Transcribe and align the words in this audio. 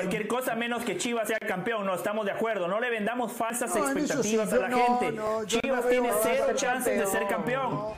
cualquier 0.00 0.26
cosa 0.26 0.54
menos 0.54 0.82
que 0.82 0.96
Chivas 0.96 1.28
sea 1.28 1.38
campeón, 1.38 1.84
no 1.84 1.94
estamos 1.94 2.24
de 2.24 2.32
acuerdo. 2.32 2.66
No 2.66 2.80
le 2.80 2.88
vendamos 2.88 3.32
falsas 3.32 3.74
expectativas 3.76 4.50
a 4.52 4.56
la 4.56 4.70
gente. 4.70 5.20
Chivas 5.46 5.88
tiene 5.88 6.10
cero 6.22 6.46
chances 6.54 6.98
de 6.98 7.06
ser 7.06 7.26
campeón. 7.26 7.92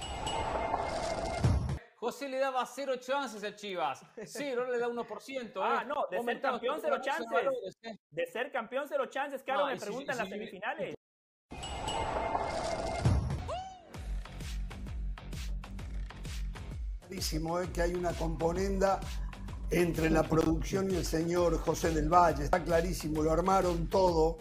José 1.94 2.28
le 2.28 2.38
daba 2.38 2.66
cero 2.66 2.96
chances 2.96 3.44
a 3.44 3.54
Chivas. 3.54 4.04
Cero 4.24 4.68
le 4.68 4.78
da 4.78 4.88
1%. 4.88 5.30
¿eh? 5.30 5.50
Ah, 5.56 5.84
no, 5.86 6.06
de 6.10 6.20
ser 6.20 6.40
campeón 6.40 6.78
cero 6.80 6.96
chances. 7.00 7.28
De 8.10 8.26
ser 8.26 8.50
campeón 8.50 8.86
cero 8.88 9.06
chances, 9.06 9.42
claro, 9.44 9.66
me 9.66 9.76
preguntan 9.76 10.18
las 10.18 10.28
semifinales. 10.28 10.96
Clarísimo 16.98 17.60
¿eh? 17.60 17.70
que 17.72 17.82
hay 17.82 17.94
una 17.94 18.12
componenda 18.12 18.98
entre 19.72 20.10
la 20.10 20.22
producción 20.22 20.90
y 20.90 20.96
el 20.96 21.06
señor 21.06 21.58
José 21.58 21.92
del 21.92 22.10
Valle. 22.10 22.44
Está 22.44 22.62
clarísimo, 22.62 23.22
lo 23.22 23.32
armaron 23.32 23.88
todo, 23.88 24.36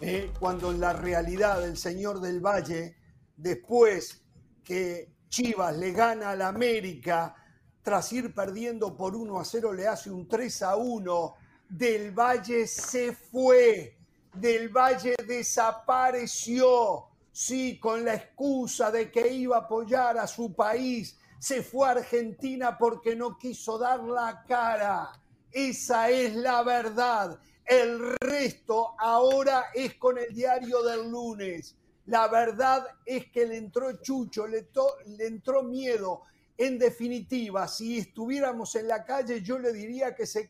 ¿eh? 0.00 0.30
cuando 0.38 0.70
en 0.70 0.78
la 0.78 0.92
realidad 0.92 1.64
el 1.64 1.76
señor 1.76 2.20
del 2.20 2.40
Valle, 2.40 2.96
después 3.36 4.22
que 4.62 5.12
Chivas 5.28 5.76
le 5.76 5.90
gana 5.90 6.30
al 6.30 6.42
América, 6.42 7.34
tras 7.82 8.12
ir 8.12 8.32
perdiendo 8.32 8.96
por 8.96 9.16
1 9.16 9.40
a 9.40 9.44
0, 9.44 9.72
le 9.72 9.88
hace 9.88 10.08
un 10.10 10.28
3 10.28 10.62
a 10.62 10.76
1. 10.76 11.34
Del 11.68 12.12
Valle 12.12 12.68
se 12.68 13.12
fue, 13.12 13.98
Del 14.34 14.68
Valle 14.68 15.16
desapareció, 15.26 17.06
sí, 17.32 17.80
con 17.80 18.04
la 18.04 18.14
excusa 18.14 18.92
de 18.92 19.10
que 19.10 19.32
iba 19.32 19.56
a 19.56 19.60
apoyar 19.60 20.16
a 20.16 20.28
su 20.28 20.54
país. 20.54 21.18
Se 21.38 21.62
fue 21.62 21.88
a 21.88 21.92
Argentina 21.92 22.76
porque 22.78 23.14
no 23.14 23.36
quiso 23.36 23.78
dar 23.78 24.02
la 24.02 24.44
cara. 24.46 25.12
Esa 25.52 26.10
es 26.10 26.34
la 26.34 26.62
verdad. 26.62 27.38
El 27.64 28.16
resto 28.18 28.94
ahora 28.98 29.66
es 29.74 29.94
con 29.94 30.18
el 30.18 30.32
diario 30.34 30.82
del 30.82 31.10
lunes. 31.10 31.76
La 32.06 32.28
verdad 32.28 32.86
es 33.04 33.30
que 33.30 33.46
le 33.46 33.56
entró 33.56 34.00
chucho, 34.00 34.46
le, 34.46 34.68
le, 35.06 35.26
entró 35.26 35.62
miedo. 35.62 36.22
En 36.56 36.78
definitiva, 36.78 37.66
si 37.66 37.98
estuviéramos 37.98 38.74
en 38.76 38.88
la 38.88 39.04
calle, 39.04 39.42
yo 39.42 39.58
le 39.58 39.72
diría 39.72 40.14
que 40.14 40.26
se, 40.26 40.48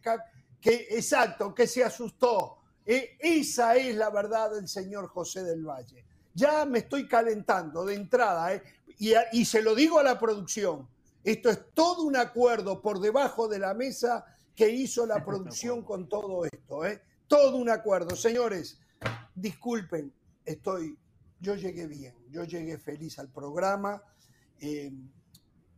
que, 0.60 0.86
exacto, 0.90 1.54
que 1.54 1.66
se 1.66 1.82
asustó. 1.82 2.58
E, 2.84 3.16
esa 3.18 3.74
es 3.76 3.96
la 3.96 4.10
verdad 4.10 4.50
del 4.52 4.68
señor 4.68 5.08
José 5.08 5.42
del 5.42 5.64
Valle. 5.64 6.04
Ya 6.34 6.66
me 6.66 6.80
estoy 6.80 7.08
calentando 7.08 7.86
de 7.86 7.94
entrada, 7.94 8.54
¿eh? 8.54 8.62
Y, 8.98 9.12
y 9.32 9.44
se 9.44 9.62
lo 9.62 9.74
digo 9.74 9.98
a 9.98 10.02
la 10.02 10.18
producción. 10.18 10.88
Esto 11.24 11.50
es 11.50 11.60
todo 11.74 12.02
un 12.02 12.16
acuerdo 12.16 12.80
por 12.80 13.00
debajo 13.00 13.48
de 13.48 13.58
la 13.58 13.74
mesa 13.74 14.24
que 14.54 14.70
hizo 14.70 15.06
la 15.06 15.24
producción 15.24 15.82
con 15.82 16.08
todo 16.08 16.44
esto. 16.44 16.84
¿eh? 16.84 17.02
Todo 17.26 17.56
un 17.56 17.68
acuerdo. 17.68 18.14
Señores, 18.14 18.78
disculpen, 19.34 20.12
estoy 20.44 20.96
yo 21.40 21.54
llegué 21.54 21.86
bien, 21.86 22.14
yo 22.30 22.44
llegué 22.44 22.78
feliz 22.78 23.18
al 23.18 23.28
programa. 23.28 24.02
Eh, 24.60 24.92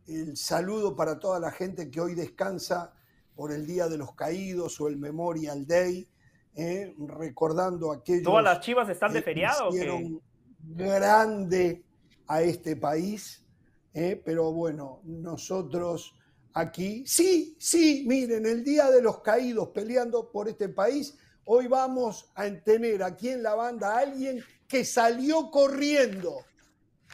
el 0.07 0.37
saludo 0.37 0.95
para 0.95 1.19
toda 1.19 1.39
la 1.39 1.51
gente 1.51 1.91
que 1.91 1.99
hoy 1.99 2.15
descansa 2.15 2.93
por 3.35 3.51
el 3.51 3.65
Día 3.65 3.87
de 3.87 3.97
los 3.97 4.13
Caídos 4.15 4.79
o 4.81 4.87
el 4.87 4.97
Memorial 4.97 5.67
Day, 5.67 6.07
eh, 6.55 6.95
recordando 6.97 7.91
aquellos. 7.91 8.23
¿Todas 8.23 8.43
las 8.43 8.59
chivas 8.61 8.89
están 8.89 9.13
de 9.13 9.21
feriado? 9.21 9.69
Que 9.69 9.77
hicieron 9.77 10.21
grande 10.59 11.83
a 12.29 12.43
este 12.43 12.75
país, 12.75 13.43
eh, 13.91 14.21
pero 14.23 14.53
bueno, 14.53 15.01
nosotros 15.03 16.13
aquí, 16.53 17.03
sí, 17.07 17.57
sí, 17.59 18.05
miren, 18.07 18.45
el 18.45 18.63
Día 18.63 18.91
de 18.91 19.01
los 19.01 19.21
Caídos 19.21 19.69
peleando 19.69 20.31
por 20.31 20.47
este 20.47 20.69
país, 20.69 21.17
hoy 21.45 21.65
vamos 21.65 22.31
a 22.35 22.47
tener 22.63 23.01
aquí 23.01 23.29
en 23.29 23.41
la 23.41 23.55
banda 23.55 23.95
a 23.95 23.99
alguien 24.01 24.43
que 24.67 24.85
salió 24.85 25.49
corriendo 25.49 26.45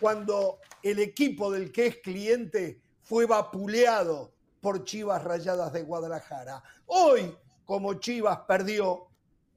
cuando 0.01 0.59
el 0.83 0.99
equipo 0.99 1.49
del 1.49 1.71
que 1.71 1.87
es 1.87 1.97
cliente 1.97 2.81
fue 3.01 3.25
vapuleado 3.25 4.33
por 4.59 4.83
Chivas 4.83 5.23
Rayadas 5.23 5.71
de 5.71 5.83
Guadalajara. 5.83 6.61
Hoy, 6.87 7.33
como 7.63 7.93
Chivas 7.93 8.39
perdió, 8.45 9.07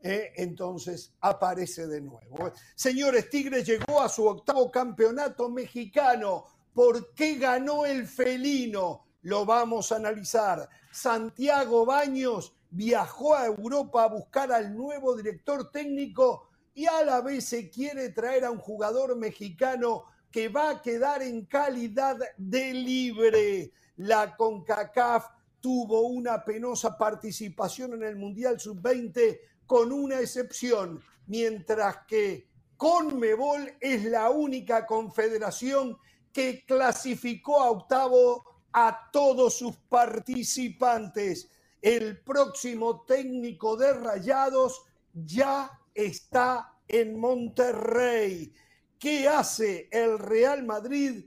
eh, 0.00 0.32
entonces 0.36 1.12
aparece 1.20 1.86
de 1.86 2.00
nuevo. 2.00 2.52
Señores, 2.74 3.28
Tigres 3.28 3.66
llegó 3.66 4.00
a 4.00 4.08
su 4.08 4.26
octavo 4.26 4.70
campeonato 4.70 5.48
mexicano. 5.50 6.44
¿Por 6.72 7.14
qué 7.14 7.34
ganó 7.34 7.84
el 7.84 8.06
felino? 8.06 9.04
Lo 9.22 9.44
vamos 9.44 9.90
a 9.90 9.96
analizar. 9.96 10.68
Santiago 10.92 11.84
Baños 11.84 12.54
viajó 12.70 13.34
a 13.34 13.46
Europa 13.46 14.04
a 14.04 14.08
buscar 14.08 14.52
al 14.52 14.76
nuevo 14.76 15.16
director 15.16 15.70
técnico 15.70 16.48
y 16.74 16.86
a 16.86 17.02
la 17.02 17.20
vez 17.20 17.46
se 17.46 17.68
quiere 17.68 18.10
traer 18.10 18.44
a 18.44 18.52
un 18.52 18.58
jugador 18.58 19.16
mexicano 19.16 20.04
que 20.30 20.48
va 20.48 20.70
a 20.70 20.82
quedar 20.82 21.22
en 21.22 21.46
calidad 21.46 22.16
de 22.36 22.72
libre. 22.72 23.72
La 23.96 24.36
CONCACAF 24.36 25.26
tuvo 25.60 26.02
una 26.02 26.44
penosa 26.44 26.96
participación 26.96 27.94
en 27.94 28.04
el 28.04 28.16
Mundial 28.16 28.60
Sub-20 28.60 29.40
con 29.68 29.92
una 29.92 30.18
excepción, 30.18 31.00
mientras 31.26 31.98
que 32.08 32.48
CONMEBOL 32.78 33.74
es 33.80 34.04
la 34.06 34.30
única 34.30 34.86
confederación 34.86 35.98
que 36.32 36.64
clasificó 36.66 37.60
a 37.60 37.70
octavo 37.70 38.44
a 38.72 39.10
todos 39.12 39.58
sus 39.58 39.76
participantes. 39.76 41.50
El 41.82 42.18
próximo 42.22 43.02
técnico 43.02 43.76
de 43.76 43.92
Rayados 43.92 44.82
ya 45.12 45.70
está 45.94 46.72
en 46.88 47.20
Monterrey. 47.20 48.54
¿Qué 48.98 49.28
hace 49.28 49.88
el 49.92 50.18
Real 50.18 50.64
Madrid 50.64 51.26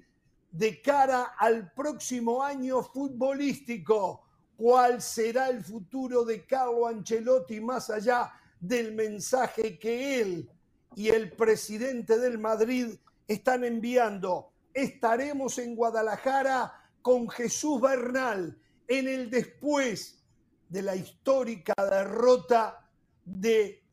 de 0.50 0.81
cara 0.81 1.35
al 1.38 1.72
próximo 1.73 2.41
año 2.41 2.81
futbolístico? 2.81 4.23
¿Cuál 4.58 5.02
será 5.02 5.50
el 5.50 5.64
futuro 5.64 6.24
de 6.24 6.46
Carlo 6.46 6.88
Ancelotti 6.88 7.60
más 7.60 7.90
allá 7.90 8.32
del 8.60 8.94
mensaje 8.94 9.80
que 9.80 10.22
él 10.22 10.50
y 10.96 11.10
el 11.10 11.32
presidente 11.32 12.20
del 12.20 12.38
Madrid 12.38 12.96
están 13.28 13.64
enviando? 13.64 14.52
Estaremos 14.74 15.58
en 15.58 15.76
Guadalajara 15.76 16.74
con 17.02 17.30
Jesús 17.30 17.82
Bernal 17.82 18.58
en 18.88 19.08
el 19.08 19.30
después 19.30 20.24
de 20.70 20.82
la 20.82 20.96
histórica 20.96 21.74
derrota 21.78 22.90
de 23.26 23.84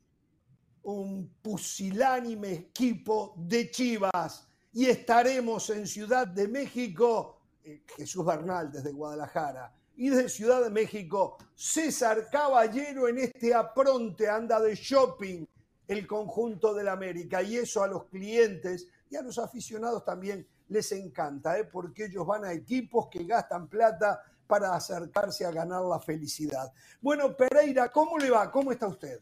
un 0.83 1.35
pusilánime 1.43 2.53
equipo 2.53 3.35
de 3.37 3.71
Chivas 3.71 4.49
y 4.73 4.87
estaremos 4.87 5.71
en 5.71 5.87
Ciudad 5.87 6.27
de 6.27 6.49
México, 6.49 7.41
eh, 7.65 7.83
Jesús 7.97 8.25
Bernal 8.25 8.71
desde 8.71 8.93
Guadalajara, 8.93 9.75
y 9.98 10.10
desde 10.10 10.28
Ciudad 10.28 10.62
de 10.62 10.70
México, 10.70 11.36
César 11.56 12.28
Caballero 12.31 13.09
en 13.09 13.19
este 13.19 13.53
apronte 13.53 14.28
anda 14.28 14.60
de 14.60 14.76
shopping 14.76 15.44
el 15.88 16.06
conjunto 16.06 16.72
del 16.72 16.86
América 16.86 17.42
y 17.42 17.56
eso 17.56 17.82
a 17.82 17.88
los 17.88 18.04
clientes 18.04 18.86
y 19.10 19.16
a 19.16 19.22
los 19.22 19.38
aficionados 19.38 20.04
también 20.04 20.47
les 20.69 20.92
encanta, 20.92 21.59
¿eh? 21.59 21.64
porque 21.64 22.04
ellos 22.04 22.25
van 22.25 22.44
a 22.44 22.53
equipos 22.53 23.09
que 23.09 23.25
gastan 23.25 23.66
plata 23.66 24.22
para 24.47 24.72
acercarse 24.72 25.44
a 25.44 25.50
ganar 25.50 25.82
la 25.82 25.98
felicidad. 25.98 26.72
Bueno, 27.00 27.36
Pereira, 27.36 27.91
¿cómo 27.91 28.19
le 28.19 28.30
va? 28.30 28.53
¿Cómo 28.53 28.70
está 28.70 28.86
usted? 28.86 29.20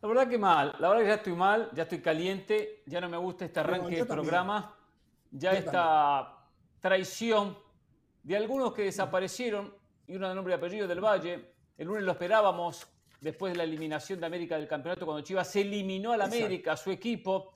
La 0.00 0.08
verdad 0.08 0.28
que 0.28 0.38
mal, 0.38 0.76
la 0.78 0.88
verdad 0.88 1.02
que 1.02 1.08
ya 1.08 1.14
estoy 1.16 1.34
mal, 1.34 1.70
ya 1.74 1.82
estoy 1.82 2.00
caliente, 2.00 2.84
ya 2.86 3.02
no 3.02 3.10
me 3.10 3.18
gusta 3.18 3.44
este 3.44 3.60
arranque 3.60 3.96
de 3.96 4.06
programa, 4.06 4.74
ya 5.30 5.52
esta 5.52 6.38
traición 6.80 7.67
de 8.28 8.36
algunos 8.36 8.74
que 8.74 8.82
desaparecieron, 8.82 9.74
y 10.06 10.14
uno 10.14 10.28
de 10.28 10.34
nombre 10.34 10.52
y 10.52 10.56
apellido 10.56 10.86
del 10.86 11.00
Valle, 11.00 11.54
el 11.78 11.86
lunes 11.86 12.04
lo 12.04 12.12
esperábamos 12.12 12.86
después 13.22 13.54
de 13.54 13.56
la 13.56 13.64
eliminación 13.64 14.20
de 14.20 14.26
América 14.26 14.56
del 14.58 14.68
campeonato, 14.68 15.06
cuando 15.06 15.24
Chivas 15.24 15.50
se 15.50 15.62
eliminó 15.62 16.12
al 16.12 16.20
América, 16.20 16.72
a 16.72 16.76
su 16.76 16.90
equipo, 16.90 17.54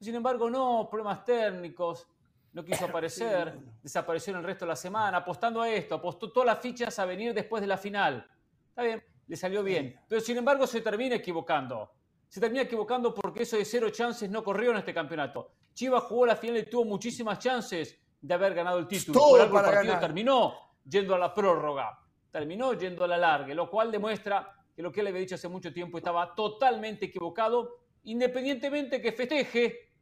sin 0.00 0.14
embargo 0.14 0.48
no, 0.48 0.86
problemas 0.88 1.24
técnicos, 1.24 2.06
no 2.52 2.64
quiso 2.64 2.84
aparecer, 2.86 3.58
desapareció 3.82 4.34
en 4.34 4.38
el 4.38 4.44
resto 4.44 4.64
de 4.64 4.68
la 4.68 4.76
semana, 4.76 5.16
apostando 5.16 5.60
a 5.60 5.68
esto, 5.68 5.96
apostó 5.96 6.30
todas 6.30 6.46
las 6.46 6.60
fichas 6.60 6.96
a 7.00 7.04
venir 7.06 7.34
después 7.34 7.60
de 7.60 7.66
la 7.66 7.76
final. 7.76 8.24
Está 8.68 8.84
bien, 8.84 9.02
le 9.26 9.36
salió 9.36 9.64
bien. 9.64 9.98
Pero 10.06 10.20
sin 10.20 10.36
embargo 10.36 10.64
se 10.68 10.80
termina 10.80 11.16
equivocando. 11.16 11.90
Se 12.28 12.38
termina 12.38 12.62
equivocando 12.62 13.12
porque 13.12 13.42
eso 13.42 13.56
de 13.56 13.64
cero 13.64 13.90
chances 13.90 14.30
no 14.30 14.44
corrió 14.44 14.70
en 14.70 14.76
este 14.76 14.94
campeonato. 14.94 15.50
Chivas 15.72 16.04
jugó 16.04 16.24
la 16.24 16.36
final 16.36 16.58
y 16.58 16.66
tuvo 16.66 16.84
muchísimas 16.84 17.40
chances 17.40 17.98
de 18.24 18.32
haber 18.32 18.54
ganado 18.54 18.78
el 18.78 18.88
título. 18.88 19.20
Todo 19.20 19.42
el 19.42 19.50
partido 19.50 19.98
terminó 19.98 20.54
yendo 20.88 21.14
a 21.14 21.18
la 21.18 21.34
prórroga. 21.34 21.98
Terminó 22.30 22.72
yendo 22.72 23.04
a 23.04 23.08
la 23.08 23.18
larga, 23.18 23.54
lo 23.54 23.68
cual 23.70 23.92
demuestra 23.92 24.50
que 24.74 24.82
lo 24.82 24.90
que 24.90 25.02
él 25.02 25.08
había 25.08 25.20
dicho 25.20 25.34
hace 25.34 25.46
mucho 25.46 25.72
tiempo 25.72 25.98
estaba 25.98 26.34
totalmente 26.34 27.04
equivocado, 27.04 27.80
independientemente 28.04 29.00
que 29.00 29.12
festeje, 29.12 29.92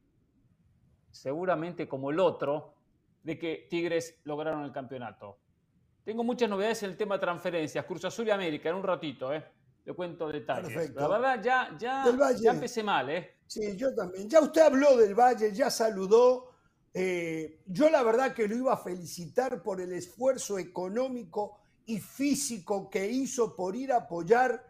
seguramente 1.10 1.88
como 1.88 2.10
el 2.10 2.20
otro, 2.20 2.74
de 3.22 3.38
que 3.38 3.66
Tigres 3.68 4.20
lograron 4.24 4.62
el 4.62 4.72
campeonato. 4.72 5.38
Tengo 6.04 6.22
muchas 6.24 6.48
novedades 6.48 6.82
en 6.84 6.90
el 6.90 6.96
tema 6.96 7.16
de 7.16 7.20
transferencias, 7.20 7.84
Cruz 7.84 8.04
Azul 8.04 8.28
y 8.28 8.30
América, 8.30 8.70
en 8.70 8.76
un 8.76 8.84
ratito, 8.84 9.32
¿eh? 9.32 9.44
le 9.84 9.92
cuento 9.94 10.28
detalles. 10.28 10.94
La 10.94 11.08
verdad, 11.08 11.42
ya, 11.42 11.76
ya, 11.76 12.04
ya 12.40 12.52
empecé 12.52 12.84
mal, 12.84 13.10
¿eh? 13.10 13.38
Sí, 13.46 13.76
yo 13.76 13.92
también. 13.94 14.28
Ya 14.28 14.40
usted 14.40 14.62
habló 14.62 14.96
del 14.96 15.14
Valle, 15.14 15.52
ya 15.52 15.70
saludó. 15.70 16.51
Eh, 16.94 17.62
yo 17.66 17.88
la 17.88 18.02
verdad 18.02 18.34
que 18.34 18.46
lo 18.46 18.54
iba 18.54 18.74
a 18.74 18.76
felicitar 18.76 19.62
por 19.62 19.80
el 19.80 19.92
esfuerzo 19.92 20.58
económico 20.58 21.58
y 21.86 21.98
físico 21.98 22.90
que 22.90 23.10
hizo 23.10 23.56
por 23.56 23.74
ir 23.74 23.92
a 23.92 23.98
apoyar 23.98 24.62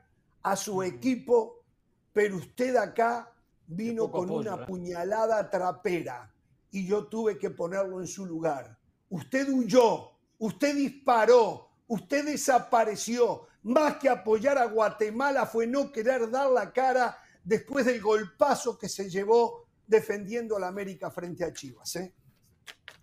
a 0.43 0.57
su 0.57 0.83
equipo, 0.83 1.65
pero 2.13 2.37
usted 2.37 2.77
acá 2.77 3.33
vino 3.67 4.11
con 4.11 4.31
una 4.31 4.55
¿eh? 4.55 4.67
puñalada 4.67 5.51
trapera 5.51 6.33
y 6.71 6.87
yo 6.87 7.07
tuve 7.07 7.39
que 7.39 7.51
ponerlo 7.51 8.01
en 8.01 8.07
su 8.07 8.25
lugar. 8.25 8.79
Usted 9.11 9.49
huyó, 9.49 10.13
usted 10.39 10.75
disparó, 10.75 11.69
usted 11.89 12.25
desapareció. 12.25 13.47
Más 13.65 13.97
que 13.99 14.09
apoyar 14.09 14.59
a 14.59 14.65
Guatemala 14.65 15.47
fue 15.47 15.67
no 15.67 15.93
querer 15.93 16.31
dar 16.31 16.51
la 16.51 16.73
cara 16.73 17.19
después 17.45 17.85
del 17.85 18.01
golpazo 18.01 18.79
que 18.79 18.89
se 18.89 19.11
llevó 19.11 19.67
defendiendo 19.87 20.56
a 20.56 20.61
la 20.61 20.69
América 20.69 21.11
frente 21.11 21.44
a 21.44 21.52
Chivas. 21.52 21.96
¿eh? 21.96 22.12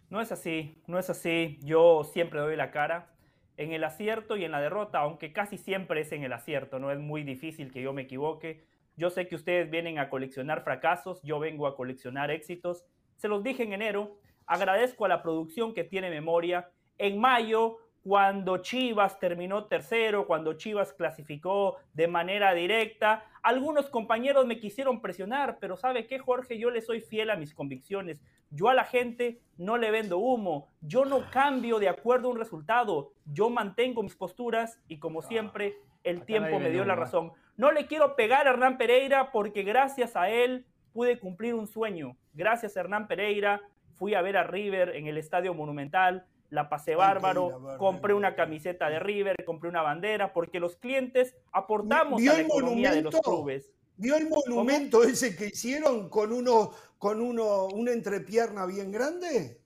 No 0.09 0.21
es 0.21 0.31
así, 0.31 0.81
no 0.87 0.97
es 0.99 1.09
así. 1.09 1.59
Yo 1.61 2.03
siempre 2.03 2.39
doy 2.39 2.55
la 2.55 2.71
cara 2.71 3.13
en 3.57 3.73
el 3.73 3.83
acierto 3.83 4.37
y 4.37 4.45
en 4.45 4.51
la 4.51 4.61
derrota, 4.61 4.99
aunque 4.99 5.33
casi 5.33 5.57
siempre 5.57 6.01
es 6.01 6.11
en 6.13 6.23
el 6.23 6.31
acierto, 6.31 6.79
no 6.79 6.91
es 6.91 6.99
muy 6.99 7.23
difícil 7.23 7.71
que 7.71 7.81
yo 7.81 7.91
me 7.91 8.03
equivoque. 8.03 8.65
Yo 8.95 9.09
sé 9.09 9.27
que 9.27 9.35
ustedes 9.35 9.69
vienen 9.69 9.99
a 9.99 10.09
coleccionar 10.09 10.63
fracasos, 10.63 11.21
yo 11.23 11.39
vengo 11.39 11.67
a 11.67 11.75
coleccionar 11.75 12.31
éxitos. 12.31 12.85
Se 13.17 13.27
los 13.27 13.43
dije 13.43 13.63
en 13.63 13.73
enero, 13.73 14.17
agradezco 14.45 15.05
a 15.05 15.09
la 15.09 15.21
producción 15.21 15.73
que 15.73 15.83
tiene 15.83 16.09
memoria. 16.09 16.71
En 16.97 17.19
mayo 17.19 17.77
cuando 18.01 18.57
Chivas 18.59 19.19
terminó 19.19 19.65
tercero, 19.65 20.25
cuando 20.25 20.53
Chivas 20.53 20.93
clasificó 20.93 21.77
de 21.93 22.07
manera 22.07 22.53
directa. 22.53 23.25
Algunos 23.41 23.89
compañeros 23.89 24.45
me 24.45 24.59
quisieron 24.59 25.01
presionar, 25.01 25.57
pero 25.59 25.77
¿sabe 25.77 26.07
qué, 26.07 26.19
Jorge? 26.19 26.57
Yo 26.57 26.69
le 26.69 26.81
soy 26.81 27.01
fiel 27.01 27.29
a 27.29 27.35
mis 27.35 27.53
convicciones. 27.53 28.21
Yo 28.51 28.69
a 28.69 28.73
la 28.73 28.83
gente 28.83 29.41
no 29.57 29.77
le 29.77 29.91
vendo 29.91 30.17
humo. 30.17 30.67
Yo 30.81 31.05
no 31.05 31.29
cambio 31.31 31.79
de 31.79 31.89
acuerdo 31.89 32.27
a 32.27 32.31
un 32.31 32.37
resultado. 32.37 33.11
Yo 33.25 33.49
mantengo 33.49 34.03
mis 34.03 34.15
posturas 34.15 34.79
y 34.87 34.97
como 34.99 35.21
siempre, 35.21 35.77
el 36.03 36.23
tiempo 36.25 36.59
me 36.59 36.69
dio 36.69 36.85
la 36.85 36.95
razón. 36.95 37.31
No 37.57 37.71
le 37.71 37.87
quiero 37.87 38.15
pegar 38.15 38.47
a 38.47 38.51
Hernán 38.51 38.77
Pereira 38.77 39.31
porque 39.31 39.63
gracias 39.63 40.15
a 40.15 40.29
él 40.29 40.65
pude 40.93 41.19
cumplir 41.19 41.53
un 41.53 41.67
sueño. 41.67 42.15
Gracias 42.33 42.75
a 42.75 42.79
Hernán 42.81 43.07
Pereira 43.07 43.61
fui 43.99 44.15
a 44.15 44.21
ver 44.21 44.37
a 44.37 44.43
River 44.43 44.95
en 44.95 45.07
el 45.07 45.17
Estadio 45.17 45.53
Monumental 45.53 46.25
la 46.49 46.69
pasé 46.69 46.95
bárbaro, 46.95 47.77
compré 47.77 48.13
una 48.13 48.35
camiseta 48.35 48.89
de 48.89 48.99
River, 48.99 49.35
compré 49.45 49.69
una 49.69 49.81
bandera, 49.81 50.33
porque 50.33 50.59
los 50.59 50.75
clientes 50.75 51.35
aportamos 51.51 52.21
a 52.21 52.33
la 52.33 52.41
economía 52.41 52.91
de 52.91 53.01
los 53.03 53.15
clubes. 53.21 53.71
¿Vio 53.97 54.15
el 54.15 54.29
monumento 54.29 55.03
ese 55.03 55.35
que 55.35 55.47
hicieron 55.47 56.09
con 56.09 56.31
uno, 56.31 56.71
con 56.97 57.21
uno, 57.21 57.65
una 57.65 57.91
entrepierna 57.91 58.65
bien 58.65 58.91
grande? 58.91 59.58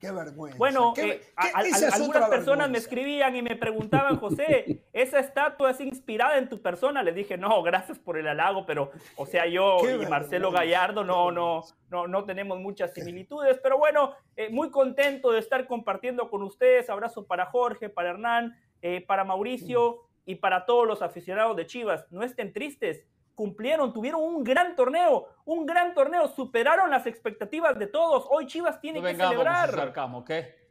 Qué 0.00 0.10
vergüenza. 0.10 0.56
Bueno, 0.56 0.94
eh, 0.96 1.20
algunas 1.36 2.30
personas 2.30 2.70
me 2.70 2.78
escribían 2.78 3.36
y 3.36 3.42
me 3.42 3.54
preguntaban, 3.54 4.16
José, 4.16 4.82
¿esa 4.94 5.18
estatua 5.18 5.72
es 5.72 5.80
inspirada 5.80 6.38
en 6.38 6.48
tu 6.48 6.62
persona? 6.62 7.02
Les 7.02 7.14
dije, 7.14 7.36
no, 7.36 7.62
gracias 7.62 7.98
por 7.98 8.16
el 8.16 8.26
halago, 8.26 8.64
pero, 8.64 8.92
o 9.16 9.26
sea, 9.26 9.46
yo 9.46 9.78
y 9.90 10.06
Marcelo 10.06 10.50
Gallardo 10.50 11.04
no, 11.04 11.30
no, 11.30 11.64
no, 11.90 12.06
no 12.06 12.24
tenemos 12.24 12.58
muchas 12.60 12.94
similitudes, 12.94 13.60
pero 13.62 13.76
bueno, 13.76 14.14
eh, 14.36 14.48
muy 14.48 14.70
contento 14.70 15.32
de 15.32 15.38
estar 15.38 15.66
compartiendo 15.66 16.30
con 16.30 16.42
ustedes. 16.44 16.88
Abrazo 16.88 17.26
para 17.26 17.44
Jorge, 17.46 17.90
para 17.90 18.08
Hernán, 18.08 18.56
eh, 18.80 19.04
para 19.06 19.24
Mauricio 19.24 20.08
y 20.24 20.36
para 20.36 20.64
todos 20.64 20.86
los 20.86 21.02
aficionados 21.02 21.58
de 21.58 21.66
Chivas. 21.66 22.06
No 22.10 22.22
estén 22.22 22.54
tristes 22.54 23.04
cumplieron, 23.40 23.90
tuvieron 23.90 24.22
un 24.22 24.44
gran 24.44 24.76
torneo, 24.76 25.28
un 25.46 25.64
gran 25.64 25.94
torneo, 25.94 26.28
superaron 26.28 26.90
las 26.90 27.06
expectativas 27.06 27.78
de 27.78 27.86
todos. 27.86 28.26
Hoy 28.28 28.46
Chivas 28.46 28.78
tiene 28.82 29.00
que 29.00 29.16
celebrar. 29.16 29.70
Acercamos, 29.70 30.26
¿qué? 30.26 30.68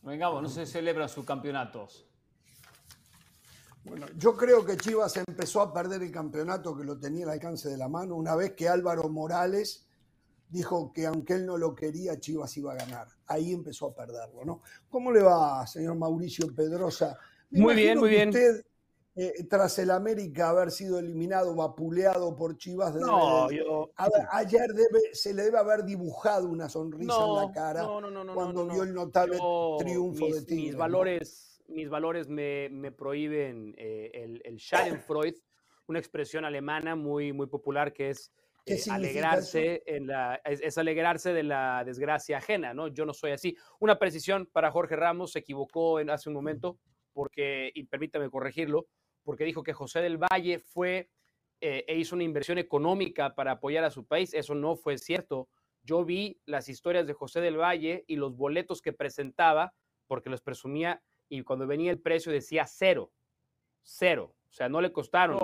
Vengamos, 0.00 0.42
no 0.42 0.48
se 0.48 0.64
celebran 0.64 1.10
sus 1.10 1.26
campeonatos. 1.26 2.08
Bueno, 3.84 4.06
yo 4.16 4.34
creo 4.34 4.64
que 4.64 4.78
Chivas 4.78 5.14
empezó 5.18 5.60
a 5.60 5.74
perder 5.74 6.02
el 6.02 6.10
campeonato 6.10 6.74
que 6.74 6.84
lo 6.84 6.98
tenía 6.98 7.26
al 7.26 7.32
alcance 7.32 7.68
de 7.68 7.76
la 7.76 7.88
mano 7.88 8.14
una 8.14 8.34
vez 8.34 8.54
que 8.54 8.66
Álvaro 8.66 9.10
Morales 9.10 9.86
dijo 10.48 10.94
que 10.94 11.04
aunque 11.04 11.34
él 11.34 11.44
no 11.44 11.58
lo 11.58 11.74
quería, 11.74 12.18
Chivas 12.18 12.56
iba 12.56 12.72
a 12.72 12.76
ganar. 12.76 13.08
Ahí 13.26 13.52
empezó 13.52 13.88
a 13.88 13.94
perderlo, 13.94 14.42
¿no? 14.46 14.62
¿Cómo 14.88 15.12
le 15.12 15.22
va, 15.22 15.66
señor 15.66 15.96
Mauricio 15.96 16.46
Pedrosa? 16.54 17.18
muy 17.50 17.74
bien, 17.74 17.98
muy 17.98 18.08
bien. 18.08 18.30
Usted 18.30 18.64
eh, 19.16 19.44
tras 19.48 19.78
el 19.78 19.90
América 19.90 20.50
haber 20.50 20.70
sido 20.70 20.98
eliminado, 20.98 21.54
vapuleado 21.54 22.36
por 22.36 22.56
Chivas. 22.56 22.94
no, 22.94 23.50
yo... 23.50 23.90
ayer 24.30 24.68
debe, 24.72 25.14
se 25.14 25.34
le 25.34 25.42
debe 25.42 25.58
haber 25.58 25.84
dibujado 25.84 26.48
una 26.48 26.68
sonrisa 26.68 27.24
en 27.26 27.34
la 27.34 27.52
cara 27.52 27.86
cuando 28.34 28.66
vio 28.66 28.82
el 28.84 28.94
notable 28.94 29.38
triunfo 29.78 30.26
de 30.26 30.42
Tigre. 30.42 30.64
Mis 30.64 30.76
valores, 30.76 31.62
mis 31.68 31.88
valores 31.88 32.28
me, 32.28 32.68
me 32.70 32.92
prohíben 32.92 33.74
eh, 33.78 34.10
el, 34.14 34.40
el 34.44 34.58
Schadenfreude, 34.58 35.42
una 35.86 35.98
expresión 35.98 36.44
alemana 36.44 36.94
muy, 36.94 37.32
muy 37.32 37.48
popular 37.48 37.92
que 37.92 38.10
es 38.10 38.32
eh, 38.66 38.78
alegrarse 38.90 39.82
en 39.86 40.06
la, 40.06 40.40
es, 40.44 40.78
alegrarse 40.78 41.32
de 41.32 41.42
la 41.42 41.82
desgracia 41.84 42.38
ajena, 42.38 42.74
¿no? 42.74 42.88
Yo 42.88 43.04
no 43.04 43.14
soy 43.14 43.32
así. 43.32 43.56
Una 43.78 43.98
precisión 43.98 44.46
para 44.46 44.70
Jorge 44.70 44.96
Ramos, 44.96 45.32
se 45.32 45.40
equivocó 45.40 45.98
en, 45.98 46.10
hace 46.10 46.28
un 46.28 46.34
momento, 46.34 46.78
porque, 47.12 47.70
y 47.74 47.84
permítame 47.84 48.30
corregirlo, 48.30 48.86
porque 49.22 49.44
dijo 49.44 49.62
que 49.62 49.72
José 49.72 50.00
del 50.00 50.18
Valle 50.18 50.58
fue 50.58 51.10
eh, 51.60 51.84
e 51.86 51.96
hizo 51.96 52.14
una 52.14 52.24
inversión 52.24 52.56
económica 52.56 53.34
para 53.34 53.52
apoyar 53.52 53.84
a 53.84 53.90
su 53.90 54.06
país. 54.06 54.32
Eso 54.32 54.54
no 54.54 54.76
fue 54.76 54.96
cierto. 54.96 55.48
Yo 55.82 56.04
vi 56.04 56.40
las 56.46 56.68
historias 56.68 57.06
de 57.06 57.12
José 57.12 57.40
del 57.40 57.58
Valle 57.58 58.04
y 58.06 58.16
los 58.16 58.36
boletos 58.36 58.80
que 58.80 58.92
presentaba, 58.92 59.74
porque 60.06 60.30
los 60.30 60.40
presumía, 60.40 61.02
y 61.28 61.42
cuando 61.42 61.66
venía 61.66 61.90
el 61.90 62.00
precio 62.00 62.32
decía 62.32 62.66
cero, 62.66 63.12
cero. 63.82 64.34
O 64.50 64.52
sea, 64.52 64.68
no 64.68 64.80
le 64.80 64.92
costaron. 64.92 65.38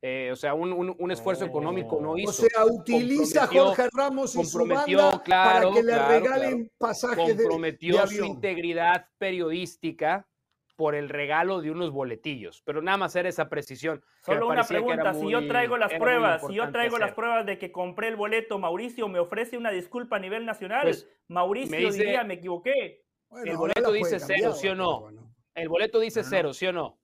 Eh, 0.00 0.30
o 0.32 0.36
sea, 0.36 0.54
un, 0.54 1.10
esfuerzo 1.10 1.44
económico 1.44 2.00
no 2.00 2.16
hizo. 2.16 2.30
O 2.30 2.32
sea, 2.32 2.64
utiliza 2.66 3.44
a 3.44 3.46
Jorge 3.48 3.88
Ramos 3.92 4.34
y 4.36 4.44
su 4.44 4.66
banda 4.66 5.22
para 5.24 5.70
que 5.72 5.82
le 5.82 5.98
regalen 5.98 6.72
pasajes 6.78 7.34
comprometió 7.34 8.06
su 8.06 8.24
integridad 8.24 9.08
periodística 9.18 10.26
por 10.78 10.94
el 10.94 11.08
regalo 11.08 11.60
de 11.60 11.72
unos 11.72 11.90
boletillos. 11.90 12.62
Pero 12.64 12.80
nada 12.80 12.96
más 12.96 13.16
era 13.16 13.28
esa 13.28 13.48
precisión. 13.48 14.00
Solo 14.24 14.46
una 14.46 14.62
pregunta, 14.62 15.12
si 15.12 15.28
yo 15.28 15.44
traigo 15.48 15.76
las 15.76 15.92
pruebas, 15.92 16.46
si 16.46 16.54
yo 16.54 16.70
traigo 16.70 16.98
las 16.98 17.14
pruebas 17.14 17.44
de 17.44 17.58
que 17.58 17.72
compré 17.72 18.06
el 18.06 18.14
boleto, 18.14 18.60
Mauricio 18.60 19.08
me 19.08 19.18
ofrece 19.18 19.58
una 19.58 19.72
disculpa 19.72 20.14
a 20.14 20.18
nivel 20.20 20.46
nacional, 20.46 20.82
pues, 20.82 21.08
Mauricio 21.26 21.72
me 21.72 21.90
diría, 21.90 22.22
me 22.22 22.34
equivoqué. 22.34 23.02
el 23.44 23.56
boleto 23.56 23.90
dice 23.90 24.20
cero, 24.20 24.52
¿sí 24.52 24.68
o 24.68 24.76
no? 24.76 25.08
El 25.52 25.68
boleto 25.68 25.98
dice 25.98 26.22
cero, 26.22 26.54
¿sí 26.54 26.68
o 26.68 26.72
no? 26.72 26.96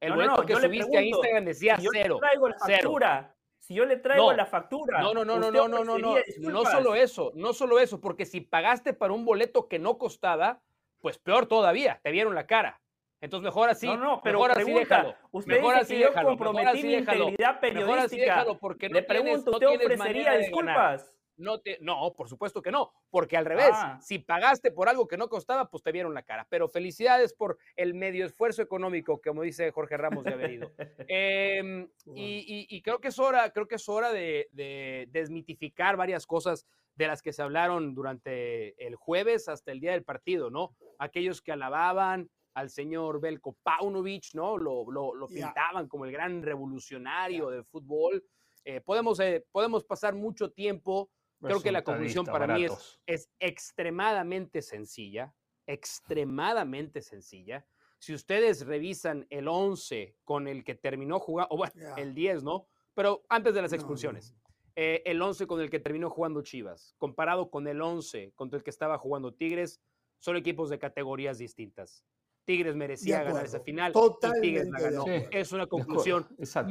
El 0.00 0.12
boleto 0.12 0.44
que 0.44 0.56
subiste 0.56 0.98
a 0.98 1.02
Instagram 1.02 1.44
decía 1.46 1.78
si 1.78 1.88
cero. 1.90 2.18
traigo 2.20 2.50
la 2.50 2.58
factura, 2.58 3.36
Si 3.58 3.72
yo 3.72 3.86
le 3.86 3.96
traigo 3.96 4.34
la 4.34 4.44
factura. 4.44 5.00
No, 5.00 5.14
no, 5.14 5.24
no, 5.24 5.38
no, 5.38 5.50
no, 5.50 5.66
no, 5.66 5.82
no, 5.82 5.98
no. 5.98 6.16
No 6.40 6.64
solo 6.66 6.94
eso, 6.94 7.32
no 7.34 7.54
solo 7.54 7.80
eso, 7.80 8.02
porque 8.02 8.26
si 8.26 8.42
pagaste 8.42 8.92
para 8.92 9.14
un 9.14 9.24
boleto 9.24 9.66
que 9.66 9.78
no 9.78 9.96
costaba, 9.96 10.60
pues 11.00 11.16
peor 11.16 11.46
todavía, 11.46 12.00
te 12.02 12.10
vieron 12.10 12.34
la 12.34 12.46
cara. 12.46 12.82
Entonces 13.24 13.44
mejor 13.44 13.70
así. 13.70 13.86
No, 13.86 13.96
no, 13.96 14.20
pero 14.22 14.38
mejor 14.38 14.54
pregunta, 14.54 14.80
así 14.80 14.88
déjalo. 14.88 15.16
Usted 15.30 15.56
mejor 15.56 15.74
así 15.76 15.98
yo 15.98 16.12
comprometí 16.12 16.82
mi 16.82 16.94
integridad 16.94 17.58
periodística. 17.58 18.44
porque 18.60 18.88
no 18.90 18.94
Le 18.96 19.02
pregunto, 19.02 19.52
¿usted 19.52 19.66
ofrecería 19.66 20.36
disculpas? 20.36 21.18
No, 21.36 21.58
te, 21.58 21.78
no, 21.80 22.12
por 22.16 22.28
supuesto 22.28 22.62
que 22.62 22.70
no, 22.70 22.92
porque 23.10 23.36
al 23.36 23.44
revés, 23.44 23.72
ah. 23.72 23.98
si 24.00 24.20
pagaste 24.20 24.70
por 24.70 24.88
algo 24.88 25.08
que 25.08 25.16
no 25.16 25.28
costaba, 25.28 25.68
pues 25.68 25.82
te 25.82 25.90
vieron 25.90 26.14
la 26.14 26.22
cara. 26.22 26.46
Pero 26.48 26.68
felicidades 26.68 27.32
por 27.32 27.58
el 27.74 27.94
medio 27.94 28.26
esfuerzo 28.26 28.62
económico, 28.62 29.20
como 29.20 29.42
dice 29.42 29.72
Jorge 29.72 29.96
Ramos 29.96 30.24
de 30.24 30.32
haber 30.32 30.50
ido. 30.52 30.72
Em, 31.08 31.88
y, 32.14 32.66
y, 32.68 32.82
creo 32.82 33.00
que 33.00 33.08
es 33.08 33.18
hora, 33.18 33.50
creo 33.50 33.66
que 33.66 33.76
es 33.76 33.88
hora 33.88 34.12
de, 34.12 34.48
de, 34.52 35.08
desmitificar 35.10 35.96
varias 35.96 36.26
cosas 36.26 36.66
de 36.94 37.08
las 37.08 37.20
que 37.20 37.32
se 37.32 37.42
hablaron 37.42 37.94
durante 37.94 38.86
el 38.86 38.94
jueves 38.94 39.48
hasta 39.48 39.72
el 39.72 39.80
día 39.80 39.92
del 39.92 40.04
partido, 40.04 40.50
¿no? 40.50 40.76
Aquellos 40.98 41.42
que 41.42 41.52
alababan, 41.52 42.30
al 42.54 42.70
señor 42.70 43.20
Belko 43.20 43.56
Paunovic, 43.62 44.34
¿no? 44.34 44.56
Lo, 44.56 44.90
lo, 44.90 45.26
pintaban 45.26 45.88
como 45.88 46.04
el 46.04 46.12
gran 46.12 46.42
revolucionario 46.42 47.50
del 47.50 47.64
fútbol. 47.64 48.24
Eh, 48.64 48.80
podemos, 48.80 49.18
eh, 49.20 49.44
podemos 49.50 49.84
pasar 49.84 50.14
mucho 50.14 50.50
tiempo. 50.50 51.10
Creo 51.40 51.60
que 51.60 51.72
la 51.72 51.82
conclusión 51.82 52.24
para 52.24 52.46
mí 52.46 52.64
es, 52.64 53.00
es 53.06 53.30
extremadamente 53.38 54.62
sencilla, 54.62 55.34
extremadamente 55.66 57.02
sencilla. 57.02 57.66
Si 57.98 58.14
ustedes 58.14 58.64
revisan 58.64 59.26
el 59.30 59.48
11 59.48 60.16
con 60.24 60.48
el 60.48 60.64
que 60.64 60.74
terminó 60.74 61.18
jugando, 61.18 61.54
o 61.54 61.56
bueno, 61.58 61.72
el 61.96 62.14
10, 62.14 62.44
¿no? 62.44 62.66
Pero 62.94 63.24
antes 63.28 63.54
de 63.54 63.62
las 63.62 63.72
expulsiones, 63.72 64.34
eh, 64.76 65.02
el 65.04 65.20
11 65.20 65.46
con 65.46 65.60
el 65.60 65.70
que 65.70 65.80
terminó 65.80 66.08
jugando 66.08 66.42
Chivas, 66.42 66.94
comparado 66.98 67.50
con 67.50 67.66
el 67.66 67.82
11 67.82 68.32
contra 68.34 68.56
el 68.56 68.64
que 68.64 68.70
estaba 68.70 68.96
jugando 68.98 69.34
Tigres, 69.34 69.80
son 70.18 70.36
equipos 70.36 70.70
de 70.70 70.78
categorías 70.78 71.38
distintas 71.38 72.04
Tigres 72.44 72.76
merecía 72.76 73.22
ganar 73.22 73.44
esa 73.44 73.60
final 73.60 73.92
y 73.94 74.40
Tigres 74.40 74.68
la 74.68 74.80
ganó. 74.80 75.04
Es 75.30 75.52
una 75.52 75.66
conclusión 75.66 76.26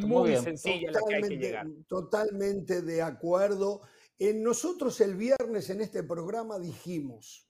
muy, 0.06 0.36
sencilla 0.38 0.92
la 0.92 1.00
que 1.08 1.16
hay 1.16 1.22
que 1.24 1.38
llegar. 1.38 1.68
Totalmente 1.88 2.82
de 2.82 3.02
acuerdo. 3.02 3.82
En 4.20 4.44
nosotros 4.44 5.02
el 5.02 5.16
viernes 5.16 5.70
en 5.70 5.82
este 5.82 6.04
programa 6.04 6.60
dijimos, 6.60 7.50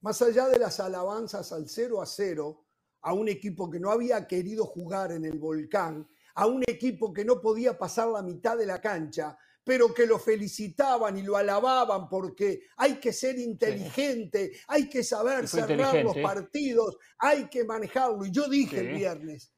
más 0.00 0.20
allá 0.20 0.48
de 0.48 0.58
las 0.58 0.78
alabanzas 0.80 1.52
al 1.52 1.68
0 1.68 2.02
a 2.02 2.06
0, 2.06 2.66
a 3.02 3.14
un 3.14 3.28
equipo 3.28 3.70
que 3.70 3.80
no 3.80 3.90
había 3.90 4.26
querido 4.26 4.66
jugar 4.66 5.12
en 5.12 5.24
el 5.24 5.38
volcán, 5.38 6.06
a 6.34 6.46
un 6.46 6.62
equipo 6.66 7.12
que 7.12 7.24
no 7.24 7.40
podía 7.40 7.78
pasar 7.78 8.08
la 8.08 8.22
mitad 8.22 8.56
de 8.56 8.66
la 8.66 8.80
cancha, 8.80 9.36
pero 9.64 9.94
que 9.94 10.06
lo 10.06 10.18
felicitaban 10.18 11.16
y 11.16 11.22
lo 11.22 11.36
alababan 11.36 12.08
porque 12.08 12.62
hay 12.76 12.94
que 12.94 13.12
ser 13.12 13.38
inteligente, 13.38 14.52
hay 14.68 14.88
que 14.88 15.04
saber 15.04 15.46
cerrar 15.46 16.02
los 16.02 16.16
partidos, 16.18 16.96
hay 17.18 17.48
que 17.48 17.64
manejarlo. 17.64 18.24
Y 18.26 18.32
yo 18.32 18.48
dije 18.48 18.80
el 18.80 18.94
viernes, 18.94 19.52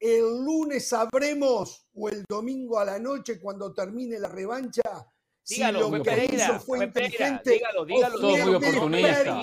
el 0.00 0.44
lunes 0.44 0.88
sabremos, 0.88 1.86
o 1.94 2.08
el 2.08 2.24
domingo 2.28 2.78
a 2.78 2.84
la 2.84 2.98
noche 2.98 3.40
cuando 3.40 3.72
termine 3.72 4.18
la 4.18 4.28
revancha, 4.28 4.82
Dígalo, 5.46 5.84
si 5.84 5.90
lo 5.98 6.02
que 6.02 6.24
hizo 6.32 6.60
fue 6.60 6.84
inteligente, 6.84 7.50
dígalo, 7.50 7.84
dígalo, 7.84 8.18
muy 8.18 8.54
oportunista. 8.54 9.42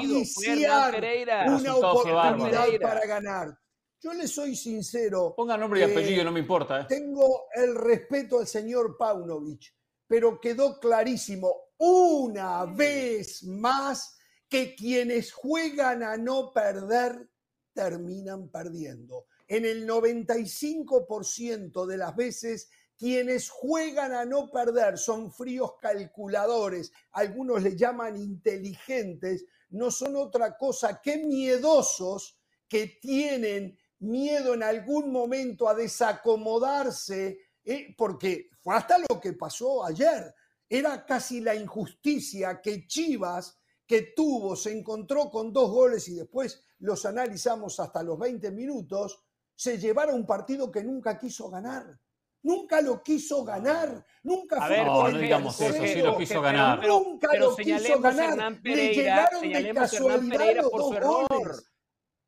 Una 1.47 1.75
oportunidad 1.75 2.67
para 2.81 3.05
ganar. 3.05 3.55
Yo 4.01 4.11
le 4.13 4.27
soy 4.27 4.55
sincero. 4.55 5.35
Ponga 5.37 5.55
nombre 5.57 5.81
y 5.81 5.83
apellido, 5.83 6.23
no 6.23 6.31
me 6.31 6.39
importa. 6.39 6.81
¿eh? 6.81 6.85
Tengo 6.89 7.45
el 7.53 7.75
respeto 7.75 8.39
al 8.39 8.47
señor 8.47 8.97
Paunovic 8.97 9.71
pero 10.11 10.41
quedó 10.41 10.77
clarísimo 10.77 11.69
una 11.77 12.65
vez 12.65 13.43
más 13.45 14.17
que 14.49 14.75
quienes 14.75 15.31
juegan 15.31 16.03
a 16.03 16.17
no 16.17 16.51
perder 16.51 17.29
terminan 17.71 18.49
perdiendo. 18.49 19.27
En 19.47 19.63
el 19.63 19.87
95% 19.87 21.85
de 21.85 21.95
las 21.97 22.13
veces, 22.13 22.69
quienes 22.97 23.49
juegan 23.49 24.11
a 24.11 24.25
no 24.25 24.51
perder 24.51 24.97
son 24.97 25.31
fríos 25.31 25.75
calculadores, 25.79 26.91
algunos 27.13 27.63
le 27.63 27.77
llaman 27.77 28.17
inteligentes, 28.17 29.45
no 29.69 29.91
son 29.91 30.17
otra 30.17 30.57
cosa 30.57 30.99
que 31.01 31.19
miedosos 31.19 32.37
que 32.67 32.99
tienen 33.01 33.79
miedo 33.99 34.55
en 34.55 34.63
algún 34.63 35.09
momento 35.09 35.69
a 35.69 35.73
desacomodarse 35.73 37.50
eh, 37.63 37.93
porque 37.97 38.49
fue 38.59 38.75
hasta 38.75 38.97
lo 38.97 39.19
que 39.19 39.33
pasó 39.33 39.85
ayer. 39.85 40.33
Era 40.67 41.05
casi 41.05 41.41
la 41.41 41.55
injusticia 41.55 42.61
que 42.61 42.87
Chivas, 42.87 43.59
que 43.85 44.13
tuvo, 44.15 44.55
se 44.55 44.71
encontró 44.71 45.29
con 45.29 45.51
dos 45.51 45.69
goles 45.69 46.07
y 46.07 46.15
después 46.15 46.63
los 46.79 47.05
analizamos 47.05 47.79
hasta 47.79 48.01
los 48.03 48.17
20 48.17 48.51
minutos, 48.51 49.23
se 49.55 49.77
llevara 49.77 50.13
un 50.13 50.25
partido 50.25 50.71
que 50.71 50.83
nunca 50.83 51.17
quiso 51.17 51.49
ganar. 51.49 51.99
Nunca 52.43 52.81
lo 52.81 53.03
quiso 53.03 53.43
ganar, 53.43 54.03
nunca 54.23 54.65
fue 54.65 54.83
no, 54.83 55.07
no 55.09 55.17
digamos 55.19 55.61
eso, 55.61 55.85
sí 55.85 56.01
lo 56.01 56.17
quiso 56.17 56.41
ganar. 56.41 56.83
nunca 56.87 57.35
lo 57.37 57.55
quiso 57.55 57.99
ganar. 57.99 58.59
Le 58.63 58.93
llegaron 58.95 59.41
de 59.41 59.73
casualidad 59.75 60.55
los 60.55 60.71
dos 60.71 60.99
goles. 60.99 61.70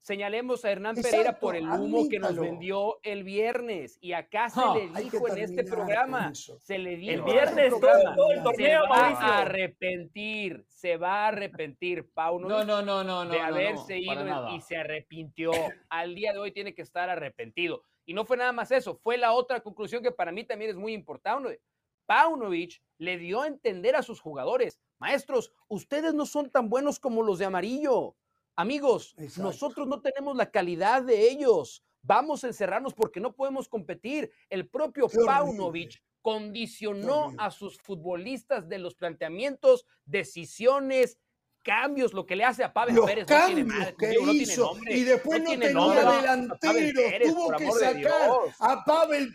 Señalemos 0.04 0.66
a 0.66 0.72
Hernán 0.72 0.98
Pereira 0.98 1.40
por 1.40 1.56
el 1.56 1.64
humo 1.64 2.10
que 2.10 2.20
nos 2.20 2.38
vendió 2.38 3.00
el 3.04 3.24
viernes. 3.24 3.98
Y 4.02 4.12
acá 4.12 4.50
se 4.50 4.60
le 4.60 5.02
dijo 5.02 5.30
en 5.30 5.38
este 5.38 5.64
programa, 5.64 6.34
se 6.34 6.78
le 6.78 6.98
dijo 6.98 7.14
el 7.14 7.22
viernes 7.22 7.74
todo, 7.80 8.32
el 8.34 8.44
torneo 8.44 8.82
se 8.84 8.90
va 8.90 9.08
a 9.08 9.42
arrepentir, 9.44 10.66
se 10.68 10.98
va 10.98 11.24
a 11.24 11.28
arrepentir, 11.30 12.12
Pauno, 12.14 12.50
no, 12.50 12.66
no, 12.66 12.82
no, 12.82 13.06
no, 13.06 13.26
de 13.26 13.40
haberse 13.40 13.98
ido 13.98 14.54
y 14.54 14.60
se 14.60 14.76
arrepintió. 14.76 15.54
Al 15.88 16.16
día 16.16 16.34
de 16.34 16.40
hoy 16.40 16.52
tiene 16.52 16.76
que 16.76 16.82
estar 16.82 17.10
arrepentido. 17.10 17.84
Y 18.06 18.14
no 18.14 18.26
fue 18.26 18.36
nada 18.36 18.52
más 18.52 18.72
eso, 18.72 18.98
fue 18.98 19.18
la 19.18 19.32
otra 19.32 19.62
conclusión 19.62 20.04
que 20.04 20.12
para 20.12 20.34
mí 20.34 20.44
también 20.44 20.72
es 20.72 20.76
muy 20.76 20.92
importante. 20.92 21.62
Paunovic 22.06 22.82
le 22.98 23.18
dio 23.18 23.44
a 23.44 23.48
entender 23.48 23.96
a 23.96 24.04
sus 24.04 24.20
jugadores, 24.20 24.82
maestros, 25.00 25.54
ustedes 25.70 26.14
no 26.14 26.26
son 26.26 26.50
tan 26.50 26.70
buenos 26.70 27.00
como 27.00 27.24
los 27.24 27.40
de 27.40 27.46
amarillo. 27.46 28.18
Amigos, 28.56 29.16
nosotros 29.38 29.88
no 29.88 30.02
tenemos 30.02 30.36
la 30.36 30.52
calidad 30.52 31.04
de 31.04 31.30
ellos. 31.30 31.84
Vamos 32.04 32.44
a 32.44 32.48
encerrarnos 32.48 32.94
porque 32.94 33.20
no 33.20 33.34
podemos 33.34 33.68
competir. 33.68 34.32
El 34.50 34.68
propio 34.68 35.08
Paunovic 35.08 36.02
condicionó 36.22 37.34
a 37.38 37.52
sus 37.52 37.78
futbolistas 37.78 38.70
de 38.70 38.80
los 38.80 38.96
planteamientos, 38.96 39.86
decisiones, 40.06 41.18
cambios, 41.64 42.14
lo 42.14 42.26
que 42.26 42.36
le 42.36 42.44
hace 42.44 42.64
a 42.64 42.74
Pavel 42.74 43.00
Pérez 43.06 43.28
no 43.28 43.46
tiene 43.46 43.64
madre, 43.64 43.96
que 43.98 44.16
hizo, 44.34 44.76
y 44.88 45.04
después 45.04 45.42
no, 45.42 45.50
tenía 45.50 45.72
delanteros, 45.72 47.34
tuvo 47.34 47.52
que 47.58 47.72
sacar 47.72 48.30
a 48.60 48.84
Pavel 48.84 49.34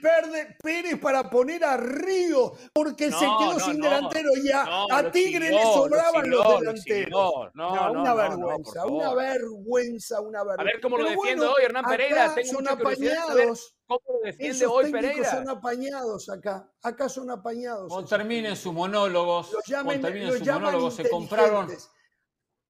Pérez 0.63 0.99
para 1.01 1.29
poner 1.29 1.65
a 1.65 1.77
Río, 1.77 2.53
porque 2.73 3.11
se 3.11 3.27
quedó 3.39 3.59
sin 3.59 3.81
delantero 3.81 4.31
y 4.43 4.51
a, 4.53 5.11
Tigre 5.11 5.51
le 5.51 5.63
sobraban 5.63 6.31
los 6.31 6.61
delanteros. 6.61 7.51
No, 7.55 7.93
una 7.93 8.15
vergüenza, 8.15 8.87
una 8.87 9.15
vergüenza, 9.15 10.21
una 10.21 10.45
vergüenza. 10.45 10.63
A 10.63 10.65
ver 10.65 10.81
cómo 10.81 10.99
lo 10.99 11.09
defiende 11.09 11.47
hoy 11.47 11.63
Hernán 11.65 11.85
Pereira. 11.85 12.35
Tengo 12.35 12.53
son 12.53 12.69
apañados. 12.69 13.75
¿Cómo 13.87 14.01
lo 14.07 14.21
defiende 14.23 14.67
hoy 14.67 14.93
Pereira? 14.93 15.31
son 15.31 15.49
apañados 15.49 16.29
acá. 16.29 16.71
Acá 16.83 17.09
son 17.09 17.31
apañados. 17.31 17.89
Cuando 17.89 18.09
terminen 18.09 18.55
sus 18.55 18.75
monólogos, 18.75 19.57
cuando 19.67 20.09
terminen 20.09 20.39
sus 20.39 20.47
monólogos, 20.47 20.95
se 20.95 21.09
compraron 21.09 21.69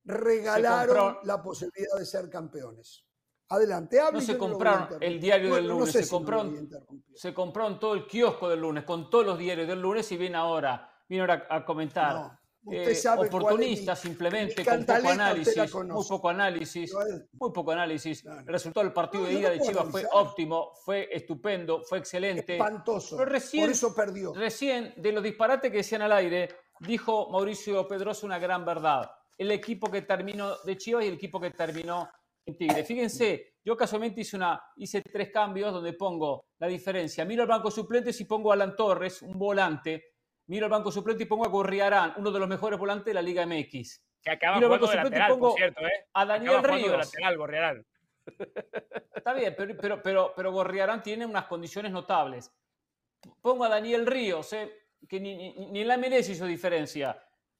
regalaron 0.08 1.18
la 1.24 1.42
posibilidad 1.42 1.98
de 1.98 2.06
ser 2.06 2.30
campeones. 2.30 3.04
Adelante, 3.50 4.00
No 4.12 4.20
se 4.20 4.38
compraron 4.38 4.98
el 5.02 5.22
diario 5.22 5.56
del 5.56 5.68
lunes, 5.68 5.92
se, 5.92 6.08
compraron, 6.08 6.70
se 7.16 7.34
compraron 7.34 7.80
todo 7.80 7.94
el 7.94 8.06
kiosco 8.06 8.50
del 8.50 8.60
lunes, 8.60 8.84
con 8.84 9.10
todos 9.10 9.26
los 9.26 9.38
diarios 9.38 9.68
del 9.68 9.82
lunes 9.82 10.12
y 10.12 10.18
viene 10.18 10.36
ahora, 10.36 10.90
viene 11.08 11.22
ahora 11.22 11.48
a 11.50 11.64
comentar. 11.64 12.40
Eh, 12.70 12.94
oportunista 13.18 13.96
simplemente, 13.96 14.66
con 14.66 14.86
poco 14.86 15.10
análisis, 15.10 15.74
muy 15.74 16.06
poco 16.06 16.28
análisis, 16.28 16.94
muy 17.40 17.52
poco 17.54 17.72
análisis. 17.72 18.26
El 18.26 18.48
resultado 18.48 18.84
del 18.84 18.94
partido 18.94 19.24
de 19.24 19.34
ida 19.34 19.50
de 19.52 19.62
Chivas 19.62 19.88
fue 19.90 20.06
óptimo, 20.12 20.74
fue 20.84 21.08
estupendo, 21.10 21.82
fue 21.84 22.00
excelente. 22.00 22.58
Espantoso. 22.58 23.16
Pero 23.16 23.32
recién, 23.32 23.64
por 23.64 23.72
eso 23.72 23.96
perdió. 23.96 24.34
Recién, 24.34 24.94
de 24.98 25.14
los 25.14 25.24
disparates 25.24 25.72
que 25.72 25.78
decían 25.78 26.02
al 26.02 26.12
aire, 26.12 26.50
dijo 26.82 27.30
Mauricio 27.30 27.88
Pedroso 27.88 28.26
una 28.26 28.38
gran 28.38 28.66
verdad 28.66 29.10
el 29.38 29.51
equipo 29.51 29.89
que 29.91 30.01
terminó 30.01 30.58
de 30.63 30.77
Chivas 30.77 31.06
y 31.06 31.10
el 31.10 31.13
equipo 31.13 31.39
que 31.39 31.51
terminó 31.51 32.10
en 32.46 32.58
Tigre. 32.58 32.84
Fíjense, 32.84 33.56
yo 33.63 33.75
casualmente 33.77 34.22
hice, 34.22 34.38
una, 34.38 34.62
hice 34.77 35.01
tres 35.01 35.32
cambios 35.32 35.74
donde 35.74 35.94
pongo 35.94 36.46
la 36.60 36.67
diferencia. 36.67 37.25
Miro 37.25 37.44
al 37.44 37.50
banco 37.50 37.70
suplente 37.70 38.12
y 38.17 38.25
pongo 38.25 38.51
a 38.51 38.56
Alan 38.56 38.75
Torres, 38.75 39.22
un 39.22 39.38
volante. 39.38 40.13
Miro 40.48 40.65
al 40.65 40.72
banco 40.72 40.91
suplente 40.91 41.24
y 41.24 41.25
pongo 41.27 41.46
a 41.46 41.50
Gorriarán, 41.50 42.13
uno 42.17 42.32
de 42.32 42.39
los 42.39 42.48
mejores 42.48 42.79
volantes 42.79 43.06
de 43.06 43.13
la 43.13 43.22
Liga 43.22 43.46
MX. 43.46 44.01
Que 44.24 44.32
acaba 44.32 44.56
Miro 44.56 44.67
jugando 44.67 44.88
de 44.88 44.96
lateral, 44.96 45.39
por 45.39 45.53
cierto, 45.53 45.86
¿eh? 45.86 46.08
A 46.13 46.25
Daniel 46.25 46.63
Ríos. 46.63 46.91
De 46.91 46.98
lateral, 46.98 47.38
Gorriarán. 47.38 47.86
Está 49.15 49.34
bien, 49.34 49.53
pero, 49.58 49.77
pero, 49.79 50.01
pero, 50.01 50.34
pero, 50.36 50.51
Gorriarán 50.51 51.03
tiene 51.03 51.25
unas 51.25 51.46
condiciones 51.46 51.91
notables. 51.91 52.51
Pongo 53.41 53.65
a 53.65 53.70
Daniel 53.70 54.06
Ríos, 54.06 54.51
¿eh? 54.53 54.88
que 55.08 55.20
ni, 55.20 55.36
ni, 55.36 55.72
ni 55.72 55.82
en 55.82 55.88
la 55.88 55.98
MLS 55.98 56.29
hizo 56.29 56.46
diferencia 56.46 57.17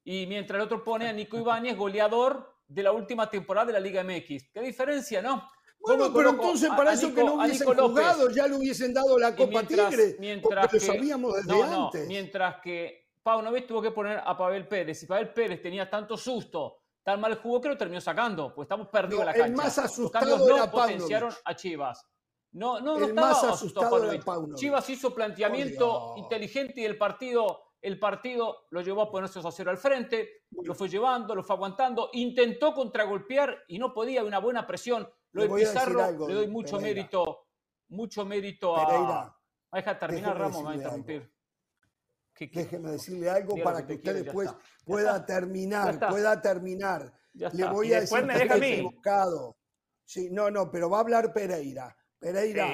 y 0.10 0.26
mientras 0.26 0.56
el 0.56 0.62
otro 0.64 0.86
pone 0.86 1.10
a 1.10 1.12
Nico 1.12 1.36
Ibáñez, 1.38 1.76
goleador 1.76 2.56
de 2.66 2.82
la 2.82 2.94
última 2.94 3.30
temporada 3.30 3.68
de 3.68 3.74
la 3.74 3.80
Liga 3.82 4.06
MX. 4.06 4.52
¿Qué 4.54 4.62
diferencia, 4.62 5.22
no? 5.22 5.50
Bueno, 5.82 6.14
pero 6.14 6.30
entonces 6.30 6.70
para 6.70 6.94
eso 6.94 7.14
que 7.14 7.26
no 7.26 7.34
hubiesen 7.34 7.68
jugado, 7.68 8.30
ya 8.30 8.48
le 8.48 8.56
hubiesen 8.56 8.94
dado 8.94 9.20
la 9.20 9.36
Copa 9.36 9.64
Tigre, 9.64 10.16
mientras 10.18 10.70
que, 10.70 10.78
lo 10.78 10.86
sabíamos 10.86 11.34
desde 11.36 11.62
antes. 11.62 12.08
mientras 12.08 12.62
que 12.62 13.10
Paunovic 13.22 13.68
tuvo 13.68 13.82
que 13.82 13.92
poner 13.92 14.22
a 14.26 14.38
Pavel 14.38 14.66
Pérez, 14.66 15.04
y 15.04 15.08
Pavel 15.08 15.34
Pérez 15.34 15.62
tenía 15.62 15.90
tanto 15.90 16.16
susto, 16.16 16.78
tan 17.04 17.20
mal 17.20 17.36
jugó 17.36 17.60
que 17.60 17.68
lo 17.68 17.78
terminó 17.78 18.00
sacando, 18.00 18.56
pues 18.56 18.68
estamos 18.68 18.88
perdidos 18.88 19.20
en 19.20 19.26
la 19.26 19.34
cancha. 19.34 19.48
El 19.48 19.56
más 19.56 19.78
asustado 19.78 20.38
Los 20.38 20.48
no 20.48 20.72
potenciaron 20.72 21.34
a 21.44 21.54
Chivas. 21.54 22.08
No, 22.54 22.80
no, 22.80 22.98
no 22.98 23.04
el 23.04 23.10
estaba 23.10 23.32
más 23.32 23.44
asustado, 23.44 23.98
asustado 23.98 24.56
Chivas 24.56 24.90
hizo 24.90 25.14
planteamiento 25.14 26.14
inteligente 26.16 26.80
y 26.80 26.86
el 26.86 26.98
partido 26.98 27.67
el 27.82 28.00
partido 28.00 28.68
lo 28.72 28.82
llevó 28.82 29.04
a 29.04 29.12
ponerse 29.12 29.40
a 29.40 29.52
cero 29.52 29.72
al 29.72 29.78
frente, 29.78 30.44
lo 30.64 30.74
fue 30.74 30.90
llevando, 30.90 31.36
lo 31.36 31.44
fue 31.44 31.56
aguantando, 31.56 32.10
intentó 32.14 32.74
contragolpear 32.74 33.66
y 33.68 33.78
no 33.78 33.94
podía, 33.94 34.24
una 34.24 34.40
buena 34.40 34.66
presión. 34.66 35.08
Lo 35.32 35.44
de 35.44 35.50
Pizarro 35.50 36.28
le 36.28 36.34
doy 36.34 36.48
mucho 36.48 36.80
mérito, 36.80 37.48
mucho 37.90 38.26
mérito 38.26 38.76
a. 38.76 38.86
Pereira, 38.86 39.34
Deja 39.72 40.00
terminar, 40.00 40.38
Ramos, 40.38 40.58
me 40.58 40.64
va 40.64 40.72
a 40.72 40.76
interrumpir. 40.76 41.34
Déjeme 42.40 42.92
decirle 42.92 43.30
algo 43.30 43.56
para 43.64 43.86
que, 43.86 43.96
usted 43.96 44.24
después 44.24 44.50
pueda 44.86 45.26
terminar, 45.26 46.00
pueda 46.08 46.40
terminar. 46.42 47.12
Le 47.34 47.66
voy 47.66 47.94
a 47.94 48.02
decir 48.02 48.28
que 48.28 48.44
está 48.44 48.58
equivocado. 48.58 49.58
Sí, 50.06 50.30
no, 50.32 50.50
no, 50.50 50.72
pero 50.72 50.90
va 50.90 50.98
a 50.98 51.02
hablar 51.02 51.34
Pereira. 51.34 51.96
Pereira, 52.20 52.68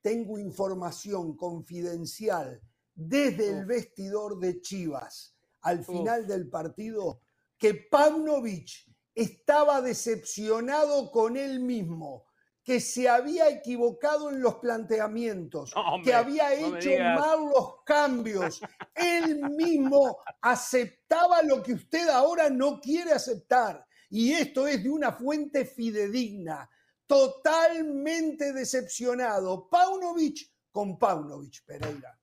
tengo 0.00 0.38
información 0.38 1.36
confidencial 1.36 2.60
desde 2.98 3.48
el 3.48 3.64
vestidor 3.64 4.40
de 4.40 4.60
Chivas 4.60 5.36
al 5.60 5.84
final 5.84 6.26
del 6.26 6.48
partido 6.48 7.22
que 7.56 7.74
Pavlovich 7.74 8.90
estaba 9.14 9.80
decepcionado 9.80 11.10
con 11.12 11.36
él 11.36 11.60
mismo, 11.60 12.26
que 12.64 12.80
se 12.80 13.08
había 13.08 13.48
equivocado 13.48 14.30
en 14.30 14.42
los 14.42 14.56
planteamientos, 14.56 15.72
que 16.02 16.12
había 16.12 16.52
hecho 16.54 16.90
mal 16.98 17.50
los 17.54 17.82
cambios. 17.84 18.60
Él 18.94 19.48
mismo 19.50 20.18
aceptaba 20.40 21.42
lo 21.42 21.62
que 21.62 21.74
usted 21.74 22.08
ahora 22.08 22.50
no 22.50 22.80
quiere 22.80 23.12
aceptar. 23.12 23.86
Y 24.10 24.32
esto 24.32 24.66
es 24.66 24.82
de 24.82 24.90
una 24.90 25.12
fuente 25.12 25.64
fidedigna. 25.64 26.68
Totalmente 27.06 28.52
decepcionado. 28.52 29.68
Paunovic 29.68 30.52
con 30.72 30.98
Paunovic, 30.98 31.64
Pereira. 31.64 32.18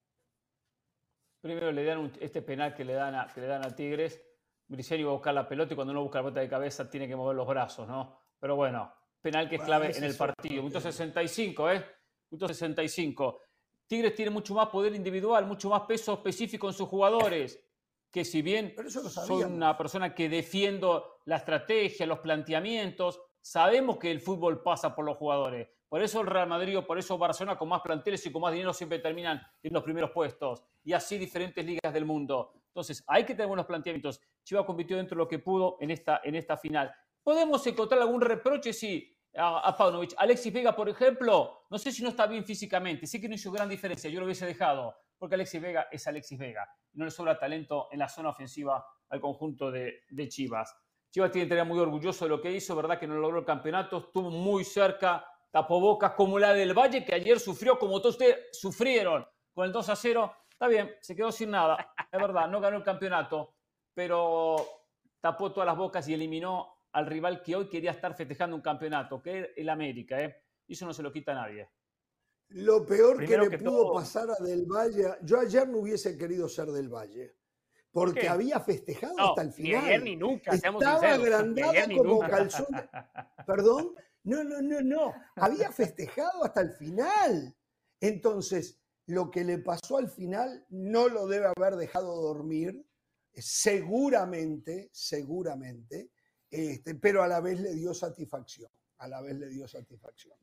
Primero 1.46 1.72
le 1.72 1.84
dan 1.84 2.12
este 2.22 2.42
penal 2.42 2.74
que 2.74 2.84
le 2.84 2.94
dan 2.94 3.14
a, 3.14 3.28
que 3.28 3.40
le 3.40 3.46
dan 3.46 3.64
a 3.64 3.70
Tigres. 3.70 4.20
Briseño 4.68 5.06
va 5.06 5.12
a 5.12 5.14
buscar 5.14 5.32
la 5.32 5.48
pelota 5.48 5.74
y 5.74 5.76
cuando 5.76 5.94
no 5.94 6.02
busca 6.02 6.18
la 6.18 6.24
pelota 6.24 6.40
de 6.40 6.50
cabeza 6.50 6.90
tiene 6.90 7.08
que 7.08 7.16
mover 7.16 7.36
los 7.36 7.46
brazos, 7.46 7.88
¿no? 7.88 8.18
Pero 8.40 8.56
bueno, 8.56 8.92
penal 9.22 9.48
que 9.48 9.58
es 9.58 9.62
clave 9.62 9.96
en 9.96 10.06
el 10.06 10.16
partido. 10.16 10.64
Punto 10.64 10.82
65, 10.82 11.70
¿eh? 11.70 11.86
Punto 12.28 12.48
65. 12.48 13.42
Tigres 13.86 14.16
tiene 14.16 14.32
mucho 14.32 14.56
más 14.56 14.70
poder 14.70 14.96
individual, 14.96 15.46
mucho 15.46 15.70
más 15.70 15.82
peso 15.82 16.14
específico 16.14 16.68
en 16.68 16.74
sus 16.74 16.90
jugadores. 16.90 17.64
Que 18.10 18.26
si 18.26 18.42
bien 18.42 18.74
soy 19.08 19.44
una 19.44 19.78
persona 19.78 20.16
que 20.16 20.28
defiendo 20.28 21.20
la 21.26 21.36
estrategia, 21.36 22.08
los 22.08 22.22
planteamientos, 22.22 23.22
sabemos 23.40 24.00
que 24.00 24.10
el 24.10 24.20
fútbol 24.20 24.64
pasa 24.64 24.96
por 24.96 25.06
los 25.06 25.18
jugadores. 25.18 25.68
Por 25.96 26.04
eso 26.04 26.20
el 26.20 26.28
Real 26.28 26.50
Madrid 26.50 26.78
o 26.78 26.86
por 26.86 27.00
eso 27.00 27.18
Barcelona 27.18 27.58
con 27.58 27.70
más 27.70 27.80
planteles 27.80 28.26
y 28.26 28.30
con 28.30 28.42
más 28.42 28.52
dinero 28.52 28.74
siempre 28.74 29.00
terminan 29.00 29.42
en 29.64 29.72
los 29.72 29.82
primeros 29.82 30.12
puestos. 30.12 30.62
Y 30.84 30.92
así 30.92 31.18
diferentes 31.18 31.66
ligas 31.66 31.94
del 31.94 32.04
mundo. 32.04 32.52
Entonces, 32.68 33.02
hay 33.08 33.24
que 33.24 33.34
tener 33.34 33.48
buenos 33.48 33.66
planteamientos. 33.66 34.20
Chivas 34.44 34.66
compitió 34.66 34.98
dentro 34.98 35.16
de 35.16 35.20
lo 35.20 35.28
que 35.30 35.40
pudo 35.40 35.78
en 35.80 35.92
esta, 35.92 36.20
en 36.26 36.36
esta 36.36 36.58
final. 36.58 36.94
¿Podemos 37.24 37.66
encontrar 37.66 38.02
algún 38.02 38.20
reproche? 38.20 38.74
Sí, 38.74 39.10
a, 39.38 39.70
a. 39.70 40.02
Alexis 40.18 40.52
Vega, 40.52 40.76
por 40.76 40.90
ejemplo, 40.90 41.62
no 41.70 41.78
sé 41.78 41.94
si 41.94 42.04
no 42.04 42.10
está 42.10 42.28
bien 42.28 42.44
físicamente, 42.44 43.08
sí 43.08 43.22
que 43.22 43.30
no 43.30 43.36
hizo 43.36 43.50
gran 43.50 43.70
diferencia, 43.70 44.10
yo 44.10 44.20
lo 44.20 44.26
hubiese 44.26 44.46
dejado, 44.46 44.98
porque 45.18 45.36
Alexis 45.36 45.62
Vega 45.62 45.88
es 45.90 46.06
Alexis 46.08 46.38
Vega. 46.38 46.68
No 46.96 47.06
le 47.06 47.12
sobra 47.12 47.40
talento 47.40 47.88
en 47.94 48.00
la 48.00 48.10
zona 48.10 48.32
ofensiva 48.32 48.86
al 49.08 49.22
conjunto 49.22 49.72
de, 49.72 50.04
Chivas. 50.28 50.76
Chivas 51.10 51.32
tiene 51.32 51.48
que 51.48 51.54
estar 51.54 51.66
muy 51.66 51.80
orgulloso 51.80 52.26
de 52.26 52.30
lo 52.32 52.42
que 52.42 52.52
hizo, 52.52 52.76
¿verdad? 52.76 53.00
Que 53.00 53.08
no 53.08 53.16
logró 53.16 53.40
el 53.40 53.46
campeonato, 53.46 54.00
estuvo 54.00 54.30
muy 54.30 54.66
cerca, 54.66 55.26
tapó 55.56 55.80
bocas 55.80 56.12
como 56.16 56.38
la 56.38 56.54
del 56.54 56.74
Valle, 56.74 57.06
que 57.06 57.16
ayer 57.16 57.40
sufrió 57.40 57.80
como 57.80 58.02
todos 58.02 58.16
ustedes 58.16 58.50
sufrieron 58.52 59.26
con 59.54 59.66
el 59.66 59.72
2 59.72 59.88
a 59.88 59.96
0. 59.96 60.34
Está 60.52 60.68
bien, 60.68 60.94
se 61.00 61.16
quedó 61.16 61.32
sin 61.32 61.52
nada, 61.52 61.94
es 62.12 62.20
verdad, 62.20 62.50
no 62.50 62.60
ganó 62.60 62.76
el 62.76 62.84
campeonato, 62.84 63.56
pero 63.94 64.58
tapó 65.22 65.54
todas 65.54 65.66
las 65.68 65.78
bocas 65.78 66.06
y 66.10 66.14
eliminó 66.14 66.82
al 66.92 67.06
rival 67.06 67.42
que 67.42 67.56
hoy 67.56 67.70
quería 67.70 67.92
estar 67.92 68.14
festejando 68.18 68.54
un 68.54 68.62
campeonato, 68.62 69.22
que 69.22 69.40
es 69.40 69.50
el 69.56 69.70
América. 69.70 70.22
¿eh? 70.22 70.44
Y 70.68 70.74
eso 70.74 70.86
no 70.86 70.94
se 70.94 71.02
lo 71.02 71.14
quita 71.14 71.32
a 71.32 71.36
nadie. 71.36 71.70
Lo 72.50 72.86
peor 72.86 73.26
que 73.26 73.38
le 73.38 73.58
pudo 73.58 73.94
pasar 73.94 74.28
a 74.32 74.44
Del 74.44 74.66
Valle, 74.66 75.06
yo 75.22 75.40
ayer 75.40 75.70
no 75.70 75.78
hubiese 75.78 76.18
querido 76.18 76.50
ser 76.50 76.68
Del 76.68 76.90
Valle, 76.90 77.34
porque 77.92 78.28
había 78.28 78.60
festejado 78.60 79.30
hasta 79.30 79.44
el 79.44 79.54
final. 79.54 79.84
Ni 79.84 79.88
ayer 79.88 80.04
ni 80.04 80.16
nunca, 80.18 80.52
Estaba 80.52 81.14
agrandado 81.14 81.74
como 81.96 82.20
calzón. 82.20 82.68
Perdón, 83.48 83.96
no, 84.26 84.44
no, 84.44 84.62
no, 84.62 84.82
no. 84.82 85.14
Había 85.36 85.72
festejado 85.72 86.44
hasta 86.44 86.62
el 86.62 86.72
final. 86.72 87.56
Entonces, 88.00 88.80
lo 89.06 89.30
que 89.32 89.44
le 89.44 89.60
pasó 89.60 89.98
al 89.98 90.10
final 90.10 90.66
no 90.70 91.08
lo 91.08 91.28
debe 91.28 91.48
haber 91.56 91.76
dejado 91.76 92.22
dormir. 92.22 92.86
Seguramente, 93.34 94.90
seguramente, 94.92 96.10
este, 96.50 96.96
pero 96.96 97.22
a 97.22 97.28
la 97.28 97.42
vez 97.42 97.60
le 97.60 97.74
dio 97.74 97.94
satisfacción, 97.94 98.72
a 98.98 99.08
la 99.08 99.22
vez 99.22 99.36
le 99.36 99.50
dio 99.50 99.68
satisfacción. 99.68 100.38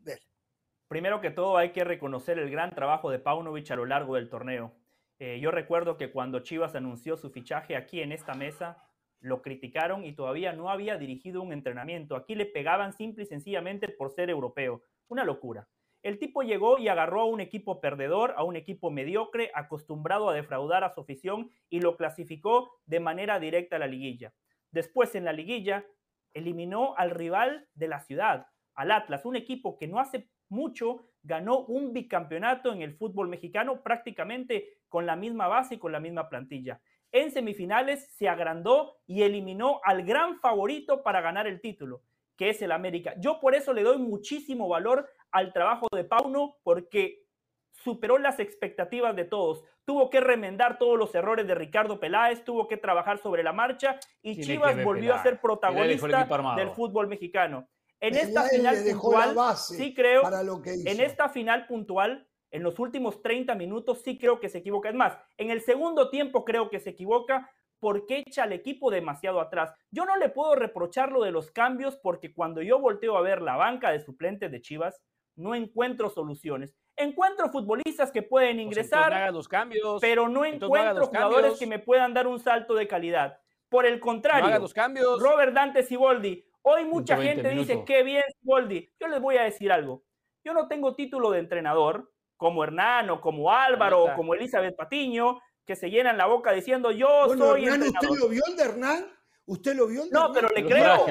Primero 0.89 1.21
que 1.23 1.31
todo 1.31 1.57
hay 1.57 1.73
que 1.73 1.85
reconocer 1.85 2.39
el 2.39 2.51
gran 2.51 2.75
trabajo 2.75 3.11
de 3.11 3.19
Paunovic 3.19 3.71
a 3.71 3.77
lo 3.77 3.87
largo 3.87 4.17
del 4.17 4.29
torneo. 4.29 4.75
Eh, 5.19 5.41
yo 5.41 5.51
recuerdo 5.51 5.97
que 5.97 6.13
cuando 6.13 6.41
Chivas 6.41 6.75
anunció 6.75 7.17
su 7.17 7.31
fichaje 7.31 7.77
aquí 7.77 8.01
en 8.01 8.13
esta 8.13 8.35
mesa, 8.35 8.83
lo 9.23 9.41
criticaron 9.41 10.05
y 10.05 10.13
todavía 10.13 10.53
no 10.53 10.69
había 10.69 10.99
dirigido 10.99 11.43
un 11.43 11.53
entrenamiento. 11.53 12.17
Aquí 12.17 12.35
le 12.35 12.45
pegaban 12.47 12.93
simple 12.93 13.25
y 13.25 13.27
sencillamente 13.27 13.89
por 13.89 14.11
ser 14.11 14.29
europeo. 14.29 14.83
Una 15.09 15.25
locura. 15.25 15.69
El 16.03 16.19
tipo 16.19 16.43
llegó 16.43 16.79
y 16.79 16.89
agarró 16.89 17.21
a 17.21 17.27
un 17.27 17.41
equipo 17.41 17.81
perdedor, 17.81 18.35
a 18.37 18.43
un 18.43 18.57
equipo 18.57 18.91
mediocre, 18.91 19.53
acostumbrado 19.55 20.29
a 20.29 20.35
defraudar 20.35 20.83
a 20.83 20.93
su 20.93 21.01
afición 21.01 21.51
y 21.71 21.81
lo 21.81 21.97
clasificó 21.97 22.81
de 22.87 22.99
manera 22.99 23.39
directa 23.39 23.77
a 23.77 23.79
la 23.79 23.87
liguilla. 23.87 24.35
Después 24.73 25.15
en 25.15 25.25
la 25.25 25.33
liguilla 25.33 25.87
eliminó 26.35 26.95
al 26.97 27.11
rival 27.11 27.69
de 27.75 27.89
la 27.89 28.01
ciudad, 28.01 28.49
al 28.75 28.91
Atlas, 28.91 29.25
un 29.25 29.37
equipo 29.37 29.79
que 29.79 29.87
no 29.87 30.01
hace 30.01 30.29
mucho 30.49 31.07
ganó 31.23 31.61
un 31.61 31.93
bicampeonato 31.93 32.73
en 32.73 32.83
el 32.83 32.95
fútbol 32.95 33.29
mexicano 33.29 33.83
prácticamente 33.83 34.79
con 34.89 35.07
la 35.07 35.15
misma 35.15 35.47
base 35.47 35.77
y 35.77 35.79
con 35.79 35.93
la 35.93 36.01
misma 36.01 36.29
plantilla. 36.29 36.81
En 37.13 37.31
semifinales 37.31 38.09
se 38.17 38.29
agrandó 38.29 38.97
y 39.07 39.23
eliminó 39.23 39.81
al 39.85 40.03
gran 40.03 40.41
favorito 40.41 41.03
para 41.03 41.21
ganar 41.21 41.47
el 41.47 41.61
título, 41.61 42.03
que 42.37 42.51
es 42.51 42.63
el 42.63 42.73
América. 42.73 43.15
Yo 43.19 43.39
por 43.39 43.55
eso 43.55 43.75
le 43.75 43.83
doy 43.83 43.99
muchísimo 43.99 44.67
valor 44.67 45.09
al 45.31 45.53
trabajo 45.53 45.87
de 45.95 46.05
Pauno 46.05 46.57
porque 46.63 47.27
superó 47.71 48.19
las 48.19 48.39
expectativas 48.41 49.15
de 49.15 49.25
todos. 49.25 49.63
Tuvo 49.85 50.09
que 50.09 50.21
remendar 50.21 50.79
todos 50.79 50.99
los 50.99 51.15
errores 51.15 51.47
de 51.47 51.55
Ricardo 51.55 52.01
Peláez, 52.01 52.45
tuvo 52.45 52.67
que 52.67 52.77
trabajar 52.79 53.19
sobre 53.19 53.43
la 53.43 53.53
marcha 53.53 53.99
y 54.23 54.41
Chivas 54.41 54.83
volvió 54.83 55.15
a 55.15 55.23
ser 55.23 55.41
protagonista 55.41 56.27
del 56.57 56.71
fútbol 56.71 57.09
mexicano. 57.09 57.69
En 58.01 58.17
esta 58.17 58.45
final 58.45 58.77
puntual, 58.85 59.57
sí 59.57 59.95
creo, 59.95 60.23
en 60.65 61.01
esta 61.01 61.29
final 61.29 61.67
puntual, 61.67 62.27
en 62.53 62.63
los 62.63 62.79
últimos 62.79 63.23
30 63.23 63.55
minutos, 63.55 64.03
sí 64.03 64.19
creo 64.19 64.39
que 64.39 64.49
se 64.49 64.59
equivoca. 64.59 64.91
Es 64.91 64.95
más, 64.95 65.19
en 65.39 65.51
el 65.51 65.63
segundo 65.63 66.11
tiempo 66.11 66.45
creo 66.45 66.71
que 66.71 66.81
se 66.81 66.91
equivoca 66.91 67.51
porque 67.81 68.23
echa 68.25 68.45
al 68.45 68.53
equipo 68.53 68.91
demasiado 68.91 69.41
atrás. 69.41 69.75
Yo 69.91 70.05
no 70.05 70.17
le 70.17 70.29
puedo 70.29 70.55
reprochar 70.55 71.11
lo 71.11 71.23
de 71.25 71.33
los 71.33 71.51
cambios 71.51 71.97
porque 71.97 72.33
cuando 72.33 72.63
yo 72.63 72.79
volteo 72.79 73.17
a 73.17 73.23
ver 73.23 73.43
la 73.43 73.57
banca 73.57 73.91
de 73.91 73.99
suplentes 74.01 74.53
de 74.53 74.61
Chivas, 74.61 75.03
no 75.35 75.55
encuentro 75.55 76.11
soluciones. 76.11 76.77
Encuentro 76.95 77.49
futbolistas 77.49 78.13
que 78.13 78.23
pueden 78.23 78.57
pues 78.57 78.67
ingresar, 78.67 79.33
los 79.33 79.49
cambios, 79.49 80.01
pero 80.01 80.29
no 80.29 80.45
encuentro 80.45 81.07
jugadores 81.07 81.59
que 81.59 81.67
me 81.67 81.79
puedan 81.79 82.13
dar 82.13 82.27
un 82.27 82.39
salto 82.39 82.75
de 82.75 82.87
calidad. 82.87 83.41
Por 83.71 83.87
el 83.87 83.99
contrario, 83.99 84.59
los 84.59 84.75
cambios. 84.75 85.21
Robert 85.21 85.55
Dante 85.55 85.83
Siboldi. 85.83 86.45
Hoy 86.61 86.85
mucha 86.85 87.17
gente 87.17 87.49
dice, 87.49 87.83
qué 87.85 88.03
bien 88.03 88.23
Siboldi. 88.39 88.93
Yo 89.01 89.09
les 89.09 89.21
voy 89.21 89.39
a 89.39 89.43
decir 89.43 89.73
algo. 89.73 90.05
Yo 90.45 90.53
no 90.53 90.69
tengo 90.69 90.95
título 90.95 91.31
de 91.31 91.39
entrenador, 91.39 92.12
como 92.43 92.65
Hernán 92.65 93.09
o 93.09 93.21
como 93.21 93.53
Álvaro 93.53 94.03
o 94.03 94.15
como 94.17 94.35
Elizabeth 94.35 94.75
Patiño, 94.75 95.39
que 95.65 95.77
se 95.77 95.89
llenan 95.89 96.19
la 96.19 96.27
boca 96.27 96.51
diciendo, 96.51 96.91
yo 96.91 97.29
soy 97.39 97.67
Hernán, 97.67 97.89
¿usted 97.89 98.09
lo 98.19 98.29
vio 98.29 98.43
el 98.49 98.57
de 98.57 98.63
Hernán? 98.65 99.07
¿Usted 99.47 99.77
lo 99.77 99.87
vio 99.87 100.03
el 100.03 100.11
de 100.11 100.15
No, 100.15 100.33
pero 100.33 100.49
le 100.49 100.65
creo. 100.67 101.07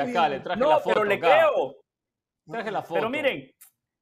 no, 0.58 0.82
pero 0.86 1.06
le 1.06 1.20
creo. 1.20 1.78
Traje 2.46 2.70
la 2.70 2.82
foto. 2.82 2.96
Pero 2.96 3.10
miren, 3.10 3.50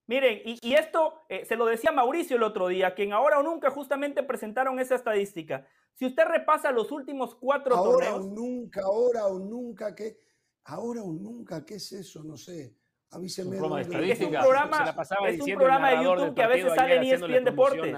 Miren, 0.07 0.41
y, 0.43 0.73
esto 0.73 1.21
eh, 1.29 1.45
se 1.45 1.55
lo 1.55 1.67
decía 1.67 1.91
Mauricio 1.91 2.35
el 2.35 2.41
otro 2.41 2.67
día, 2.67 2.95
que 2.95 3.03
en 3.03 3.13
Ahora 3.13 3.37
o 3.37 3.43
Nunca 3.43 3.69
justamente 3.69 4.23
presentaron 4.23 4.79
esa 4.79 4.95
estadística. 4.95 5.67
Si 5.93 6.07
usted 6.07 6.25
repasa 6.25 6.71
los 6.71 6.91
últimos 6.91 7.35
cuatro 7.35 7.75
ahora 7.75 8.07
torneos. 8.07 8.25
O 8.25 8.33
nunca, 8.33 8.81
ahora 8.81 9.27
o 9.27 9.37
nunca, 9.37 9.93
¿qué? 9.93 10.19
Ahora 10.63 11.03
o 11.03 11.13
nunca, 11.13 11.63
¿qué 11.63 11.75
es 11.75 11.91
eso? 11.91 12.23
No 12.23 12.37
sé. 12.37 12.75
Avíseme. 13.11 13.55
Es 13.55 13.61
un 13.61 13.69
programa, 13.69 13.77
de 13.83 14.11
es 14.11 14.21
un 14.21 14.31
programa, 14.31 15.29
es 15.29 15.41
un 15.41 15.55
programa 15.55 15.89
de 15.91 16.03
YouTube 16.03 16.35
que 16.35 16.43
a 16.43 16.47
veces 16.47 16.73
sale 16.75 16.95
en 16.95 17.03
ESPN 17.03 17.43
Deportes. 17.43 17.93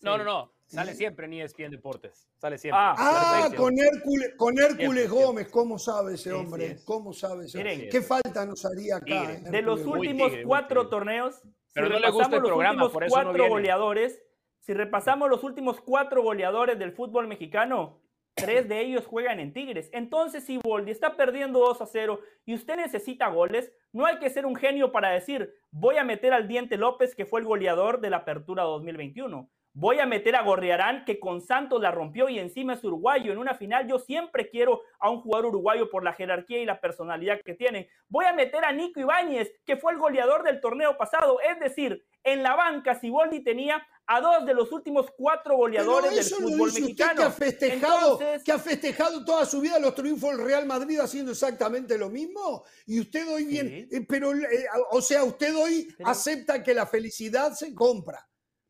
No, 0.00 0.18
no, 0.18 0.24
no. 0.24 0.54
Sale 0.66 0.94
siempre 0.94 1.26
en 1.26 1.34
ESPN 1.34 1.70
Deportes. 1.70 2.28
Sale 2.36 2.58
siempre. 2.58 2.80
Ah, 2.80 2.94
ah 2.98 3.48
con 3.56 3.78
Hércules, 3.78 4.34
con 4.36 4.58
Hércules 4.58 5.08
Gómez. 5.08 5.48
¿Cómo 5.48 5.78
sabe 5.78 6.14
ese 6.14 6.32
hombre? 6.32 6.78
¿Cómo 6.84 7.12
sabe 7.12 7.46
ese 7.46 7.58
hombre? 7.58 7.88
¿Qué 7.88 8.02
falta 8.02 8.44
nos 8.44 8.64
haría 8.64 8.96
acá? 8.96 9.32
Eh, 9.32 9.42
de 9.50 9.62
los 9.62 9.84
últimos 9.84 10.32
cuatro 10.44 10.88
torneos, 10.88 11.40
Pero 11.72 11.86
si 11.86 11.92
no 11.92 11.98
le 12.00 12.10
gusta 12.10 12.36
el 12.36 12.42
los 12.42 12.50
programa, 12.50 12.84
últimos 12.84 13.10
cuatro 13.10 13.48
goleadores, 13.48 14.20
si 14.58 14.72
repasamos 14.72 15.28
los 15.28 15.44
últimos 15.44 15.80
cuatro 15.80 16.22
goleadores 16.22 16.78
del 16.78 16.92
fútbol 16.92 17.28
mexicano, 17.28 18.00
tres 18.34 18.68
de 18.68 18.80
ellos 18.80 19.06
juegan 19.06 19.40
en 19.40 19.52
Tigres. 19.52 19.88
Entonces, 19.92 20.44
si 20.44 20.58
Boldi 20.58 20.90
está 20.90 21.16
perdiendo 21.16 21.60
2 21.60 21.80
a 21.80 21.86
0 21.86 22.20
y 22.44 22.54
usted 22.54 22.76
necesita 22.76 23.28
goles, 23.28 23.72
no 23.92 24.06
hay 24.06 24.18
que 24.18 24.30
ser 24.30 24.46
un 24.46 24.56
genio 24.56 24.92
para 24.92 25.10
decir, 25.10 25.54
voy 25.70 25.96
a 25.96 26.04
meter 26.04 26.32
al 26.32 26.48
Diente 26.48 26.76
López, 26.76 27.14
que 27.14 27.26
fue 27.26 27.40
el 27.40 27.46
goleador 27.46 28.00
de 28.00 28.10
la 28.10 28.18
Apertura 28.18 28.64
2021 28.64 29.50
Voy 29.76 29.98
a 29.98 30.06
meter 30.06 30.36
a 30.36 30.42
Gorriarán, 30.42 31.04
que 31.04 31.18
con 31.18 31.40
Santos 31.40 31.82
la 31.82 31.90
rompió 31.90 32.28
y 32.28 32.38
encima 32.38 32.74
es 32.74 32.84
uruguayo. 32.84 33.32
En 33.32 33.38
una 33.38 33.54
final 33.54 33.88
yo 33.88 33.98
siempre 33.98 34.48
quiero 34.48 34.82
a 35.00 35.10
un 35.10 35.20
jugador 35.20 35.46
uruguayo 35.46 35.90
por 35.90 36.04
la 36.04 36.12
jerarquía 36.12 36.60
y 36.60 36.64
la 36.64 36.80
personalidad 36.80 37.40
que 37.44 37.54
tienen. 37.54 37.88
Voy 38.08 38.24
a 38.24 38.32
meter 38.32 38.64
a 38.64 38.70
Nico 38.70 39.00
Ibáñez, 39.00 39.50
que 39.66 39.76
fue 39.76 39.92
el 39.92 39.98
goleador 39.98 40.44
del 40.44 40.60
torneo 40.60 40.96
pasado. 40.96 41.38
Es 41.40 41.58
decir, 41.58 42.06
en 42.22 42.44
la 42.44 42.54
banca 42.54 42.94
Siboldi 42.94 43.42
tenía 43.42 43.84
a 44.06 44.20
dos 44.20 44.46
de 44.46 44.54
los 44.54 44.70
últimos 44.70 45.08
cuatro 45.16 45.56
goleadores 45.56 46.14
del 46.14 46.24
fútbol 46.24 46.72
mexicano. 46.72 47.16
que 47.16 47.22
ha, 47.24 47.30
festejado, 47.32 48.20
que 48.44 48.52
ha 48.52 48.58
festejado 48.60 49.24
toda 49.24 49.44
su 49.44 49.60
vida 49.60 49.80
los 49.80 49.96
triunfos 49.96 50.36
del 50.36 50.46
Real 50.46 50.66
Madrid 50.66 51.00
haciendo 51.00 51.32
exactamente 51.32 51.98
lo 51.98 52.10
mismo. 52.10 52.62
Y 52.86 53.00
usted 53.00 53.26
hoy 53.28 53.44
bien, 53.44 53.88
eh, 53.90 54.06
pero, 54.08 54.32
eh, 54.34 54.66
o 54.92 55.02
sea, 55.02 55.24
usted 55.24 55.52
hoy 55.56 55.88
acepta 56.04 56.62
que 56.62 56.74
la 56.74 56.86
felicidad 56.86 57.54
se 57.54 57.74
compra. 57.74 58.24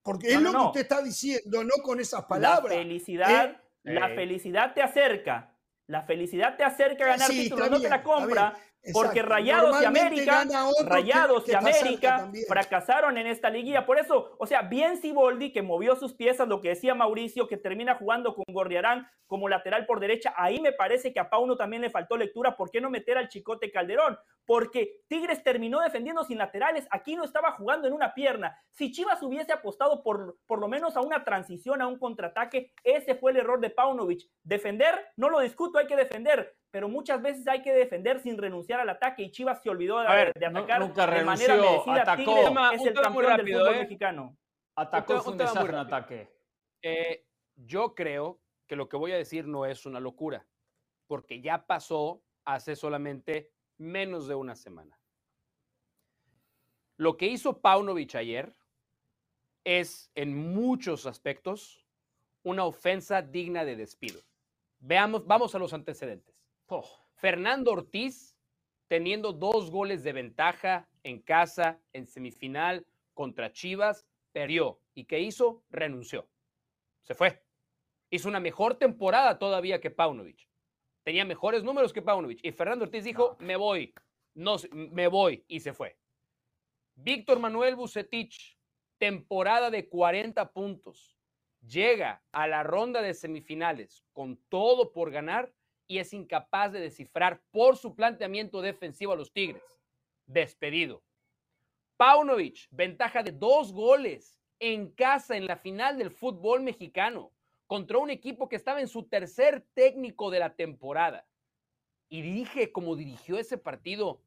Porque 0.04 0.34
es 0.34 0.40
lo 0.40 0.52
que 0.52 0.58
usted 0.58 0.80
está 0.82 1.02
diciendo, 1.02 1.64
no 1.64 1.82
con 1.82 1.98
esas 1.98 2.26
palabras. 2.26 2.74
La 2.74 2.82
felicidad, 2.82 3.56
la 3.84 4.08
felicidad 4.10 4.74
te 4.74 4.82
acerca. 4.82 5.56
La 5.86 6.02
felicidad 6.02 6.56
te 6.56 6.62
acerca 6.62 7.04
a 7.04 7.08
ganar 7.08 7.30
títulos, 7.30 7.70
no 7.70 7.80
te 7.80 7.88
la 7.88 8.02
compra. 8.02 8.54
Porque 8.92 9.23
Rayados 9.23 9.81
y 9.81 9.85
América, 9.85 10.44
Rayados 10.85 11.49
y 11.49 11.55
América 11.55 12.31
fracasaron 12.47 13.16
en 13.16 13.27
esta 13.27 13.49
liguilla. 13.49 13.87
Por 13.87 13.99
eso, 13.99 14.37
o 14.38 14.47
sea, 14.47 14.62
bien 14.62 15.01
Siboldi 15.01 15.53
que 15.53 15.62
movió 15.62 15.97
sus 15.97 16.14
piezas, 16.14 16.49
lo 16.49 16.61
que 16.61 16.70
decía 16.70 16.94
Mauricio, 16.94 17.49
que 17.49 17.57
termina 17.57 17.94
jugando 17.94 18.35
con 18.35 18.44
Gorriarán 18.53 19.09
como 19.27 19.49
lateral 19.49 19.87
por 19.87 20.01
derecha. 20.01 20.35
Ahí 20.37 20.61
me 20.61 20.73
parece 20.73 21.12
que 21.12 21.20
a 21.20 21.31
Pauno 21.31 21.57
también 21.57 21.83
le 21.83 21.90
faltó 21.90 22.16
lectura. 22.16 22.57
¿Por 22.57 22.70
qué 22.70 22.81
no 22.81 22.90
meter 22.90 23.16
al 23.16 23.29
Chicote 23.29 23.70
Calderón? 23.70 24.18
Porque 24.44 25.01
Tigres 25.09 25.42
terminó 25.42 25.81
defendiendo 25.81 26.25
sin 26.25 26.38
laterales. 26.38 26.87
Aquí 26.90 27.16
no 27.16 27.25
estaba 27.25 27.53
jugando 27.53 27.88
en 27.88 27.94
una 27.94 28.12
pierna. 28.12 28.59
Si 28.70 28.92
Chivas 28.92 29.23
hubiese 29.23 29.53
apostado 29.53 30.03
por, 30.03 30.37
por 30.47 30.61
lo 30.61 30.68
menos 30.68 30.97
a 30.97 31.01
una 31.01 31.25
transición, 31.25 31.81
a 31.81 31.87
un 31.87 31.99
contraataque, 31.99 32.73
ese 32.83 33.14
fue 33.14 33.33
el 33.33 33.38
error 33.38 33.61
de 33.61 33.70
Paunovic. 33.70 34.29
Defender, 34.42 34.94
no 35.16 35.31
lo 35.31 35.40
discuto, 35.40 35.79
hay 35.79 35.87
que 35.87 35.97
defender 35.97 36.55
pero 36.74 36.88
muchas 36.88 37.22
veces 37.22 37.46
hay 37.46 37.62
que 37.62 37.72
defender 37.72 38.18
sin 38.18 38.37
renunciar 38.37 38.80
al 38.80 38.88
ataque 38.88 39.22
y 39.22 39.30
Chivas 39.30 39.62
se 39.62 39.70
olvidó 39.70 40.00
de, 40.00 40.08
atacar 40.08 40.82
de 40.82 41.24
manera 41.24 41.54
merecida. 41.54 42.02
Atacó. 42.02 42.16
Tigres 42.16 42.80
es 42.80 42.87
el 42.88 42.94
campeón 42.94 43.24
rápido, 43.26 43.58
del 43.58 43.66
fútbol 43.66 43.74
¿eh? 43.76 43.78
mexicano. 43.78 44.37
Atacó, 44.74 45.20
fue 45.20 45.32
un 45.34 45.38
desastre 45.38 45.68
en 45.68 45.78
ataque. 45.78 46.28
Eh, 46.82 47.26
yo 47.54 47.94
creo 47.94 48.40
que 48.66 48.74
lo 48.74 48.88
que 48.88 48.96
voy 48.96 49.12
a 49.12 49.16
decir 49.16 49.46
no 49.46 49.66
es 49.66 49.87
una 49.87 50.00
locura, 50.00 50.48
porque 51.06 51.40
ya 51.40 51.64
pasó 51.64 52.24
hace 52.44 52.74
solamente 52.74 53.52
menos 53.78 54.26
de 54.26 54.34
una 54.34 54.56
semana. 54.56 54.98
Lo 56.96 57.16
que 57.16 57.28
hizo 57.28 57.60
Paunovic 57.60 58.16
ayer 58.16 58.52
es, 59.62 60.10
en 60.16 60.52
muchos 60.52 61.06
aspectos, 61.06 61.87
una 62.42 62.64
ofensa 62.64 63.22
digna 63.22 63.64
de 63.64 63.76
despido. 63.76 64.20
Veamos, 64.80 65.24
vamos 65.24 65.54
a 65.54 65.60
los 65.60 65.72
antecedentes. 65.72 66.34
Fernando 67.16 67.72
Ortiz 67.72 68.37
teniendo 68.88 69.33
dos 69.33 69.70
goles 69.70 70.03
de 70.05 70.12
ventaja 70.12 70.88
en 71.03 71.20
casa, 71.20 71.81
en 71.92 72.07
semifinal 72.07 72.87
contra 73.12 73.53
Chivas, 73.53 74.07
perdió. 74.33 74.81
¿Y 74.94 75.05
qué 75.05 75.20
hizo? 75.20 75.62
Renunció. 75.70 76.29
Se 77.03 77.14
fue. 77.14 77.42
Hizo 78.11 78.29
una 78.29 78.40
mejor 78.40 78.77
temporada 78.77 79.38
todavía 79.38 79.81
que 79.81 79.90
Paunovic. 79.90 80.48
Tenía 81.03 81.24
mejores 81.24 81.64
números 81.64 81.92
que 81.92 82.03
Paunovic. 82.03 82.40
Y 82.42 82.53
Fernando 82.53 82.85
Ortiz 82.85 83.05
dijo, 83.05 83.37
me 83.40 83.57
voy. 83.57 83.94
No, 84.35 84.57
me 84.72 85.09
voy. 85.09 85.44
Y 85.48 85.61
se 85.61 85.72
fue. 85.72 85.98
Víctor 86.94 87.40
Manuel 87.40 87.74
Bucetich, 87.74 88.59
temporada 88.98 89.70
de 89.70 89.88
40 89.88 90.53
puntos. 90.53 91.18
Llega 91.61 92.22
a 92.33 92.46
la 92.46 92.62
ronda 92.62 93.03
de 93.03 93.14
semifinales 93.14 94.05
con 94.12 94.37
todo 94.48 94.92
por 94.92 95.11
ganar 95.11 95.53
y 95.87 95.99
es 95.99 96.12
incapaz 96.12 96.73
de 96.73 96.81
descifrar 96.81 97.42
por 97.51 97.77
su 97.77 97.94
planteamiento 97.94 98.62
defensivo 98.62 99.12
a 99.12 99.16
los 99.16 99.33
Tigres. 99.33 99.62
Despedido. 100.27 101.03
Paunovic, 101.97 102.66
ventaja 102.70 103.23
de 103.23 103.33
dos 103.33 103.73
goles 103.73 104.40
en 104.59 104.90
casa 104.90 105.37
en 105.37 105.47
la 105.47 105.57
final 105.57 105.99
del 105.99 106.11
fútbol 106.11 106.62
mexicano 106.62 107.33
contra 107.66 107.99
un 107.99 108.11
equipo 108.11 108.49
que 108.49 108.57
estaba 108.57 108.81
en 108.81 108.88
su 108.88 109.05
tercer 109.05 109.66
técnico 109.75 110.31
de 110.31 110.38
la 110.38 110.55
temporada. 110.55 111.27
Y 112.09 112.23
dije, 112.23 112.73
como 112.73 112.97
dirigió 112.97 113.38
ese 113.38 113.59
partido, 113.59 114.20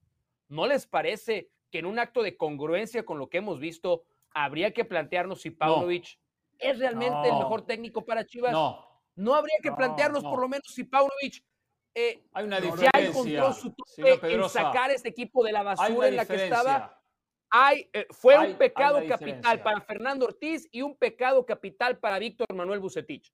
¿no 0.48 0.68
les 0.68 0.88
parece 0.88 1.50
que 1.72 1.80
en 1.80 1.86
un 1.86 2.00
acto 2.00 2.24
de 2.24 2.38
congruencia 2.38 3.06
con 3.06 3.20
lo 3.20 3.30
que 3.30 3.38
hemos 3.38 3.60
visto, 3.60 4.04
habría 4.32 4.74
que 4.74 4.86
plantearnos 4.86 5.42
si 5.42 5.52
Paunovic 5.52 6.20
es 6.60 6.80
realmente 6.80 7.30
el 7.30 7.38
mejor 7.38 7.66
técnico 7.66 8.06
para 8.06 8.26
Chivas? 8.26 8.52
No, 8.52 8.86
no 9.16 9.36
habría 9.36 9.58
que 9.62 9.72
plantearnos 9.72 10.24
por 10.24 10.40
lo 10.40 10.48
menos 10.48 10.68
si 10.68 10.84
Paunovic 10.84 11.44
eh, 12.00 12.24
hay 12.32 12.46
una 12.46 12.60
ya 12.60 12.92
encontró 12.94 13.52
su 13.54 13.74
tope 13.74 14.32
en 14.32 14.50
sacar 14.50 14.92
este 14.92 15.10
equipo 15.10 15.44
de 15.44 15.52
la 15.52 15.64
basura 15.64 16.08
en 16.08 16.16
la 16.16 16.28
que 16.28 16.44
estaba. 16.44 17.02
Hay, 17.50 17.90
eh, 17.92 18.06
fue 18.12 18.38
un 18.38 18.56
pecado 18.56 19.00
capital 19.08 19.64
para 19.64 19.82
Fernando 19.82 20.26
Ortiz 20.26 20.68
y 20.72 20.84
un 20.84 20.96
pecado 20.96 21.44
capital 21.44 21.98
para 21.98 22.20
Víctor 22.20 22.46
Manuel 22.54 22.80
Bucetich. 22.82 23.34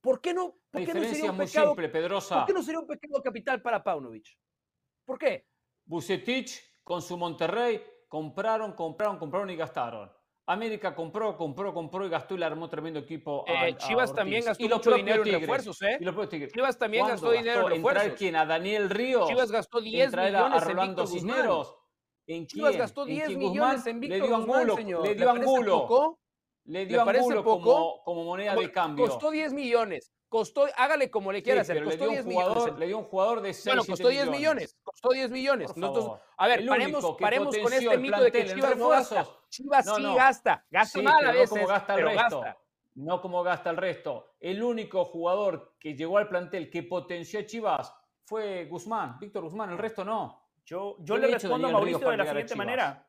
¿Por 0.00 0.20
qué 0.20 0.32
no, 0.32 0.54
por 0.70 0.84
qué 0.84 0.94
no 0.94 1.02
sería 1.02 1.32
un 1.32 1.38
pecado, 1.38 1.66
simple, 1.68 1.88
Pedrosa. 1.88 2.36
¿Por 2.36 2.46
qué 2.46 2.52
no 2.52 2.62
sería 2.62 2.78
un 2.78 2.86
pecado 2.86 3.20
capital 3.20 3.60
para 3.60 3.82
Paunovic? 3.82 4.38
¿Por 5.04 5.18
qué? 5.18 5.48
Bucetich 5.84 6.62
con 6.84 7.02
su 7.02 7.16
Monterrey 7.16 7.82
compraron, 8.06 8.74
compraron, 8.74 9.18
compraron 9.18 9.50
y 9.50 9.56
gastaron. 9.56 10.12
América 10.46 10.94
compró, 10.94 11.36
compró, 11.36 11.72
compró 11.72 12.06
y 12.06 12.10
gastó 12.10 12.34
y 12.34 12.38
le 12.38 12.44
armó 12.44 12.68
tremendo 12.68 13.00
equipo. 13.00 13.44
Eh, 13.46 13.76
Chivas 13.78 14.14
también 14.14 14.44
gastó 14.44 14.68
mucho 14.68 14.94
dinero 14.94 15.24
en 15.24 15.40
refuerzos, 15.40 15.80
¿eh? 15.82 15.98
Chivas 16.52 16.78
también 16.78 17.06
gastó 17.06 17.30
dinero 17.30 17.62
en 17.62 17.76
refuerzos. 17.76 18.02
¿Entrar 18.02 18.18
quién? 18.18 18.36
¿A 18.36 18.44
Daniel 18.44 18.90
Ríos? 18.90 19.28
Chivas 19.28 19.50
gastó 19.50 19.80
10 19.80 20.14
millones 20.14 20.62
a 20.62 20.64
Rolando 20.64 21.06
Cisneros. 21.06 21.76
¿En 22.26 22.46
Chivas 22.46 22.76
gastó 22.76 23.04
10 23.04 23.36
millones 23.36 23.86
en 23.86 24.00
Víctor 24.00 24.20
le 24.20 24.26
dio 24.26 24.38
Guzmán, 24.38 24.76
señor. 24.76 25.06
Le 25.06 25.14
dio 25.14 25.30
angulo. 25.30 26.18
Le 26.64 26.86
dio 26.86 27.02
angulo 27.02 27.44
como, 27.44 28.02
como 28.02 28.24
moneda 28.24 28.54
de 28.54 28.70
cambio. 28.70 29.06
Costó 29.06 29.30
10 29.30 29.52
millones. 29.52 30.13
Costó, 30.34 30.66
hágale 30.76 31.12
como 31.12 31.30
le 31.30 31.44
quiera 31.44 31.60
hacer. 31.60 31.84
Costó 31.84 32.08
10 32.08 32.26
millones. 32.26 32.76
Le 32.76 32.86
dio 32.88 32.98
un 32.98 33.04
jugador 33.04 33.40
de 33.40 33.54
6 33.54 33.66
Bueno, 33.66 33.84
costó 33.84 34.08
10 34.08 34.30
millones. 34.30 34.76
Costó 34.82 35.10
10 35.10 35.30
millones. 35.30 35.72
a 36.36 36.48
ver, 36.48 36.66
paremos, 36.66 37.16
paremos 37.20 37.56
con 37.56 37.72
este 37.72 37.98
mito 37.98 38.20
de 38.20 38.32
que 38.32 38.46
Chivas 38.46 38.76
no 38.76 38.88
gasta. 38.88 39.28
Chivas 39.48 39.86
sí 39.94 40.02
gasta. 40.02 40.66
Gasta 40.68 41.02
mal 41.02 41.24
a 41.24 41.30
veces, 41.30 41.52
no 41.52 41.56
como 41.56 41.68
gasta 41.68 41.94
el 41.94 42.04
resto. 42.04 42.44
No 42.96 43.22
como 43.22 43.42
gasta 43.44 43.70
el 43.70 43.76
resto. 43.76 44.34
El 44.40 44.60
único 44.60 45.04
jugador 45.04 45.76
que 45.78 45.94
llegó 45.94 46.18
al 46.18 46.28
plantel 46.28 46.68
que 46.68 46.82
potenció 46.82 47.38
a 47.38 47.46
Chivas 47.46 47.94
fue 48.24 48.64
Guzmán, 48.64 49.20
Víctor 49.20 49.44
Guzmán. 49.44 49.70
El 49.70 49.78
resto 49.78 50.04
no. 50.04 50.48
Yo, 50.64 50.96
yo 50.98 51.16
le 51.16 51.28
respondo 51.28 51.68
a 51.68 51.70
Mauricio 51.70 52.10
de 52.10 52.16
la 52.16 52.26
siguiente 52.26 52.56
manera. 52.56 53.06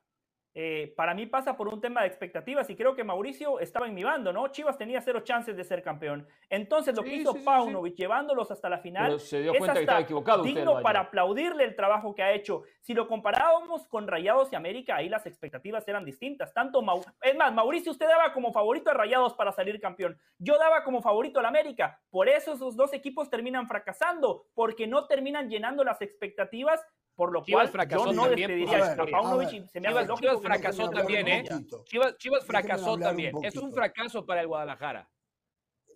Eh, 0.58 0.94
para 0.96 1.14
mí 1.14 1.26
pasa 1.26 1.58
por 1.58 1.68
un 1.68 1.82
tema 1.82 2.02
de 2.02 2.08
expectativas 2.08 2.70
y 2.70 2.78
creo 2.78 2.96
que 2.96 3.04
Mauricio 3.04 3.60
estaba 3.60 3.88
en 3.88 3.94
mi 3.94 4.06
bando, 4.06 4.32
¿no? 4.32 4.48
Chivas 4.48 4.78
tenía 4.78 5.02
cero 5.02 5.20
chances 5.20 5.58
de 5.58 5.66
ser 5.66 5.84
campeón. 5.84 6.26
Entonces 6.50 6.96
lo 6.96 7.04
que 7.04 7.14
hizo 7.14 7.36
Paunovic 7.44 7.96
llevándolos 7.96 8.50
hasta 8.52 8.70
la 8.70 8.80
final 8.80 9.20
se 9.20 9.42
dio 9.42 9.54
cuenta 9.56 9.74
que 9.74 9.80
estaba 9.82 10.00
equivocado 10.00 10.44
digno 10.44 10.82
para 10.82 11.02
aplaudirle 11.02 11.66
el 11.66 11.76
trabajo 11.76 12.16
que 12.16 12.24
ha 12.24 12.32
hecho. 12.32 12.64
Si 12.80 12.94
lo 12.94 13.06
comparábamos 13.06 13.86
con 13.90 14.08
Rayados 14.08 14.54
y 14.54 14.56
América, 14.56 14.96
ahí 14.96 15.10
las 15.10 15.26
expectativas 15.26 15.86
eran 15.90 16.06
distintas. 16.06 16.54
Tanto 16.54 16.82
es 17.22 17.36
más, 17.36 17.54
Mauricio 17.54 17.92
usted 17.92 18.08
daba 18.08 18.32
como 18.32 18.54
favorito 18.54 18.90
a 18.90 18.94
Rayados 18.94 19.34
para 19.34 19.52
salir 19.52 19.82
campeón. 19.82 20.18
Yo 20.38 20.58
daba 20.58 20.86
como 20.86 21.02
favorito 21.02 21.40
al 21.40 21.48
América. 21.48 22.00
Por 22.10 22.30
eso 22.30 22.54
esos 22.54 22.78
dos 22.78 22.94
equipos 22.94 23.30
terminan 23.30 23.68
fracasando, 23.68 24.46
porque 24.54 24.88
no 24.88 25.06
terminan 25.06 25.50
llenando 25.50 25.84
las 25.84 26.02
expectativas 26.02 26.82
por 27.16 27.32
lo 27.32 27.44
cual 27.46 27.70
fracasó 27.70 28.08
yo 28.08 28.14
no 28.14 28.26
también. 28.28 28.50
despediría 28.50 28.94
a, 28.94 29.06
Paunovic 29.06 29.54
y 29.54 29.68
se 29.68 29.80
me 29.80 29.88
Chivas, 29.88 30.08
Chivas 30.20 30.42
fracasó 30.42 30.90
también, 30.90 31.28
¿eh? 31.28 31.44
Chivas, 31.86 32.18
Chivas 32.18 32.46
fracasó 32.46 32.98
también. 32.98 33.36
Es 33.44 33.56
un 33.56 33.72
fracaso 33.72 34.26
para 34.26 34.42
el 34.42 34.48
Guadalajara. 34.48 35.10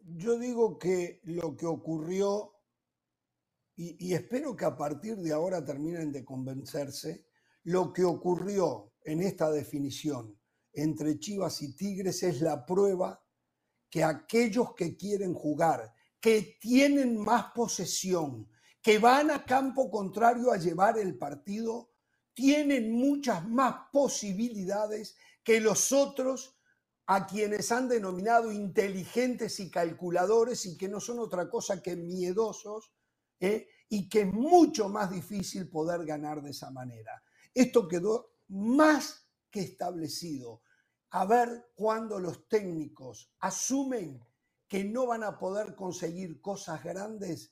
Yo 0.01 0.39
digo 0.39 0.79
que 0.79 1.19
lo 1.23 1.55
que 1.55 1.65
ocurrió, 1.65 2.53
y, 3.75 4.07
y 4.07 4.13
espero 4.13 4.55
que 4.55 4.65
a 4.65 4.75
partir 4.75 5.17
de 5.17 5.33
ahora 5.33 5.63
terminen 5.63 6.11
de 6.11 6.23
convencerse, 6.23 7.25
lo 7.63 7.91
que 7.91 8.05
ocurrió 8.05 8.93
en 9.03 9.21
esta 9.21 9.51
definición 9.51 10.39
entre 10.73 11.19
Chivas 11.19 11.61
y 11.61 11.75
Tigres 11.75 12.23
es 12.23 12.41
la 12.41 12.65
prueba 12.65 13.21
que 13.89 14.03
aquellos 14.03 14.73
que 14.75 14.95
quieren 14.95 15.33
jugar, 15.33 15.93
que 16.21 16.57
tienen 16.59 17.17
más 17.17 17.51
posesión, 17.53 18.47
que 18.81 18.99
van 18.99 19.31
a 19.31 19.43
campo 19.45 19.89
contrario 19.91 20.51
a 20.51 20.57
llevar 20.57 20.97
el 20.97 21.17
partido 21.17 21.91
tienen 22.33 22.91
muchas 22.91 23.47
más 23.47 23.89
posibilidades 23.91 25.17
que 25.43 25.59
los 25.59 25.91
otros 25.91 26.55
a 27.07 27.25
quienes 27.25 27.71
han 27.71 27.89
denominado 27.89 28.51
inteligentes 28.51 29.59
y 29.59 29.71
calculadores 29.71 30.65
y 30.65 30.77
que 30.77 30.87
no 30.87 30.99
son 30.99 31.19
otra 31.19 31.49
cosa 31.49 31.81
que 31.81 31.95
miedosos 31.95 32.93
¿eh? 33.39 33.67
y 33.89 34.07
que 34.07 34.21
es 34.21 34.33
mucho 34.33 34.89
más 34.89 35.09
difícil 35.09 35.69
poder 35.69 36.05
ganar 36.05 36.41
de 36.41 36.51
esa 36.51 36.69
manera. 36.71 37.23
Esto 37.53 37.87
quedó 37.87 38.35
más 38.49 39.27
que 39.49 39.61
establecido. 39.61 40.61
a 41.11 41.25
ver 41.25 41.71
cuándo 41.75 42.19
los 42.19 42.47
técnicos 42.47 43.33
asumen 43.39 44.23
que 44.67 44.83
no 44.83 45.07
van 45.07 45.23
a 45.23 45.39
poder 45.39 45.75
conseguir 45.75 46.39
cosas 46.39 46.83
grandes 46.83 47.51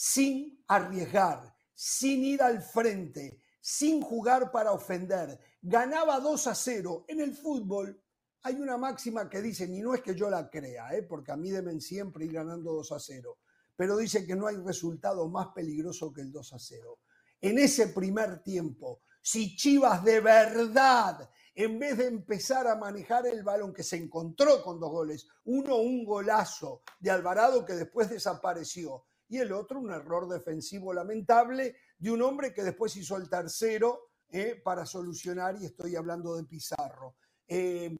sin 0.00 0.62
arriesgar, 0.68 1.52
sin 1.74 2.22
ir 2.22 2.40
al 2.40 2.62
frente, 2.62 3.42
sin 3.60 4.00
jugar 4.00 4.52
para 4.52 4.70
ofender. 4.70 5.40
Ganaba 5.60 6.20
2 6.20 6.46
a 6.46 6.54
0. 6.54 7.04
En 7.08 7.20
el 7.20 7.34
fútbol 7.34 8.00
hay 8.42 8.60
una 8.60 8.76
máxima 8.76 9.28
que 9.28 9.42
dice, 9.42 9.64
y 9.64 9.80
no 9.80 9.94
es 9.94 10.02
que 10.02 10.14
yo 10.14 10.30
la 10.30 10.48
crea, 10.48 10.94
¿eh? 10.94 11.02
porque 11.02 11.32
a 11.32 11.36
mí 11.36 11.50
deben 11.50 11.80
siempre 11.80 12.26
ir 12.26 12.34
ganando 12.34 12.74
2 12.74 12.92
a 12.92 13.00
0, 13.00 13.38
pero 13.74 13.96
dice 13.96 14.24
que 14.24 14.36
no 14.36 14.46
hay 14.46 14.54
resultado 14.58 15.28
más 15.28 15.48
peligroso 15.48 16.12
que 16.12 16.20
el 16.20 16.30
2 16.30 16.52
a 16.52 16.58
0. 16.60 17.00
En 17.40 17.58
ese 17.58 17.88
primer 17.88 18.40
tiempo, 18.44 19.00
si 19.20 19.56
Chivas 19.56 20.04
de 20.04 20.20
verdad 20.20 21.28
en 21.56 21.76
vez 21.76 21.98
de 21.98 22.06
empezar 22.06 22.68
a 22.68 22.76
manejar 22.76 23.26
el 23.26 23.42
balón 23.42 23.74
que 23.74 23.82
se 23.82 23.96
encontró 23.96 24.62
con 24.62 24.78
dos 24.78 24.92
goles, 24.92 25.26
uno 25.46 25.74
un 25.74 26.04
golazo 26.04 26.82
de 27.00 27.10
Alvarado 27.10 27.64
que 27.64 27.72
después 27.72 28.08
desapareció 28.08 29.07
y 29.28 29.38
el 29.38 29.52
otro 29.52 29.80
un 29.80 29.90
error 29.90 30.28
defensivo 30.28 30.92
lamentable 30.92 31.76
de 31.98 32.10
un 32.10 32.22
hombre 32.22 32.52
que 32.52 32.62
después 32.62 32.96
hizo 32.96 33.16
el 33.16 33.28
tercero 33.28 34.10
eh, 34.30 34.60
para 34.62 34.84
solucionar 34.86 35.56
y 35.60 35.66
estoy 35.66 35.96
hablando 35.96 36.36
de 36.36 36.44
Pizarro. 36.44 37.16
Eh, 37.46 37.96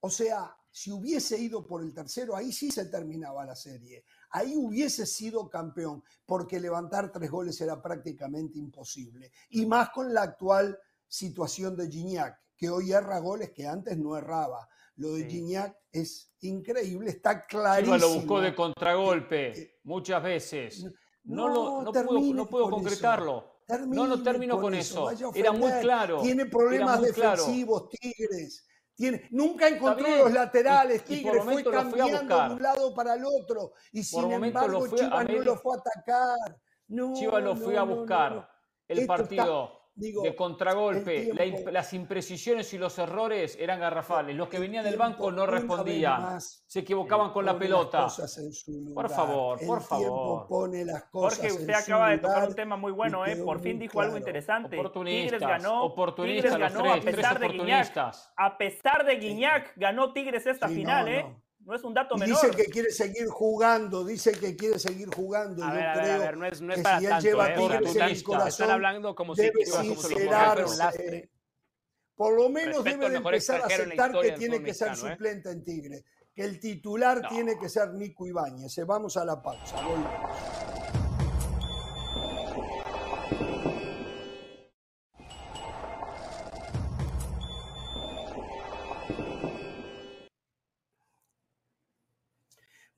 o 0.00 0.10
sea, 0.10 0.56
si 0.70 0.92
hubiese 0.92 1.38
ido 1.38 1.66
por 1.66 1.82
el 1.82 1.94
tercero, 1.94 2.36
ahí 2.36 2.52
sí 2.52 2.70
se 2.70 2.86
terminaba 2.86 3.44
la 3.46 3.56
serie. 3.56 4.04
Ahí 4.30 4.54
hubiese 4.56 5.06
sido 5.06 5.48
campeón, 5.48 6.04
porque 6.26 6.60
levantar 6.60 7.10
tres 7.10 7.30
goles 7.30 7.60
era 7.60 7.80
prácticamente 7.80 8.58
imposible. 8.58 9.32
Y 9.50 9.64
más 9.64 9.90
con 9.90 10.12
la 10.12 10.22
actual 10.22 10.78
situación 11.08 11.76
de 11.76 11.90
Gignac 11.90 12.38
que 12.56 12.70
hoy 12.70 12.92
erra 12.92 13.18
goles 13.18 13.52
que 13.52 13.66
antes 13.66 13.96
no 13.98 14.16
erraba. 14.16 14.68
Lo 14.96 15.12
de 15.12 15.24
Gignac 15.28 15.76
es 15.92 16.32
increíble, 16.40 17.10
está 17.10 17.46
clarísimo. 17.46 17.98
lo 17.98 18.14
buscó 18.14 18.40
de 18.40 18.54
contragolpe 18.54 19.80
muchas 19.84 20.22
veces. 20.22 20.84
No, 21.24 21.48
no, 21.48 21.82
no, 21.82 21.92
puedo, 21.92 22.46
puedo 22.48 22.70
concretarlo. 22.70 23.56
No, 23.88 24.06
no 24.06 24.22
termino 24.22 24.60
con, 24.60 24.74
eso. 24.74 25.10
Era 25.34 25.52
muy 25.52 25.72
claro. 25.80 26.20
Tiene 26.22 26.46
problemas 26.46 27.02
defensivos, 27.02 27.90
Tigres. 27.90 28.66
Tiene, 28.94 29.28
nunca 29.30 29.68
encontró 29.68 30.08
los 30.08 30.32
laterales, 30.32 31.04
Tigres 31.04 31.44
fue 31.44 31.62
cambiando 31.62 32.48
de 32.48 32.54
un 32.54 32.62
lado 32.62 32.94
para 32.94 33.14
el 33.14 33.24
otro. 33.26 33.72
Y 33.92 34.02
sin 34.02 34.32
embargo, 34.32 34.86
Chivas 34.88 35.28
no 35.28 35.38
lo 35.42 35.56
fue 35.56 35.76
a 35.76 35.80
atacar. 35.80 36.60
Chivas 37.14 37.42
lo 37.42 37.56
fue 37.56 37.76
a 37.76 37.82
buscar. 37.82 38.48
El 38.88 39.06
partido 39.06 39.85
de 39.96 40.34
contragolpe, 40.36 41.30
las 41.72 41.94
imprecisiones 41.94 42.72
y 42.74 42.78
los 42.78 42.98
errores 42.98 43.56
eran 43.58 43.80
garrafales. 43.80 44.36
Los 44.36 44.48
que 44.48 44.58
venían 44.58 44.84
del 44.84 44.96
banco 44.96 45.32
no 45.32 45.46
respondían, 45.46 46.38
se 46.40 46.80
equivocaban 46.80 47.32
con 47.32 47.46
la 47.46 47.58
pelota. 47.58 48.06
Por 48.94 49.08
favor, 49.08 49.58
por 49.66 49.82
favor. 49.82 50.46
Pone 50.46 50.84
las 50.84 51.04
cosas 51.04 51.38
Jorge, 51.38 51.52
usted 51.52 51.74
acaba 51.74 52.10
de 52.10 52.18
tocar 52.18 52.48
un 52.48 52.54
tema 52.54 52.76
muy 52.76 52.92
bueno, 52.92 53.24
¿eh? 53.26 53.36
por 53.36 53.60
fin 53.60 53.78
dijo 53.78 54.00
algo 54.00 54.16
interesante. 54.18 54.76
Tigres 54.76 55.40
ganó, 55.40 55.84
oportunistas, 55.84 56.52
Tigres 56.52 56.74
ganó 56.74 56.92
a 56.92 57.00
pesar 57.00 57.38
de 57.38 57.48
Guiñac. 57.48 57.96
A 58.36 58.58
pesar 58.58 59.06
de 59.06 59.16
Guiñac, 59.16 59.72
ganó 59.76 60.12
Tigres 60.12 60.46
esta 60.46 60.68
final, 60.68 61.08
¿eh? 61.08 61.22
No 61.22 61.45
es 61.74 61.82
un 61.82 61.94
dato 61.94 62.16
menor. 62.16 62.40
Dice 62.40 62.56
que 62.56 62.70
quiere 62.70 62.90
seguir 62.90 63.26
jugando, 63.26 64.04
dice 64.04 64.32
que 64.32 64.54
quiere 64.54 64.78
seguir 64.78 65.12
jugando. 65.12 65.64
A 65.64 65.72
ver, 65.72 65.86
a 65.86 65.96
ver, 65.96 66.10
a 66.10 66.18
ver, 66.18 66.36
no 66.36 66.46
es, 66.46 66.60
no 66.60 66.72
es 66.72 66.80
para 66.80 67.00
si 67.00 67.06
tanto, 67.06 67.16
él 67.16 67.32
lleva 67.32 67.50
¿eh? 67.50 68.22
corazón, 68.22 68.48
Están 68.48 68.70
hablando 68.70 69.14
como 69.14 69.34
si 69.34 69.42
debe 69.42 69.66
sincerarse. 69.66 71.30
Por 72.14 72.34
lo 72.34 72.48
menos 72.48 72.84
debe 72.84 73.10
de 73.10 73.16
empezar 73.16 73.60
a 73.62 73.66
aceptar 73.66 74.12
que 74.20 74.32
tiene 74.32 74.62
que 74.62 74.72
ser 74.72 74.92
¿eh? 74.92 74.96
suplente 74.96 75.50
en 75.50 75.64
Tigre, 75.64 76.04
que 76.34 76.44
el 76.44 76.60
titular 76.60 77.28
tiene 77.28 77.58
que 77.58 77.68
ser 77.68 77.92
Nico 77.94 78.26
Ibáñez. 78.26 78.76
Vamos 78.86 79.16
a 79.16 79.24
la 79.24 79.42
pausa. 79.42 79.76
Volvemos. 79.82 80.65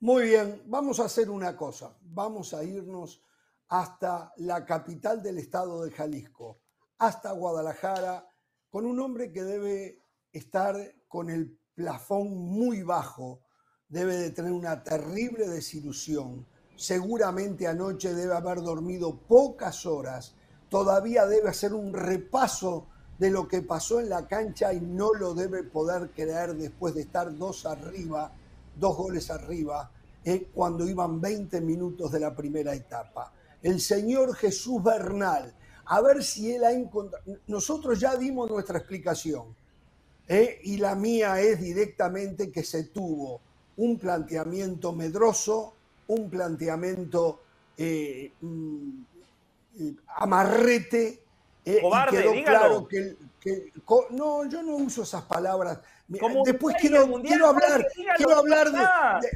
Muy 0.01 0.29
bien, 0.29 0.63
vamos 0.67 1.01
a 1.01 1.05
hacer 1.05 1.29
una 1.29 1.57
cosa. 1.57 1.93
Vamos 1.99 2.53
a 2.53 2.63
irnos 2.63 3.21
hasta 3.67 4.31
la 4.37 4.65
capital 4.65 5.21
del 5.21 5.39
estado 5.39 5.83
de 5.83 5.91
Jalisco, 5.91 6.61
hasta 6.99 7.33
Guadalajara, 7.33 8.25
con 8.69 8.85
un 8.85 8.97
hombre 9.01 9.33
que 9.33 9.43
debe 9.43 10.05
estar 10.31 10.77
con 11.09 11.29
el 11.29 11.59
plafón 11.75 12.33
muy 12.33 12.81
bajo, 12.81 13.41
debe 13.89 14.15
de 14.15 14.29
tener 14.29 14.53
una 14.53 14.85
terrible 14.85 15.49
desilusión. 15.49 16.47
Seguramente 16.77 17.67
anoche 17.67 18.13
debe 18.13 18.35
haber 18.35 18.61
dormido 18.61 19.19
pocas 19.27 19.85
horas, 19.85 20.33
todavía 20.69 21.25
debe 21.25 21.49
hacer 21.49 21.73
un 21.73 21.91
repaso 21.91 22.87
de 23.17 23.31
lo 23.31 23.49
que 23.49 23.63
pasó 23.63 23.99
en 23.99 24.07
la 24.07 24.25
cancha 24.27 24.71
y 24.71 24.79
no 24.79 25.13
lo 25.13 25.33
debe 25.33 25.65
poder 25.65 26.11
creer 26.11 26.55
después 26.55 26.95
de 26.95 27.01
estar 27.01 27.37
dos 27.37 27.65
arriba 27.65 28.33
dos 28.79 28.95
goles 28.97 29.29
arriba, 29.29 29.91
eh, 30.23 30.47
cuando 30.53 30.87
iban 30.87 31.21
20 31.21 31.61
minutos 31.61 32.11
de 32.11 32.19
la 32.19 32.35
primera 32.35 32.73
etapa. 32.73 33.31
El 33.61 33.79
señor 33.79 34.35
Jesús 34.35 34.83
Bernal, 34.83 35.53
a 35.85 36.01
ver 36.01 36.23
si 36.23 36.51
él 36.53 36.63
ha 36.63 36.71
encontrado... 36.71 37.23
Nosotros 37.47 37.99
ya 37.99 38.15
dimos 38.15 38.49
nuestra 38.49 38.79
explicación 38.79 39.55
eh, 40.27 40.59
y 40.63 40.77
la 40.77 40.95
mía 40.95 41.41
es 41.41 41.59
directamente 41.59 42.51
que 42.51 42.63
se 42.63 42.85
tuvo 42.85 43.41
un 43.77 43.97
planteamiento 43.97 44.93
medroso, 44.93 45.73
un 46.07 46.29
planteamiento 46.29 47.41
eh, 47.77 48.31
mm, 48.41 48.89
amarrete, 50.17 51.23
Cobarde, 51.81 52.17
quedó 52.17 52.31
claro 52.43 52.87
que, 52.87 53.15
no, 54.11 54.45
yo 54.45 54.61
no 54.63 54.75
uso 54.75 55.03
esas 55.03 55.23
palabras. 55.23 55.79
Después 56.07 56.75
quiero, 56.79 57.21
quiero 57.21 57.47
hablar, 57.47 57.85
quiero 58.17 58.35
hablar 58.35 58.71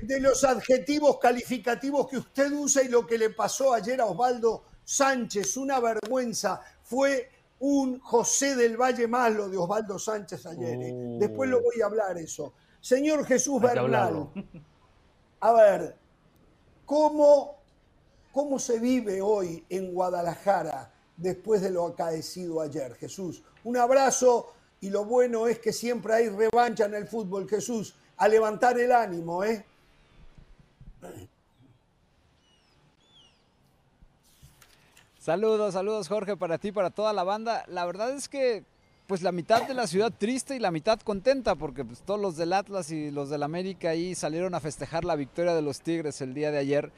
de, 0.02 0.20
los 0.20 0.44
adjetivos 0.44 1.20
calificativos 1.20 2.08
que 2.08 2.18
usted 2.18 2.52
usa 2.52 2.84
y 2.84 2.88
lo 2.88 3.06
que 3.06 3.18
le 3.18 3.30
pasó 3.30 3.74
ayer 3.74 4.02
a 4.02 4.06
Osvaldo 4.06 4.64
Sánchez. 4.84 5.56
Una 5.58 5.80
vergüenza. 5.80 6.62
Fue 6.82 7.30
un 7.60 8.00
José 8.00 8.56
del 8.56 8.76
Valle 8.76 9.08
más 9.08 9.32
lo 9.34 9.50
de 9.50 9.58
Osvaldo 9.58 10.00
Sánchez 10.00 10.46
ayer. 10.48 10.82
¿eh? 10.82 10.94
Después 11.20 11.50
lo 11.50 11.62
voy 11.62 11.82
a 11.82 11.86
hablar 11.86 12.18
eso. 12.18 12.54
Señor 12.82 13.26
Jesús 13.26 13.62
Bernal, 13.62 14.30
a 15.40 15.54
ver, 15.54 15.96
¿cómo, 16.86 17.56
¿cómo 18.32 18.60
se 18.60 18.80
vive 18.80 19.22
hoy 19.22 19.64
en 19.70 19.94
Guadalajara 19.94 20.92
después 21.18 21.62
de 21.62 21.72
lo 21.72 21.86
acaecido 21.86 22.62
ayer? 22.62 22.96
Jesús, 22.96 23.44
un 23.64 23.78
abrazo 23.78 24.54
y 24.82 24.90
lo 24.90 25.06
bueno 25.06 25.48
es 25.48 25.60
que 25.60 25.72
siempre 25.72 26.14
hay 26.14 26.30
revancha 26.30 26.86
en 26.86 26.96
el 26.96 27.08
fútbol, 27.08 27.48
Jesús, 27.48 27.96
a 28.18 28.28
levantar 28.28 28.78
el 28.80 28.92
ánimo, 28.92 29.44
¿eh? 29.44 29.66
Saludos, 35.20 35.74
saludos 35.74 36.10
Jorge 36.10 36.36
para 36.36 36.58
ti, 36.58 36.74
para 36.74 36.90
toda 36.90 37.14
la 37.14 37.24
banda. 37.24 37.64
La 37.68 37.86
verdad 37.86 38.12
es 38.12 38.28
que 38.28 38.66
pues 39.08 39.22
la 39.22 39.32
mitad 39.32 39.68
de 39.68 39.74
la 39.74 39.88
ciudad 39.88 40.12
triste 40.18 40.56
y 40.56 40.60
la 40.60 40.72
mitad 40.72 41.00
contenta 41.00 41.56
porque 41.56 41.86
pues, 41.86 42.02
todos 42.02 42.20
los 42.20 42.36
del 42.36 42.52
Atlas 42.52 42.92
y 42.92 43.12
los 43.12 43.30
del 43.30 43.44
América 43.44 43.90
ahí 43.90 44.16
salieron 44.16 44.54
a 44.56 44.60
festejar 44.60 45.06
la 45.06 45.16
victoria 45.16 45.54
de 45.54 45.62
los 45.62 45.82
Tigres 45.82 46.20
el 46.22 46.34
día 46.34 46.52
de 46.52 46.58
ayer. 46.58 46.92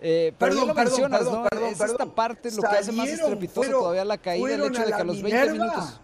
Eh, 0.00 0.32
pero 0.38 0.52
perdón, 0.52 0.68
lo 0.68 0.74
mencionas, 0.74 1.24
¿no? 1.24 1.46
es 1.66 1.80
esta 1.80 2.06
parte 2.06 2.52
lo 2.52 2.62
que 2.62 2.68
hace 2.68 2.92
más 2.92 3.08
estrepitoso 3.08 3.70
todavía 3.70 4.04
la 4.04 4.18
caída, 4.18 4.54
el 4.54 4.62
hecho 4.62 4.82
de 4.82 4.86
que 4.86 4.94
a 4.94 5.04
los 5.04 5.20
20 5.20 5.52
minutos 5.52 6.00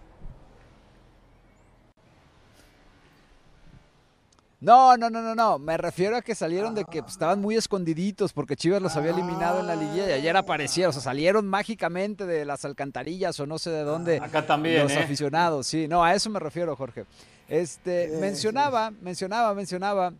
No, 4.64 4.96
no, 4.96 5.10
no, 5.10 5.20
no, 5.20 5.34
no. 5.34 5.58
Me 5.58 5.76
refiero 5.76 6.16
a 6.16 6.22
que 6.22 6.34
salieron 6.34 6.74
de 6.74 6.86
que 6.86 7.02
pues, 7.02 7.12
estaban 7.12 7.38
muy 7.38 7.54
escondiditos 7.54 8.32
porque 8.32 8.56
Chivas 8.56 8.80
los 8.80 8.96
había 8.96 9.10
eliminado 9.10 9.60
en 9.60 9.66
la 9.66 9.76
liguilla 9.76 10.08
y 10.08 10.12
ayer 10.12 10.34
aparecieron. 10.38 10.88
O 10.88 10.92
sea, 10.94 11.02
salieron 11.02 11.46
mágicamente 11.46 12.24
de 12.24 12.46
las 12.46 12.64
alcantarillas 12.64 13.38
o 13.40 13.46
no 13.46 13.58
sé 13.58 13.68
de 13.68 13.82
dónde. 13.82 14.20
Acá 14.22 14.46
también. 14.46 14.84
Los 14.84 14.92
¿eh? 14.92 15.00
aficionados, 15.00 15.66
sí. 15.66 15.86
No, 15.86 16.02
a 16.02 16.14
eso 16.14 16.30
me 16.30 16.40
refiero, 16.40 16.74
Jorge. 16.76 17.04
Este, 17.46 18.16
mencionaba, 18.18 18.90
mencionaba, 19.02 19.52
mencionaba. 19.52 20.14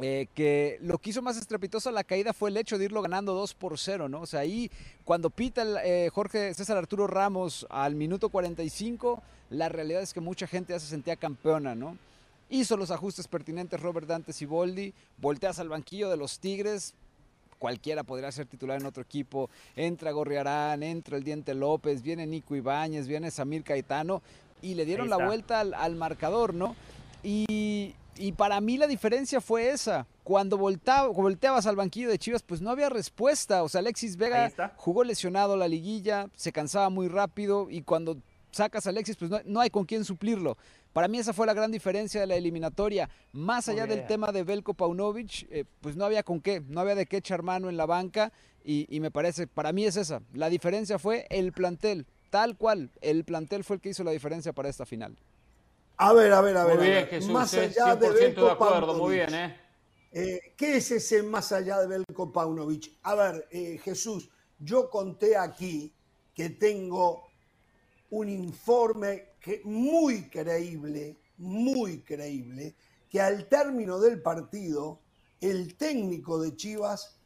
Eh, 0.00 0.28
que 0.34 0.78
lo 0.80 0.98
que 0.98 1.10
hizo 1.10 1.22
más 1.22 1.36
estrepitoso 1.36 1.90
la 1.90 2.04
caída 2.04 2.32
fue 2.32 2.50
el 2.50 2.56
hecho 2.56 2.78
de 2.78 2.84
irlo 2.84 3.02
ganando 3.02 3.34
2 3.34 3.54
por 3.54 3.78
0, 3.78 4.08
¿no? 4.08 4.20
O 4.20 4.26
sea, 4.26 4.40
ahí 4.40 4.70
cuando 5.04 5.28
pita 5.28 5.62
el, 5.62 5.76
eh, 5.84 6.08
Jorge 6.12 6.54
César 6.54 6.76
Arturo 6.76 7.08
Ramos 7.08 7.66
al 7.68 7.96
minuto 7.96 8.28
45, 8.28 9.20
la 9.50 9.68
realidad 9.68 10.02
es 10.02 10.14
que 10.14 10.20
mucha 10.20 10.46
gente 10.46 10.72
ya 10.72 10.78
se 10.78 10.86
sentía 10.86 11.16
campeona, 11.16 11.74
¿no? 11.74 11.96
Hizo 12.48 12.76
los 12.76 12.92
ajustes 12.92 13.26
pertinentes 13.26 13.80
Robert 13.80 14.06
Dante 14.06 14.32
Siboldi, 14.32 14.94
volteas 15.16 15.58
al 15.58 15.68
banquillo 15.68 16.08
de 16.10 16.16
los 16.16 16.38
Tigres, 16.38 16.94
cualquiera 17.58 18.04
podría 18.04 18.30
ser 18.30 18.46
titular 18.46 18.80
en 18.80 18.86
otro 18.86 19.02
equipo. 19.02 19.50
Entra 19.74 20.12
Gorriarán, 20.12 20.82
entra 20.84 21.16
el 21.16 21.24
Diente 21.24 21.54
López, 21.54 22.02
viene 22.02 22.24
Nico 22.24 22.54
Ibáñez, 22.54 23.08
viene 23.08 23.32
Samir 23.32 23.64
Caetano 23.64 24.22
y 24.62 24.74
le 24.74 24.84
dieron 24.84 25.10
la 25.10 25.16
vuelta 25.16 25.60
al, 25.60 25.96
marcador, 25.96 26.54
¿no? 26.54 26.76
y, 27.22 27.94
para 28.32 28.60
mí 28.60 28.76
la 28.76 28.86
diferencia 28.86 29.40
fue 29.40 29.70
esa. 29.70 30.06
Cuando 30.24 30.58
volteabas 30.58 31.66
al 31.66 31.76
banquillo 31.76 32.10
de 32.10 32.18
Chivas, 32.18 32.42
pues 32.42 32.60
no 32.60 32.70
había 32.70 32.88
respuesta. 32.88 33.62
O 33.62 33.68
sea, 33.68 33.78
Alexis 33.80 34.16
Vega 34.16 34.52
jugó 34.76 35.04
lesionado 35.04 35.56
la 35.56 35.68
liguilla, 35.68 36.28
se 36.36 36.52
cansaba 36.52 36.90
muy 36.90 37.08
rápido 37.08 37.68
y 37.70 37.82
cuando 37.82 38.18
sacas 38.50 38.86
a 38.86 38.90
Alexis, 38.90 39.16
pues 39.16 39.30
no, 39.44 39.60
hay 39.60 39.70
con 39.70 39.84
quién 39.84 40.04
suplirlo. 40.04 40.56
Para 40.92 41.08
mí 41.08 41.18
esa 41.18 41.32
fue 41.32 41.46
la 41.46 41.54
gran 41.54 41.70
diferencia 41.70 42.20
de 42.20 42.26
la 42.26 42.36
eliminatoria. 42.36 43.08
Más 43.32 43.68
allá 43.68 43.86
del 43.86 44.06
tema 44.06 44.32
de 44.32 44.42
Belko 44.42 44.74
Paunovic, 44.74 45.46
eh, 45.50 45.64
pues 45.80 45.96
no 45.96 46.04
había 46.04 46.22
con 46.22 46.40
qué, 46.40 46.60
no 46.66 46.80
había 46.80 46.94
de 46.94 47.06
qué 47.06 47.18
echar 47.18 47.42
mano 47.42 47.68
en 47.68 47.76
la 47.76 47.86
banca 47.86 48.32
y, 48.64 48.86
y 48.94 49.00
me 49.00 49.10
parece, 49.10 49.46
para 49.46 49.72
mí 49.72 49.84
es 49.84 49.96
esa. 49.96 50.22
La 50.32 50.50
diferencia 50.50 50.98
fue 50.98 51.26
el 51.30 51.52
plantel, 51.52 52.06
tal 52.30 52.56
cual. 52.56 52.90
El 53.00 53.24
plantel 53.24 53.64
fue 53.64 53.76
el 53.76 53.82
que 53.82 53.90
hizo 53.90 54.02
la 54.02 54.10
diferencia 54.10 54.52
para 54.52 54.68
esta 54.68 54.86
final. 54.86 55.16
A 56.00 56.12
ver, 56.12 56.32
a 56.32 56.40
ver, 56.40 56.56
a 56.56 56.64
ver. 56.64 56.78
Muy 56.78 56.86
bien, 56.86 57.06
Jesús, 57.08 57.30
más 57.32 57.52
allá 57.54 57.96
de, 57.96 58.08
Belko 58.10 58.44
de 58.44 58.50
acuerdo, 58.52 58.94
muy 58.94 59.16
bien, 59.16 59.34
¿eh? 59.34 59.56
¿eh? 60.12 60.54
¿Qué 60.56 60.76
es 60.76 60.92
ese 60.92 61.24
más 61.24 61.50
allá 61.50 61.80
de 61.80 61.88
Belko 61.88 62.32
Paunovic? 62.32 62.96
A 63.02 63.16
ver, 63.16 63.48
eh, 63.50 63.80
Jesús, 63.82 64.30
yo 64.60 64.88
conté 64.88 65.36
aquí 65.36 65.92
que 66.32 66.50
tengo 66.50 67.24
un 68.10 68.28
informe 68.28 69.30
que, 69.40 69.60
muy 69.64 70.28
creíble, 70.30 71.18
muy 71.36 72.02
creíble, 72.02 72.76
que 73.10 73.20
al 73.20 73.48
término 73.48 73.98
del 73.98 74.22
partido 74.22 75.00
el 75.40 75.76
técnico 75.76 76.40
de 76.40 76.54
Chivas 76.54 77.18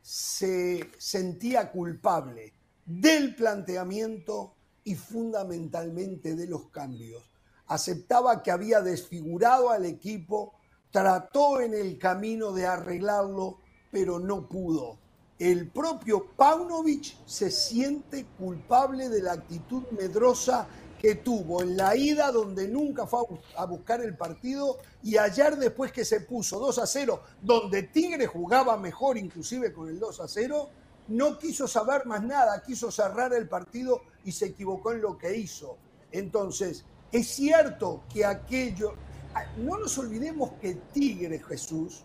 se 0.00 0.90
sentía 0.96 1.72
culpable 1.72 2.52
del 2.86 3.34
planteamiento 3.34 4.54
y 4.84 4.94
fundamentalmente 4.94 6.36
de 6.36 6.46
los 6.46 6.68
cambios 6.70 7.31
aceptaba 7.72 8.42
que 8.42 8.50
había 8.50 8.80
desfigurado 8.80 9.70
al 9.70 9.86
equipo, 9.86 10.54
trató 10.90 11.60
en 11.60 11.72
el 11.72 11.98
camino 11.98 12.52
de 12.52 12.66
arreglarlo, 12.66 13.58
pero 13.90 14.18
no 14.18 14.46
pudo. 14.48 14.98
El 15.38 15.70
propio 15.70 16.26
Paunovic 16.36 17.16
se 17.26 17.50
siente 17.50 18.26
culpable 18.38 19.08
de 19.08 19.22
la 19.22 19.32
actitud 19.32 19.84
medrosa 19.90 20.68
que 21.00 21.16
tuvo 21.16 21.62
en 21.62 21.76
la 21.76 21.96
ida 21.96 22.30
donde 22.30 22.68
nunca 22.68 23.06
fue 23.06 23.22
a 23.56 23.64
buscar 23.64 24.02
el 24.02 24.16
partido 24.16 24.78
y 25.02 25.16
ayer 25.16 25.56
después 25.56 25.90
que 25.90 26.04
se 26.04 26.20
puso 26.20 26.60
2 26.60 26.78
a 26.78 26.86
0, 26.86 27.22
donde 27.40 27.84
Tigre 27.84 28.26
jugaba 28.26 28.76
mejor 28.76 29.18
inclusive 29.18 29.72
con 29.72 29.88
el 29.88 29.98
2 29.98 30.20
a 30.20 30.28
0, 30.28 30.68
no 31.08 31.38
quiso 31.38 31.66
saber 31.66 32.06
más 32.06 32.22
nada, 32.22 32.62
quiso 32.62 32.92
cerrar 32.92 33.32
el 33.32 33.48
partido 33.48 34.02
y 34.24 34.30
se 34.30 34.46
equivocó 34.46 34.92
en 34.92 35.00
lo 35.00 35.18
que 35.18 35.36
hizo. 35.36 35.76
Entonces, 36.12 36.84
es 37.12 37.28
cierto 37.28 38.04
que 38.12 38.24
aquello, 38.24 38.94
ah, 39.34 39.44
no 39.58 39.78
nos 39.78 39.98
olvidemos 39.98 40.52
que 40.60 40.74
Tigre 40.92 41.38
Jesús 41.38 42.04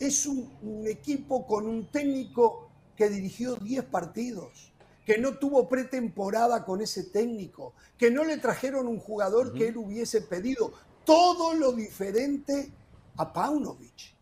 es 0.00 0.26
un, 0.26 0.48
equipo 0.86 1.46
con 1.46 1.66
un 1.66 1.90
técnico 1.90 2.70
que 2.96 3.10
dirigió 3.10 3.56
10 3.56 3.84
partidos, 3.84 4.72
que 5.04 5.18
no 5.18 5.38
tuvo 5.38 5.68
pretemporada 5.68 6.64
con 6.64 6.80
ese 6.80 7.04
técnico, 7.04 7.74
que 7.96 8.10
no 8.10 8.24
le 8.24 8.38
trajeron 8.38 8.86
un 8.86 8.98
jugador 8.98 9.52
que 9.52 9.68
él 9.68 9.76
hubiese 9.76 10.22
pedido, 10.22 10.72
todo 11.04 11.54
lo 11.54 11.72
diferente 11.72 12.72
a 13.16 13.32
Paunovic. 13.32 14.17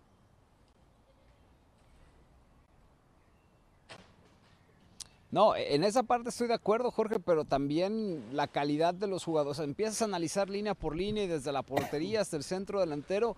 No, 5.31 5.57
en 5.57 5.83
esa 5.83 6.05
parte 6.05 6.29
estoy 6.29 6.47
de 6.47 6.55
acuerdo, 6.55 6.91
Jorge, 6.91 7.19
pero 7.19 7.45
también 7.45 8.25
la 8.33 8.47
calidad 8.47 8.95
de 8.95 9.09
los 9.09 9.25
jugadores. 9.25 9.59
empiezas 9.59 10.03
a 10.03 10.05
analizar 10.05 10.49
línea 10.49 10.75
por 10.75 10.95
línea 10.95 11.25
y 11.25 11.27
desde 11.27 11.53
la 11.53 11.63
portería 11.63 12.21
hasta 12.21 12.37
el 12.37 12.45
centro 12.45 12.81
delantero. 12.81 13.37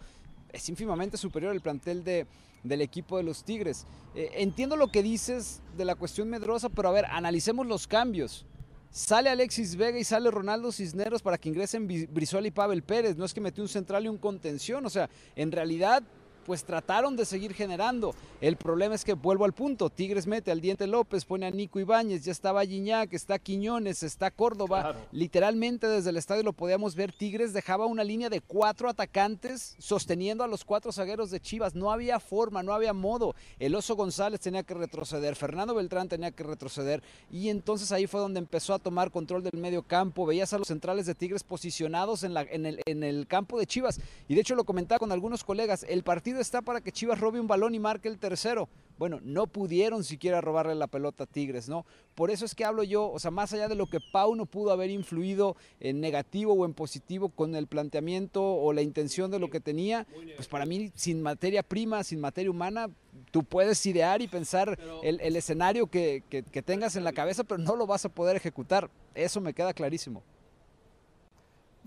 Es 0.52 0.68
ínfimamente 0.68 1.16
superior 1.16 1.54
el 1.54 1.60
plantel 1.60 2.04
de, 2.04 2.26
del 2.62 2.82
equipo 2.82 3.16
de 3.16 3.22
los 3.22 3.42
Tigres. 3.44 3.86
Eh, 4.14 4.30
entiendo 4.34 4.76
lo 4.76 4.88
que 4.88 5.02
dices 5.02 5.62
de 5.76 5.84
la 5.84 5.94
cuestión 5.94 6.28
medrosa, 6.28 6.68
pero 6.68 6.88
a 6.88 6.92
ver, 6.92 7.06
analicemos 7.06 7.66
los 7.66 7.86
cambios. 7.86 8.44
Sale 8.90 9.28
Alexis 9.28 9.76
Vega 9.76 9.98
y 9.98 10.04
sale 10.04 10.30
Ronaldo 10.30 10.72
Cisneros 10.72 11.22
para 11.22 11.36
que 11.36 11.50
ingresen 11.50 11.86
Brizuela 11.86 12.48
y 12.48 12.50
Pavel 12.50 12.82
Pérez. 12.82 13.16
No 13.16 13.24
es 13.24 13.34
que 13.34 13.40
metió 13.40 13.62
un 13.62 13.68
central 13.68 14.04
y 14.04 14.08
un 14.08 14.16
contención. 14.16 14.84
O 14.86 14.90
sea, 14.90 15.10
en 15.36 15.52
realidad 15.52 16.02
pues 16.48 16.64
trataron 16.64 17.14
de 17.14 17.26
seguir 17.26 17.52
generando. 17.52 18.14
El 18.40 18.56
problema 18.56 18.94
es 18.94 19.04
que 19.04 19.12
vuelvo 19.12 19.44
al 19.44 19.52
punto, 19.52 19.90
Tigres 19.90 20.26
mete 20.26 20.50
al 20.50 20.62
Diente 20.62 20.86
López, 20.86 21.26
pone 21.26 21.44
a 21.44 21.50
Nico 21.50 21.78
Ibáñez, 21.78 22.24
ya 22.24 22.32
estaba 22.32 22.64
Giñac, 22.64 23.12
está 23.12 23.38
Quiñones, 23.38 24.02
está 24.02 24.30
Córdoba. 24.30 24.96
Literalmente 25.12 25.86
desde 25.88 26.08
el 26.08 26.16
estadio 26.16 26.42
lo 26.42 26.54
podíamos 26.54 26.94
ver, 26.94 27.12
Tigres 27.12 27.52
dejaba 27.52 27.84
una 27.84 28.02
línea 28.02 28.30
de 28.30 28.40
cuatro 28.40 28.88
atacantes 28.88 29.76
sosteniendo 29.78 30.42
a 30.42 30.48
los 30.48 30.64
cuatro 30.64 30.90
zagueros 30.90 31.30
de 31.30 31.38
Chivas. 31.38 31.74
No 31.74 31.92
había 31.92 32.18
forma, 32.18 32.62
no 32.62 32.72
había 32.72 32.94
modo. 32.94 33.34
El 33.58 33.74
Oso 33.74 33.94
González 33.94 34.40
tenía 34.40 34.62
que 34.62 34.72
retroceder, 34.72 35.36
Fernando 35.36 35.74
Beltrán 35.74 36.08
tenía 36.08 36.30
que 36.30 36.44
retroceder 36.44 37.02
y 37.30 37.50
entonces 37.50 37.92
ahí 37.92 38.06
fue 38.06 38.20
donde 38.20 38.38
empezó 38.38 38.72
a 38.72 38.78
tomar 38.78 39.10
control 39.10 39.42
del 39.42 39.60
medio 39.60 39.82
campo. 39.82 40.24
Veías 40.24 40.54
a 40.54 40.58
los 40.58 40.68
centrales 40.68 41.04
de 41.04 41.14
Tigres 41.14 41.44
posicionados 41.44 42.22
en, 42.22 42.32
la, 42.32 42.40
en, 42.40 42.64
el, 42.64 42.80
en 42.86 43.04
el 43.04 43.26
campo 43.26 43.58
de 43.58 43.66
Chivas. 43.66 44.00
Y 44.28 44.34
de 44.34 44.40
hecho 44.40 44.54
lo 44.54 44.64
comentaba 44.64 44.98
con 44.98 45.12
algunos 45.12 45.44
colegas, 45.44 45.84
el 45.86 46.02
partido 46.02 46.37
está 46.40 46.62
para 46.62 46.80
que 46.80 46.92
Chivas 46.92 47.20
robe 47.20 47.40
un 47.40 47.46
balón 47.46 47.74
y 47.74 47.78
marque 47.78 48.08
el 48.08 48.18
tercero. 48.18 48.68
Bueno, 48.98 49.20
no 49.22 49.46
pudieron 49.46 50.02
siquiera 50.02 50.40
robarle 50.40 50.74
la 50.74 50.88
pelota 50.88 51.24
a 51.24 51.26
Tigres, 51.26 51.68
¿no? 51.68 51.86
Por 52.16 52.32
eso 52.32 52.44
es 52.44 52.56
que 52.56 52.64
hablo 52.64 52.82
yo, 52.82 53.08
o 53.10 53.18
sea, 53.20 53.30
más 53.30 53.52
allá 53.52 53.68
de 53.68 53.76
lo 53.76 53.86
que 53.86 54.00
Pau 54.00 54.34
no 54.34 54.44
pudo 54.44 54.72
haber 54.72 54.90
influido 54.90 55.56
en 55.78 56.00
negativo 56.00 56.52
o 56.54 56.64
en 56.64 56.74
positivo 56.74 57.28
con 57.28 57.54
el 57.54 57.68
planteamiento 57.68 58.42
o 58.42 58.72
la 58.72 58.82
intención 58.82 59.30
de 59.30 59.38
lo 59.38 59.50
que 59.50 59.60
tenía, 59.60 60.06
pues 60.34 60.48
para 60.48 60.66
mí, 60.66 60.90
sin 60.96 61.22
materia 61.22 61.62
prima, 61.62 62.02
sin 62.02 62.20
materia 62.20 62.50
humana, 62.50 62.90
tú 63.30 63.44
puedes 63.44 63.86
idear 63.86 64.20
y 64.20 64.26
pensar 64.26 64.76
el, 65.04 65.36
escenario 65.36 65.86
que 65.86 66.22
tengas 66.64 66.96
en 66.96 67.04
la 67.04 67.12
cabeza, 67.12 67.44
pero 67.44 67.58
no 67.58 67.76
lo 67.76 67.86
vas 67.86 68.04
a 68.04 68.08
poder 68.08 68.36
ejecutar. 68.36 68.90
Eso 69.14 69.40
me 69.40 69.54
queda 69.54 69.72
clarísimo. 69.72 70.24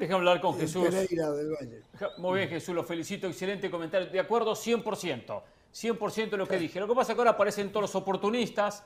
Deja 0.02 0.16
hablar 0.16 0.42
con 0.42 0.58
Jesús. 0.58 0.90
Muy 2.18 2.40
bien, 2.40 2.50
Jesús, 2.50 2.74
lo 2.74 2.84
felicito. 2.84 3.28
Excelente 3.28 3.70
comentario. 3.70 4.10
De 4.10 4.20
acuerdo, 4.20 4.54
100%. 4.54 5.44
100% 5.72 6.30
de 6.32 6.38
lo 6.38 6.48
que 6.48 6.58
dije. 6.58 6.80
Lo 6.80 6.88
que 6.88 6.96
pasa 6.96 7.12
es 7.12 7.16
que 7.16 7.22
ahora 7.22 7.32
aparecen 7.32 7.72
todos 7.72 7.84
los 7.84 7.94
oportunistas, 7.94 8.84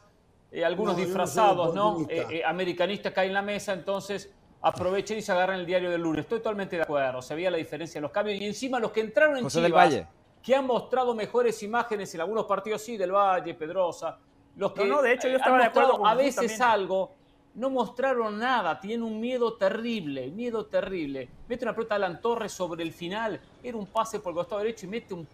eh, 0.51 0.65
algunos 0.65 0.97
disfrazados, 0.97 1.73
¿no? 1.73 2.05
Eh, 2.09 2.25
eh, 2.29 2.43
americanistas 2.45 3.13
caen 3.13 3.29
en 3.29 3.35
la 3.35 3.41
mesa, 3.41 3.71
entonces 3.71 4.29
aprovechen 4.61 5.17
y 5.17 5.21
se 5.21 5.31
agarran 5.31 5.61
el 5.61 5.65
diario 5.65 5.89
del 5.89 6.01
lunes. 6.01 6.25
Estoy 6.25 6.39
totalmente 6.39 6.75
de 6.75 6.81
acuerdo. 6.81 7.21
Se 7.21 7.33
veía 7.33 7.49
la 7.49 7.57
diferencia 7.57 7.97
en 7.97 8.01
los 8.03 8.11
cambios. 8.11 8.41
Y 8.41 8.45
encima 8.45 8.77
los 8.81 8.91
que 8.91 8.99
entraron 8.99 9.37
en 9.37 9.47
Chivas, 9.47 10.05
que 10.43 10.53
han 10.53 10.67
mostrado 10.67 11.15
mejores 11.15 11.63
imágenes 11.63 12.13
en 12.13 12.19
algunos 12.19 12.43
partidos, 12.43 12.81
sí, 12.81 12.97
del 12.97 13.13
Valle, 13.13 13.53
Pedrosa. 13.53 14.19
Los 14.57 14.73
que 14.73 14.83
no, 14.83 15.01
de 15.01 15.13
hecho, 15.13 15.29
yo 15.29 15.37
estaba 15.37 15.59
de 15.59 15.65
acuerdo 15.65 16.05
a 16.05 16.13
veces 16.13 16.59
algo 16.59 17.14
no 17.55 17.69
mostraron 17.69 18.37
nada, 18.37 18.79
tienen 18.79 19.01
un 19.01 19.19
miedo 19.19 19.53
terrible, 19.53 20.29
miedo 20.29 20.65
terrible. 20.65 21.29
Mete 21.47 21.63
una 21.63 21.73
pelota 21.73 21.95
a 21.95 21.97
Alan 21.97 22.21
Torres 22.21 22.51
sobre 22.51 22.83
el 22.83 22.91
final, 22.91 23.39
era 23.63 23.77
un 23.77 23.87
pase 23.87 24.19
por 24.19 24.31
el 24.31 24.35
costado 24.35 24.61
derecho 24.61 24.85
y 24.85 24.89
mete 24.89 25.13
un, 25.13 25.27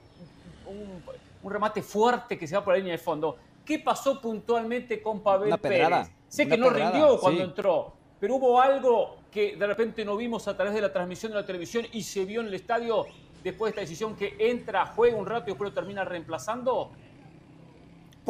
remate 1.43 1.81
fuerte 1.81 2.37
que 2.37 2.47
se 2.47 2.55
va 2.55 2.63
por 2.63 2.73
la 2.73 2.77
línea 2.77 2.93
de 2.93 2.99
fondo. 2.99 3.37
¿Qué 3.65 3.79
pasó 3.79 4.21
puntualmente 4.21 5.01
con 5.01 5.21
Pavel 5.21 5.57
Pérez? 5.59 6.11
Sé 6.27 6.47
que 6.47 6.57
no 6.57 6.69
rindió 6.69 7.19
cuando 7.19 7.43
entró, 7.43 7.93
pero 8.19 8.35
hubo 8.35 8.61
algo 8.61 9.17
que 9.31 9.55
de 9.55 9.67
repente 9.67 10.05
no 10.05 10.15
vimos 10.15 10.47
a 10.47 10.55
través 10.55 10.73
de 10.75 10.81
la 10.81 10.93
transmisión 10.93 11.31
de 11.31 11.39
la 11.39 11.45
televisión 11.45 11.85
y 11.91 12.03
se 12.03 12.25
vio 12.25 12.41
en 12.41 12.47
el 12.47 12.53
estadio 12.53 13.05
después 13.43 13.69
de 13.69 13.81
esta 13.81 13.81
decisión 13.81 14.15
que 14.15 14.35
entra, 14.37 14.85
juega 14.85 15.17
un 15.17 15.25
rato 15.25 15.45
y 15.47 15.53
después 15.53 15.71
lo 15.71 15.73
termina 15.73 16.05
reemplazando 16.05 16.91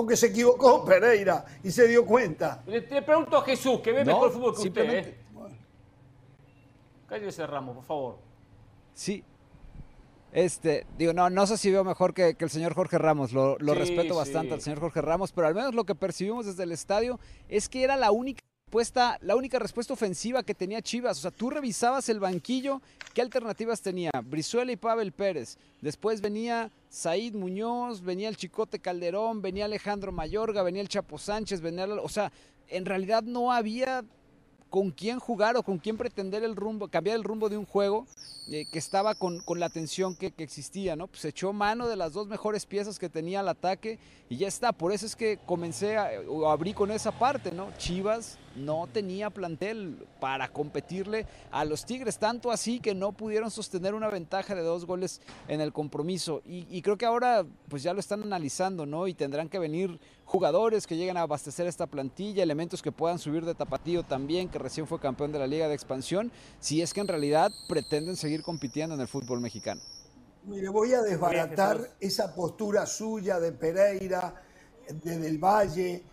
porque 0.02 0.18
se 0.18 0.28
equivocó 0.28 0.84
Pereira 0.84 1.46
y 1.64 1.70
se 1.70 1.88
dio 1.88 2.04
cuenta. 2.04 2.64
Le, 2.66 2.82
pregunto 2.82 3.38
a 3.38 3.44
Jesús, 3.44 3.82
que 3.82 3.92
ve 3.92 4.04
mejor 4.04 4.32
fútbol 4.32 4.56
que 4.56 4.62
usted. 4.68 4.90
¿eh? 4.90 5.18
Cállese, 7.08 7.46
Ramos, 7.46 7.76
por 7.76 7.86
favor. 7.86 8.18
Sí. 8.96 9.24
Este, 10.32 10.88
digo, 10.98 11.14
no, 11.14 11.30
no 11.30 11.46
sé 11.46 11.56
si 11.58 11.70
veo 11.70 11.84
mejor 11.84 12.16
que, 12.16 12.36
el 12.40 12.50
señor 12.50 12.74
Jorge 12.74 12.98
Ramos, 12.98 13.32
lo, 13.32 13.58
respeto 13.60 14.16
bastante 14.16 14.56
al 14.56 14.62
señor 14.62 14.80
Jorge 14.80 15.02
Ramos, 15.02 15.34
pero 15.34 15.46
al 15.46 15.54
menos 15.54 15.76
lo 15.76 15.84
que 15.84 15.94
percibimos 15.94 16.48
desde 16.48 16.64
el 16.64 16.72
estadio 16.72 17.20
es 17.48 17.70
que 17.70 17.84
era 17.84 17.96
la 17.96 18.10
única 18.10 18.42
la 19.22 19.36
única 19.36 19.60
respuesta 19.60 19.94
ofensiva 19.94 20.44
que 20.44 20.56
tenía 20.56 20.82
Chivas. 20.82 21.18
O 21.20 21.22
sea, 21.22 21.32
tú 21.32 21.50
revisabas 21.50 22.08
el 22.10 22.20
banquillo, 22.20 22.82
¿qué 23.14 23.22
alternativas 23.22 23.82
tenía? 23.82 24.12
Brizuela 24.24 24.72
y 24.72 24.78
Pavel 24.78 25.12
Pérez. 25.12 25.58
Después 25.82 26.22
venía 26.22 26.72
Said 26.89 27.34
Muñoz, 27.34 28.02
venía 28.02 28.30
el 28.30 28.38
Chicote 28.38 28.80
Calderón, 28.80 29.41
venía 29.41 29.66
Alejandro 29.66 30.12
Mayorga, 30.12 30.64
venía 30.64 30.82
el 30.82 30.89
Chapo 30.89 31.18
Sánchez, 31.18 31.60
venía... 31.60 31.86
O 31.86 32.10
sea, 32.10 32.32
en 32.70 32.86
realidad 32.86 33.24
no 33.24 33.52
había 33.52 34.06
con 34.72 34.89
quién 34.89 35.19
jugar 35.19 35.57
o 35.57 35.63
con 35.63 35.78
quién 35.78 35.97
pretender 35.97 36.45
el 36.45 36.55
rumbo, 36.55 36.88
cambiar 36.88 37.17
el 37.17 37.26
rumbo 37.26 37.49
de 37.49 37.57
un 37.57 37.65
juego 37.65 38.07
eh, 38.49 38.65
que 38.72 38.80
estaba 38.80 39.15
con, 39.15 39.43
la 39.57 39.69
tensión 39.69 40.15
que, 40.15 40.34
existía, 40.38 40.95
¿no? 40.95 41.07
Pues 41.07 41.26
echó 41.26 41.51
mano 41.51 41.89
de 41.89 41.97
las 41.97 42.13
dos 42.13 42.28
mejores 42.28 42.65
piezas 42.65 42.97
que 42.97 43.09
tenía 43.09 43.41
el 43.41 43.49
ataque 43.49 43.99
y 44.30 44.38
ya 44.38 44.47
está. 44.47 44.72
Por 44.72 44.93
eso 44.93 45.05
es 45.05 45.17
que 45.17 45.39
comencé 45.45 45.97
a, 45.97 46.09
o 46.26 46.49
abrí 46.49 46.74
con 46.74 46.89
esa 46.89 47.11
parte, 47.11 47.51
¿no? 47.51 47.67
Chivas 47.78 48.39
no 48.55 48.88
tenía 48.91 49.30
plantel 49.30 50.07
para 50.19 50.47
competirle 50.47 51.28
a 51.51 51.65
los 51.65 51.86
Tigres, 51.86 52.17
tanto 52.17 52.51
así 52.51 52.80
que 52.80 52.95
no 52.95 53.11
pudieron 53.11 53.51
sostener 53.51 53.93
una 53.93 54.09
ventaja 54.09 54.55
de 54.55 54.61
dos 54.61 54.86
goles 54.86 55.22
en 55.47 55.61
el 55.61 55.74
compromiso. 55.74 56.41
Y, 56.45 56.82
creo 56.82 56.97
que 56.97 57.05
ahora 57.05 57.45
pues 57.67 57.84
ya 57.84 57.93
lo 57.93 57.99
están 57.99 58.24
analizando, 58.24 58.86
¿no? 58.86 59.07
Y 59.07 59.13
tendrán 59.13 59.49
que 59.49 59.59
venir 59.59 59.99
jugadores 60.32 60.88
que 60.88 60.96
lleguen 60.96 61.18
a 61.18 61.24
abastecer 61.24 61.68
esta 61.68 61.88
plantilla, 61.88 62.42
elementos 62.42 62.82
que 62.82 62.94
puedan 62.94 63.20
subir 63.20 63.44
de 63.44 63.54
tapatío 63.54 64.04
también, 64.04 64.48
que 64.48 64.60
recién 64.60 64.88
fue 64.88 64.98
campeón 64.98 65.34
de 65.34 65.40
la 65.40 65.46
Liga 65.46 65.68
de 65.68 65.74
Expansión, 65.74 66.32
si 66.62 66.82
es 66.82 66.94
que 66.94 67.02
en 67.02 67.10
realidad 67.10 67.52
pretenden 67.68 68.16
seguir 68.16 68.42
compitiendo 68.42 68.96
en 68.96 69.02
el 69.02 69.10
fútbol 69.10 69.42
mexicano. 69.42 69.82
Mire, 70.46 70.70
voy 70.70 70.94
a 70.94 71.02
desbaratar 71.02 71.82
esa 72.00 72.34
postura 72.34 72.86
suya 72.86 73.42
de 73.42 73.52
Pereira, 73.52 74.42
de 75.04 75.20
Del 75.20 75.38
Valle. 75.38 76.04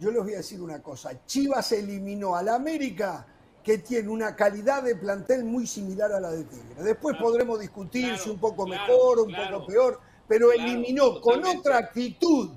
Yo 0.00 0.10
les 0.10 0.22
voy 0.22 0.34
a 0.34 0.38
decir 0.38 0.60
una 0.60 0.82
cosa. 0.82 1.24
Chivas 1.24 1.70
eliminó 1.70 2.34
al 2.34 2.48
América, 2.48 3.24
que 3.62 3.78
tiene 3.78 4.08
una 4.08 4.34
calidad 4.34 4.82
de 4.82 4.96
plantel 4.96 5.44
muy 5.44 5.68
similar 5.68 6.10
a 6.10 6.18
la 6.18 6.32
de 6.32 6.42
Tigre. 6.42 6.82
Después 6.82 7.16
podremos 7.18 7.60
discutir 7.60 8.18
si 8.18 8.30
un 8.30 8.40
poco 8.40 8.66
mejor 8.66 9.20
o 9.20 9.24
un 9.24 9.32
poco 9.32 9.66
peor, 9.66 10.00
pero 10.26 10.50
eliminó 10.50 11.20
con 11.20 11.44
otra 11.44 11.78
actitud 11.78 12.50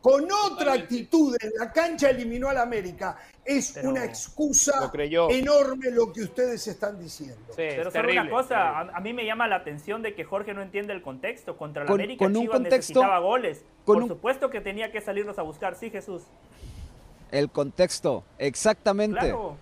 con 0.00 0.26
otra 0.32 0.74
actitud 0.74 1.36
en 1.40 1.50
la 1.58 1.72
cancha 1.72 2.10
eliminó 2.10 2.48
al 2.48 2.58
América. 2.58 3.18
Es 3.44 3.76
una 3.82 4.04
excusa 4.04 4.90
enorme 5.30 5.90
lo 5.90 6.12
que 6.12 6.22
ustedes 6.22 6.66
están 6.66 7.00
diciendo. 7.00 7.52
pero 7.56 7.90
solo 7.90 8.10
una 8.10 8.30
cosa, 8.30 8.80
a, 8.80 9.00
mí 9.00 9.12
me 9.12 9.24
llama 9.24 9.48
la 9.48 9.56
atención 9.56 10.02
de 10.02 10.14
que 10.14 10.24
Jorge 10.24 10.54
no 10.54 10.62
entiende 10.62 10.92
el 10.92 11.02
contexto. 11.02 11.56
Contra 11.56 11.82
el 11.82 11.88
América 11.88 12.30
Chivas 12.32 12.60
necesitaba 12.60 13.18
goles. 13.18 13.64
Por 13.84 14.06
supuesto 14.06 14.50
que 14.50 14.60
tenía 14.60 14.92
que 14.92 15.00
salirnos 15.00 15.38
a 15.38 15.42
buscar, 15.42 15.74
sí, 15.74 15.90
Jesús. 15.90 16.22
El 17.32 17.50
contexto, 17.50 18.24
exactamente. 18.38 19.20
Claro. 19.20 19.56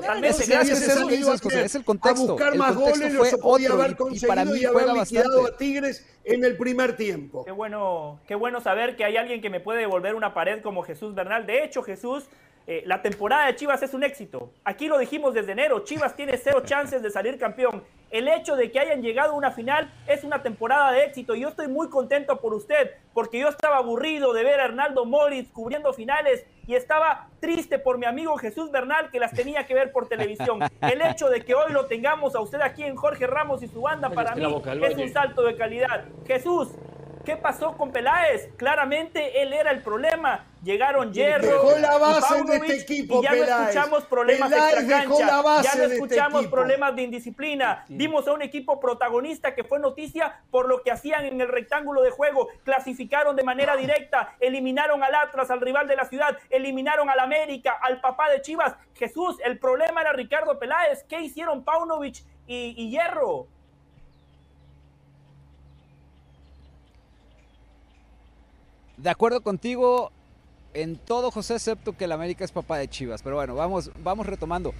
Totalmente. 0.00 0.42
es, 0.42 1.74
el 1.74 1.84
contexto. 1.84 2.24
A 2.24 2.26
buscar 2.26 2.54
más 2.56 2.76
goles 2.76 3.14
lo 3.14 3.24
se 3.24 3.38
podía 3.38 3.70
haber 3.70 3.96
conseguido 3.96 4.26
y, 4.26 4.28
para 4.28 4.44
mí 4.44 4.58
y 4.60 4.64
haber 4.66 4.88
liquidado 4.88 5.46
a 5.46 5.56
Tigres 5.56 6.06
en 6.22 6.44
el 6.44 6.58
primer 6.58 6.96
tiempo. 6.96 7.46
Qué 7.46 7.50
bueno, 7.50 8.20
qué 8.26 8.34
bueno 8.34 8.60
saber 8.60 8.94
que 8.96 9.06
hay 9.06 9.16
alguien 9.16 9.40
que 9.40 9.48
me 9.48 9.58
puede 9.58 9.80
devolver 9.80 10.14
una 10.14 10.34
pared 10.34 10.60
como 10.60 10.82
Jesús 10.82 11.14
Bernal. 11.14 11.46
De 11.46 11.64
hecho, 11.64 11.82
Jesús, 11.82 12.28
eh, 12.68 12.82
la 12.84 13.00
temporada 13.00 13.46
de 13.46 13.54
Chivas 13.54 13.80
es 13.82 13.94
un 13.94 14.02
éxito. 14.02 14.50
Aquí 14.64 14.88
lo 14.88 14.98
dijimos 14.98 15.34
desde 15.34 15.52
enero, 15.52 15.84
Chivas 15.84 16.16
tiene 16.16 16.36
cero 16.36 16.62
chances 16.64 17.00
de 17.00 17.10
salir 17.10 17.38
campeón. 17.38 17.84
El 18.10 18.26
hecho 18.28 18.56
de 18.56 18.70
que 18.70 18.80
hayan 18.80 19.02
llegado 19.02 19.32
a 19.32 19.36
una 19.36 19.52
final 19.52 19.92
es 20.06 20.24
una 20.24 20.42
temporada 20.42 20.90
de 20.92 21.04
éxito 21.04 21.34
y 21.34 21.40
yo 21.40 21.48
estoy 21.48 21.68
muy 21.68 21.88
contento 21.88 22.40
por 22.40 22.54
usted, 22.54 22.92
porque 23.14 23.38
yo 23.38 23.48
estaba 23.48 23.76
aburrido 23.76 24.32
de 24.32 24.42
ver 24.42 24.60
a 24.60 24.64
Hernaldo 24.64 25.04
Moritz 25.04 25.50
cubriendo 25.52 25.92
finales 25.92 26.44
y 26.66 26.74
estaba 26.74 27.28
triste 27.40 27.78
por 27.78 27.98
mi 27.98 28.06
amigo 28.06 28.36
Jesús 28.36 28.72
Bernal 28.72 29.10
que 29.10 29.20
las 29.20 29.32
tenía 29.32 29.64
que 29.66 29.74
ver 29.74 29.92
por 29.92 30.08
televisión. 30.08 30.60
El 30.80 31.02
hecho 31.02 31.28
de 31.28 31.42
que 31.42 31.54
hoy 31.54 31.72
lo 31.72 31.86
tengamos 31.86 32.34
a 32.34 32.40
usted 32.40 32.60
aquí 32.60 32.82
en 32.82 32.96
Jorge 32.96 33.26
Ramos 33.26 33.62
y 33.62 33.68
su 33.68 33.82
banda 33.82 34.10
para 34.10 34.34
mí 34.34 34.44
es 34.82 34.96
un 34.96 35.12
salto 35.12 35.42
de 35.42 35.56
calidad. 35.56 36.04
Jesús, 36.26 36.70
¿Qué 37.26 37.36
pasó 37.36 37.76
con 37.76 37.90
Peláez? 37.90 38.50
Claramente 38.56 39.42
él 39.42 39.52
era 39.52 39.72
el 39.72 39.82
problema. 39.82 40.46
Llegaron 40.62 41.12
Hierro, 41.12 41.44
dejó 41.44 41.76
la 41.76 41.98
base 41.98 42.44
de 42.44 42.56
este 42.56 42.74
equipo, 42.76 43.18
y 43.18 43.24
ya 43.24 43.34
no 43.34 43.42
escuchamos 43.42 44.04
problemas 44.04 44.48
Peláez 44.48 44.86
ya 44.88 45.74
no 45.74 45.82
este 45.82 45.94
escuchamos 45.94 46.46
problemas 46.46 46.94
de 46.94 47.02
indisciplina. 47.02 47.84
Vimos 47.88 48.28
a 48.28 48.32
un 48.32 48.42
equipo 48.42 48.78
protagonista 48.78 49.56
que 49.56 49.64
fue 49.64 49.80
noticia 49.80 50.40
por 50.52 50.68
lo 50.68 50.84
que 50.84 50.92
hacían 50.92 51.24
en 51.24 51.40
el 51.40 51.48
rectángulo 51.48 52.02
de 52.02 52.10
juego. 52.10 52.48
Clasificaron 52.62 53.34
de 53.34 53.42
manera 53.42 53.76
directa, 53.76 54.36
eliminaron 54.38 55.02
al 55.02 55.14
Atlas, 55.16 55.50
al 55.50 55.60
rival 55.60 55.88
de 55.88 55.96
la 55.96 56.04
ciudad, 56.04 56.38
eliminaron 56.48 57.10
al 57.10 57.18
América, 57.18 57.76
al 57.82 58.00
papá 58.00 58.30
de 58.30 58.40
Chivas. 58.40 58.76
Jesús, 58.94 59.36
el 59.44 59.58
problema 59.58 60.00
era 60.00 60.12
Ricardo 60.12 60.60
Peláez. 60.60 61.02
¿Qué 61.08 61.20
hicieron 61.20 61.64
Paunovic 61.64 62.22
y, 62.46 62.74
y 62.76 62.90
Hierro? 62.90 63.48
De 68.96 69.10
acuerdo 69.10 69.42
contigo 69.42 70.10
en 70.72 70.96
todo, 70.96 71.30
José, 71.30 71.54
excepto 71.54 71.96
que 71.96 72.04
el 72.04 72.12
América 72.12 72.44
es 72.44 72.52
papá 72.52 72.78
de 72.78 72.88
Chivas. 72.88 73.22
Pero 73.22 73.36
bueno, 73.36 73.54
vamos, 73.54 73.90
vamos 74.02 74.26
retomando. 74.26 74.72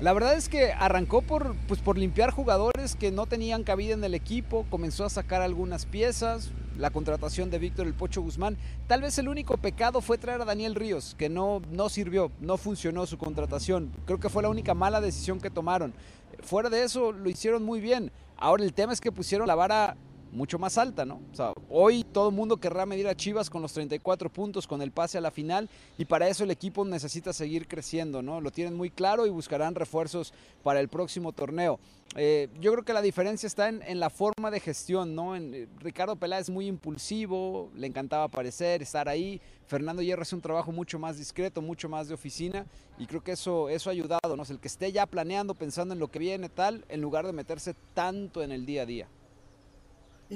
La 0.00 0.12
verdad 0.12 0.34
es 0.34 0.48
que 0.48 0.72
arrancó 0.72 1.22
por, 1.22 1.54
pues 1.68 1.80
por 1.80 1.96
limpiar 1.96 2.30
jugadores 2.32 2.96
que 2.96 3.10
no 3.12 3.26
tenían 3.26 3.62
cabida 3.62 3.94
en 3.94 4.02
el 4.02 4.14
equipo, 4.14 4.66
comenzó 4.68 5.04
a 5.04 5.10
sacar 5.10 5.42
algunas 5.42 5.86
piezas, 5.86 6.50
la 6.76 6.90
contratación 6.90 7.50
de 7.50 7.58
Víctor 7.58 7.86
El 7.86 7.94
Pocho 7.94 8.20
Guzmán. 8.20 8.56
Tal 8.88 9.02
vez 9.02 9.16
el 9.18 9.28
único 9.28 9.56
pecado 9.58 10.00
fue 10.00 10.18
traer 10.18 10.40
a 10.40 10.44
Daniel 10.44 10.74
Ríos, 10.74 11.14
que 11.16 11.28
no, 11.28 11.62
no 11.70 11.88
sirvió, 11.88 12.32
no 12.40 12.56
funcionó 12.56 13.06
su 13.06 13.16
contratación. 13.16 13.92
Creo 14.04 14.18
que 14.18 14.28
fue 14.28 14.42
la 14.42 14.48
única 14.48 14.74
mala 14.74 15.00
decisión 15.00 15.40
que 15.40 15.50
tomaron. 15.50 15.94
Fuera 16.42 16.68
de 16.68 16.82
eso, 16.82 17.12
lo 17.12 17.30
hicieron 17.30 17.62
muy 17.62 17.80
bien. 17.80 18.10
Ahora 18.36 18.64
el 18.64 18.74
tema 18.74 18.92
es 18.92 19.00
que 19.00 19.12
pusieron 19.12 19.46
la 19.46 19.54
vara 19.54 19.96
mucho 20.32 20.58
más 20.58 20.78
alta, 20.78 21.04
¿no? 21.04 21.20
O 21.30 21.36
sea, 21.36 21.52
hoy 21.68 22.04
todo 22.04 22.30
el 22.30 22.34
mundo 22.34 22.56
querrá 22.56 22.86
medir 22.86 23.06
a 23.06 23.14
Chivas 23.14 23.50
con 23.50 23.62
los 23.62 23.72
34 23.74 24.30
puntos, 24.30 24.66
con 24.66 24.80
el 24.82 24.90
pase 24.90 25.18
a 25.18 25.20
la 25.20 25.30
final, 25.30 25.68
y 25.98 26.06
para 26.06 26.28
eso 26.28 26.44
el 26.44 26.50
equipo 26.50 26.84
necesita 26.84 27.32
seguir 27.32 27.68
creciendo, 27.68 28.22
¿no? 28.22 28.40
Lo 28.40 28.50
tienen 28.50 28.74
muy 28.74 28.90
claro 28.90 29.26
y 29.26 29.30
buscarán 29.30 29.74
refuerzos 29.74 30.32
para 30.62 30.80
el 30.80 30.88
próximo 30.88 31.32
torneo. 31.32 31.78
Eh, 32.16 32.48
yo 32.60 32.72
creo 32.72 32.84
que 32.84 32.92
la 32.92 33.02
diferencia 33.02 33.46
está 33.46 33.68
en, 33.68 34.00
la 34.00 34.10
forma 34.10 34.50
de 34.50 34.60
gestión, 34.60 35.14
¿no? 35.14 35.36
En, 35.36 35.54
eh, 35.54 35.68
Ricardo 35.80 36.16
Peláez 36.16 36.42
es 36.42 36.50
muy 36.50 36.66
impulsivo, 36.66 37.70
le 37.74 37.86
encantaba 37.86 38.24
aparecer, 38.24 38.82
estar 38.82 39.08
ahí. 39.08 39.40
Fernando 39.66 40.02
Hierro 40.02 40.22
hace 40.22 40.34
un 40.34 40.42
trabajo 40.42 40.72
mucho 40.72 40.98
más 40.98 41.18
discreto, 41.18 41.62
mucho 41.62 41.88
más 41.88 42.08
de 42.08 42.14
oficina, 42.14 42.66
y 42.98 43.06
creo 43.06 43.22
que 43.22 43.32
eso, 43.32 43.68
eso 43.68 43.88
ha 43.88 43.92
ayudado, 43.92 44.36
¿no? 44.36 44.42
el 44.42 44.60
que 44.60 44.68
esté 44.68 44.92
ya 44.92 45.06
planeando, 45.06 45.54
pensando 45.54 45.94
en 45.94 46.00
lo 46.00 46.08
que 46.08 46.18
viene, 46.18 46.48
tal, 46.48 46.84
en 46.88 47.00
lugar 47.00 47.26
de 47.26 47.32
meterse 47.32 47.74
tanto 47.94 48.42
en 48.42 48.52
el 48.52 48.66
día 48.66 48.82
a 48.82 48.86
día. 48.86 49.08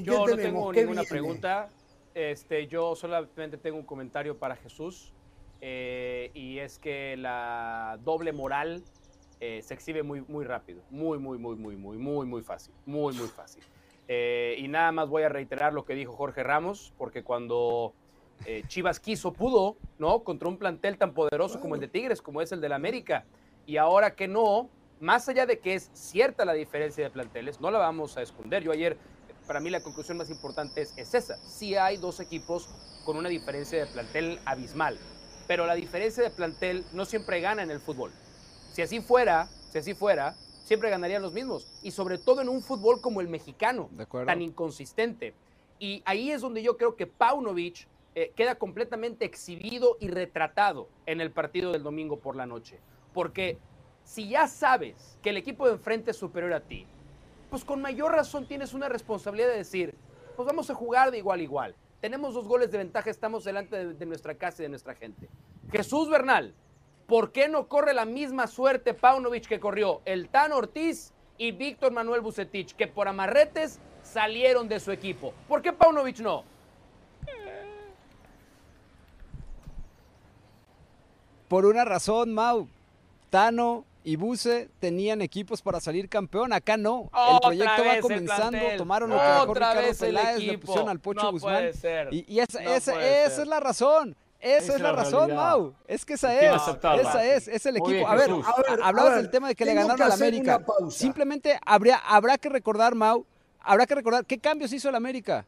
Yo 0.02 0.26
no 0.26 0.36
tengo 0.36 0.72
ninguna 0.72 1.02
pregunta. 1.04 1.68
Este, 2.14 2.66
yo 2.66 2.96
solamente 2.96 3.58
tengo 3.58 3.76
un 3.76 3.84
comentario 3.84 4.38
para 4.38 4.56
Jesús. 4.56 5.12
Eh, 5.60 6.30
y 6.34 6.58
es 6.58 6.78
que 6.78 7.16
la 7.16 7.98
doble 8.04 8.32
moral 8.32 8.82
eh, 9.40 9.60
se 9.62 9.74
exhibe 9.74 10.02
muy, 10.02 10.22
muy 10.28 10.44
rápido. 10.44 10.82
Muy, 10.90 11.18
muy, 11.18 11.38
muy, 11.38 11.56
muy, 11.56 11.76
muy, 11.76 11.96
muy, 11.98 12.26
muy 12.26 12.42
fácil. 12.42 12.74
Muy, 12.84 13.14
muy 13.14 13.28
fácil. 13.28 13.62
Eh, 14.08 14.56
y 14.58 14.68
nada 14.68 14.92
más 14.92 15.08
voy 15.08 15.24
a 15.24 15.28
reiterar 15.28 15.72
lo 15.72 15.84
que 15.84 15.94
dijo 15.94 16.12
Jorge 16.12 16.42
Ramos, 16.42 16.92
porque 16.96 17.22
cuando 17.22 17.94
Chivas 18.68 19.00
quiso, 19.00 19.32
pudo, 19.32 19.76
¿no? 19.98 20.22
Contra 20.22 20.48
un 20.48 20.58
plantel 20.58 20.98
tan 20.98 21.14
poderoso 21.14 21.58
como 21.58 21.74
el 21.74 21.80
de 21.80 21.88
Tigres, 21.88 22.20
como 22.20 22.42
es 22.42 22.52
el 22.52 22.60
del 22.60 22.72
América. 22.72 23.24
Y 23.64 23.78
ahora 23.78 24.14
que 24.14 24.28
no, 24.28 24.68
más 25.00 25.28
allá 25.28 25.46
de 25.46 25.58
que 25.58 25.74
es 25.74 25.90
cierta 25.94 26.44
la 26.44 26.52
diferencia 26.52 27.02
de 27.02 27.10
planteles, 27.10 27.60
no 27.60 27.70
la 27.70 27.78
vamos 27.78 28.16
a 28.16 28.22
esconder. 28.22 28.62
Yo 28.62 28.72
ayer 28.72 28.98
para 29.46 29.60
mí 29.60 29.70
la 29.70 29.80
conclusión 29.80 30.18
más 30.18 30.30
importante 30.30 30.82
es, 30.82 31.14
esa. 31.14 31.36
Sí 31.38 31.74
hay 31.74 31.96
dos 31.96 32.20
equipos 32.20 32.68
con 33.04 33.16
una 33.16 33.28
diferencia 33.28 33.78
de 33.78 33.86
plantel 33.86 34.40
abismal, 34.44 34.98
pero 35.46 35.66
la 35.66 35.74
diferencia 35.74 36.22
de 36.22 36.30
plantel 36.30 36.84
no 36.92 37.04
siempre 37.04 37.40
gana 37.40 37.62
en 37.62 37.70
el 37.70 37.80
fútbol. 37.80 38.12
Si 38.72 38.82
así 38.82 39.00
fuera, 39.00 39.48
si 39.70 39.78
así 39.78 39.94
fuera, 39.94 40.36
siempre 40.64 40.90
ganarían 40.90 41.22
los 41.22 41.32
mismos. 41.32 41.66
Y 41.82 41.92
sobre 41.92 42.18
todo 42.18 42.42
en 42.42 42.48
un 42.48 42.62
fútbol 42.62 43.00
como 43.00 43.20
el 43.20 43.28
mexicano, 43.28 43.88
tan 44.26 44.42
inconsistente. 44.42 45.34
Y 45.78 46.02
ahí 46.04 46.30
es 46.30 46.40
donde 46.40 46.62
yo 46.62 46.76
creo 46.76 46.96
que 46.96 47.06
Paunovic 47.06 47.86
eh, 48.14 48.32
queda 48.34 48.56
completamente 48.56 49.24
exhibido 49.24 49.96
y 50.00 50.08
retratado 50.08 50.88
en 51.04 51.20
el 51.20 51.30
partido 51.30 51.72
del 51.72 51.82
domingo 51.82 52.18
por 52.18 52.34
la 52.34 52.46
noche. 52.46 52.80
Porque 53.12 53.58
si 54.04 54.28
ya 54.28 54.48
sabes 54.48 55.18
que 55.22 55.30
el 55.30 55.36
equipo 55.36 55.66
de 55.66 55.74
enfrente 55.74 56.12
es 56.12 56.16
superior 56.16 56.52
a 56.54 56.60
ti, 56.60 56.86
pues 57.56 57.64
con 57.64 57.80
mayor 57.80 58.12
razón 58.12 58.44
tienes 58.44 58.74
una 58.74 58.86
responsabilidad 58.86 59.48
de 59.48 59.56
decir, 59.56 59.94
pues 60.36 60.44
vamos 60.44 60.68
a 60.68 60.74
jugar 60.74 61.10
de 61.10 61.16
igual 61.16 61.40
a 61.40 61.42
igual. 61.42 61.74
Tenemos 62.02 62.34
dos 62.34 62.46
goles 62.46 62.70
de 62.70 62.76
ventaja, 62.76 63.08
estamos 63.08 63.44
delante 63.44 63.94
de, 63.94 64.04
nuestra 64.04 64.34
casa 64.34 64.60
y 64.60 64.64
de 64.64 64.68
nuestra 64.68 64.94
gente. 64.94 65.30
Jesús 65.72 66.10
Bernal, 66.10 66.52
¿por 67.06 67.32
qué 67.32 67.48
no 67.48 67.66
corre 67.66 67.94
la 67.94 68.04
misma 68.04 68.46
suerte 68.46 68.92
Paunovic 68.92 69.48
que 69.48 69.58
corrió 69.58 70.02
el 70.04 70.28
Tan 70.28 70.52
Ortiz 70.52 71.14
y 71.38 71.52
Víctor 71.52 71.92
Manuel 71.92 72.20
Bucetich, 72.20 72.76
que 72.76 72.88
por 72.88 73.08
amarretes 73.08 73.80
salieron 74.02 74.68
de 74.68 74.78
su 74.78 74.92
equipo? 74.92 75.32
¿Por 75.48 75.62
qué 75.62 75.72
Paunovic 75.72 76.18
no? 76.18 76.44
Por 81.48 81.64
una 81.64 81.86
razón, 81.86 82.34
Mau. 82.34 82.68
Tano 83.30 83.85
y 84.06 84.14
Buse 84.14 84.70
tenían 84.78 85.20
equipos 85.20 85.60
para 85.60 85.80
salir 85.80 86.08
campeón. 86.08 86.52
Acá 86.52 86.76
no. 86.76 87.10
el 87.12 87.40
proyecto 87.40 87.84
va 87.84 88.00
comenzando. 88.00 88.58
Tomaron 88.78 89.10
lo 89.10 89.16
que 89.16 89.24
dejó 89.24 89.54
Ricardo 89.54 89.98
Peláez, 89.98 90.38
le 90.38 90.58
pusieron 90.58 90.88
al 90.88 91.00
Pocho 91.00 91.32
Guzmán. 91.32 91.70
Y, 92.12 92.38
esa, 92.38 92.62
es 92.62 93.46
la 93.48 93.58
razón. 93.58 94.14
Esa 94.38 94.76
es, 94.76 94.80
la, 94.80 94.92
razón, 94.92 95.34
Mau. 95.34 95.74
Es 95.88 96.04
que 96.04 96.14
esa 96.14 96.32
es. 96.38 96.62
Esa 97.00 97.24
es. 97.26 97.48
Es 97.48 97.66
el 97.66 97.78
equipo. 97.78 98.06
a, 98.06 98.14
ver, 98.14 98.30
hablabas 98.80 99.16
del 99.16 99.28
tema 99.28 99.48
de 99.48 99.56
que 99.56 99.64
le 99.64 99.74
ganaron 99.74 100.00
al 100.00 100.12
América. 100.12 100.64
Simplemente 100.88 101.58
habría, 101.66 101.96
habrá 101.96 102.38
que 102.38 102.48
recordar, 102.48 102.94
Mau, 102.94 103.26
habrá 103.58 103.86
que 103.86 103.96
recordar 103.96 104.24
qué 104.24 104.38
cambios 104.38 104.72
hizo 104.72 104.88
el 104.88 104.94
América. 104.94 105.44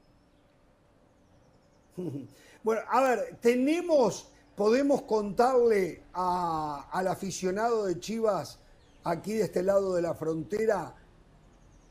Bueno, 2.60 2.82
a 2.90 3.00
ver, 3.00 3.36
tenemos 3.40 4.28
podemos 4.58 5.02
contarle 5.02 6.02
al 6.12 7.06
aficionado 7.06 7.86
de 7.86 8.00
Chivas 8.00 8.58
aquí 9.04 9.34
de 9.34 9.44
este 9.44 9.62
lado 9.62 9.94
de 9.94 10.02
la 10.02 10.14
frontera 10.14 10.96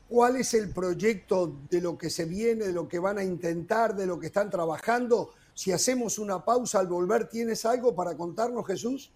cuál 0.06 0.36
es 0.36 0.52
el 0.52 0.70
proyecto 0.70 1.56
de 1.70 1.80
lo 1.80 1.96
que 1.96 2.10
se 2.10 2.26
viene, 2.26 2.66
de 2.66 2.72
lo 2.74 2.86
que 2.86 2.98
van 2.98 3.16
a 3.16 3.24
intentar, 3.24 3.96
de 3.96 4.06
lo 4.06 4.20
que 4.20 4.26
están 4.26 4.50
trabajando. 4.50 5.30
Si 5.54 5.72
hacemos 5.72 6.18
una 6.18 6.44
pausa 6.44 6.78
al 6.78 6.88
volver, 6.88 7.26
¿tienes 7.30 7.64
algo 7.64 7.94
para 7.94 8.14
contarnos, 8.14 8.66
Jesús? 8.66 9.10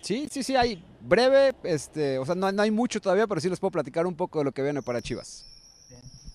Sí, 0.00 0.26
sí, 0.32 0.42
sí, 0.42 0.56
hay 0.56 0.82
breve, 1.02 1.54
este, 1.64 2.18
o 2.18 2.24
sea, 2.24 2.34
no, 2.34 2.50
no 2.50 2.62
hay 2.62 2.70
mucho 2.70 2.98
todavía, 2.98 3.26
pero 3.26 3.42
sí 3.42 3.50
les 3.50 3.60
puedo 3.60 3.72
platicar 3.72 4.06
un 4.06 4.14
poco 4.14 4.38
de 4.38 4.46
lo 4.46 4.52
que 4.52 4.62
viene 4.62 4.80
para 4.80 5.02
Chivas. 5.02 5.57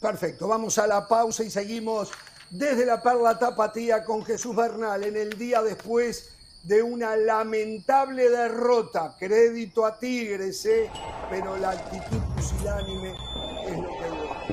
Perfecto, 0.03 0.49
vamos 0.49 0.77
a 0.79 0.85
la 0.85 1.07
pausa 1.07 1.45
y 1.45 1.49
seguimos 1.49 2.11
desde 2.49 2.85
la 2.85 3.01
Perla 3.01 3.39
Tapatía 3.39 4.03
con 4.03 4.25
Jesús 4.25 4.53
Bernal 4.53 5.01
en 5.05 5.15
el 5.15 5.37
día 5.37 5.63
después 5.63 6.35
de 6.63 6.83
una 6.83 7.15
lamentable 7.15 8.29
derrota. 8.29 9.15
Crédito 9.17 9.85
a 9.85 9.97
Tigres, 9.97 10.65
¿eh? 10.65 10.91
pero 11.29 11.55
la 11.55 11.69
actitud 11.69 12.17
pusilánime 12.35 13.15
es 13.65 13.77
lo 13.77 13.87
que 13.87 14.07
duele. 14.09 14.43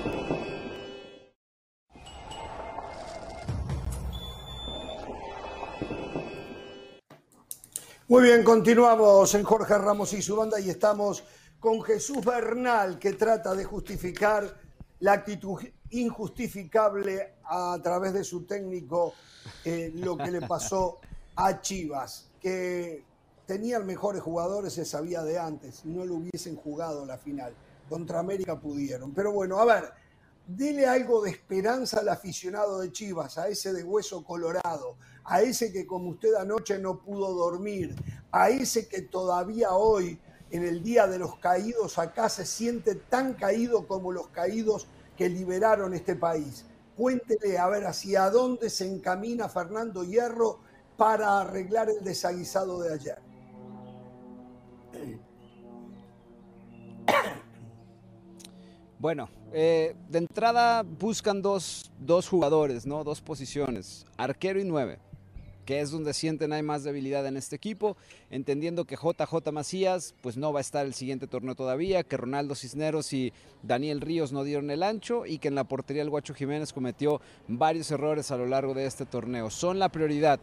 Muy 8.06 8.22
bien, 8.22 8.44
continuamos 8.44 9.34
en 9.34 9.42
Jorge 9.42 9.76
Ramos 9.76 10.12
y 10.12 10.22
su 10.22 10.36
banda 10.36 10.60
y 10.60 10.70
estamos 10.70 11.24
con 11.58 11.82
Jesús 11.82 12.24
Bernal 12.24 13.00
que 13.00 13.14
trata 13.14 13.52
de 13.56 13.64
justificar 13.64 14.59
la 15.00 15.12
actitud 15.12 15.58
injustificable 15.90 17.34
a 17.44 17.78
través 17.82 18.12
de 18.12 18.24
su 18.24 18.44
técnico 18.44 19.14
eh, 19.64 19.90
lo 19.94 20.16
que 20.16 20.30
le 20.30 20.42
pasó 20.42 20.98
a 21.36 21.60
Chivas, 21.60 22.30
que 22.40 23.02
tenían 23.46 23.86
mejores 23.86 24.22
jugadores, 24.22 24.74
se 24.74 24.84
sabía 24.84 25.22
de 25.22 25.38
antes, 25.38 25.84
no 25.84 26.04
lo 26.04 26.16
hubiesen 26.16 26.56
jugado 26.56 27.04
la 27.04 27.18
final. 27.18 27.54
Contra 27.88 28.20
América 28.20 28.60
pudieron. 28.60 29.12
Pero 29.12 29.32
bueno, 29.32 29.58
a 29.58 29.64
ver, 29.64 29.90
dile 30.46 30.86
algo 30.86 31.22
de 31.22 31.30
esperanza 31.30 32.00
al 32.00 32.08
aficionado 32.08 32.78
de 32.80 32.92
Chivas, 32.92 33.38
a 33.38 33.48
ese 33.48 33.72
de 33.72 33.82
hueso 33.82 34.22
colorado, 34.22 34.96
a 35.24 35.42
ese 35.42 35.72
que 35.72 35.86
como 35.86 36.10
usted 36.10 36.34
anoche 36.34 36.78
no 36.78 37.00
pudo 37.00 37.32
dormir, 37.34 37.96
a 38.30 38.50
ese 38.50 38.86
que 38.86 39.02
todavía 39.02 39.72
hoy 39.72 40.20
en 40.50 40.64
el 40.64 40.82
Día 40.82 41.06
de 41.06 41.18
los 41.18 41.36
Caídos 41.36 41.98
acá 41.98 42.28
se 42.28 42.44
siente 42.44 42.94
tan 42.94 43.34
caído 43.34 43.86
como 43.86 44.12
los 44.12 44.28
caídos 44.28 44.88
que 45.16 45.28
liberaron 45.28 45.94
este 45.94 46.16
país. 46.16 46.64
Cuéntele 46.96 47.58
a 47.58 47.68
ver 47.68 47.86
hacia 47.86 48.30
dónde 48.30 48.68
se 48.68 48.86
encamina 48.86 49.48
Fernando 49.48 50.04
Hierro 50.04 50.58
para 50.96 51.40
arreglar 51.40 51.88
el 51.88 52.04
desaguisado 52.04 52.80
de 52.80 52.94
ayer. 52.94 53.18
Bueno, 58.98 59.30
eh, 59.50 59.96
de 60.10 60.18
entrada 60.18 60.82
buscan 60.82 61.40
dos, 61.40 61.90
dos 61.98 62.28
jugadores, 62.28 62.84
¿no? 62.84 63.02
Dos 63.02 63.22
posiciones, 63.22 64.04
arquero 64.18 64.60
y 64.60 64.64
nueve 64.64 64.98
que 65.70 65.78
es 65.78 65.92
donde 65.92 66.14
sienten 66.14 66.52
hay 66.52 66.64
más 66.64 66.82
debilidad 66.82 67.24
en 67.28 67.36
este 67.36 67.54
equipo, 67.54 67.96
entendiendo 68.28 68.86
que 68.86 68.96
JJ 68.96 69.52
Macías 69.52 70.16
pues 70.20 70.36
no 70.36 70.52
va 70.52 70.58
a 70.58 70.62
estar 70.62 70.84
el 70.84 70.94
siguiente 70.94 71.28
torneo 71.28 71.54
todavía, 71.54 72.02
que 72.02 72.16
Ronaldo 72.16 72.56
Cisneros 72.56 73.12
y 73.12 73.32
Daniel 73.62 74.00
Ríos 74.00 74.32
no 74.32 74.42
dieron 74.42 74.72
el 74.72 74.82
ancho 74.82 75.26
y 75.26 75.38
que 75.38 75.46
en 75.46 75.54
la 75.54 75.62
portería 75.62 76.02
el 76.02 76.10
Guacho 76.10 76.34
Jiménez 76.34 76.72
cometió 76.72 77.20
varios 77.46 77.88
errores 77.92 78.32
a 78.32 78.36
lo 78.36 78.46
largo 78.46 78.74
de 78.74 78.84
este 78.84 79.06
torneo. 79.06 79.48
Son 79.48 79.78
la 79.78 79.90
prioridad. 79.90 80.40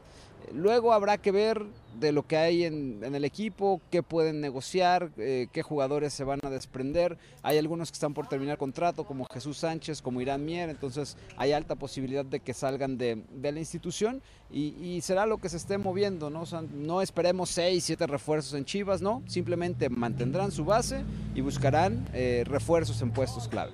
Luego 0.54 0.94
habrá 0.94 1.18
que 1.18 1.32
ver 1.32 1.66
de 2.00 2.12
lo 2.12 2.26
que 2.26 2.38
hay 2.38 2.64
en, 2.64 3.04
el 3.04 3.26
equipo, 3.26 3.82
qué 3.90 4.04
pueden 4.04 4.40
negociar, 4.40 5.12
eh, 5.18 5.48
qué 5.52 5.64
jugadores 5.64 6.14
se 6.14 6.24
van 6.24 6.40
a 6.44 6.50
desprender. 6.50 7.18
Hay 7.42 7.58
algunos 7.58 7.90
que 7.90 7.96
están 7.96 8.14
por 8.14 8.28
terminar 8.28 8.58
contrato, 8.58 9.04
como 9.04 9.26
Jesús 9.26 9.58
Sánchez, 9.58 10.02
como 10.02 10.22
Irán 10.22 10.46
Mier, 10.46 10.70
entonces 10.70 11.18
hay 11.38 11.54
alta 11.54 11.76
posibilidad 11.76 12.24
de 12.24 12.40
que 12.40 12.54
salgan 12.54 12.98
de, 12.98 13.24
la 13.42 13.60
institución 13.60 14.22
y, 14.52 15.00
será 15.02 15.26
lo 15.26 15.38
que 15.38 15.50
se 15.50 15.58
esté 15.58 15.78
moviendo, 15.78 16.30
¿no? 16.30 17.02
esperemos 17.02 17.50
seis, 17.50 17.84
siete 17.84 18.08
refuerzos 18.08 18.54
en 18.54 18.66
Chivas, 18.66 19.02
¿no? 19.02 19.24
Simplemente 19.28 19.90
mantendrán 19.90 20.52
su 20.52 20.66
base 20.66 21.04
y 21.34 21.42
buscarán 21.42 22.08
eh, 22.14 22.44
refuerzos 22.46 23.02
en 23.02 23.12
puestos 23.12 23.48
clave. 23.48 23.72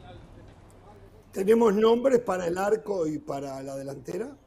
¿Tenemos 1.31 1.73
nombres 1.73 2.19
para 2.19 2.47
el 2.47 2.57
arco 2.57 3.07
y 3.07 3.17
para 3.17 3.61
la 3.63 3.75
delantera? 3.75 4.37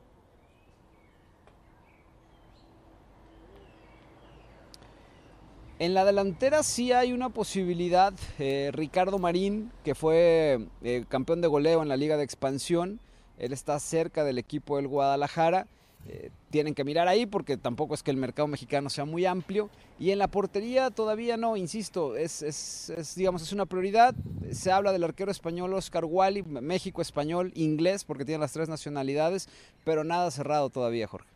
En 5.79 5.93
la 5.93 6.07
delantera 6.07 6.63
sí 6.63 6.93
hay 6.93 7.13
una 7.13 7.29
posibilidad. 7.29 8.15
Eh, 8.39 8.71
Ricardo 8.73 9.19
Marín, 9.19 9.71
que 9.85 9.95
fue 9.95 10.69
eh, 10.83 11.05
campeón 11.09 11.43
de 11.43 11.49
goleo 11.49 11.83
en 11.83 11.89
la 11.89 11.99
Liga 11.99 12.17
de 12.17 12.25
Expansión, 12.25 12.99
él 13.39 13.53
está 13.53 13.79
cerca 13.79 14.25
del 14.25 14.39
equipo 14.39 14.77
del 14.77 14.89
Guadalajara. 14.89 15.67
Eh, 16.09 16.31
tienen 16.51 16.75
que 16.75 16.85
mirar 16.85 17.09
ahí 17.09 17.27
porque 17.27 17.59
tampoco 17.59 17.93
es 17.93 18.03
que 18.03 18.11
el 18.11 18.17
mercado 18.17 18.49
mexicano 18.49 18.89
sea 18.89 19.05
muy 19.05 19.27
amplio. 19.27 19.69
Y 19.99 20.13
en 20.13 20.19
la 20.19 20.29
portería 20.29 20.91
todavía 20.91 21.37
no, 21.37 21.59
insisto, 21.59 22.17
es, 22.17 22.41
es, 22.41 23.15
digamos, 23.15 23.43
es 23.43 23.53
una 23.53 23.67
prioridad. 23.67 24.15
Se 24.53 24.73
habla 24.73 24.93
del 24.93 25.05
arquero 25.05 25.31
español 25.31 25.75
Oscar 25.75 26.07
Wally, 26.07 26.43
México 26.43 27.03
español, 27.03 27.53
inglés, 27.55 28.05
porque 28.05 28.25
tiene 28.25 28.41
las 28.41 28.53
tres 28.53 28.71
nacionalidades, 28.71 29.47
pero 29.85 30.05
nada 30.05 30.31
cerrado 30.31 30.71
todavía, 30.71 31.07
Jorge. 31.07 31.29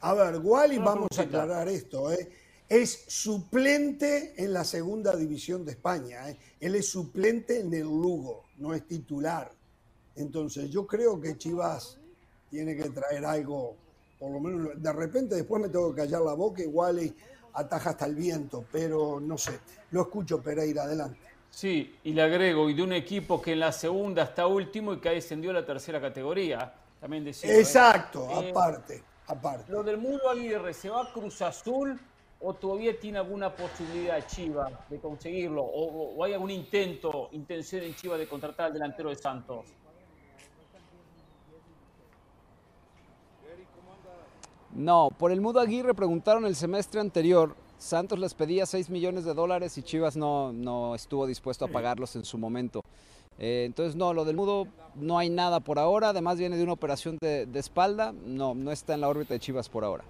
A 0.00 0.14
ver, 0.14 0.38
Wally, 0.40 0.78
vamos 0.78 1.08
a 1.18 1.22
aclarar 1.22 1.66
esto, 1.68 2.12
¿eh? 2.12 2.28
Es 2.68 3.04
suplente 3.08 4.34
en 4.36 4.52
la 4.52 4.64
segunda 4.64 5.14
división 5.14 5.64
de 5.64 5.72
España. 5.72 6.28
¿eh? 6.30 6.36
Él 6.60 6.74
es 6.74 6.88
suplente 6.88 7.60
en 7.60 7.72
el 7.72 7.82
Lugo, 7.82 8.44
no 8.58 8.74
es 8.74 8.86
titular. 8.86 9.50
Entonces 10.16 10.70
yo 10.70 10.86
creo 10.86 11.20
que 11.20 11.36
Chivas 11.36 11.98
tiene 12.50 12.76
que 12.76 12.90
traer 12.90 13.24
algo, 13.24 13.76
por 14.18 14.32
lo 14.32 14.40
menos 14.40 14.82
de 14.82 14.92
repente 14.92 15.34
después 15.34 15.62
me 15.62 15.68
tengo 15.68 15.94
que 15.94 16.02
callar 16.02 16.22
la 16.22 16.32
boca, 16.32 16.62
igual 16.62 17.02
y 17.02 17.14
ataja 17.52 17.90
hasta 17.90 18.06
el 18.06 18.14
viento, 18.14 18.64
pero 18.72 19.20
no 19.20 19.38
sé. 19.38 19.58
Lo 19.90 20.02
escucho 20.02 20.42
Pereira, 20.42 20.84
adelante. 20.84 21.18
Sí, 21.50 21.96
y 22.04 22.12
le 22.12 22.22
agrego, 22.22 22.68
y 22.68 22.74
de 22.74 22.82
un 22.82 22.92
equipo 22.92 23.40
que 23.40 23.52
en 23.52 23.60
la 23.60 23.72
segunda 23.72 24.24
está 24.24 24.46
último 24.46 24.92
y 24.92 25.00
que 25.00 25.10
descendió 25.10 25.50
a 25.50 25.54
la 25.54 25.64
tercera 25.64 26.00
categoría. 26.00 26.74
También 27.00 27.26
¿eh? 27.26 27.34
Exacto, 27.42 28.28
eh, 28.30 28.50
aparte, 28.50 29.02
aparte. 29.26 29.70
Lo 29.70 29.82
del 29.82 29.98
Mundo 29.98 30.28
Aguirre, 30.28 30.74
¿se 30.74 30.90
va 30.90 31.02
a 31.02 31.12
Cruz 31.12 31.40
Azul 31.42 31.98
o 32.40 32.54
todavía 32.54 32.98
tiene 32.98 33.18
alguna 33.18 33.54
posibilidad 33.54 34.24
Chivas 34.26 34.72
de 34.88 34.98
conseguirlo? 34.98 35.62
¿O, 35.62 36.22
hay 36.24 36.34
algún 36.34 36.50
intento, 36.50 37.28
intención 37.32 37.82
en 37.82 37.94
Chivas 37.94 38.18
de 38.18 38.28
contratar 38.28 38.66
al 38.66 38.72
delantero 38.72 39.08
de 39.08 39.16
Santos? 39.16 39.66
No, 44.72 45.08
por 45.16 45.32
el 45.32 45.40
Mudo 45.40 45.60
Aguirre 45.60 45.94
preguntaron 45.94 46.44
el 46.44 46.54
semestre 46.54 47.00
anterior. 47.00 47.56
Santos 47.78 48.18
les 48.18 48.34
pedía 48.34 48.66
6 48.66 48.90
millones 48.90 49.24
de 49.24 49.32
dólares 49.32 49.78
y 49.78 49.82
Chivas 49.82 50.16
no, 50.16 50.52
no 50.52 50.94
estuvo 50.94 51.26
dispuesto 51.26 51.64
a 51.64 51.68
pagarlos 51.68 52.14
en 52.16 52.24
su 52.24 52.36
momento. 52.36 52.82
Eh, 53.38 53.64
entonces, 53.66 53.96
no, 53.96 54.12
lo 54.12 54.26
del 54.26 54.36
Mudo 54.36 54.66
no 54.94 55.18
hay 55.18 55.30
nada 55.30 55.60
por 55.60 55.78
ahora. 55.78 56.10
Además, 56.10 56.38
viene 56.38 56.56
de 56.56 56.62
una 56.62 56.72
operación 56.74 57.16
de, 57.20 57.46
de 57.46 57.58
espalda. 57.58 58.12
No, 58.12 58.54
no 58.54 58.70
está 58.70 58.94
en 58.94 59.00
la 59.00 59.08
órbita 59.08 59.32
de 59.32 59.40
Chivas 59.40 59.68
por 59.68 59.84
ahora. 59.84 60.04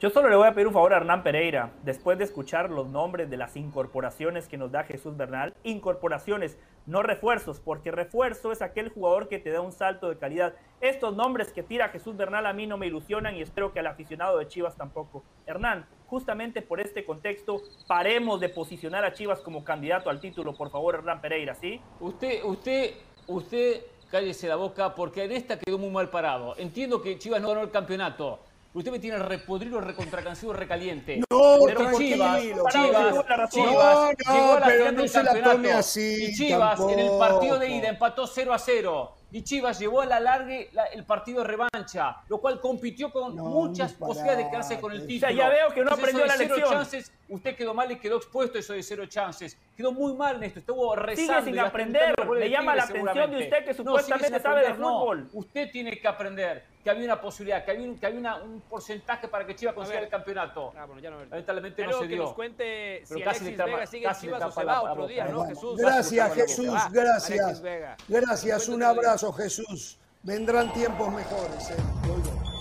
Yo 0.00 0.08
solo 0.08 0.30
le 0.30 0.36
voy 0.36 0.48
a 0.48 0.54
pedir 0.54 0.66
un 0.66 0.72
favor 0.72 0.94
a 0.94 0.96
Hernán 0.96 1.22
Pereira, 1.22 1.72
después 1.82 2.16
de 2.16 2.24
escuchar 2.24 2.70
los 2.70 2.88
nombres 2.88 3.28
de 3.28 3.36
las 3.36 3.54
incorporaciones 3.54 4.48
que 4.48 4.56
nos 4.56 4.72
da 4.72 4.84
Jesús 4.84 5.14
Bernal, 5.14 5.52
incorporaciones, 5.62 6.58
no 6.86 7.02
refuerzos, 7.02 7.60
porque 7.60 7.90
refuerzo 7.90 8.50
es 8.50 8.62
aquel 8.62 8.88
jugador 8.88 9.28
que 9.28 9.38
te 9.38 9.50
da 9.50 9.60
un 9.60 9.72
salto 9.72 10.08
de 10.08 10.16
calidad. 10.16 10.54
Estos 10.80 11.14
nombres 11.14 11.52
que 11.52 11.62
tira 11.62 11.90
Jesús 11.90 12.16
Bernal 12.16 12.46
a 12.46 12.54
mí 12.54 12.66
no 12.66 12.78
me 12.78 12.86
ilusionan 12.86 13.36
y 13.36 13.42
espero 13.42 13.74
que 13.74 13.80
al 13.80 13.88
aficionado 13.88 14.38
de 14.38 14.48
Chivas 14.48 14.74
tampoco. 14.74 15.22
Hernán, 15.44 15.84
justamente 16.06 16.62
por 16.62 16.80
este 16.80 17.04
contexto, 17.04 17.60
paremos 17.86 18.40
de 18.40 18.48
posicionar 18.48 19.04
a 19.04 19.12
Chivas 19.12 19.42
como 19.42 19.64
candidato 19.64 20.08
al 20.08 20.18
título, 20.18 20.54
por 20.54 20.70
favor, 20.70 20.94
Hernán 20.94 21.20
Pereira, 21.20 21.54
¿sí? 21.54 21.78
Usted, 22.00 22.42
usted, 22.44 22.94
usted, 23.26 23.82
cállese 24.10 24.48
la 24.48 24.56
boca, 24.56 24.94
porque 24.94 25.24
en 25.24 25.32
esta 25.32 25.58
quedó 25.58 25.76
muy 25.76 25.90
mal 25.90 26.08
parado. 26.08 26.54
Entiendo 26.56 27.02
que 27.02 27.18
Chivas 27.18 27.42
no 27.42 27.48
ganó 27.48 27.60
el 27.60 27.70
campeonato 27.70 28.40
Usted 28.72 28.92
me 28.92 29.00
tiene 29.00 29.18
repodrido, 29.18 29.80
recontracancido, 29.80 30.52
recaliente. 30.52 31.18
No, 31.28 31.58
pero 31.66 31.98
Chivas, 31.98 32.40
Chivas, 32.40 33.50
Chivas, 33.50 34.16
llegó 34.16 34.52
a 34.52 34.60
la 34.60 34.66
final 34.66 34.96
del 34.96 35.12
campeonato. 35.12 35.78
Así, 35.78 36.24
y 36.26 36.34
Chivas 36.34 36.78
en 36.78 37.00
el 37.00 37.18
partido 37.18 37.58
de 37.58 37.68
ida 37.68 37.88
empató 37.88 38.28
0 38.28 38.52
a 38.52 38.58
0. 38.60 39.16
Y 39.32 39.42
Chivas 39.42 39.78
llevó 39.78 40.02
a 40.02 40.06
la 40.06 40.20
larga 40.20 40.54
el 40.92 41.04
partido 41.04 41.40
de 41.40 41.48
revancha, 41.48 42.16
lo 42.28 42.38
cual 42.38 42.60
compitió 42.60 43.12
con 43.12 43.34
muchas 43.34 43.92
posibilidades 43.92 44.44
de 44.44 44.50
quedarse 44.50 44.80
con 44.80 44.92
el 44.92 45.06
título. 45.06 45.32
O 45.32 45.36
sea, 45.36 45.44
ya 45.44 45.48
veo 45.48 45.74
que 45.74 45.84
no 45.84 45.90
aprendió 45.90 46.26
la 46.26 46.36
lección. 46.36 46.70
Chances, 46.70 47.12
usted 47.28 47.56
quedó 47.56 47.74
mal 47.74 47.90
y 47.90 47.96
quedó 47.96 48.18
expuesto 48.18 48.58
eso 48.58 48.72
de 48.72 48.84
cero 48.84 49.06
chances. 49.06 49.56
quedó 49.76 49.90
muy 49.90 50.14
mal 50.14 50.36
en 50.36 50.44
esto, 50.44 50.60
estuvo 50.60 50.94
rezando. 50.94 51.40
Sigue 51.40 51.52
sin 51.52 51.58
aprender, 51.58 52.14
le 52.38 52.50
llama 52.50 52.76
la 52.76 52.84
atención 52.84 53.30
de 53.32 53.38
usted 53.38 53.64
que 53.64 53.74
supuestamente 53.74 54.38
sabe 54.38 54.68
de 54.68 54.74
fútbol. 54.74 55.28
usted 55.32 55.70
tiene 55.72 55.98
que 55.98 56.06
aprender 56.06 56.69
que 56.82 56.90
había 56.90 57.04
una 57.04 57.20
posibilidad, 57.20 57.64
que 57.64 57.70
había 57.72 57.88
un, 57.88 57.98
que 57.98 58.06
había 58.06 58.36
un 58.36 58.60
porcentaje 58.62 59.28
para 59.28 59.46
que 59.46 59.54
Chivas 59.54 59.74
consiga 59.74 60.00
el 60.00 60.08
campeonato. 60.08 60.72
Ah, 60.76 60.86
bueno, 60.86 61.00
ya 61.00 61.10
no, 61.10 61.24
Lamentablemente 61.24 61.84
no 61.84 61.98
se 61.98 62.06
dio. 62.06 62.16
que 62.16 62.16
nos 62.16 62.34
cuente 62.34 63.02
si 63.04 63.22
casi 63.22 63.44
Alexis 63.44 63.56
Vega 63.56 63.86
sigue 63.86 64.06
en 64.08 64.14
Chivas 64.14 64.42
o 64.42 64.50
se 64.50 64.64
va 64.64 64.82
otro 64.82 65.06
día, 65.06 65.26
¿no, 65.26 65.46
Jesús? 65.46 65.76
Gracias, 65.78 66.34
Jesús, 66.34 66.74
gracias. 66.90 67.62
Gracias, 68.08 68.68
un 68.68 68.82
abrazo, 68.82 69.32
Jesús. 69.32 69.98
Vendrán 70.22 70.72
tiempos 70.72 71.12
mejores. 71.12 71.70
Eh. 71.70 72.59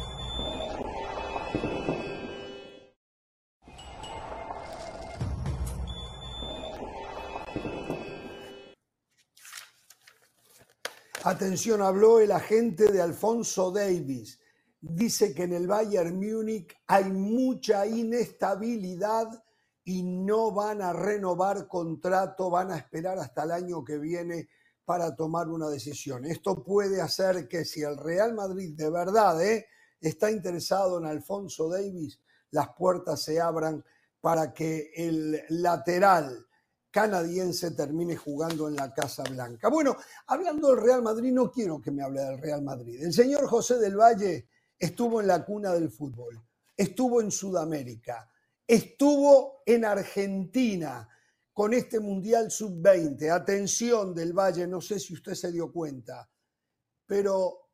Atención, 11.24 11.82
habló 11.82 12.22
el 12.22 12.32
agente 12.32 12.90
de 12.90 13.02
Alfonso 13.02 13.72
Davis. 13.72 14.40
Dice 14.80 15.34
que 15.34 15.44
en 15.44 15.54
el 15.54 15.68
Bayern 15.68 16.16
Múnich 16.16 16.74
hay 16.88 17.12
mucha 17.12 17.86
inestabilidad 17.86 19.28
y 19.84 20.02
no 20.04 20.54
van 20.54 20.82
a 20.82 20.94
renovar 20.94 21.68
contrato, 21.68 22.50
van 22.50 22.72
a 22.72 22.78
esperar 22.78 23.20
hasta 23.20 23.44
el 23.44 23.52
año 23.52 23.84
que 23.84 23.98
viene 23.98 24.48
para 24.86 25.14
tomar 25.14 25.50
una 25.50 25.68
decisión. 25.68 26.24
Esto 26.26 26.64
puede 26.64 27.02
hacer 27.02 27.50
que 27.50 27.66
si 27.66 27.82
el 27.82 27.98
Real 27.98 28.34
Madrid 28.34 28.74
de 28.78 28.90
verdad 28.90 29.44
¿eh? 29.44 29.68
está 30.00 30.32
interesado 30.32 31.00
en 31.00 31.06
Alfonso 31.06 31.68
Davis, 31.68 32.22
las 32.52 32.70
puertas 32.70 33.22
se 33.22 33.42
abran 33.42 33.84
para 34.22 34.54
que 34.54 34.92
el 34.96 35.44
lateral 35.50 36.48
canadiense 36.92 37.72
termine 37.72 38.16
jugando 38.16 38.68
en 38.68 38.76
la 38.76 38.94
Casa 38.94 39.24
Blanca. 39.24 39.70
Bueno, 39.70 39.96
hablando 40.28 40.70
del 40.70 40.84
Real 40.84 41.02
Madrid, 41.02 41.32
no 41.32 41.52
quiero 41.52 41.82
que 41.82 41.92
me 41.92 42.04
hable 42.04 42.22
del 42.22 42.40
Real 42.40 42.62
Madrid. 42.62 43.02
El 43.04 43.14
señor 43.14 43.48
José 43.48 43.78
del 43.78 43.96
Valle 43.96 44.48
estuvo 44.78 45.22
en 45.22 45.28
la 45.28 45.46
cuna 45.46 45.74
del 45.74 45.92
fútbol, 45.92 46.42
estuvo 46.76 47.22
en 47.22 47.32
Sudamérica, 47.32 48.32
estuvo 48.66 49.62
en 49.66 49.86
Argentina 49.86 51.08
con 51.54 51.74
este 51.74 52.00
Mundial 52.00 52.50
Sub-20. 52.50 53.30
Atención 53.32 54.14
del 54.14 54.34
Valle, 54.34 54.66
no 54.66 54.82
sé 54.82 55.00
si 55.00 55.14
usted 55.14 55.34
se 55.34 55.52
dio 55.52 55.72
cuenta, 55.72 56.30
pero 57.06 57.70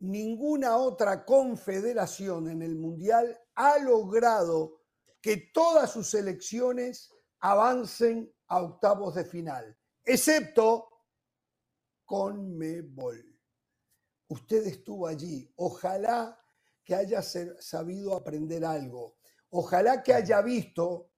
ninguna 0.00 0.76
otra 0.76 1.24
confederación 1.24 2.50
en 2.50 2.62
el 2.62 2.76
Mundial 2.76 3.38
ha 3.54 3.78
logrado 3.78 4.80
que 5.20 5.50
todas 5.54 5.90
sus 5.90 6.10
selecciones 6.10 7.11
avancen 7.42 8.32
a 8.48 8.62
octavos 8.62 9.14
de 9.14 9.24
final, 9.24 9.76
excepto 10.04 10.88
con 12.04 12.56
Mebol. 12.56 13.38
Usted 14.28 14.66
estuvo 14.66 15.06
allí. 15.06 15.52
Ojalá 15.56 16.38
que 16.84 16.94
haya 16.94 17.20
sabido 17.22 18.14
aprender 18.14 18.64
algo. 18.64 19.16
Ojalá 19.50 20.02
que 20.02 20.14
haya 20.14 20.40
visto, 20.40 21.10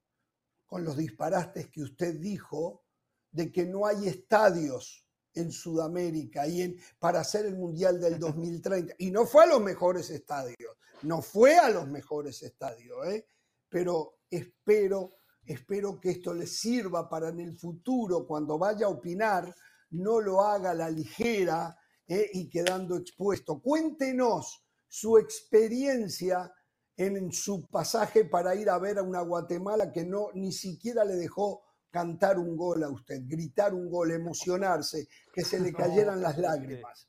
con 0.67 0.85
los 0.85 0.97
disparates 0.97 1.71
que 1.71 1.83
usted 1.83 2.19
dijo, 2.19 2.85
de 3.31 3.53
que 3.53 3.67
no 3.67 3.87
hay 3.87 4.09
estadios 4.09 5.07
en 5.35 5.53
Sudamérica 5.53 6.47
y 6.47 6.63
en, 6.63 6.81
para 6.99 7.21
hacer 7.21 7.47
el 7.47 7.57
Mundial 7.57 8.01
del 8.01 8.19
2030. 8.19 8.95
Y 8.99 9.11
no 9.11 9.27
fue 9.27 9.45
a 9.45 9.49
los 9.49 9.61
mejores 9.61 10.09
estadios, 10.11 10.77
no 11.03 11.21
fue 11.21 11.59
a 11.59 11.69
los 11.69 11.87
mejores 11.87 12.43
estadios, 12.43 13.07
¿eh? 13.09 13.27
pero 13.69 14.21
espero 14.31 15.19
Espero 15.47 16.01
que 16.01 16.11
esto 16.11 16.33
les 16.33 16.59
sirva 16.59 17.09
para 17.09 17.29
en 17.29 17.41
el 17.41 17.57
futuro, 17.57 18.27
cuando 18.27 18.59
vaya 18.59 18.87
a 18.87 18.91
opinar, 18.91 19.55
no 19.91 20.21
lo 20.21 20.43
haga 20.43 20.71
a 20.71 20.75
la 20.75 20.91
ligera 20.91 21.77
eh, 22.07 22.31
y 22.33 22.49
quedando 22.49 22.97
expuesto. 22.97 23.61
Cuéntenos 23.61 24.65
su 24.89 25.19
experiencia 25.19 26.53
en 26.97 27.33
su 27.33 27.67
pasaje 27.69 28.25
para 28.25 28.55
ir 28.55 28.71
a 28.71 28.79
ver 28.79 28.99
a 28.99 29.03
una 29.03 29.21
Guatemala 29.21 29.91
que 29.93 30.05
no 30.05 30.29
ni 30.35 30.53
siquiera 30.53 31.05
le 31.05 31.15
dejó 31.15 31.63
cantar 31.91 32.39
un 32.39 32.57
gol 32.57 32.83
a 32.83 32.91
usted, 32.91 33.21
gritar 33.27 33.73
un 33.75 33.89
gol, 33.89 34.11
emocionarse, 34.11 35.07
que 35.33 35.43
se 35.43 35.61
le 35.61 35.73
cayeran 35.73 36.21
las 36.21 36.39
lágrimas. 36.39 37.09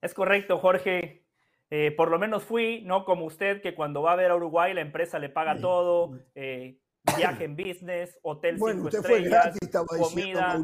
Es 0.00 0.14
correcto, 0.14 0.58
Jorge. 0.58 1.24
Eh, 1.70 1.90
por 1.96 2.10
lo 2.10 2.18
menos 2.18 2.44
fui, 2.44 2.82
no 2.84 3.04
como 3.04 3.24
usted, 3.24 3.60
que 3.62 3.74
cuando 3.74 4.02
va 4.02 4.12
a 4.12 4.16
ver 4.16 4.30
a 4.30 4.36
Uruguay 4.36 4.74
la 4.74 4.80
empresa 4.80 5.18
le 5.18 5.28
paga 5.28 5.58
todo, 5.58 6.20
eh, 6.34 6.78
viaje 7.16 7.44
en 7.44 7.56
business, 7.56 8.18
hotel 8.22 8.58
cinco 8.58 8.88
estrellas, 8.88 9.56
comida 9.98 10.56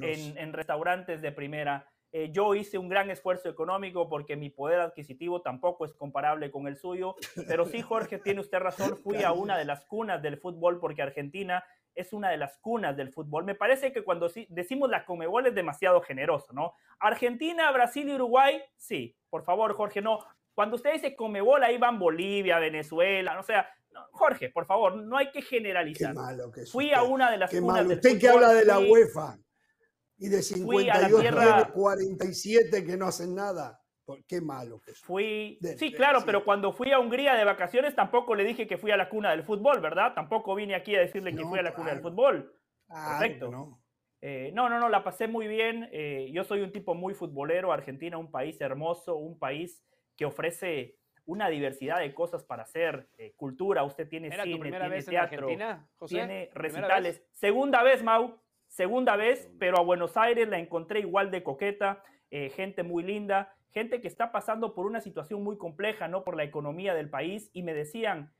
en, 0.00 0.38
en, 0.38 0.52
restaurantes 0.52 1.22
de 1.22 1.32
primera. 1.32 1.88
Eh, 2.16 2.30
yo 2.30 2.54
hice 2.54 2.78
un 2.78 2.88
gran 2.88 3.10
esfuerzo 3.10 3.48
económico 3.48 4.08
porque 4.08 4.36
mi 4.36 4.48
poder 4.48 4.78
adquisitivo 4.78 5.42
tampoco 5.42 5.84
es 5.84 5.94
comparable 5.94 6.52
con 6.52 6.68
el 6.68 6.76
suyo, 6.76 7.16
pero 7.48 7.64
sí, 7.64 7.82
Jorge, 7.82 8.18
tiene 8.18 8.40
usted 8.40 8.58
razón, 8.58 8.96
fui 9.02 9.24
a 9.24 9.32
una 9.32 9.58
de 9.58 9.64
las 9.64 9.84
cunas 9.84 10.22
del 10.22 10.38
fútbol 10.38 10.78
porque 10.78 11.02
Argentina 11.02 11.64
es 11.94 12.12
una 12.12 12.30
de 12.30 12.36
las 12.36 12.56
cunas 12.58 12.96
del 12.96 13.12
fútbol. 13.12 13.44
Me 13.44 13.54
parece 13.54 13.92
que 13.92 14.04
cuando 14.04 14.30
decimos 14.48 14.90
la 14.90 15.04
Comebol 15.04 15.46
es 15.46 15.54
demasiado 15.54 16.00
generoso, 16.02 16.52
¿no? 16.52 16.74
Argentina, 17.00 17.70
Brasil 17.72 18.08
y 18.08 18.14
Uruguay, 18.14 18.62
sí, 18.76 19.16
por 19.28 19.42
favor, 19.42 19.74
Jorge, 19.74 20.00
no. 20.00 20.20
Cuando 20.54 20.76
usted 20.76 20.92
dice 20.92 21.16
Comebol, 21.16 21.64
ahí 21.64 21.78
van 21.78 21.98
Bolivia, 21.98 22.60
Venezuela, 22.60 23.38
o 23.40 23.42
sea, 23.42 23.68
Jorge, 24.12 24.50
por 24.50 24.66
favor, 24.66 24.96
no 24.96 25.16
hay 25.16 25.30
que 25.30 25.42
generalizar. 25.42 26.12
Qué 26.12 26.14
malo 26.14 26.50
que 26.50 26.66
Fui 26.66 26.92
a 26.92 27.02
una 27.02 27.30
de 27.30 27.38
las 27.38 27.50
Qué 27.50 27.60
malo. 27.60 27.94
Usted 27.94 28.18
que 28.18 28.28
habla 28.28 28.52
de 28.52 28.64
la 28.64 28.78
UEFA 28.78 29.38
y 30.18 30.28
de 30.28 30.42
52 30.42 31.20
tierra, 31.20 31.70
47 31.72 32.84
que 32.84 32.96
no 32.96 33.06
hacen 33.06 33.34
nada. 33.34 33.80
Qué 34.28 34.40
malo 34.40 34.80
que. 34.80 34.92
Fui. 34.92 35.58
sí, 35.78 35.92
claro, 35.92 36.20
pero 36.26 36.44
cuando 36.44 36.72
fui 36.72 36.92
a 36.92 36.98
Hungría 36.98 37.34
de 37.34 37.44
vacaciones 37.44 37.94
tampoco 37.94 38.34
le 38.34 38.44
dije 38.44 38.66
que 38.66 38.76
fui 38.76 38.90
a 38.90 38.96
la 38.96 39.08
cuna 39.08 39.30
del 39.30 39.44
fútbol, 39.44 39.80
¿verdad? 39.80 40.12
Tampoco 40.14 40.54
vine 40.54 40.74
aquí 40.74 40.94
a 40.94 41.00
decirle 41.00 41.34
que 41.34 41.44
fui 41.44 41.58
a 41.58 41.62
la 41.62 41.74
cuna 41.74 41.90
del 41.90 42.00
fútbol. 42.00 42.52
Perfecto. 42.86 43.50
No. 43.50 43.80
Eh, 44.20 44.52
no, 44.54 44.68
no, 44.68 44.78
no, 44.78 44.88
la 44.88 45.04
pasé 45.04 45.28
muy 45.28 45.46
bien. 45.46 45.88
Eh, 45.92 46.30
yo 46.32 46.44
soy 46.44 46.60
un 46.60 46.72
tipo 46.72 46.94
muy 46.94 47.14
futbolero. 47.14 47.72
Argentina, 47.72 48.16
un 48.16 48.30
país 48.30 48.60
hermoso, 48.60 49.16
un 49.16 49.38
país 49.38 49.82
que 50.16 50.24
ofrece 50.24 50.96
una 51.26 51.48
diversidad 51.48 52.00
de 52.00 52.14
cosas 52.14 52.44
para 52.44 52.64
hacer, 52.64 53.08
eh, 53.18 53.32
cultura, 53.36 53.82
usted 53.84 54.08
tiene 54.08 54.30
cine, 54.30 54.70
tiene 54.70 55.02
teatro, 55.02 55.48
tiene 56.06 56.50
recitales. 56.54 57.22
Segunda 57.32 57.82
vez, 57.82 58.02
Mau, 58.02 58.38
segunda 58.68 59.16
vez, 59.16 59.50
pero 59.58 59.78
a 59.78 59.82
Buenos 59.82 60.16
Aires 60.16 60.48
la 60.48 60.58
encontré 60.58 61.00
igual 61.00 61.30
de 61.30 61.42
coqueta, 61.42 62.02
eh, 62.30 62.50
gente 62.50 62.82
muy 62.82 63.02
linda, 63.02 63.54
gente 63.70 64.00
que 64.00 64.08
está 64.08 64.32
pasando 64.32 64.74
por 64.74 64.86
una 64.86 65.00
situación 65.00 65.42
muy 65.42 65.56
compleja, 65.56 66.08
¿no? 66.08 66.24
Por 66.24 66.36
la 66.36 66.44
economía 66.44 66.94
del 66.94 67.10
país, 67.10 67.50
y 67.52 67.62
me 67.62 67.74
decían, 67.74 68.32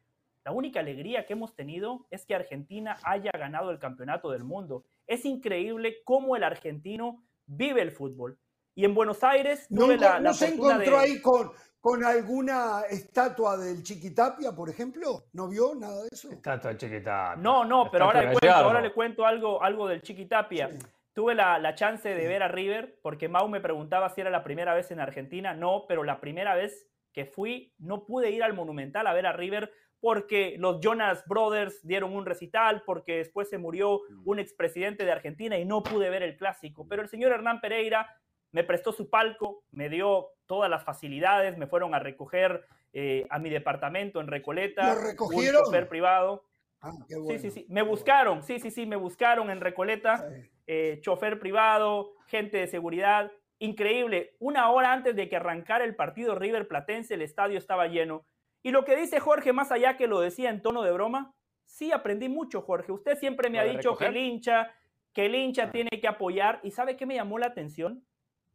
la 0.44 0.52
única 0.52 0.80
alegría 0.80 1.26
que 1.26 1.32
hemos 1.32 1.56
tenido 1.56 2.06
es 2.10 2.26
que 2.26 2.34
Argentina 2.34 2.98
haya 3.02 3.30
ganado 3.32 3.70
el 3.70 3.78
campeonato 3.78 4.30
del 4.30 4.44
mundo. 4.44 4.84
Es 5.06 5.24
increíble 5.24 6.02
cómo 6.04 6.36
el 6.36 6.44
argentino 6.44 7.24
vive 7.46 7.80
el 7.80 7.92
fútbol. 7.92 8.38
Y 8.74 8.84
en 8.84 8.94
Buenos 8.94 9.22
Aires 9.22 9.66
no, 9.70 9.86
la, 9.86 10.32
se 10.32 10.54
encontró 10.54 10.98
ahí 10.98 11.20
con, 11.20 11.52
con 11.84 12.02
alguna 12.02 12.80
estatua 12.88 13.56
del 13.56 13.82
Chiquitapia, 13.82 14.52
por 14.52 14.70
ejemplo? 14.70 15.26
¿No 15.34 15.48
vio 15.48 15.74
nada 15.74 16.02
de 16.02 16.08
eso? 16.10 16.30
Estatua 16.30 16.70
del 16.70 16.78
Chiquitapia. 16.78 17.36
No, 17.36 17.64
no, 17.64 17.90
pero 17.90 18.06
ahora 18.06 18.22
le, 18.22 18.32
cuento, 18.32 18.50
ahora 18.50 18.80
le, 18.80 18.92
cuento, 18.92 19.26
algo, 19.26 19.62
algo 19.62 19.86
del 19.86 20.00
Chiquitapia. 20.02 20.70
Tuve 21.12 21.34
la, 21.34 21.74
chance 21.74 22.08
de 22.08 22.26
ver 22.26 22.42
a 22.42 22.48
River 22.48 22.98
porque 23.02 23.28
Mau 23.28 23.48
me 23.48 23.60
preguntaba 23.60 24.08
si 24.08 24.22
era 24.22 24.30
la 24.30 24.42
primera 24.42 24.74
vez 24.74 24.90
en 24.90 24.98
Argentina. 24.98 25.54
No, 25.54 25.84
pero 25.86 26.02
la 26.02 26.20
primera 26.20 26.56
vez 26.56 26.88
que 27.12 27.26
fui 27.26 27.72
no 27.78 28.06
pude 28.06 28.30
ir 28.30 28.42
al 28.42 28.54
Monumental 28.54 29.06
a 29.06 29.12
ver 29.12 29.26
a 29.26 29.32
River 29.32 29.70
porque 30.00 30.56
los 30.58 30.80
Jonas 30.80 31.24
Brothers 31.26 31.86
dieron 31.86 32.14
un 32.14 32.26
recital, 32.26 32.82
porque 32.84 33.16
después 33.16 33.48
se 33.48 33.58
murió 33.58 34.00
mm. 34.08 34.22
un 34.28 34.38
expresidente 34.38 35.04
de 35.04 35.12
Argentina 35.12 35.56
y 35.58 35.64
no 35.64 35.82
pude 35.82 36.10
ver 36.10 36.22
el 36.22 36.36
clásico. 36.36 36.86
Pero 36.88 37.02
el 37.02 37.08
señor 37.08 37.32
Hernán 37.32 37.60
Pereira 37.60 38.08
me 38.54 38.62
prestó 38.62 38.92
su 38.92 39.10
palco, 39.10 39.64
me 39.72 39.88
dio 39.88 40.28
todas 40.46 40.70
las 40.70 40.84
facilidades, 40.84 41.58
me 41.58 41.66
fueron 41.66 41.92
a 41.92 41.98
recoger 41.98 42.64
eh, 42.92 43.26
a 43.28 43.40
mi 43.40 43.50
departamento 43.50 44.20
en 44.20 44.28
Recoleta. 44.28 44.94
¿Lo 44.94 45.00
recogieron? 45.00 45.62
Un 45.62 45.64
chofer 45.64 45.88
privado. 45.88 46.44
Ah, 46.80 46.92
qué 47.08 47.16
bueno. 47.16 47.40
Sí, 47.40 47.50
sí, 47.50 47.62
sí. 47.62 47.66
Me 47.68 47.82
buscaron, 47.82 48.44
sí, 48.44 48.60
sí, 48.60 48.70
sí, 48.70 48.86
me 48.86 48.94
buscaron 48.94 49.50
en 49.50 49.60
Recoleta. 49.60 50.24
Eh, 50.68 51.00
chofer 51.02 51.40
privado, 51.40 52.12
gente 52.28 52.58
de 52.58 52.68
seguridad. 52.68 53.32
Increíble. 53.58 54.36
Una 54.38 54.70
hora 54.70 54.92
antes 54.92 55.16
de 55.16 55.28
que 55.28 55.34
arrancara 55.34 55.84
el 55.84 55.96
partido 55.96 56.36
River 56.36 56.68
Platense, 56.68 57.14
el 57.14 57.22
estadio 57.22 57.58
estaba 57.58 57.88
lleno. 57.88 58.24
Y 58.62 58.70
lo 58.70 58.84
que 58.84 58.94
dice 58.94 59.18
Jorge, 59.18 59.52
más 59.52 59.72
allá 59.72 59.96
que 59.96 60.06
lo 60.06 60.20
decía 60.20 60.50
en 60.50 60.62
tono 60.62 60.82
de 60.82 60.92
broma, 60.92 61.34
sí 61.64 61.90
aprendí 61.90 62.28
mucho, 62.28 62.62
Jorge. 62.62 62.92
Usted 62.92 63.18
siempre 63.18 63.50
me 63.50 63.58
ha 63.58 63.64
dicho 63.64 63.96
que 63.96 64.06
el 64.06 64.16
hincha, 64.16 64.72
que 65.12 65.26
el 65.26 65.34
hincha 65.34 65.64
ah. 65.64 65.70
tiene 65.72 65.90
que 66.00 66.06
apoyar. 66.06 66.60
¿Y 66.62 66.70
sabe 66.70 66.96
qué 66.96 67.04
me 67.04 67.16
llamó 67.16 67.36
la 67.38 67.46
atención? 67.46 68.04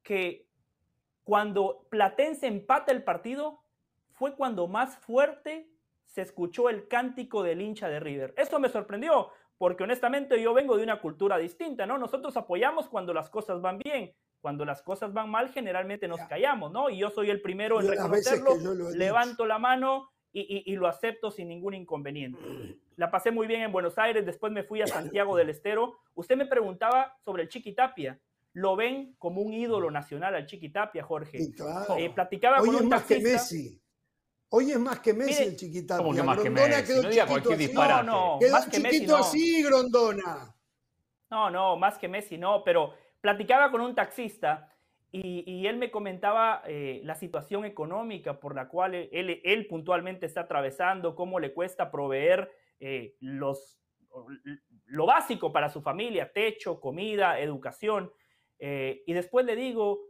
Que 0.03 0.47
cuando 1.23 1.87
Platense 1.89 2.47
empata 2.47 2.91
el 2.91 3.03
partido, 3.03 3.63
fue 4.11 4.35
cuando 4.35 4.67
más 4.67 4.97
fuerte 4.97 5.69
se 6.05 6.21
escuchó 6.21 6.69
el 6.69 6.87
cántico 6.87 7.43
del 7.43 7.61
hincha 7.61 7.87
de 7.87 7.99
River. 7.99 8.33
Eso 8.35 8.59
me 8.59 8.69
sorprendió, 8.69 9.29
porque 9.57 9.83
honestamente 9.83 10.41
yo 10.41 10.53
vengo 10.53 10.75
de 10.75 10.83
una 10.83 10.99
cultura 10.99 11.37
distinta, 11.37 11.85
¿no? 11.85 11.97
Nosotros 11.97 12.35
apoyamos 12.35 12.89
cuando 12.89 13.13
las 13.13 13.29
cosas 13.29 13.61
van 13.61 13.77
bien, 13.77 14.13
cuando 14.41 14.65
las 14.65 14.81
cosas 14.81 15.13
van 15.13 15.29
mal 15.29 15.49
generalmente 15.49 16.07
nos 16.07 16.19
callamos, 16.21 16.71
¿no? 16.71 16.89
Y 16.89 16.97
yo 16.97 17.09
soy 17.11 17.29
el 17.29 17.41
primero 17.41 17.79
en 17.79 17.89
reconocerlo, 17.89 18.55
levanto 18.95 19.45
la 19.45 19.59
mano 19.59 20.09
y, 20.31 20.75
lo 20.75 20.87
acepto 20.87 21.31
sin 21.31 21.47
ningún 21.47 21.73
inconveniente. 21.73 22.39
La 22.95 23.11
pasé 23.11 23.31
muy 23.31 23.47
bien 23.47 23.61
en 23.61 23.71
Buenos 23.71 23.97
Aires, 23.97 24.25
después 24.25 24.51
me 24.51 24.63
fui 24.63 24.81
a 24.81 24.87
Santiago 24.87 25.35
del 25.35 25.49
Estero. 25.49 25.97
Usted 26.13 26.37
me 26.37 26.45
preguntaba 26.45 27.17
sobre 27.23 27.43
el 27.43 27.49
Chiquitapia. 27.49 28.19
Lo 28.53 28.75
ven 28.75 29.15
como 29.17 29.41
un 29.41 29.53
ídolo 29.53 29.91
nacional 29.91 30.35
al 30.35 30.45
Chiquitapia, 30.45 31.03
Jorge. 31.03 31.37
Sí, 31.37 31.51
claro. 31.51 31.97
Eh, 31.97 32.09
platicaba 32.09 32.61
Hoy 32.61 32.67
con 32.67 32.75
es 32.75 32.83
más 32.83 33.03
que 33.03 33.19
Messi. 33.19 33.81
Hoy 34.49 34.71
es 34.71 34.79
más 34.79 34.99
que 34.99 35.13
Messi 35.13 35.43
el 35.43 35.55
Chiquitapia. 35.55 36.03
¿Cómo 36.03 36.15
que 36.15 36.23
más 36.23 36.39
que 36.39 36.49
Messi? 36.49 36.85
quedó 36.85 37.03
no 37.03 37.09
así. 37.09 37.73
No, 37.73 38.03
no, 38.03 38.37
quedó 38.39 38.51
más 38.51 38.65
que 38.65 38.77
chiquito 38.77 38.89
Messi, 38.89 39.05
no. 39.07 39.15
así, 39.17 39.63
Grondona. 39.63 40.55
No, 41.29 41.51
no, 41.51 41.77
más 41.77 41.97
que 41.97 42.07
Messi, 42.07 42.37
no, 42.37 42.63
pero 42.63 42.93
platicaba 43.21 43.69
con 43.69 43.81
un 43.81 43.93
taxista 43.93 44.73
y, 45.11 45.65
él 45.65 45.77
me 45.77 45.89
comentaba 45.89 46.61
eh, 46.67 47.01
la 47.03 47.15
situación 47.15 47.65
económica 47.65 48.39
por 48.39 48.53
la 48.55 48.67
cual 48.67 48.93
él, 48.93 49.41
él, 49.43 49.67
puntualmente 49.67 50.27
está 50.27 50.41
atravesando, 50.41 51.15
cómo 51.15 51.39
le 51.39 51.51
cuesta 51.51 51.89
proveer 51.89 52.51
eh, 52.79 53.15
los, 53.19 53.79
lo 54.85 55.05
básico 55.07 55.51
para 55.51 55.69
su 55.69 55.81
familia, 55.81 56.31
techo, 56.31 56.79
comida, 56.79 57.39
educación. 57.39 58.11
Eh, 58.59 59.03
y 59.05 59.13
después 59.13 59.45
le 59.45 59.55
digo, 59.55 60.01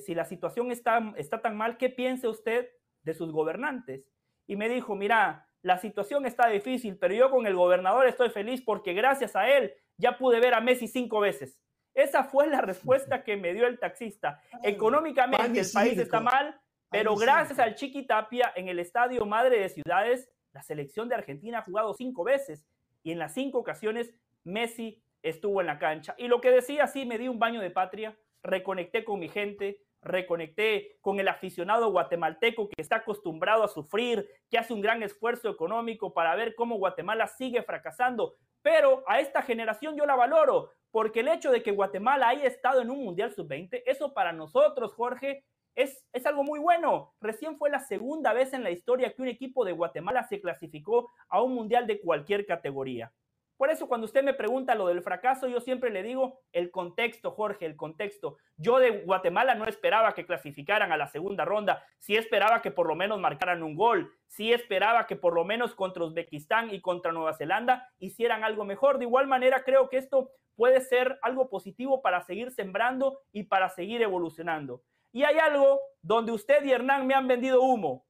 si 0.00 0.16
la 0.16 0.24
situación 0.24 0.72
está, 0.72 1.14
está 1.16 1.40
tan 1.40 1.56
mal, 1.56 1.76
¿qué 1.76 1.88
piensa 1.88 2.28
usted 2.28 2.68
de 3.02 3.14
sus 3.14 3.30
gobernantes? 3.30 4.04
Y 4.48 4.56
me 4.56 4.68
dijo, 4.68 4.96
mira, 4.96 5.46
la 5.62 5.78
situación 5.78 6.26
está 6.26 6.48
difícil, 6.48 6.96
pero 6.96 7.14
yo 7.14 7.30
con 7.30 7.46
el 7.46 7.54
gobernador 7.54 8.06
estoy 8.06 8.30
feliz 8.30 8.62
porque 8.62 8.94
gracias 8.94 9.34
a 9.34 9.48
él 9.48 9.74
ya 9.96 10.16
pude 10.16 10.40
ver 10.40 10.54
a 10.54 10.60
Messi 10.60 10.86
cinco 10.86 11.20
veces. 11.20 11.58
Esa 11.94 12.24
fue 12.24 12.46
la 12.46 12.60
respuesta 12.60 13.24
que 13.24 13.36
me 13.36 13.54
dio 13.54 13.66
el 13.66 13.78
taxista. 13.78 14.40
Económicamente 14.62 15.60
el 15.60 15.70
país 15.72 15.98
está 15.98 16.20
mal, 16.20 16.60
pero 16.90 17.16
gracias 17.16 17.58
al 17.58 17.74
Chiqui 17.74 18.06
Tapia 18.06 18.52
en 18.54 18.68
el 18.68 18.78
Estadio 18.78 19.24
Madre 19.24 19.58
de 19.58 19.68
Ciudades, 19.70 20.28
la 20.52 20.62
selección 20.62 21.08
de 21.08 21.16
Argentina 21.16 21.58
ha 21.58 21.62
jugado 21.62 21.94
cinco 21.94 22.22
veces 22.22 22.64
y 23.02 23.12
en 23.12 23.18
las 23.18 23.34
cinco 23.34 23.58
ocasiones 23.58 24.14
Messi 24.44 25.02
estuvo 25.28 25.60
en 25.60 25.66
la 25.66 25.78
cancha. 25.78 26.14
Y 26.18 26.28
lo 26.28 26.40
que 26.40 26.50
decía, 26.50 26.86
sí, 26.86 27.04
me 27.04 27.18
di 27.18 27.28
un 27.28 27.38
baño 27.38 27.60
de 27.60 27.70
patria, 27.70 28.16
reconecté 28.42 29.04
con 29.04 29.18
mi 29.18 29.28
gente, 29.28 29.80
reconecté 30.02 30.98
con 31.00 31.20
el 31.20 31.28
aficionado 31.28 31.90
guatemalteco 31.90 32.68
que 32.68 32.80
está 32.80 32.96
acostumbrado 32.96 33.64
a 33.64 33.68
sufrir, 33.68 34.28
que 34.48 34.58
hace 34.58 34.72
un 34.72 34.80
gran 34.80 35.02
esfuerzo 35.02 35.50
económico 35.50 36.14
para 36.14 36.34
ver 36.36 36.54
cómo 36.54 36.76
Guatemala 36.76 37.26
sigue 37.26 37.62
fracasando. 37.62 38.36
Pero 38.62 39.04
a 39.06 39.20
esta 39.20 39.42
generación 39.42 39.96
yo 39.96 40.06
la 40.06 40.16
valoro, 40.16 40.70
porque 40.90 41.20
el 41.20 41.28
hecho 41.28 41.50
de 41.50 41.62
que 41.62 41.72
Guatemala 41.72 42.28
haya 42.28 42.44
estado 42.44 42.80
en 42.80 42.90
un 42.90 43.04
Mundial 43.04 43.32
Sub-20, 43.32 43.82
eso 43.86 44.14
para 44.14 44.32
nosotros, 44.32 44.94
Jorge, 44.94 45.44
es, 45.74 46.06
es, 46.12 46.24
algo 46.24 46.42
muy 46.42 46.58
bueno. 46.58 47.14
Recién 47.20 47.58
fue 47.58 47.68
la 47.68 47.80
segunda 47.80 48.32
vez 48.32 48.54
en 48.54 48.62
la 48.62 48.70
historia 48.70 49.12
que 49.12 49.20
un 49.20 49.28
equipo 49.28 49.64
de 49.64 49.72
Guatemala 49.72 50.26
se 50.26 50.40
clasificó 50.40 51.10
a 51.28 51.42
un 51.42 51.54
Mundial 51.54 51.86
de 51.86 52.00
cualquier 52.00 52.46
categoría. 52.46 53.12
Por 53.56 53.70
eso 53.70 53.88
cuando 53.88 54.04
usted 54.04 54.22
me 54.22 54.34
pregunta 54.34 54.74
lo 54.74 54.88
del 54.88 55.02
fracaso, 55.02 55.48
yo 55.48 55.60
siempre 55.60 55.90
le 55.90 56.02
digo 56.02 56.40
el 56.52 56.70
contexto, 56.70 57.30
Jorge, 57.30 57.64
el 57.64 57.76
contexto. 57.76 58.36
Yo 58.56 58.78
de 58.78 59.02
Guatemala 59.02 59.54
no 59.54 59.66
esperaba 59.66 60.12
que 60.12 60.26
clasificaran 60.26 60.92
a 60.92 60.96
la 60.96 61.06
segunda 61.06 61.44
ronda, 61.44 61.82
sí 61.98 62.16
esperaba 62.16 62.60
que 62.60 62.70
por 62.70 62.86
lo 62.86 62.94
menos 62.94 63.18
marcaran 63.18 63.62
un 63.62 63.74
gol, 63.74 64.12
sí 64.26 64.52
esperaba 64.52 65.06
que 65.06 65.16
por 65.16 65.34
lo 65.34 65.44
menos 65.44 65.74
contra 65.74 66.04
Uzbekistán 66.04 66.72
y 66.74 66.80
contra 66.82 67.12
Nueva 67.12 67.32
Zelanda 67.32 67.88
hicieran 67.98 68.44
algo 68.44 68.64
mejor. 68.64 68.98
De 68.98 69.04
igual 69.06 69.26
manera, 69.26 69.62
creo 69.64 69.88
que 69.88 69.96
esto 69.96 70.30
puede 70.54 70.80
ser 70.80 71.18
algo 71.22 71.48
positivo 71.48 72.02
para 72.02 72.22
seguir 72.22 72.50
sembrando 72.50 73.20
y 73.32 73.44
para 73.44 73.70
seguir 73.70 74.02
evolucionando. 74.02 74.82
Y 75.12 75.24
hay 75.24 75.38
algo 75.38 75.80
donde 76.02 76.32
usted 76.32 76.62
y 76.62 76.72
Hernán 76.72 77.06
me 77.06 77.14
han 77.14 77.26
vendido 77.26 77.62
humo. 77.62 78.04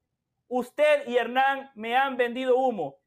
Usted 0.49 1.07
y 1.07 1.17
Hernán 1.17 1.71
me 1.75 1.95
han 1.95 2.17
vendido 2.17 2.57
humo. 2.57 2.97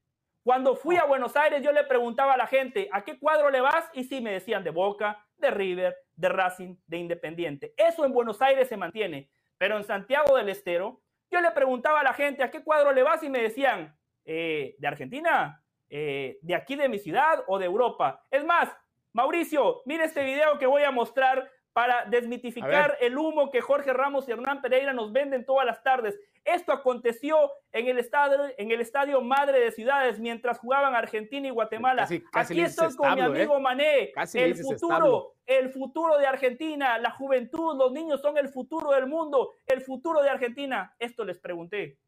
Cuando 0.42 0.74
fui 0.74 0.96
a 0.96 1.04
Buenos 1.04 1.36
Aires, 1.36 1.62
yo 1.62 1.70
le 1.70 1.84
preguntaba 1.84 2.32
a 2.32 2.36
la 2.36 2.46
gente, 2.46 2.88
¿a 2.92 3.04
qué 3.04 3.18
cuadro 3.18 3.50
le 3.50 3.60
vas? 3.60 3.90
Y 3.92 4.04
sí, 4.04 4.20
me 4.22 4.32
decían 4.32 4.64
de 4.64 4.70
Boca, 4.70 5.26
de 5.36 5.50
River, 5.50 5.96
de 6.14 6.28
Racing, 6.30 6.76
de 6.86 6.96
Independiente. 6.96 7.74
Eso 7.76 8.06
en 8.06 8.12
Buenos 8.12 8.40
Aires 8.40 8.68
se 8.68 8.76
mantiene. 8.76 9.30
Pero 9.58 9.76
en 9.76 9.84
Santiago 9.84 10.36
del 10.36 10.48
Estero, 10.48 11.02
yo 11.30 11.40
le 11.42 11.50
preguntaba 11.50 12.00
a 12.00 12.04
la 12.04 12.14
gente, 12.14 12.42
¿a 12.42 12.50
qué 12.50 12.62
cuadro 12.64 12.92
le 12.92 13.02
vas? 13.02 13.22
Y 13.22 13.28
me 13.28 13.42
decían, 13.42 13.94
eh, 14.24 14.76
¿de 14.78 14.88
Argentina? 14.88 15.62
Eh, 15.90 16.38
¿De 16.40 16.54
aquí 16.54 16.74
de 16.74 16.88
mi 16.88 16.98
ciudad 16.98 17.44
o 17.46 17.58
de 17.58 17.66
Europa? 17.66 18.24
Es 18.30 18.44
más, 18.44 18.74
Mauricio, 19.12 19.82
mire 19.84 20.04
este 20.04 20.24
video 20.24 20.58
que 20.58 20.66
voy 20.66 20.84
a 20.84 20.90
mostrar 20.90 21.50
para 21.72 22.04
desmitificar 22.06 22.96
el 23.00 23.16
humo 23.16 23.50
que 23.50 23.60
Jorge 23.60 23.92
Ramos 23.92 24.28
y 24.28 24.32
Hernán 24.32 24.60
Pereira 24.60 24.92
nos 24.92 25.12
venden 25.12 25.44
todas 25.44 25.66
las 25.66 25.82
tardes. 25.82 26.18
Esto 26.44 26.72
aconteció 26.72 27.36
en 27.72 27.86
el 27.86 27.98
estadio, 27.98 28.38
en 28.56 28.70
el 28.70 28.80
estadio 28.80 29.20
Madre 29.20 29.60
de 29.60 29.70
Ciudades 29.70 30.18
mientras 30.18 30.58
jugaban 30.58 30.94
Argentina 30.94 31.46
y 31.46 31.50
Guatemala. 31.50 32.08
Aquí 32.32 32.60
estoy 32.60 32.94
con 32.96 33.14
mi 33.14 33.20
amigo 33.20 33.56
¿eh? 33.56 33.60
Mané. 33.60 34.12
el 34.34 34.56
futuro, 34.56 35.34
el 35.46 35.70
futuro 35.70 36.18
de 36.18 36.26
Argentina, 36.26 36.98
la 36.98 37.10
juventud, 37.10 37.76
los 37.76 37.92
niños 37.92 38.20
son 38.20 38.36
el 38.36 38.48
futuro 38.48 38.90
del 38.90 39.06
mundo, 39.06 39.52
el 39.66 39.82
futuro 39.82 40.22
de 40.22 40.30
Argentina. 40.30 40.94
Esto 40.98 41.24
les 41.24 41.38
pregunté. 41.38 41.98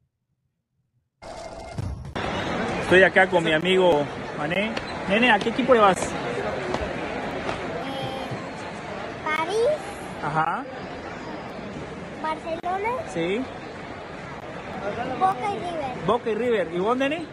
Estoy 2.82 3.02
acá 3.04 3.28
con 3.28 3.44
mi 3.44 3.52
amigo 3.52 4.04
Mané. 4.36 4.72
Nene, 5.08 5.30
¿a 5.30 5.38
qué 5.38 5.50
equipo 5.50 5.74
le 5.74 5.80
vas? 5.80 6.31
Ajá. 10.22 10.64
Barcelona. 12.22 13.10
Sí. 13.12 13.44
Boca 15.18 15.54
y 15.54 15.58
River. 15.58 16.06
Boca 16.06 16.30
y 16.30 16.34
River. 16.34 16.74
¿Y 16.74 16.78
vos, 16.78 16.96
Nene? 16.96 17.26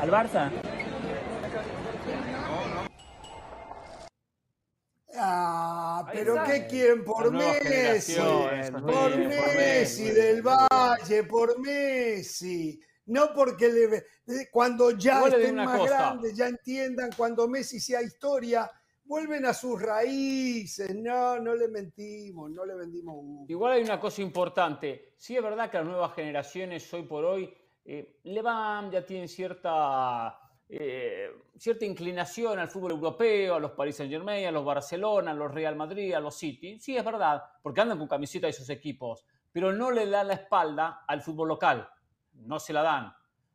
Al 0.00 0.10
Barça. 0.10 0.50
Ah, 5.20 6.08
pero 6.12 6.36
¿qué 6.44 6.68
quieren 6.68 7.04
por 7.04 7.32
Messi? 7.32 8.14
Por 8.14 9.16
Messi 9.18 10.10
del 10.10 10.42
Valle, 10.42 11.24
por 11.24 11.58
Messi. 11.58 12.80
No 13.06 13.32
porque 13.34 13.68
le, 13.68 14.48
cuando 14.50 14.92
ya 14.92 15.26
estén 15.26 15.56
más 15.56 15.82
grandes, 15.84 16.34
ya 16.36 16.46
entiendan, 16.46 17.10
cuando 17.16 17.48
Messi 17.48 17.80
sea 17.80 18.02
historia, 18.02 18.70
vuelven 19.08 19.46
a 19.46 19.54
sus 19.54 19.80
raíces. 19.80 20.94
No, 20.94 21.40
no 21.40 21.54
le 21.54 21.66
mentimos, 21.68 22.50
no 22.50 22.64
le 22.64 22.74
vendimos. 22.74 23.48
Igual 23.48 23.72
hay 23.72 23.82
una 23.82 23.98
cosa 23.98 24.20
importante. 24.22 25.14
Sí 25.16 25.34
es 25.34 25.42
verdad 25.42 25.70
que 25.70 25.78
las 25.78 25.86
nuevas 25.86 26.14
generaciones 26.14 26.92
hoy 26.92 27.02
por 27.02 27.24
hoy 27.24 27.52
eh, 27.84 28.20
le 28.24 28.42
van, 28.42 28.90
ya 28.90 29.04
tienen 29.04 29.26
cierta, 29.26 30.38
eh, 30.68 31.30
cierta 31.56 31.86
inclinación 31.86 32.58
al 32.58 32.68
fútbol 32.68 32.92
europeo, 32.92 33.54
a 33.54 33.60
los 33.60 33.72
Paris 33.72 33.96
Saint 33.96 34.12
Germain, 34.12 34.46
a 34.46 34.52
los 34.52 34.64
Barcelona, 34.64 35.30
a 35.30 35.34
los 35.34 35.52
Real 35.52 35.74
Madrid, 35.74 36.12
a 36.12 36.20
los 36.20 36.36
City. 36.36 36.78
Sí 36.78 36.96
es 36.96 37.04
verdad, 37.04 37.42
porque 37.62 37.80
andan 37.80 37.98
con 37.98 38.06
camiseta 38.06 38.46
de 38.46 38.50
esos 38.50 38.68
equipos, 38.68 39.24
pero 39.50 39.72
no 39.72 39.90
le 39.90 40.06
dan 40.06 40.28
la 40.28 40.34
espalda 40.34 41.04
al 41.08 41.22
fútbol 41.22 41.48
local. 41.48 41.88
No 42.34 42.60
se 42.60 42.74
la 42.74 42.82
dan. 42.82 43.12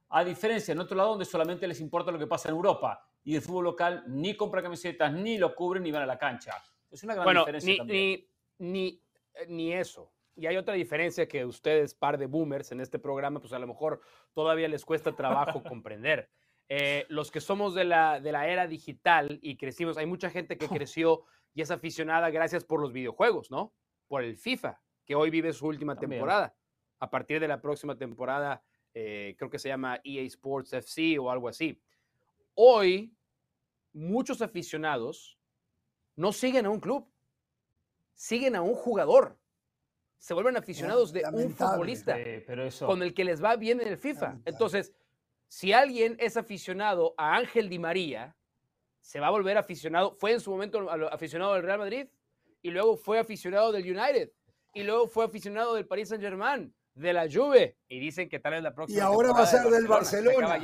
A 0.10 0.24
diferencia 0.24 0.72
en 0.72 0.80
otro 0.80 0.98
lado 0.98 1.12
donde 1.12 1.26
solamente 1.26 1.68
les 1.68 1.80
importa 1.80 2.12
lo 2.12 2.20
que 2.20 2.28
pasa 2.28 2.50
en 2.50 2.56
Europa 2.56 3.08
y 3.24 3.36
el 3.36 3.42
fútbol 3.42 3.66
local 3.66 4.04
ni 4.08 4.36
compra 4.36 4.62
camisetas, 4.62 5.14
ni 5.14 5.38
lo 5.38 5.56
cubren, 5.56 5.84
ni 5.84 5.92
van 5.92 6.04
a 6.04 6.06
la 6.06 6.18
cancha. 6.18 6.54
Es 6.92 7.04
una 7.04 7.16
gran 7.16 7.36
diferencia 7.36 7.72
ni, 7.72 7.78
también. 7.78 8.28
Ni, 8.60 9.02
eh, 9.34 9.46
ni, 9.48 9.74
eso. 9.74 10.14
Y 10.36 10.46
hay 10.46 10.58
otra 10.58 10.74
diferencia 10.74 11.28
que 11.28 11.46
ustedes, 11.46 11.94
par 11.94 12.18
de 12.18 12.26
boomers 12.26 12.72
en 12.72 12.82
este 12.82 13.00
programa, 13.00 13.40
pues 13.40 13.54
a 13.54 13.60
lo 13.60 13.68
mejor 13.68 14.02
todavía 14.34 14.68
les 14.68 14.84
cuesta 14.86 15.16
trabajo 15.16 15.64
comprender. 15.64 16.30
Eh, 16.70 17.06
los 17.10 17.32
que 17.32 17.42
somos 17.42 17.76
de 17.76 17.84
la, 17.84 18.20
de 18.20 18.32
la 18.32 18.48
era 18.48 18.68
digital 18.68 19.40
y 19.42 19.58
crecimos, 19.58 19.98
hay 19.98 20.06
mucha 20.06 20.30
gente 20.30 20.58
que 20.58 20.68
creció 20.68 21.24
y 21.54 21.62
es 21.62 21.72
aficionada 21.72 22.30
gracias 22.30 22.64
por 22.64 22.82
los 22.82 22.94
videojuegos, 22.94 23.52
¿no? 23.52 23.74
Por 24.08 24.24
el 24.24 24.38
FIFA, 24.38 24.82
que 25.06 25.16
hoy 25.16 25.30
vive 25.30 25.54
su 25.54 25.68
última 25.68 25.96
temporada. 25.98 26.56
A 27.00 27.10
partir 27.10 27.40
de 27.40 27.48
la 27.48 27.62
próxima 27.62 27.98
temporada, 27.98 28.64
eh, 28.94 29.36
creo 29.38 29.50
que 29.50 29.60
se 29.60 29.70
llama 29.70 30.00
EA 30.04 30.24
Sports 30.24 30.74
FC 30.74 31.18
o 31.20 31.30
algo 31.30 31.48
así. 31.48 31.82
Hoy, 32.56 33.16
muchos 33.94 34.42
aficionados 34.42 35.38
no 36.16 36.32
siguen 36.32 36.66
a 36.66 36.70
un 36.70 36.80
club, 36.80 37.12
siguen 38.14 38.56
a 38.56 38.62
un 38.62 38.76
jugador. 38.76 39.38
Se 40.18 40.34
vuelven 40.34 40.56
aficionados 40.56 41.12
de 41.12 41.24
un 41.34 41.54
futbolista 41.54 42.18
con 42.80 43.04
el 43.04 43.14
que 43.14 43.26
les 43.26 43.44
va 43.44 43.56
bien 43.56 43.82
en 43.82 43.88
el 43.88 43.98
FIFA. 43.98 44.40
Entonces, 44.46 44.94
si 45.48 45.74
alguien 45.74 46.16
es 46.20 46.38
aficionado 46.38 47.14
a 47.18 47.36
Ángel 47.36 47.70
Di 47.70 47.78
María, 47.78 48.36
se 49.02 49.20
va 49.20 49.28
a 49.28 49.32
volver 49.32 49.58
aficionado, 49.58 50.16
fue 50.16 50.32
en 50.32 50.40
su 50.40 50.50
momento 50.50 50.90
aficionado 51.12 51.54
del 51.56 51.64
Real 51.64 51.80
Madrid 51.80 52.08
y 52.62 52.70
luego 52.72 52.96
fue 52.96 53.20
aficionado 53.20 53.72
del 53.74 53.84
United 53.84 54.32
y 54.74 54.84
luego 54.84 55.08
fue 55.08 55.26
aficionado 55.26 55.76
del 55.76 55.86
Paris 55.86 56.10
Saint-Germain, 56.10 56.74
de 56.96 57.14
la 57.14 57.30
Juve 57.30 57.78
y 57.90 58.00
dicen 58.00 58.30
que 58.30 58.40
tal 58.40 58.54
vez 58.54 58.64
la 58.64 58.74
próxima 58.74 58.98
Y 58.98 59.02
ahora 59.02 59.32
va 59.34 59.42
a 59.42 59.46
ser 59.46 59.64
del 59.70 59.88
Barcelona. 59.88 60.58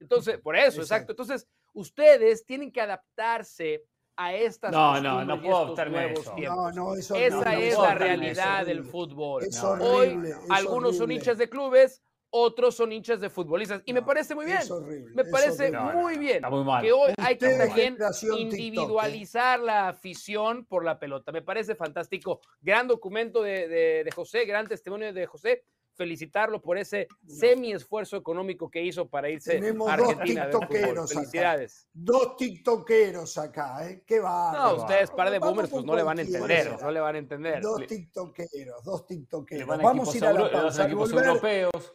Entonces, 0.00 0.38
por 0.38 0.56
eso, 0.56 0.80
exacto. 0.80 1.12
Entonces, 1.12 1.46
Ustedes 1.76 2.46
tienen 2.46 2.70
que 2.70 2.80
adaptarse 2.80 3.82
a 4.16 4.32
estas 4.32 4.70
no, 4.70 5.00
no, 5.00 5.24
no 5.24 5.42
puedo 5.42 5.58
optarme 5.70 6.02
nuevos 6.02 6.20
eso. 6.20 6.34
tiempos. 6.36 6.56
No, 6.76 6.90
no, 6.90 6.94
eso 6.94 7.16
Esa 7.16 7.34
no, 7.36 7.42
no, 7.44 7.50
es 7.50 7.74
no, 7.74 7.82
la 7.82 7.94
realidad 7.96 8.60
es 8.60 8.66
del 8.68 8.84
fútbol. 8.84 9.42
Horrible, 9.60 9.84
Hoy 9.90 10.30
es 10.30 10.50
algunos 10.50 10.92
son 10.94 11.02
horrible. 11.06 11.14
hinchas 11.16 11.38
de 11.38 11.48
clubes, 11.48 12.00
otros 12.30 12.76
son 12.76 12.92
hinchas 12.92 13.20
de 13.20 13.28
futbolistas. 13.28 13.82
Y 13.86 13.92
me 13.92 14.02
parece 14.02 14.36
muy 14.36 14.46
bien. 14.46 14.58
es 14.58 14.70
horrible, 14.70 15.12
Me 15.16 15.24
parece 15.24 15.76
horrible. 15.76 16.00
muy 16.00 16.16
bien. 16.18 16.36
Está 16.36 16.50
muy 16.50 16.62
mal. 16.62 16.80
Que 16.84 16.92
hoy 16.92 17.12
hay 17.18 17.36
que 17.38 17.48
también 17.58 17.94
generación 17.94 18.36
TikTok, 18.36 18.38
¿eh? 18.38 18.62
individualizar 18.62 19.58
la 19.58 19.88
afición 19.88 20.64
por 20.66 20.84
la 20.84 20.96
pelota. 21.00 21.32
Me 21.32 21.42
parece 21.42 21.74
fantástico. 21.74 22.40
Gran 22.60 22.86
documento 22.86 23.42
de, 23.42 23.66
de- 23.66 24.04
de 24.04 24.10
José, 24.12 24.44
gran 24.44 24.68
testimonio 24.68 25.12
de 25.12 25.26
José. 25.26 25.64
Felicitarlo 25.96 26.60
por 26.60 26.76
ese 26.76 27.06
semi 27.26 27.72
esfuerzo 27.72 28.16
económico 28.16 28.68
que 28.68 28.82
hizo 28.82 29.08
para 29.08 29.30
irse 29.30 29.52
Tenemos 29.52 29.88
a 29.88 29.96
dos 29.96 30.08
Argentina. 30.10 30.48
fútbol. 30.50 30.60
tiktokeros 30.68 31.10
acá. 31.10 31.20
Felicidades. 31.20 31.88
Dos 31.92 32.36
tiktokeros 32.36 33.38
acá, 33.38 33.88
¿eh? 33.88 34.02
Qué 34.04 34.18
va. 34.18 34.52
No, 34.52 34.74
ustedes, 34.82 35.10
par 35.12 35.30
de 35.30 35.38
boomers, 35.38 35.68
con 35.70 35.78
pues 35.80 35.86
no 35.86 35.94
le 35.96 36.02
van 36.02 36.18
a 36.18 36.22
entender. 36.22 36.76
No 36.82 36.90
le 36.90 36.98
van 37.00 37.14
a 37.14 37.18
entender. 37.18 37.62
Dos 37.62 37.86
tiktokeros, 37.86 38.82
dos 38.84 39.06
tiktokeros. 39.06 39.68
van 39.68 39.82
Vamos 39.82 40.12
a 40.12 40.16
ir 40.16 40.26
a 40.26 40.32
la 40.32 40.50
pausa. 40.50 40.82
Al 40.82 40.88
equipos 40.88 41.12
volver- 41.12 41.26
europeos. 41.26 41.94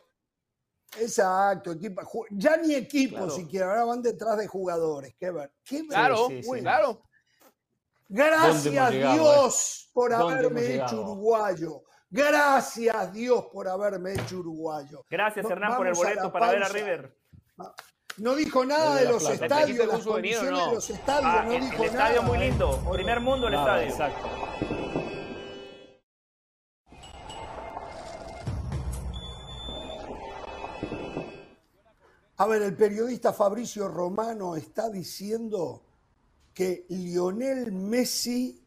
Exacto, 0.97 1.73
equipo, 1.73 2.01
ju- 2.01 2.25
ya 2.31 2.57
ni 2.57 2.73
equipo 2.75 3.17
Claro. 3.17 3.31
siquiera, 3.31 3.67
ahora 3.69 3.83
van 3.85 4.01
detrás 4.01 4.37
de 4.37 4.47
jugadores. 4.47 5.13
Qué, 5.19 5.29
ver- 5.29 5.51
qué 5.63 5.85
Claro, 5.87 6.27
sí, 6.29 6.41
claro. 6.61 6.87
¿Dónde 8.07 8.23
Gracias 8.23 8.63
llegado, 8.91 9.13
Dios 9.13 9.89
por 9.93 10.09
¿Dónde 10.11 10.33
haberme 10.39 10.75
hecho 10.75 11.01
uruguayo. 11.01 11.83
Gracias 12.09 13.13
Dios 13.13 13.45
por 13.53 13.67
haberme 13.67 14.13
hecho 14.13 14.39
uruguayo. 14.39 15.05
Gracias, 15.09 15.45
Hernán, 15.49 15.77
por 15.77 15.87
el 15.87 15.93
boleto 15.93 16.31
para 16.31 16.51
ver 16.51 16.63
a. 16.63 16.67
River. 16.69 17.15
No 18.17 18.35
dijo 18.35 18.65
nada 18.65 18.95
de 18.95 19.05
los 19.05 19.23
Plata. 19.23 19.37
¿Le 19.37 19.45
estadios, 19.45 19.87
las 19.87 20.05
de 20.43 20.51
no? 20.51 20.73
los 20.73 20.89
estadios, 20.89 21.31
Ah, 21.31 21.43
no 21.45 21.53
el, 21.53 21.61
dijo 21.61 21.83
el 21.83 21.89
estadio 21.89 22.23
muy 22.23 22.37
lindo. 22.37 22.81
Primer 22.91 23.19
mundo 23.21 23.47
el 23.47 23.53
Nada, 23.53 23.81
estadio. 23.83 24.07
exacto. 24.13 24.29
A 32.37 32.47
ver, 32.47 32.61
el 32.61 32.75
periodista 32.75 33.33
Fabricio 33.33 33.87
Romano 33.89 34.55
está 34.55 34.89
diciendo 34.89 35.83
que 36.53 36.85
Lionel 36.89 37.71
Messi 37.71 38.63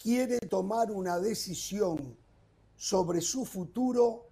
quiere 0.00 0.38
tomar 0.40 0.90
una 0.92 1.18
decisión 1.18 2.16
sobre 2.80 3.20
su 3.20 3.44
futuro 3.44 4.28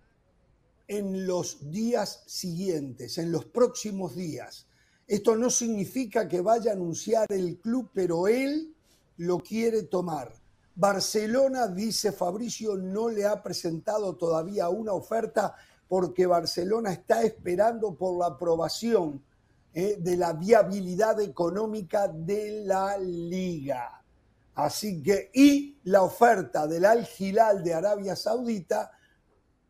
en 0.87 1.27
los 1.27 1.71
días 1.71 2.23
siguientes, 2.25 3.19
en 3.19 3.31
los 3.31 3.45
próximos 3.45 4.17
días. 4.17 4.67
Esto 5.07 5.37
no 5.37 5.51
significa 5.51 6.27
que 6.27 6.41
vaya 6.41 6.71
a 6.71 6.75
anunciar 6.75 7.27
el 7.31 7.59
club, 7.59 7.91
pero 7.93 8.27
él 8.27 8.75
lo 9.19 9.39
quiere 9.41 9.83
tomar. 9.83 10.33
Barcelona, 10.75 11.69
dice 11.69 12.11
Fabricio, 12.11 12.75
no 12.79 13.11
le 13.11 13.27
ha 13.27 13.43
presentado 13.43 14.17
todavía 14.17 14.71
una 14.71 14.95
oferta 14.95 15.55
porque 15.87 16.25
Barcelona 16.25 16.91
está 16.93 17.23
esperando 17.25 17.97
por 17.97 18.19
la 18.19 18.29
aprobación 18.29 19.23
eh, 19.75 19.99
de 20.01 20.17
la 20.17 20.33
viabilidad 20.33 21.21
económica 21.21 22.09
de 22.09 22.63
la 22.65 22.97
liga. 22.97 23.98
Así 24.59 25.01
que, 25.05 25.31
y 25.35 25.79
la 25.85 26.03
oferta 26.03 26.67
del 26.67 26.85
Al 26.85 27.09
Hilal 27.17 27.63
de 27.63 27.75
Arabia 27.75 28.17
Saudita 28.17 28.91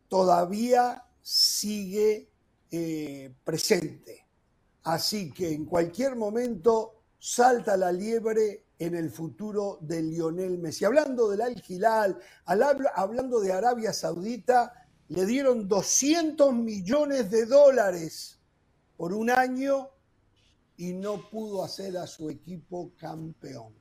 todavía 0.07 1.05
sigue 1.21 2.31
eh, 2.71 3.31
presente. 3.43 4.25
Así 4.85 5.31
que 5.31 5.51
en 5.53 5.65
cualquier 5.65 6.15
momento 6.15 7.03
salta 7.19 7.77
la 7.77 7.91
liebre 7.91 8.65
en 8.79 8.95
el 8.95 9.11
futuro 9.11 9.77
de 9.81 10.01
Lionel 10.01 10.57
Messi. 10.57 10.85
Hablando 10.85 11.29
del 11.29 11.41
Al 11.41 11.63
Hilal, 11.67 12.17
al- 12.45 12.89
hablando 12.95 13.39
de 13.41 13.53
Arabia 13.53 13.93
Saudita, 13.93 14.73
le 15.09 15.27
dieron 15.27 15.67
200 15.67 16.51
millones 16.55 17.29
de 17.29 17.45
dólares 17.45 18.39
por 18.97 19.13
un 19.13 19.29
año 19.29 19.89
y 20.77 20.93
no 20.93 21.29
pudo 21.29 21.63
hacer 21.63 21.95
a 21.95 22.07
su 22.07 22.27
equipo 22.31 22.91
campeón. 22.97 23.78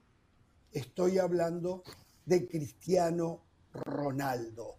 Estoy 0.72 1.18
hablando 1.18 1.82
de 2.26 2.46
Cristiano 2.48 3.40
Ronaldo. 3.72 4.74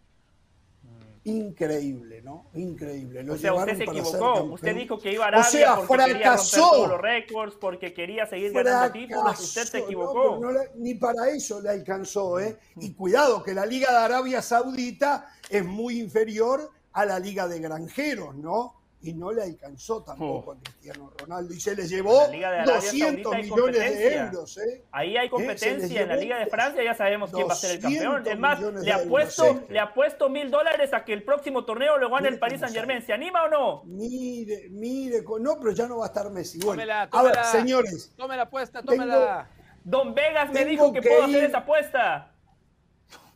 Increíble, 1.26 2.22
¿no? 2.22 2.46
Increíble. 2.56 3.24
Lo 3.24 3.34
O 3.34 3.38
sea, 3.38 3.54
usted 3.54 3.78
se 3.78 3.84
equivocó. 3.84 4.44
Usted 4.44 4.76
dijo 4.76 4.98
que 5.00 5.14
iba 5.14 5.26
a 5.26 5.28
Arabia 5.28 5.48
O 5.48 5.52
sea, 5.52 5.76
porque 5.76 6.04
quería 6.06 6.14
romper 6.14 6.22
fracasó. 6.22 6.72
todos 6.72 6.90
los 6.90 7.02
récords, 7.02 7.56
porque 7.60 7.94
quería 7.94 8.26
seguir 8.26 8.54
ganando 8.54 8.94
títulos. 8.94 9.40
Usted 9.40 9.66
se 9.66 9.78
equivocó. 9.80 10.14
no, 10.16 10.40
pero 10.40 10.54
no 10.54 10.60
le- 10.60 10.72
ni 10.76 10.96
para 10.96 11.30
eso 11.30 11.62
le 11.62 11.70
alcanzó, 11.70 12.40
¿eh? 12.40 12.58
Y 12.78 12.94
cuidado, 12.94 13.44
que 13.44 13.54
la 13.54 13.66
Liga 13.66 13.92
de 13.92 13.98
Arabia 13.98 14.42
Saudita 14.42 15.30
es 15.50 15.64
muy 15.66 16.00
inferior 16.00 16.72
a 16.94 17.06
la 17.06 17.20
Liga 17.20 17.48
de 17.48 17.60
Granjeros, 17.60 18.36
¿no? 18.36 18.76
Y 19.02 19.14
no 19.14 19.32
le 19.32 19.44
alcanzó 19.44 20.04
tampoco 20.04 20.52
Oh. 20.52 20.54
a 20.54 20.60
Cristiano 20.60 21.14
Ronaldo. 21.18 21.54
Y 21.54 21.60
se 21.62 21.74
le 21.74 21.88
llevó 21.88 22.26
En 22.26 22.32
la 22.32 22.36
Liga 22.36 22.52
de 22.52 22.58
Arabia 22.58 22.76
200 22.76 23.00
Saudita 23.24 23.38
hay 23.38 23.44
millones 23.44 23.98
de 23.98 24.16
euros, 24.18 24.58
¿eh? 24.58 24.86
Ahí 24.92 25.16
hay 25.18 25.30
competencia. 25.30 26.02
En 26.02 26.08
la 26.10 26.16
Liga 26.18 26.38
de 26.38 26.48
Francia 26.48 26.84
ya 26.84 26.94
sabemos 26.94 27.32
quién 27.32 27.48
va 27.48 27.54
a 27.54 27.56
ser 27.56 27.72
el 27.78 27.80
campeón. 27.80 28.04
200 28.24 28.34
Es 28.34 28.40
más, 28.40 28.60
le 28.60 28.66
de 28.72 28.90
euros, 28.92 29.06
apuesto, 29.06 29.44
sí. 29.54 29.60
le 29.70 29.80
apuesto 29.80 30.30
mil 30.30 30.52
dólares 30.52 30.94
a 30.94 31.06
que 31.06 31.14
el 31.14 31.24
próximo 31.24 31.64
torneo 31.64 31.98
lo 31.98 32.10
gane 32.10 32.24
Mire 32.24 32.34
el 32.34 32.40
Paris 32.40 32.60
Saint 32.60 32.76
Germain. 32.76 33.02
¿Se 33.06 33.14
anima 33.14 33.44
o 33.46 33.50
no? 33.50 33.84
Mire, 33.86 34.68
mire, 34.70 35.24
no, 35.40 35.58
pero 35.60 35.72
ya 35.72 35.88
no 35.88 36.00
va 36.00 36.06
a 36.06 36.08
estar 36.08 36.30
Messi. 36.30 36.58
Bueno, 36.60 36.74
Tómela, 36.82 37.02
a 37.04 37.24
ver, 37.24 37.32
tómela. 37.32 37.44
señores, 37.46 38.12
Tome 38.18 38.36
la 38.36 38.44
apuesta, 38.44 38.82
Tengo- 38.82 38.92
tómela. 39.04 39.50
Don 39.86 40.14
Vegas 40.14 40.50
me 40.50 40.56
Tengo 40.60 40.70
dijo 40.72 40.94
que, 40.94 41.00
que 41.00 41.08
puedo 41.08 41.24
hacer 41.24 41.44
esa 41.46 41.60
apuesta. 41.60 42.34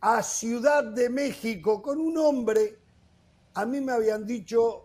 a 0.01 0.21
Ciudad 0.21 0.83
de 0.83 1.09
México 1.09 1.81
con 1.81 2.01
un 2.01 2.17
hombre, 2.17 2.79
a 3.53 3.65
mí 3.65 3.79
me 3.79 3.93
habían 3.93 4.25
dicho 4.27 4.82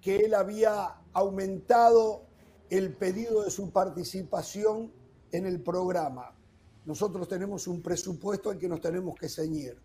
que 0.00 0.16
él 0.16 0.34
había 0.34 0.94
aumentado 1.12 2.26
el 2.70 2.94
pedido 2.94 3.44
de 3.44 3.50
su 3.50 3.70
participación 3.70 4.92
en 5.32 5.46
el 5.46 5.60
programa. 5.62 6.34
Nosotros 6.84 7.28
tenemos 7.28 7.66
un 7.66 7.82
presupuesto 7.82 8.50
al 8.50 8.58
que 8.58 8.68
nos 8.68 8.80
tenemos 8.80 9.14
que 9.18 9.28
ceñir. 9.28 9.80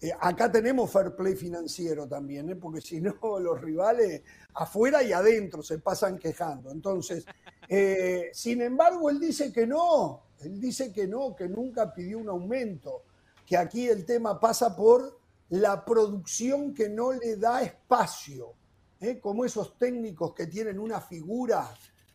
Eh, 0.00 0.12
acá 0.20 0.50
tenemos 0.50 0.90
fair 0.90 1.16
play 1.16 1.34
financiero 1.34 2.06
también, 2.06 2.48
¿eh? 2.50 2.56
porque 2.56 2.80
si 2.80 3.00
no, 3.00 3.16
los 3.40 3.60
rivales 3.60 4.22
afuera 4.54 5.02
y 5.02 5.12
adentro 5.12 5.62
se 5.62 5.78
pasan 5.78 6.18
quejando. 6.18 6.70
Entonces, 6.70 7.24
eh, 7.68 8.30
sin 8.32 8.62
embargo, 8.62 9.10
él 9.10 9.18
dice 9.18 9.52
que 9.52 9.66
no, 9.66 10.22
él 10.40 10.60
dice 10.60 10.92
que 10.92 11.08
no, 11.08 11.34
que 11.34 11.48
nunca 11.48 11.92
pidió 11.92 12.18
un 12.18 12.28
aumento, 12.28 13.02
que 13.44 13.56
aquí 13.56 13.88
el 13.88 14.04
tema 14.04 14.38
pasa 14.38 14.76
por 14.76 15.18
la 15.48 15.84
producción 15.84 16.74
que 16.74 16.88
no 16.88 17.12
le 17.12 17.36
da 17.36 17.62
espacio, 17.62 18.54
¿eh? 19.00 19.20
como 19.20 19.44
esos 19.44 19.78
técnicos 19.78 20.34
que 20.34 20.46
tienen 20.46 20.78
una 20.78 21.00
figura, 21.00 21.68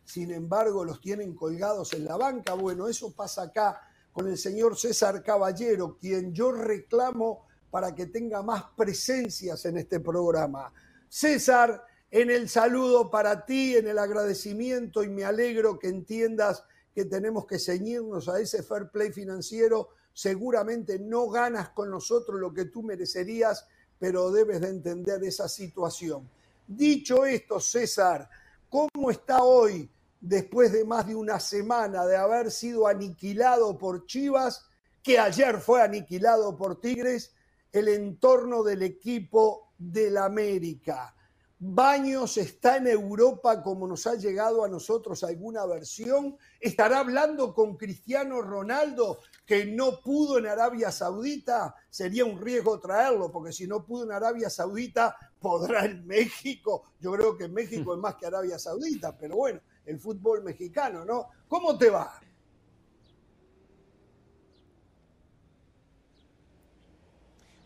sin 0.04 0.30
embargo 0.30 0.84
los 0.84 1.00
tienen 1.00 1.34
colgados 1.34 1.92
en 1.94 2.04
la 2.04 2.16
banca. 2.16 2.54
Bueno, 2.54 2.88
eso 2.88 3.12
pasa 3.12 3.42
acá 3.42 3.80
con 4.12 4.28
el 4.28 4.38
señor 4.38 4.78
César 4.78 5.22
Caballero, 5.22 5.98
quien 6.00 6.32
yo 6.32 6.52
reclamo 6.52 7.46
para 7.70 7.94
que 7.94 8.06
tenga 8.06 8.42
más 8.42 8.64
presencias 8.76 9.64
en 9.64 9.78
este 9.78 9.98
programa. 9.98 10.72
César, 11.08 11.84
en 12.10 12.30
el 12.30 12.48
saludo 12.48 13.10
para 13.10 13.44
ti, 13.44 13.76
en 13.76 13.88
el 13.88 13.98
agradecimiento 13.98 15.02
y 15.02 15.08
me 15.08 15.24
alegro 15.24 15.78
que 15.80 15.88
entiendas 15.88 16.62
que 16.94 17.06
tenemos 17.06 17.46
que 17.46 17.58
ceñirnos 17.58 18.28
a 18.28 18.38
ese 18.38 18.62
fair 18.62 18.88
play 18.90 19.10
financiero. 19.10 19.88
Seguramente 20.12 21.00
no 21.00 21.28
ganas 21.28 21.70
con 21.70 21.90
nosotros 21.90 22.38
lo 22.38 22.54
que 22.54 22.66
tú 22.66 22.84
merecerías, 22.84 23.66
pero 23.98 24.30
debes 24.30 24.60
de 24.60 24.68
entender 24.68 25.24
esa 25.24 25.48
situación. 25.48 26.30
Dicho 26.66 27.26
esto, 27.26 27.60
César, 27.60 28.28
¿cómo 28.70 29.10
está 29.10 29.42
hoy, 29.42 29.90
después 30.20 30.72
de 30.72 30.84
más 30.84 31.06
de 31.06 31.14
una 31.14 31.38
semana 31.38 32.06
de 32.06 32.16
haber 32.16 32.50
sido 32.50 32.86
aniquilado 32.86 33.76
por 33.76 34.06
Chivas, 34.06 34.66
que 35.02 35.18
ayer 35.18 35.60
fue 35.60 35.82
aniquilado 35.82 36.56
por 36.56 36.80
Tigres, 36.80 37.34
el 37.70 37.88
entorno 37.88 38.62
del 38.62 38.82
equipo 38.82 39.72
del 39.76 40.16
América? 40.16 41.14
Baños 41.58 42.36
está 42.38 42.78
en 42.78 42.88
Europa 42.88 43.62
como 43.62 43.86
nos 43.86 44.06
ha 44.06 44.14
llegado 44.14 44.64
a 44.64 44.68
nosotros 44.68 45.22
alguna 45.22 45.64
versión. 45.66 46.36
¿Estará 46.60 46.98
hablando 46.98 47.54
con 47.54 47.76
Cristiano 47.76 48.42
Ronaldo 48.42 49.18
que 49.46 49.66
no 49.66 50.00
pudo 50.00 50.38
en 50.38 50.46
Arabia 50.46 50.90
Saudita? 50.90 51.74
Sería 51.90 52.24
un 52.24 52.40
riesgo 52.40 52.78
traerlo, 52.80 53.30
porque 53.30 53.52
si 53.52 53.66
no 53.66 53.84
pudo 53.84 54.04
en 54.04 54.12
Arabia 54.12 54.48
Saudita, 54.50 55.16
podrá 55.38 55.84
en 55.84 56.06
México. 56.06 56.84
Yo 57.00 57.12
creo 57.12 57.36
que 57.36 57.48
México 57.48 57.94
es 57.94 58.00
más 58.00 58.16
que 58.16 58.26
Arabia 58.26 58.58
Saudita, 58.58 59.16
pero 59.16 59.36
bueno, 59.36 59.60
el 59.84 59.98
fútbol 59.98 60.42
mexicano, 60.42 61.04
¿no? 61.04 61.28
¿Cómo 61.48 61.76
te 61.76 61.90
va? 61.90 62.20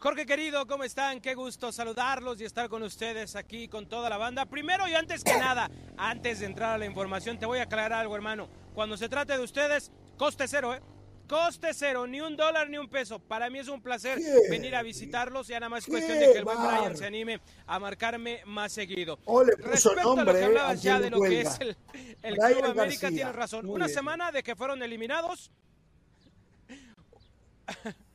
Jorge 0.00 0.26
querido, 0.26 0.64
¿cómo 0.68 0.84
están? 0.84 1.20
Qué 1.20 1.34
gusto 1.34 1.72
saludarlos 1.72 2.40
y 2.40 2.44
estar 2.44 2.68
con 2.68 2.84
ustedes 2.84 3.34
aquí 3.34 3.66
con 3.66 3.88
toda 3.88 4.08
la 4.08 4.16
banda. 4.16 4.46
Primero 4.46 4.86
y 4.86 4.94
antes 4.94 5.24
que 5.24 5.36
nada, 5.36 5.68
antes 5.96 6.38
de 6.38 6.46
entrar 6.46 6.74
a 6.74 6.78
la 6.78 6.86
información, 6.86 7.36
te 7.36 7.46
voy 7.46 7.58
a 7.58 7.64
aclarar 7.64 7.94
algo, 7.94 8.14
hermano. 8.14 8.48
cuando 8.74 8.96
se 8.96 9.08
trate 9.08 9.32
de 9.32 9.42
ustedes, 9.42 9.90
coste 10.16 10.46
cero, 10.46 10.72
¿eh? 10.72 10.80
Coste 11.28 11.74
cero, 11.74 12.06
ni 12.06 12.20
un 12.20 12.36
dólar 12.36 12.70
ni 12.70 12.78
un 12.78 12.88
peso. 12.88 13.18
Para 13.18 13.50
mí 13.50 13.58
es 13.58 13.68
un 13.68 13.82
placer 13.82 14.18
venir 14.48 14.74
a 14.74 14.82
visitarlos. 14.82 15.46
Ya 15.46 15.60
nada 15.60 15.68
más 15.68 15.84
es 15.84 15.90
cuestión 15.90 16.18
de 16.18 16.32
que 16.32 16.38
el 16.38 16.44
buen 16.44 16.58
Brian 16.58 16.96
se 16.96 17.06
anime 17.06 17.40
a 17.66 17.78
marcarme 17.78 18.40
más 18.46 18.72
seguido. 18.72 19.18
Respecto 19.58 20.18
a 20.18 20.24
lo 20.24 20.32
que 20.32 20.44
hablabas 20.44 20.82
ya 20.82 20.98
de 20.98 21.10
lo 21.10 21.20
que 21.20 21.42
es 21.42 21.60
el, 21.60 21.76
Club 22.36 22.64
América, 22.64 23.08
tienes 23.08 23.34
razón. 23.34 23.68
Una 23.68 23.88
semana 23.88 24.32
de 24.32 24.42
que 24.42 24.56
fueron 24.56 24.82
eliminados. 24.82 25.50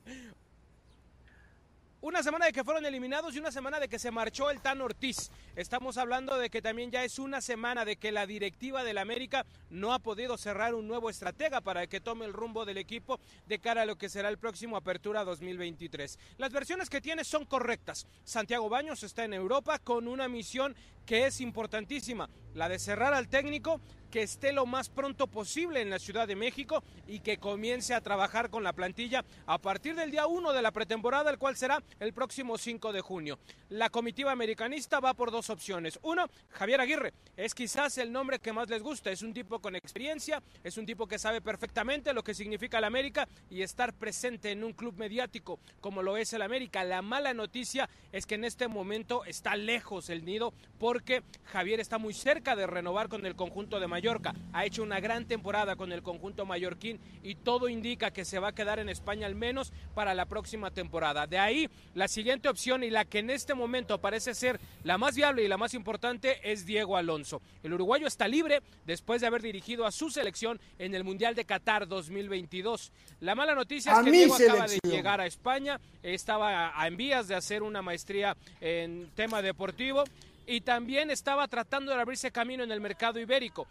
Una 2.04 2.22
semana 2.22 2.44
de 2.44 2.52
que 2.52 2.64
fueron 2.64 2.84
eliminados 2.84 3.34
y 3.34 3.38
una 3.38 3.50
semana 3.50 3.80
de 3.80 3.88
que 3.88 3.98
se 3.98 4.10
marchó 4.10 4.50
el 4.50 4.60
Tan 4.60 4.82
Ortiz. 4.82 5.30
Estamos 5.56 5.96
hablando 5.96 6.36
de 6.36 6.50
que 6.50 6.60
también 6.60 6.90
ya 6.90 7.02
es 7.02 7.18
una 7.18 7.40
semana 7.40 7.86
de 7.86 7.96
que 7.96 8.12
la 8.12 8.26
directiva 8.26 8.84
del 8.84 8.98
América 8.98 9.46
no 9.70 9.94
ha 9.94 9.98
podido 10.00 10.36
cerrar 10.36 10.74
un 10.74 10.86
nuevo 10.86 11.08
estratega 11.08 11.62
para 11.62 11.86
que 11.86 12.02
tome 12.02 12.26
el 12.26 12.34
rumbo 12.34 12.66
del 12.66 12.76
equipo 12.76 13.18
de 13.46 13.58
cara 13.58 13.80
a 13.80 13.86
lo 13.86 13.96
que 13.96 14.10
será 14.10 14.28
el 14.28 14.36
próximo 14.36 14.76
Apertura 14.76 15.24
2023. 15.24 16.18
Las 16.36 16.52
versiones 16.52 16.90
que 16.90 17.00
tiene 17.00 17.24
son 17.24 17.46
correctas. 17.46 18.06
Santiago 18.22 18.68
Baños 18.68 19.02
está 19.02 19.24
en 19.24 19.32
Europa 19.32 19.78
con 19.78 20.06
una 20.06 20.28
misión 20.28 20.76
que 21.06 21.24
es 21.24 21.40
importantísima, 21.40 22.28
la 22.52 22.68
de 22.68 22.78
cerrar 22.78 23.14
al 23.14 23.28
técnico 23.28 23.80
que 24.14 24.22
esté 24.22 24.52
lo 24.52 24.64
más 24.64 24.90
pronto 24.90 25.26
posible 25.26 25.80
en 25.80 25.90
la 25.90 25.98
Ciudad 25.98 26.28
de 26.28 26.36
México 26.36 26.84
y 27.08 27.18
que 27.18 27.38
comience 27.38 27.94
a 27.94 28.00
trabajar 28.00 28.48
con 28.48 28.62
la 28.62 28.72
plantilla 28.72 29.24
a 29.44 29.58
partir 29.58 29.96
del 29.96 30.12
día 30.12 30.28
1 30.28 30.52
de 30.52 30.62
la 30.62 30.70
pretemporada, 30.70 31.32
el 31.32 31.38
cual 31.38 31.56
será 31.56 31.82
el 31.98 32.12
próximo 32.12 32.56
5 32.56 32.92
de 32.92 33.00
junio. 33.00 33.40
La 33.70 33.90
comitiva 33.90 34.30
americanista 34.30 35.00
va 35.00 35.14
por 35.14 35.32
dos 35.32 35.50
opciones. 35.50 35.98
Uno, 36.02 36.26
Javier 36.50 36.80
Aguirre. 36.80 37.12
Es 37.36 37.56
quizás 37.56 37.98
el 37.98 38.12
nombre 38.12 38.38
que 38.38 38.52
más 38.52 38.68
les 38.68 38.84
gusta. 38.84 39.10
Es 39.10 39.22
un 39.22 39.34
tipo 39.34 39.58
con 39.58 39.74
experiencia, 39.74 40.40
es 40.62 40.78
un 40.78 40.86
tipo 40.86 41.08
que 41.08 41.18
sabe 41.18 41.40
perfectamente 41.40 42.12
lo 42.12 42.22
que 42.22 42.34
significa 42.34 42.78
el 42.78 42.84
América 42.84 43.26
y 43.50 43.62
estar 43.62 43.92
presente 43.94 44.52
en 44.52 44.62
un 44.62 44.74
club 44.74 44.94
mediático 44.96 45.58
como 45.80 46.04
lo 46.04 46.16
es 46.16 46.32
el 46.34 46.42
América. 46.42 46.84
La 46.84 47.02
mala 47.02 47.34
noticia 47.34 47.90
es 48.12 48.26
que 48.26 48.36
en 48.36 48.44
este 48.44 48.68
momento 48.68 49.24
está 49.24 49.56
lejos 49.56 50.08
el 50.08 50.24
nido 50.24 50.54
porque 50.78 51.24
Javier 51.46 51.80
está 51.80 51.98
muy 51.98 52.14
cerca 52.14 52.54
de 52.54 52.68
renovar 52.68 53.08
con 53.08 53.26
el 53.26 53.34
conjunto 53.34 53.80
de 53.80 53.88
Mayor 53.88 54.03
ha 54.52 54.64
hecho 54.66 54.82
una 54.82 55.00
gran 55.00 55.24
temporada 55.24 55.76
con 55.76 55.90
el 55.90 56.02
conjunto 56.02 56.44
mallorquín 56.44 57.00
y 57.22 57.36
todo 57.36 57.68
indica 57.70 58.10
que 58.10 58.26
se 58.26 58.38
va 58.38 58.48
a 58.48 58.54
quedar 58.54 58.78
en 58.78 58.90
España 58.90 59.26
al 59.26 59.34
menos 59.34 59.72
para 59.94 60.14
la 60.14 60.26
próxima 60.26 60.70
temporada. 60.70 61.26
De 61.26 61.38
ahí, 61.38 61.70
la 61.94 62.06
siguiente 62.06 62.50
opción 62.50 62.84
y 62.84 62.90
la 62.90 63.06
que 63.06 63.20
en 63.20 63.30
este 63.30 63.54
momento 63.54 63.98
parece 63.98 64.34
ser 64.34 64.60
la 64.82 64.98
más 64.98 65.16
viable 65.16 65.42
y 65.42 65.48
la 65.48 65.56
más 65.56 65.72
importante 65.72 66.38
es 66.42 66.66
Diego 66.66 66.98
Alonso. 66.98 67.40
El 67.62 67.72
uruguayo 67.72 68.06
está 68.06 68.28
libre 68.28 68.60
después 68.84 69.22
de 69.22 69.26
haber 69.26 69.40
dirigido 69.40 69.86
a 69.86 69.92
su 69.92 70.10
selección 70.10 70.60
en 70.78 70.94
el 70.94 71.02
Mundial 71.02 71.34
de 71.34 71.46
Qatar 71.46 71.88
2022. 71.88 72.92
La 73.20 73.34
mala 73.34 73.54
noticia 73.54 73.92
es 73.92 74.04
que 74.04 74.10
Diego 74.10 74.34
acaba 74.34 74.66
de 74.66 74.80
llegar 74.82 75.20
a 75.22 75.26
España, 75.26 75.80
estaba 76.02 76.74
en 76.86 76.96
vías 76.98 77.26
de 77.26 77.36
hacer 77.36 77.62
una 77.62 77.80
maestría 77.80 78.36
en 78.60 79.10
tema 79.14 79.40
deportivo 79.40 80.04
y 80.46 80.60
también 80.60 81.10
estaba 81.10 81.48
tratando 81.48 81.94
de 81.94 82.00
abrirse 82.00 82.30
camino 82.30 82.64
en 82.64 82.70
el 82.70 82.80
mercado 82.80 83.18
ibérico. 83.18 83.66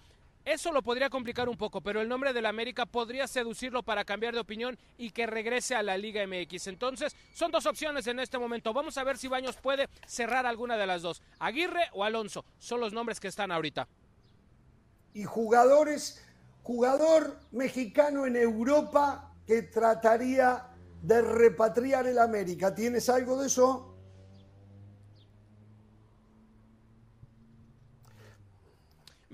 Eso 0.46 0.74
lo 0.74 0.82
podría 0.82 1.10
complicar 1.10 1.48
un 1.48 1.56
poco, 1.56 1.80
pero 1.80 2.02
el 2.02 2.10
nombre 2.10 2.34
del 2.34 2.46
América 2.46 2.86
podría 2.86 3.28
seducirlo 3.28 3.82
para 3.82 4.04
cambiar 4.04 4.34
de 4.34 4.42
opinión 4.42 4.78
y 4.98 5.12
que 5.12 5.26
regrese 5.26 5.74
a 5.74 5.84
la 5.84 5.98
Liga 5.98 6.26
MX. 6.28 6.68
Entonces, 6.68 7.16
son 7.34 7.52
dos 7.52 7.66
opciones 7.66 8.08
en 8.08 8.20
este 8.20 8.38
momento. 8.38 8.74
Vamos 8.74 8.98
a 8.98 9.06
ver 9.06 9.18
si 9.18 9.30
Baños 9.30 9.56
puede 9.56 9.88
cerrar 10.06 10.46
alguna 10.46 10.76
de 10.76 10.86
las 10.86 11.02
dos. 11.02 11.22
Aguirre 11.40 11.84
o 11.94 12.04
Alonso 12.04 12.44
son 12.60 12.82
los 12.82 12.92
nombres 12.92 13.22
que 13.22 13.30
están 13.30 13.52
ahorita. 13.52 13.88
Y 15.14 15.24
jugadores, 15.24 16.26
jugador 16.62 17.40
mexicano 17.52 18.26
en 18.26 18.36
Europa 18.36 19.32
que 19.48 19.62
trataría 19.62 20.68
de 21.02 21.22
repatriar 21.22 22.06
el 22.08 22.20
América. 22.20 22.76
¿Tienes 22.76 23.10
algo 23.10 23.40
de 23.40 23.48
eso? 23.48 23.93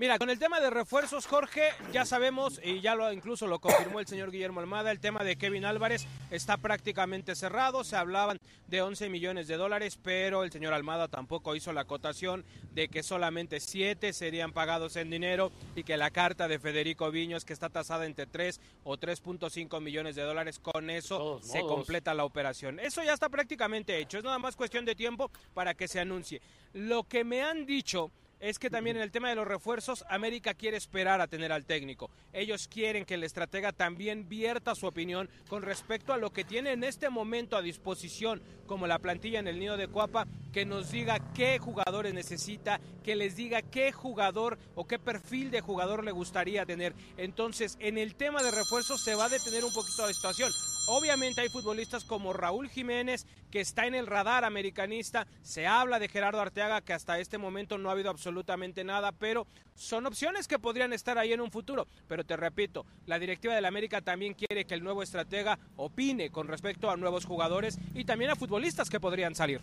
Mira, 0.00 0.18
con 0.18 0.30
el 0.30 0.38
tema 0.38 0.60
de 0.60 0.70
refuerzos, 0.70 1.26
Jorge, 1.26 1.74
ya 1.92 2.06
sabemos, 2.06 2.58
y 2.64 2.80
ya 2.80 2.94
lo 2.94 3.12
incluso 3.12 3.46
lo 3.46 3.58
confirmó 3.58 4.00
el 4.00 4.06
señor 4.06 4.30
Guillermo 4.30 4.60
Almada, 4.60 4.92
el 4.92 4.98
tema 4.98 5.22
de 5.24 5.36
Kevin 5.36 5.66
Álvarez 5.66 6.06
está 6.30 6.56
prácticamente 6.56 7.34
cerrado. 7.34 7.84
Se 7.84 7.96
hablaban 7.96 8.38
de 8.68 8.80
11 8.80 9.10
millones 9.10 9.46
de 9.46 9.58
dólares, 9.58 9.98
pero 10.02 10.42
el 10.42 10.50
señor 10.50 10.72
Almada 10.72 11.08
tampoco 11.08 11.54
hizo 11.54 11.74
la 11.74 11.82
acotación 11.82 12.46
de 12.72 12.88
que 12.88 13.02
solamente 13.02 13.60
7 13.60 14.14
serían 14.14 14.52
pagados 14.52 14.96
en 14.96 15.10
dinero 15.10 15.52
y 15.76 15.82
que 15.82 15.98
la 15.98 16.10
carta 16.10 16.48
de 16.48 16.58
Federico 16.58 17.10
Viños, 17.10 17.44
que 17.44 17.52
está 17.52 17.68
tasada 17.68 18.06
entre 18.06 18.24
3 18.26 18.58
o 18.84 18.96
3.5 18.96 19.82
millones 19.82 20.16
de 20.16 20.22
dólares, 20.22 20.60
con 20.60 20.88
eso 20.88 21.42
se 21.42 21.60
completa 21.60 22.14
la 22.14 22.24
operación. 22.24 22.80
Eso 22.80 23.02
ya 23.02 23.12
está 23.12 23.28
prácticamente 23.28 23.98
hecho. 23.98 24.16
Es 24.16 24.24
nada 24.24 24.38
más 24.38 24.56
cuestión 24.56 24.86
de 24.86 24.94
tiempo 24.94 25.30
para 25.52 25.74
que 25.74 25.88
se 25.88 26.00
anuncie. 26.00 26.40
Lo 26.72 27.04
que 27.04 27.22
me 27.22 27.42
han 27.42 27.66
dicho 27.66 28.10
es 28.40 28.58
que 28.58 28.70
también 28.70 28.96
en 28.96 29.02
el 29.02 29.10
tema 29.10 29.28
de 29.28 29.34
los 29.34 29.46
refuerzos, 29.46 30.04
América 30.08 30.54
quiere 30.54 30.76
esperar 30.76 31.20
a 31.20 31.28
tener 31.28 31.52
al 31.52 31.66
técnico. 31.66 32.10
Ellos 32.32 32.68
quieren 32.68 33.04
que 33.04 33.14
el 33.14 33.24
estratega 33.24 33.72
también 33.72 34.28
vierta 34.28 34.74
su 34.74 34.86
opinión 34.86 35.28
con 35.48 35.62
respecto 35.62 36.12
a 36.12 36.16
lo 36.16 36.32
que 36.32 36.44
tiene 36.44 36.72
en 36.72 36.82
este 36.82 37.10
momento 37.10 37.56
a 37.56 37.62
disposición, 37.62 38.42
como 38.66 38.86
la 38.86 38.98
plantilla 38.98 39.40
en 39.40 39.48
el 39.48 39.58
nido 39.58 39.76
de 39.76 39.88
Cuapa, 39.88 40.26
que 40.52 40.64
nos 40.64 40.90
diga 40.90 41.32
qué 41.34 41.58
jugadores 41.58 42.14
necesita, 42.14 42.80
que 43.04 43.14
les 43.14 43.36
diga 43.36 43.62
qué 43.62 43.92
jugador 43.92 44.58
o 44.74 44.86
qué 44.86 44.98
perfil 44.98 45.50
de 45.50 45.60
jugador 45.60 46.02
le 46.04 46.12
gustaría 46.12 46.64
tener. 46.64 46.94
Entonces, 47.16 47.76
en 47.80 47.98
el 47.98 48.14
tema 48.14 48.42
de 48.42 48.50
refuerzos 48.50 49.02
se 49.02 49.14
va 49.14 49.26
a 49.26 49.28
detener 49.28 49.64
un 49.64 49.72
poquito 49.72 50.06
la 50.06 50.12
situación. 50.12 50.50
Obviamente 50.86 51.40
hay 51.40 51.48
futbolistas 51.48 52.04
como 52.04 52.32
Raúl 52.32 52.68
Jiménez, 52.68 53.26
que 53.50 53.60
está 53.60 53.86
en 53.86 53.94
el 53.94 54.06
radar 54.06 54.44
americanista. 54.44 55.26
Se 55.42 55.66
habla 55.66 55.98
de 55.98 56.08
Gerardo 56.08 56.40
Arteaga, 56.40 56.80
que 56.80 56.92
hasta 56.92 57.18
este 57.18 57.38
momento 57.38 57.78
no 57.78 57.88
ha 57.88 57.92
habido 57.92 58.10
absolutamente 58.10 58.82
nada, 58.84 59.12
pero 59.12 59.46
son 59.74 60.06
opciones 60.06 60.48
que 60.48 60.58
podrían 60.58 60.92
estar 60.92 61.18
ahí 61.18 61.32
en 61.32 61.40
un 61.40 61.50
futuro. 61.50 61.86
Pero 62.08 62.24
te 62.24 62.36
repito, 62.36 62.86
la 63.06 63.18
directiva 63.18 63.54
del 63.54 63.64
América 63.64 64.00
también 64.00 64.34
quiere 64.34 64.64
que 64.64 64.74
el 64.74 64.82
nuevo 64.82 65.02
estratega 65.02 65.58
opine 65.76 66.30
con 66.30 66.48
respecto 66.48 66.90
a 66.90 66.96
nuevos 66.96 67.24
jugadores 67.24 67.78
y 67.94 68.04
también 68.04 68.30
a 68.30 68.36
futbolistas 68.36 68.90
que 68.90 69.00
podrían 69.00 69.34
salir. 69.34 69.60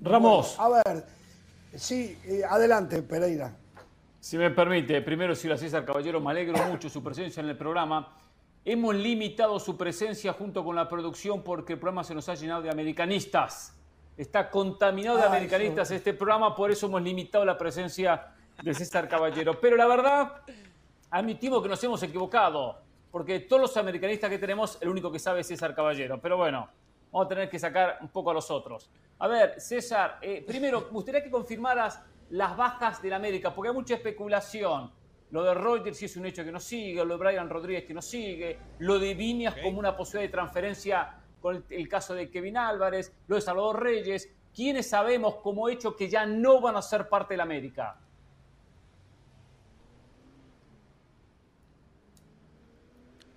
Ramos. 0.00 0.56
a 0.58 0.68
ver, 0.68 1.06
sí, 1.74 2.18
eh, 2.26 2.42
adelante, 2.48 3.02
Pereira. 3.02 3.56
Si 4.20 4.36
me 4.36 4.50
permite, 4.50 5.00
primero 5.02 5.34
si 5.34 5.50
a 5.50 5.56
César 5.56 5.84
Caballero, 5.84 6.20
me 6.20 6.30
alegro 6.30 6.58
mucho 6.66 6.90
su 6.90 7.02
presencia 7.02 7.40
en 7.40 7.48
el 7.48 7.56
programa. 7.56 8.12
Hemos 8.68 8.96
limitado 8.96 9.60
su 9.60 9.76
presencia 9.76 10.32
junto 10.32 10.64
con 10.64 10.74
la 10.74 10.88
producción 10.88 11.44
porque 11.44 11.74
el 11.74 11.78
programa 11.78 12.02
se 12.02 12.16
nos 12.16 12.28
ha 12.28 12.34
llenado 12.34 12.62
de 12.62 12.68
americanistas. 12.68 13.78
Está 14.16 14.50
contaminado 14.50 15.18
de 15.18 15.22
americanistas 15.22 15.88
este 15.92 16.12
programa, 16.12 16.52
por 16.56 16.72
eso 16.72 16.86
hemos 16.86 17.00
limitado 17.00 17.44
la 17.44 17.56
presencia 17.56 18.34
de 18.60 18.74
César 18.74 19.08
Caballero. 19.08 19.60
Pero 19.60 19.76
la 19.76 19.86
verdad, 19.86 20.42
admitimos 21.10 21.62
que 21.62 21.68
nos 21.68 21.84
hemos 21.84 22.02
equivocado, 22.02 22.80
porque 23.12 23.38
todos 23.38 23.62
los 23.62 23.76
americanistas 23.76 24.28
que 24.28 24.38
tenemos, 24.38 24.78
el 24.80 24.88
único 24.88 25.12
que 25.12 25.20
sabe 25.20 25.42
es 25.42 25.46
César 25.46 25.72
Caballero. 25.72 26.20
Pero 26.20 26.36
bueno, 26.36 26.68
vamos 27.12 27.26
a 27.26 27.28
tener 27.28 27.48
que 27.48 27.60
sacar 27.60 27.98
un 28.00 28.08
poco 28.08 28.32
a 28.32 28.34
los 28.34 28.50
otros. 28.50 28.90
A 29.20 29.28
ver, 29.28 29.60
César, 29.60 30.18
eh, 30.20 30.42
primero, 30.44 30.80
me 30.86 30.90
gustaría 30.90 31.22
que 31.22 31.30
confirmaras 31.30 32.02
las 32.30 32.56
bajas 32.56 33.00
del 33.00 33.12
América, 33.12 33.54
porque 33.54 33.68
hay 33.68 33.74
mucha 33.76 33.94
especulación. 33.94 34.90
Lo 35.36 35.42
de 35.42 35.52
Reuters 35.52 35.98
sí 35.98 36.06
es 36.06 36.16
un 36.16 36.24
hecho 36.24 36.42
que 36.42 36.50
no 36.50 36.58
sigue, 36.58 37.04
lo 37.04 37.18
de 37.18 37.22
Brian 37.22 37.50
Rodríguez 37.50 37.84
que 37.84 37.92
no 37.92 38.00
sigue, 38.00 38.58
lo 38.78 38.98
de 38.98 39.12
Viñas 39.12 39.54
como 39.62 39.78
una 39.78 39.94
posibilidad 39.94 40.30
de 40.30 40.32
transferencia 40.32 41.14
con 41.42 41.62
el, 41.68 41.88
caso 41.90 42.14
de 42.14 42.30
Kevin 42.30 42.56
Álvarez, 42.56 43.12
lo 43.28 43.36
de 43.36 43.42
Salvador 43.42 43.82
Reyes. 43.82 44.30
¿Quiénes 44.54 44.88
sabemos 44.88 45.34
como 45.42 45.68
hecho 45.68 45.94
que 45.94 46.08
ya 46.08 46.24
no 46.24 46.62
van 46.62 46.76
a 46.76 46.80
ser 46.80 47.10
parte 47.10 47.34
del 47.34 47.42
América? 47.42 47.98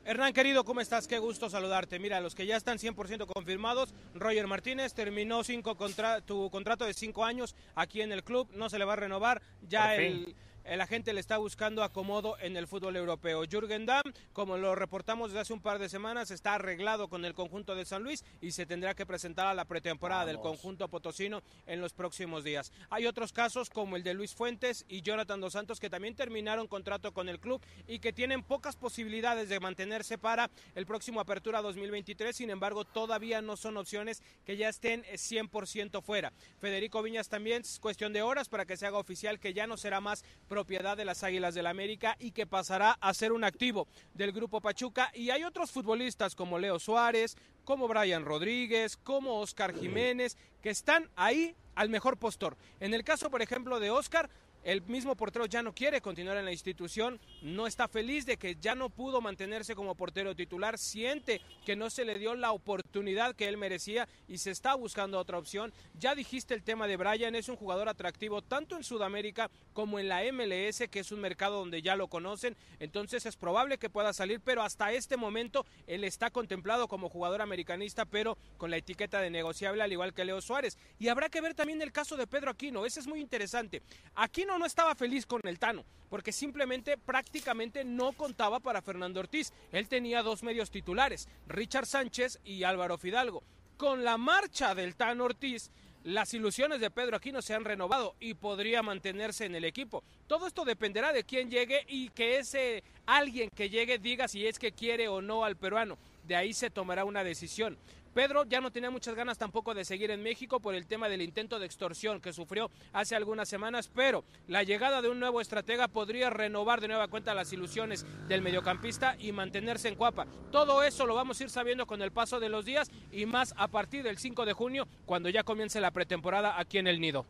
Hernán, 0.05 0.31
querido, 0.31 0.63
¿cómo 0.63 0.79
estás? 0.79 1.05
Qué 1.05 1.19
gusto 1.19 1.49
saludarte. 1.49 1.99
Mira, 1.99 2.21
los 2.21 2.33
que 2.33 2.45
ya 2.45 2.55
están 2.55 2.77
100% 2.77 3.27
confirmados, 3.27 3.93
Roger 4.15 4.47
Martínez 4.47 4.93
terminó 4.93 5.43
cinco 5.43 5.75
contra 5.75 6.21
tu 6.21 6.49
contrato 6.49 6.85
de 6.85 6.93
cinco 6.93 7.25
años 7.25 7.57
aquí 7.75 8.01
en 8.01 8.13
el 8.13 8.23
club, 8.23 8.47
no 8.53 8.69
se 8.69 8.79
le 8.79 8.85
va 8.85 8.93
a 8.93 8.95
renovar, 8.95 9.41
ya 9.67 9.95
el 9.97 10.33
la 10.78 10.88
gente 10.88 11.13
le 11.13 11.20
está 11.20 11.38
buscando 11.38 11.84
acomodo 11.84 12.38
en 12.39 12.55
el 12.55 12.67
fútbol 12.67 12.95
europeo. 12.95 13.43
Jürgen 13.49 13.86
Damm, 13.86 14.13
como 14.34 14.57
lo 14.57 14.76
reportamos 14.76 15.32
desde 15.32 15.41
hace 15.41 15.53
un 15.53 15.61
par 15.61 15.80
de 15.80 15.89
semanas, 15.89 16.32
está 16.32 16.55
arreglado 16.55 17.07
con 17.07 17.26
el 17.26 17.34
conjunto 17.34 17.76
de 17.76 17.86
San 17.86 18.03
Luis 18.03 18.24
y 18.39 18.51
se 18.51 18.65
tendrá 18.65 18.93
que 18.93 19.05
presentar 19.05 19.47
a 19.47 19.53
la 19.53 19.65
pretemporada 19.65 20.26
del 20.26 20.39
conjunto 20.39 20.88
potosino 20.88 21.41
en 21.65 21.82
los 21.82 21.93
próximos 21.93 22.43
días. 22.43 22.72
Hay 22.89 23.07
otros 23.07 23.34
casos 23.34 23.70
como 23.70 23.95
el 23.95 24.03
de 24.03 24.13
Luis 24.13 24.36
Fuentes 24.36 24.86
y 24.88 25.01
Jonathan 25.01 25.41
Dos 25.41 25.53
Santos 25.53 25.80
que 25.80 25.89
también 25.89 26.15
terminaron 26.15 26.67
contrato 26.67 27.13
con 27.13 27.30
el 27.30 27.39
club 27.39 27.61
y 27.88 27.99
que 27.99 28.13
tienen 28.13 28.43
pocas 28.43 28.76
posibilidades 28.76 29.49
de 29.49 29.59
mantenerse 29.59 30.17
para 30.17 30.49
el 30.76 30.86
próximo 30.86 31.20
Apertura 31.20 31.61
2023, 31.61 32.36
sin 32.36 32.49
embargo 32.49 32.86
todavía 32.86 33.41
no 33.41 33.57
son 33.57 33.78
opciones 33.78 34.22
que 34.45 34.57
ya 34.57 34.70
estén 34.70 35.03
100% 35.03 36.01
fuera. 36.01 36.32
Federico 36.59 37.01
Viñas 37.01 37.30
también 37.30 37.61
es 37.61 37.80
cuestión 37.80 38.13
de 38.13 38.22
horas 38.22 38.49
para 38.49 38.65
que 38.65 38.78
se 38.78 38.86
haga 38.86 38.97
oficial 38.97 39.39
que 39.39 39.53
ya 39.53 39.67
no 39.67 39.78
será 39.78 39.99
más 39.99 40.24
pro 40.47 40.59
propiedad 40.60 40.97
de 40.97 41.05
las 41.05 41.24
Águilas 41.24 41.55
del 41.55 41.64
la 41.64 41.70
América 41.70 42.18
y 42.20 42.32
que 42.32 42.45
pasará 42.45 42.97
a 42.99 43.14
ser 43.14 43.32
un 43.32 43.45
activo 43.45 43.88
del 44.14 44.34
Grupo 44.34 44.60
Pachuca. 44.60 45.10
Y 45.14 45.30
hay 45.30 45.45
otros 45.45 45.72
futbolistas 45.72 46.36
como 46.36 46.60
Leo 46.60 46.80
Suárez, 46.80 47.38
como 47.64 47.88
Brian 47.88 48.26
Rodríguez, 48.26 48.97
como 48.97 49.39
Oscar 49.39 49.74
Jiménez, 49.74 50.36
que 50.62 50.70
están 50.70 51.10
ahí 51.16 51.55
al 51.76 51.88
mejor 51.88 52.18
postor. 52.18 52.57
En 52.82 52.93
el 52.93 53.05
caso, 53.05 53.30
por 53.30 53.41
ejemplo, 53.41 53.80
de 53.80 53.89
Oscar, 53.89 54.30
el 54.64 54.82
mismo 54.84 55.16
portero 55.16 55.45
ya 55.45 55.64
no 55.64 55.74
quiere 55.74 56.01
continuar 56.01 56.38
en 56.38 56.45
la 56.45 56.51
institución, 56.51 57.20
no 57.41 57.68
está 57.68 57.88
feliz 57.88 58.26
de 58.26 58.38
que 58.38 58.55
ya 58.55 58.76
no 58.76 58.89
pudo 58.89 59.22
mantenerse 59.22 59.76
como 59.76 59.95
portero 59.95 60.36
titular, 60.36 60.78
siente 60.78 61.41
que 61.66 61.76
no 61.76 61.89
se 61.89 62.05
le 62.05 62.20
dio 62.20 62.36
la 62.36 62.51
oportunidad 62.51 63.36
que 63.36 63.47
él 63.47 63.57
merecía 63.57 64.07
y 64.28 64.38
se 64.38 64.51
está 64.51 64.76
buscando 64.76 65.20
otra 65.20 65.38
opción. 65.38 65.74
Ya 65.97 66.16
dijiste 66.16 66.53
el 66.53 66.64
tema 66.64 66.88
de 66.88 66.97
Brian, 66.97 67.36
es 67.36 67.49
un 67.49 67.55
jugador 67.55 67.89
atractivo 67.89 68.41
tanto 68.41 68.76
en 68.76 68.84
Sudamérica 68.84 69.49
como 69.74 69.99
en 69.99 70.10
la 70.10 70.22
MLS, 70.32 70.84
que 70.89 70.99
es 70.99 71.12
un 71.12 71.22
mercado 71.22 71.60
donde 71.60 71.82
ya 71.82 71.95
lo 71.95 72.07
conocen, 72.07 72.55
entonces 72.80 73.26
es 73.26 73.36
probable 73.38 73.78
que 73.78 73.89
pueda 73.89 74.14
salir, 74.14 74.41
pero 74.41 74.62
hasta 74.62 74.91
este 74.91 75.18
momento 75.18 75.66
él 75.88 76.03
está 76.03 76.30
contemplado 76.30 76.88
como 76.88 77.10
jugador 77.10 77.41
americanista, 77.41 78.05
pero 78.05 78.38
con 78.57 78.72
la 78.72 78.78
etiqueta 78.78 79.22
de 79.22 79.30
negociable, 79.30 79.84
al 79.84 79.91
igual 79.91 80.14
que 80.14 80.26
Leo 80.26 80.41
Suárez. 80.41 80.78
Y 80.99 81.07
habrá 81.07 81.30
que 81.30 81.41
ver 81.41 81.53
también 81.53 81.82
el 81.82 81.91
caso 81.91 82.18
de 82.18 82.28
Pedro 82.28 82.51
Aquino, 82.51 82.86
ese 82.86 82.99
es 82.99 83.07
muy 83.07 83.22
interesante. 83.22 83.82
Aquino 84.16 84.48
no 84.57 84.65
estaba 84.65 84.95
feliz 84.95 85.25
con 85.25 85.41
el 85.43 85.59
Tano, 85.59 85.85
porque 86.09 86.31
simplemente 86.31 86.97
prácticamente 86.97 87.83
no 87.83 88.13
contaba 88.13 88.59
para 88.59 88.81
Fernando 88.81 89.19
Ortiz. 89.19 89.53
Él 89.71 89.87
tenía 89.87 90.23
dos 90.23 90.43
medios 90.43 90.71
titulares, 90.71 91.27
Richard 91.47 91.85
Sánchez 91.85 92.39
y 92.43 92.63
Álvaro 92.63 92.97
Fidalgo. 92.97 93.43
Con 93.77 94.03
la 94.03 94.17
marcha 94.17 94.73
del 94.73 94.95
Tano 94.95 95.25
Ortiz, 95.25 95.71
las 96.03 96.33
ilusiones 96.33 96.79
de 96.79 96.89
Pedro 96.91 97.17
Aquino 97.17 97.41
se 97.41 97.53
han 97.53 97.65
renovado 97.65 98.15
y 98.19 98.33
podría 98.33 98.81
mantenerse 98.81 99.45
en 99.45 99.55
el 99.55 99.65
equipo. 99.65 100.03
Todo 100.27 100.47
esto 100.47 100.63
dependerá 100.63 101.11
de 101.11 101.25
quién 101.25 101.51
llegue 101.51 101.83
y 101.87 102.09
que 102.09 102.39
ese 102.39 102.83
alguien 103.05 103.49
que 103.53 103.69
llegue 103.69 103.99
diga 103.99 104.29
si 104.29 104.47
es 104.47 104.59
que 104.59 104.71
quiere 104.71 105.09
o 105.09 105.21
no 105.21 105.43
al 105.43 105.57
peruano. 105.57 105.97
De 106.23 106.35
ahí 106.35 106.53
se 106.53 106.69
tomará 106.69 107.03
una 107.03 107.23
decisión. 107.23 107.77
Pedro 108.20 108.43
ya 108.43 108.59
no 108.59 108.70
tenía 108.70 108.89
muchas 108.89 109.15
ganas 109.15 109.38
tampoco 109.38 109.74
de 109.74 109.86
seguir 109.86 110.11
en 110.11 110.22
México 110.22 110.59
por 110.59 110.76
el 110.76 110.88
tema 110.88 111.07
del 111.07 111.22
intento 111.22 111.57
de 111.57 111.65
extorsión 111.65 112.20
que 112.20 112.34
sufrió 112.34 112.70
hace 112.91 113.15
algunas 113.15 113.47
semanas, 113.47 113.89
pero 113.95 114.26
la 114.49 114.63
llegada 114.63 115.01
de 115.01 115.07
un 115.07 115.22
nuevo 115.22 115.39
estratega 115.39 115.88
podría 115.88 116.30
renovar 116.30 116.82
de 116.82 116.89
nueva 116.89 117.07
cuenta 117.07 117.34
las 117.34 117.53
ilusiones 117.53 118.05
del 118.28 118.41
mediocampista 118.41 119.15
y 119.20 119.32
mantenerse 119.32 119.88
en 119.88 119.95
Cuapa. 119.95 120.28
Todo 120.51 120.84
eso 120.84 121.05
lo 121.05 121.15
vamos 121.15 121.39
a 121.39 121.43
ir 121.45 121.49
sabiendo 121.49 121.88
con 121.88 122.01
el 122.01 122.11
paso 122.11 122.41
de 122.41 122.49
los 122.49 122.65
días 122.65 122.91
y 123.09 123.26
más 123.26 123.53
a 123.55 123.70
partir 123.70 124.03
del 124.03 124.17
5 124.17 124.43
de 124.45 124.51
junio, 124.51 124.86
cuando 125.05 125.30
ya 125.30 125.43
comience 125.43 125.80
la 125.80 125.91
pretemporada 125.91 126.59
aquí 126.59 126.78
en 126.78 126.88
el 126.88 126.99
Nido. 126.99 127.26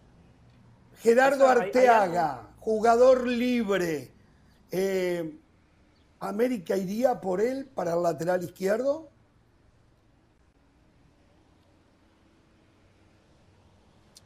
Gerardo 1.04 1.48
Arteaga, 1.48 2.48
jugador 2.58 3.28
libre. 3.28 4.10
Eh, 4.72 5.38
¿América 6.20 6.76
iría 6.78 7.22
por 7.22 7.42
él 7.42 7.68
para 7.76 7.94
el 7.94 8.02
lateral 8.02 8.44
izquierdo? 8.44 9.09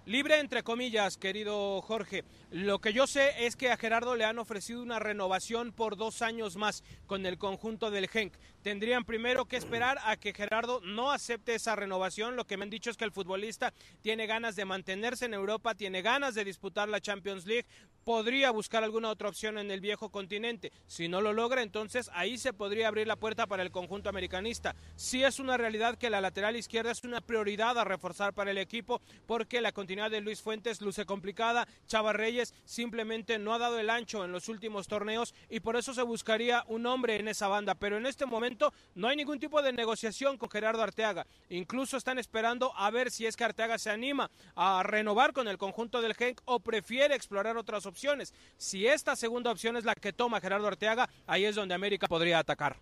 Libre 0.06 0.42
entre 0.42 0.64
comillas, 0.64 1.16
querido 1.16 1.82
Jorge. 1.82 2.26
Lo 2.52 2.80
que 2.80 2.92
yo 2.92 3.08
sé 3.08 3.46
es 3.46 3.56
que 3.56 3.72
a 3.72 3.78
Gerardo 3.78 4.18
le 4.18 4.26
han 4.26 4.38
ofrecido 4.38 4.84
una 4.84 5.00
renovación 5.00 5.72
por 5.72 5.96
dos 5.96 6.22
años 6.22 6.58
más 6.58 6.84
con 7.06 7.26
el 7.26 7.38
conjunto 7.38 7.90
del 7.90 8.10
Genk. 8.10 8.34
Tendrían 8.64 9.04
primero 9.04 9.44
que 9.44 9.58
esperar 9.58 10.00
a 10.06 10.16
que 10.16 10.34
Gerardo 10.34 10.80
no 10.86 11.12
acepte 11.12 11.54
esa 11.54 11.76
renovación. 11.76 12.38
Lo 12.38 12.48
que 12.48 12.56
me 12.56 12.64
han 12.64 12.70
dicho 12.70 12.90
es 12.90 12.96
que 12.96 13.04
el 13.04 13.12
futbolista 13.12 13.74
tiene 14.02 14.26
ganas 14.26 14.56
de 14.56 14.64
mantenerse 14.64 15.26
en 15.26 15.34
Europa, 15.34 15.76
tiene 15.76 16.02
ganas 16.02 16.34
de 16.34 16.46
disputar 16.46 16.88
la 16.88 17.02
Champions 17.02 17.46
League, 17.46 17.68
podría 18.06 18.52
buscar 18.52 18.84
alguna 18.84 19.10
otra 19.10 19.28
opción 19.28 19.58
en 19.58 19.70
el 19.70 19.82
viejo 19.82 20.10
continente. 20.10 20.72
Si 20.88 21.10
no 21.10 21.20
lo 21.20 21.34
logra, 21.34 21.62
entonces 21.62 22.10
ahí 22.14 22.38
se 22.38 22.54
podría 22.54 22.88
abrir 22.88 23.06
la 23.06 23.18
puerta 23.18 23.48
para 23.48 23.64
el 23.64 23.72
conjunto 23.72 24.10
americanista. 24.10 24.76
Sí 24.96 25.24
es 25.24 25.40
una 25.40 25.58
realidad 25.58 25.98
que 25.98 26.10
la 26.10 26.22
lateral 26.22 26.56
izquierda 26.56 26.92
es 26.92 27.04
una 27.04 27.20
prioridad 27.20 27.78
a 27.78 27.84
reforzar 27.84 28.34
para 28.34 28.52
el 28.52 28.58
equipo 28.58 29.02
porque 29.26 29.60
la 29.60 29.74
continuidad 29.74 30.10
de 30.10 30.22
Luis 30.22 30.42
Fuentes 30.42 30.82
luce 30.82 31.06
complicada. 31.06 31.68
Chava 31.86 32.14
Reyes 32.14 32.54
simplemente 32.64 33.40
no 33.40 33.54
ha 33.54 33.60
dado 33.60 33.78
el 33.78 33.90
ancho 33.90 34.24
en 34.24 34.32
los 34.32 34.48
últimos 34.48 34.88
torneos 34.88 35.34
y 35.50 35.60
por 35.60 35.76
eso 35.76 35.94
se 35.94 36.02
buscaría 36.02 36.64
un 36.68 36.86
hombre 36.86 37.18
en 37.18 37.28
esa 37.28 37.50
banda. 37.50 37.76
Pero 37.76 37.98
en 37.98 38.06
este 38.06 38.26
momento 38.26 38.53
no 38.96 39.08
hay 39.08 39.16
ningún 39.16 39.40
tipo 39.40 39.62
de 39.62 39.72
negociación 39.72 40.38
con 40.38 40.50
Gerardo 40.50 40.84
Arteaga. 40.84 41.26
Incluso 41.50 41.96
están 41.96 42.20
esperando 42.20 42.74
a 42.76 42.92
ver 42.92 43.12
si 43.12 43.26
es 43.26 43.38
que 43.38 43.46
Arteaga 43.46 43.78
se 43.78 43.90
anima 43.90 44.30
a 44.56 44.84
renovar 44.84 45.32
con 45.32 45.48
el 45.48 45.58
conjunto 45.58 46.02
del 46.02 46.16
Genk 46.16 46.42
o 46.46 46.60
prefiere 46.60 47.16
explorar 47.16 47.56
otras 47.58 47.86
opciones 47.86 47.94
opciones. 47.94 48.34
Si 48.58 48.88
esta 48.88 49.16
segunda 49.16 49.52
opción 49.52 49.78
es 49.78 49.86
la 49.86 49.94
que 49.94 50.12
toma 50.12 50.42
Gerardo 50.42 50.68
Arteaga, 50.68 51.08
ahí 51.28 51.46
es 51.46 51.56
donde 51.56 51.76
América 51.76 52.08
podría 52.08 52.40
atacar. 52.40 52.76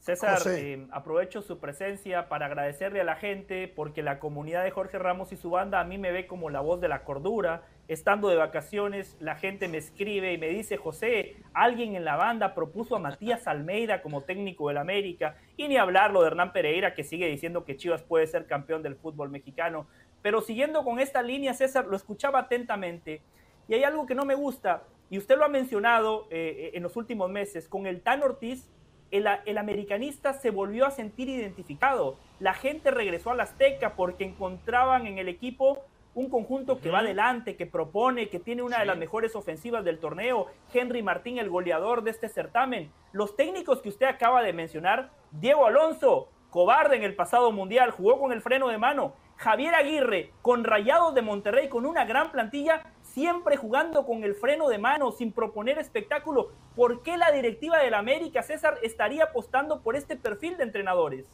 César, 0.00 0.40
eh, 0.46 0.86
aprovecho 0.92 1.42
su 1.42 1.58
presencia 1.58 2.30
para 2.30 2.46
agradecerle 2.46 3.02
a 3.02 3.04
la 3.04 3.16
gente 3.16 3.68
porque 3.68 4.02
la 4.02 4.18
comunidad 4.18 4.64
de 4.64 4.70
Jorge 4.70 4.98
Ramos 4.98 5.30
y 5.30 5.36
su 5.36 5.50
banda 5.50 5.78
a 5.78 5.84
mí 5.84 5.98
me 5.98 6.10
ve 6.10 6.26
como 6.26 6.48
la 6.48 6.60
voz 6.60 6.80
de 6.80 6.88
la 6.88 7.04
cordura. 7.04 7.64
Estando 7.86 8.28
de 8.28 8.36
vacaciones, 8.36 9.18
la 9.20 9.36
gente 9.36 9.68
me 9.68 9.76
escribe 9.76 10.32
y 10.32 10.38
me 10.38 10.48
dice, 10.48 10.78
José, 10.78 11.36
alguien 11.52 11.96
en 11.96 12.06
la 12.06 12.16
banda 12.16 12.54
propuso 12.54 12.96
a 12.96 12.98
Matías 12.98 13.46
Almeida 13.46 14.00
como 14.00 14.22
técnico 14.22 14.68
del 14.68 14.78
América 14.78 15.36
y 15.58 15.68
ni 15.68 15.76
hablarlo 15.76 16.22
de 16.22 16.28
Hernán 16.28 16.54
Pereira 16.54 16.94
que 16.94 17.04
sigue 17.04 17.26
diciendo 17.26 17.66
que 17.66 17.76
Chivas 17.76 18.02
puede 18.02 18.26
ser 18.26 18.46
campeón 18.46 18.82
del 18.82 18.96
fútbol 18.96 19.28
mexicano. 19.28 19.86
Pero 20.22 20.40
siguiendo 20.40 20.82
con 20.82 20.98
esta 20.98 21.20
línea, 21.20 21.52
César, 21.52 21.86
lo 21.86 21.96
escuchaba 21.96 22.38
atentamente 22.38 23.20
y 23.68 23.74
hay 23.74 23.84
algo 23.84 24.06
que 24.06 24.14
no 24.14 24.24
me 24.24 24.34
gusta, 24.34 24.82
y 25.10 25.18
usted 25.18 25.36
lo 25.36 25.44
ha 25.44 25.48
mencionado 25.48 26.26
eh, 26.30 26.70
en 26.74 26.82
los 26.82 26.96
últimos 26.96 27.30
meses, 27.30 27.68
con 27.68 27.86
el 27.86 28.00
Tan 28.00 28.22
Ortiz, 28.22 28.68
el, 29.10 29.26
el, 29.46 29.58
americanista 29.58 30.32
se 30.32 30.50
volvió 30.50 30.86
a 30.86 30.90
sentir 30.90 31.28
identificado. 31.28 32.16
La 32.38 32.54
gente 32.54 32.90
regresó 32.90 33.30
al 33.30 33.40
Azteca 33.40 33.94
porque 33.94 34.24
encontraban 34.24 35.06
en 35.06 35.18
el 35.18 35.28
equipo 35.28 35.78
un 36.14 36.28
conjunto 36.28 36.80
que 36.80 36.90
va 36.90 37.00
adelante, 37.00 37.56
que 37.56 37.66
propone, 37.66 38.28
que 38.28 38.40
tiene 38.40 38.62
una 38.62 38.80
de 38.80 38.86
las 38.86 38.98
mejores 38.98 39.36
ofensivas 39.36 39.84
del 39.84 39.98
torneo. 39.98 40.46
Henry 40.72 41.02
Martín, 41.02 41.38
el 41.38 41.50
goleador 41.50 42.02
de 42.02 42.10
este 42.10 42.28
certamen. 42.28 42.90
Los 43.12 43.36
técnicos 43.36 43.80
que 43.80 43.88
usted 43.88 44.06
acaba 44.06 44.42
de 44.42 44.52
mencionar, 44.52 45.10
Diego 45.30 45.66
Alonso, 45.66 46.28
cobarde 46.50 46.96
en 46.96 47.04
el 47.04 47.14
pasado 47.14 47.52
mundial, 47.52 47.92
jugó 47.92 48.18
con 48.18 48.32
el 48.32 48.42
freno 48.42 48.68
de 48.68 48.78
mano. 48.78 49.14
Javier 49.36 49.74
Aguirre, 49.74 50.32
con 50.42 50.64
Rayados 50.64 51.14
de 51.14 51.22
Monterrey, 51.22 51.68
con 51.68 51.86
una 51.86 52.04
gran 52.04 52.30
plantilla, 52.30 52.82
siempre 53.12 53.56
jugando 53.56 54.06
con 54.06 54.24
el 54.24 54.34
freno 54.34 54.68
de 54.68 54.78
mano, 54.78 55.12
sin 55.12 55.32
proponer 55.32 55.78
espectáculo. 55.78 56.50
¿Por 56.76 57.02
qué 57.02 57.16
la 57.16 57.30
directiva 57.32 57.78
del 57.78 57.94
América, 57.94 58.42
César, 58.42 58.78
estaría 58.82 59.24
apostando 59.24 59.80
por 59.80 59.96
este 59.96 60.16
perfil 60.16 60.56
de 60.56 60.64
entrenadores? 60.64 61.26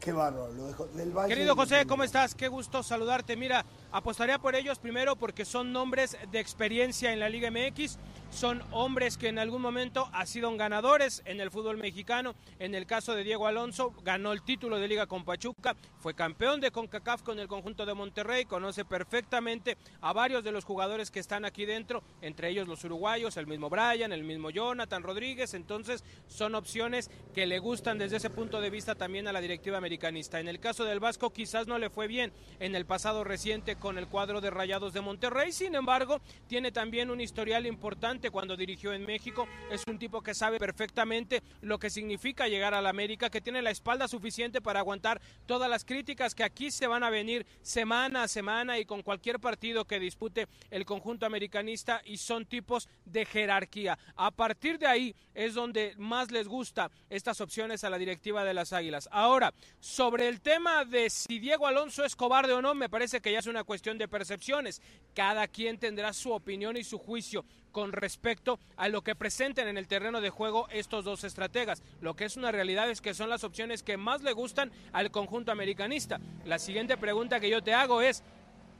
Qué 0.00 0.12
bárbaro, 0.12 0.52
lo 0.52 0.66
dejo 0.66 0.86
del 0.88 1.12
Valle. 1.12 1.34
Querido 1.34 1.56
José, 1.56 1.86
¿cómo 1.86 2.04
estás? 2.04 2.34
Qué 2.34 2.48
gusto 2.48 2.82
saludarte. 2.82 3.36
Mira, 3.36 3.64
apostaría 3.90 4.38
por 4.38 4.54
ellos 4.54 4.78
primero 4.78 5.16
porque 5.16 5.46
son 5.46 5.72
nombres 5.72 6.18
de 6.30 6.40
experiencia 6.40 7.10
en 7.14 7.20
la 7.20 7.30
Liga 7.30 7.50
MX 7.50 7.98
son 8.34 8.62
hombres 8.72 9.16
que 9.16 9.28
en 9.28 9.38
algún 9.38 9.62
momento 9.62 10.10
han 10.12 10.26
sido 10.26 10.54
ganadores 10.56 11.22
en 11.24 11.40
el 11.40 11.52
fútbol 11.52 11.76
mexicano. 11.76 12.34
En 12.58 12.74
el 12.74 12.84
caso 12.84 13.14
de 13.14 13.22
Diego 13.22 13.46
Alonso, 13.46 13.94
ganó 14.02 14.32
el 14.32 14.42
título 14.42 14.78
de 14.78 14.88
Liga 14.88 15.06
con 15.06 15.24
Pachuca, 15.24 15.76
fue 16.00 16.14
campeón 16.14 16.60
de 16.60 16.72
CONCACAF 16.72 17.22
con 17.22 17.38
el 17.38 17.46
conjunto 17.46 17.86
de 17.86 17.94
Monterrey, 17.94 18.44
conoce 18.44 18.84
perfectamente 18.84 19.78
a 20.00 20.12
varios 20.12 20.42
de 20.42 20.50
los 20.50 20.64
jugadores 20.64 21.12
que 21.12 21.20
están 21.20 21.44
aquí 21.44 21.64
dentro, 21.64 22.02
entre 22.22 22.50
ellos 22.50 22.66
los 22.66 22.82
uruguayos, 22.84 23.36
el 23.36 23.46
mismo 23.46 23.70
Brian, 23.70 24.12
el 24.12 24.24
mismo 24.24 24.50
Jonathan 24.50 25.04
Rodríguez, 25.04 25.54
entonces 25.54 26.02
son 26.26 26.56
opciones 26.56 27.10
que 27.32 27.46
le 27.46 27.60
gustan 27.60 27.98
desde 27.98 28.16
ese 28.16 28.30
punto 28.30 28.60
de 28.60 28.70
vista 28.70 28.96
también 28.96 29.28
a 29.28 29.32
la 29.32 29.40
directiva 29.40 29.78
americanista. 29.78 30.40
En 30.40 30.48
el 30.48 30.58
caso 30.58 30.84
del 30.84 30.98
Vasco 30.98 31.32
quizás 31.32 31.68
no 31.68 31.78
le 31.78 31.88
fue 31.88 32.08
bien 32.08 32.32
en 32.58 32.74
el 32.74 32.84
pasado 32.84 33.22
reciente 33.22 33.76
con 33.76 33.96
el 33.96 34.08
cuadro 34.08 34.40
de 34.40 34.50
Rayados 34.50 34.92
de 34.92 35.00
Monterrey, 35.00 35.52
sin 35.52 35.76
embargo, 35.76 36.20
tiene 36.48 36.72
también 36.72 37.10
un 37.10 37.20
historial 37.20 37.64
importante 37.64 38.23
cuando 38.30 38.56
dirigió 38.56 38.92
en 38.92 39.04
México. 39.04 39.46
Es 39.70 39.82
un 39.86 39.98
tipo 39.98 40.22
que 40.22 40.34
sabe 40.34 40.58
perfectamente 40.58 41.42
lo 41.60 41.78
que 41.78 41.90
significa 41.90 42.48
llegar 42.48 42.74
a 42.74 42.82
la 42.82 42.90
América, 42.90 43.30
que 43.30 43.40
tiene 43.40 43.62
la 43.62 43.70
espalda 43.70 44.08
suficiente 44.08 44.60
para 44.60 44.80
aguantar 44.80 45.20
todas 45.46 45.70
las 45.70 45.84
críticas 45.84 46.34
que 46.34 46.44
aquí 46.44 46.70
se 46.70 46.86
van 46.86 47.02
a 47.02 47.10
venir 47.10 47.46
semana 47.62 48.24
a 48.24 48.28
semana 48.28 48.78
y 48.78 48.84
con 48.84 49.02
cualquier 49.02 49.40
partido 49.40 49.84
que 49.84 50.00
dispute 50.00 50.48
el 50.70 50.84
conjunto 50.84 51.26
americanista 51.26 52.02
y 52.04 52.16
son 52.18 52.46
tipos 52.46 52.88
de 53.04 53.24
jerarquía. 53.24 53.98
A 54.16 54.30
partir 54.30 54.78
de 54.78 54.86
ahí 54.86 55.14
es 55.34 55.54
donde 55.54 55.94
más 55.98 56.30
les 56.30 56.48
gusta 56.48 56.90
estas 57.10 57.40
opciones 57.40 57.84
a 57.84 57.90
la 57.90 57.98
directiva 57.98 58.44
de 58.44 58.54
las 58.54 58.72
Águilas. 58.72 59.08
Ahora, 59.12 59.52
sobre 59.80 60.28
el 60.28 60.40
tema 60.40 60.84
de 60.84 61.10
si 61.10 61.38
Diego 61.38 61.66
Alonso 61.66 62.04
es 62.04 62.16
cobarde 62.16 62.52
o 62.52 62.62
no, 62.62 62.74
me 62.74 62.88
parece 62.88 63.20
que 63.20 63.32
ya 63.32 63.38
es 63.38 63.46
una 63.46 63.64
cuestión 63.64 63.98
de 63.98 64.08
percepciones. 64.08 64.80
Cada 65.14 65.48
quien 65.48 65.78
tendrá 65.78 66.12
su 66.12 66.32
opinión 66.32 66.76
y 66.76 66.84
su 66.84 66.98
juicio 66.98 67.44
con 67.74 67.92
respecto 67.92 68.58
a 68.78 68.88
lo 68.88 69.02
que 69.02 69.14
presenten 69.14 69.68
en 69.68 69.76
el 69.76 69.86
terreno 69.86 70.22
de 70.22 70.30
juego 70.30 70.66
estos 70.70 71.04
dos 71.04 71.24
estrategas. 71.24 71.82
Lo 72.00 72.14
que 72.14 72.24
es 72.24 72.38
una 72.38 72.52
realidad 72.52 72.88
es 72.88 73.02
que 73.02 73.12
son 73.12 73.28
las 73.28 73.44
opciones 73.44 73.82
que 73.82 73.98
más 73.98 74.22
le 74.22 74.32
gustan 74.32 74.72
al 74.94 75.10
conjunto 75.10 75.52
americanista. 75.52 76.18
La 76.46 76.58
siguiente 76.58 76.96
pregunta 76.96 77.40
que 77.40 77.50
yo 77.50 77.62
te 77.62 77.74
hago 77.74 78.00
es, 78.00 78.22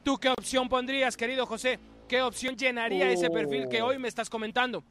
¿Tú 0.05 0.19
qué 0.19 0.29
opción 0.29 0.69
pondrías, 0.69 1.17
querido 1.17 1.47
José? 1.47 1.79
¿Qué 2.07 2.21
opción 2.21 2.57
llenaría 2.57 3.09
ese 3.11 3.31
perfil 3.31 3.69
que 3.71 3.81
hoy 3.81 3.99
me 3.99 4.07
estás 4.07 4.29
comentando? 4.29 4.85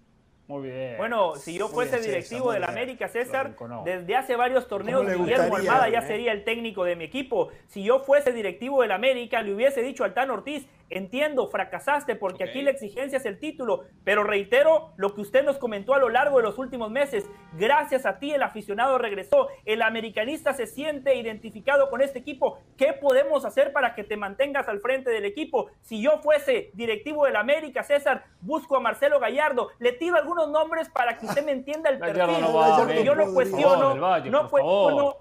Muy 0.47 0.69
bien. 0.69 0.97
Bueno, 0.97 1.35
si 1.35 1.55
yo 1.55 1.67
fuese 1.67 1.99
directivo 2.01 2.51
del 2.51 2.63
América, 2.63 3.07
César, 3.07 3.55
desde 3.85 4.15
hace 4.15 4.35
varios 4.35 4.67
torneos, 4.67 5.05
Guillermo 5.05 5.55
Almada 5.55 5.88
ya 5.88 6.01
sería 6.01 6.31
el 6.31 6.43
técnico 6.43 6.84
de 6.84 6.95
mi 6.95 7.03
equipo. 7.03 7.49
Si 7.67 7.84
yo 7.84 7.99
fuese 7.99 8.34
directivo 8.34 8.81
del 8.81 8.91
América, 8.91 9.43
le 9.43 9.53
hubiese 9.53 9.84
dicho 9.84 10.03
al 10.03 10.15
Tan 10.15 10.31
Ortiz, 10.31 10.65
entiendo, 10.89 11.47
fracasaste 11.47 12.15
porque 12.15 12.43
aquí 12.43 12.61
la 12.61 12.72
exigencia 12.72 13.18
es 13.18 13.26
el 13.26 13.39
título, 13.39 13.85
pero 14.03 14.23
reitero 14.23 14.91
lo 14.97 15.15
que 15.15 15.22
usted 15.22 15.45
nos 15.45 15.57
comentó 15.57 15.93
a 15.93 15.99
lo 15.99 16.10
largo 16.10 16.38
de 16.38 16.43
los 16.43 16.57
últimos 16.57 16.91
meses. 16.91 17.30
Gracias 17.57 18.05
a 18.05 18.19
ti 18.19 18.34
el 18.34 18.43
aficionado 18.43 18.97
regresó, 18.97 19.47
el 19.65 19.81
americanista 19.81 20.53
se 20.53 20.68
siente 20.68 21.15
identificado 21.15 21.89
con 21.89 22.01
este 22.01 22.19
equipo. 22.19 22.60
¿Qué 22.77 22.93
podemos 22.93 23.45
hacer 23.45 23.72
para 23.72 23.95
que 23.95 24.03
te 24.03 24.18
mantengas 24.18 24.68
al 24.68 24.81
frente 24.81 25.10
del 25.10 25.23
equipo? 25.23 25.68
Si 25.81 26.01
yo 26.01 26.19
fuese 26.22 26.72
directivo 26.73 27.26
del 27.26 27.38
América, 27.38 27.84
César, 27.84 28.26
busco 28.41 28.76
a 28.76 28.81
Marcelo 28.81 29.19
Gallardo, 29.19 29.69
le 29.80 29.93
tiro 29.93 30.18
algún 30.18 30.34
unos 30.34 30.49
nombres 30.49 30.89
para 30.89 31.18
que 31.18 31.26
usted 31.26 31.45
me 31.45 31.51
entienda 31.51 31.89
el 31.89 31.99
perfil. 31.99 33.03
yo 33.03 33.15
no 33.15 33.34
cuestiono, 33.34 33.95
no 33.95 34.49
cuestiono, 34.49 35.15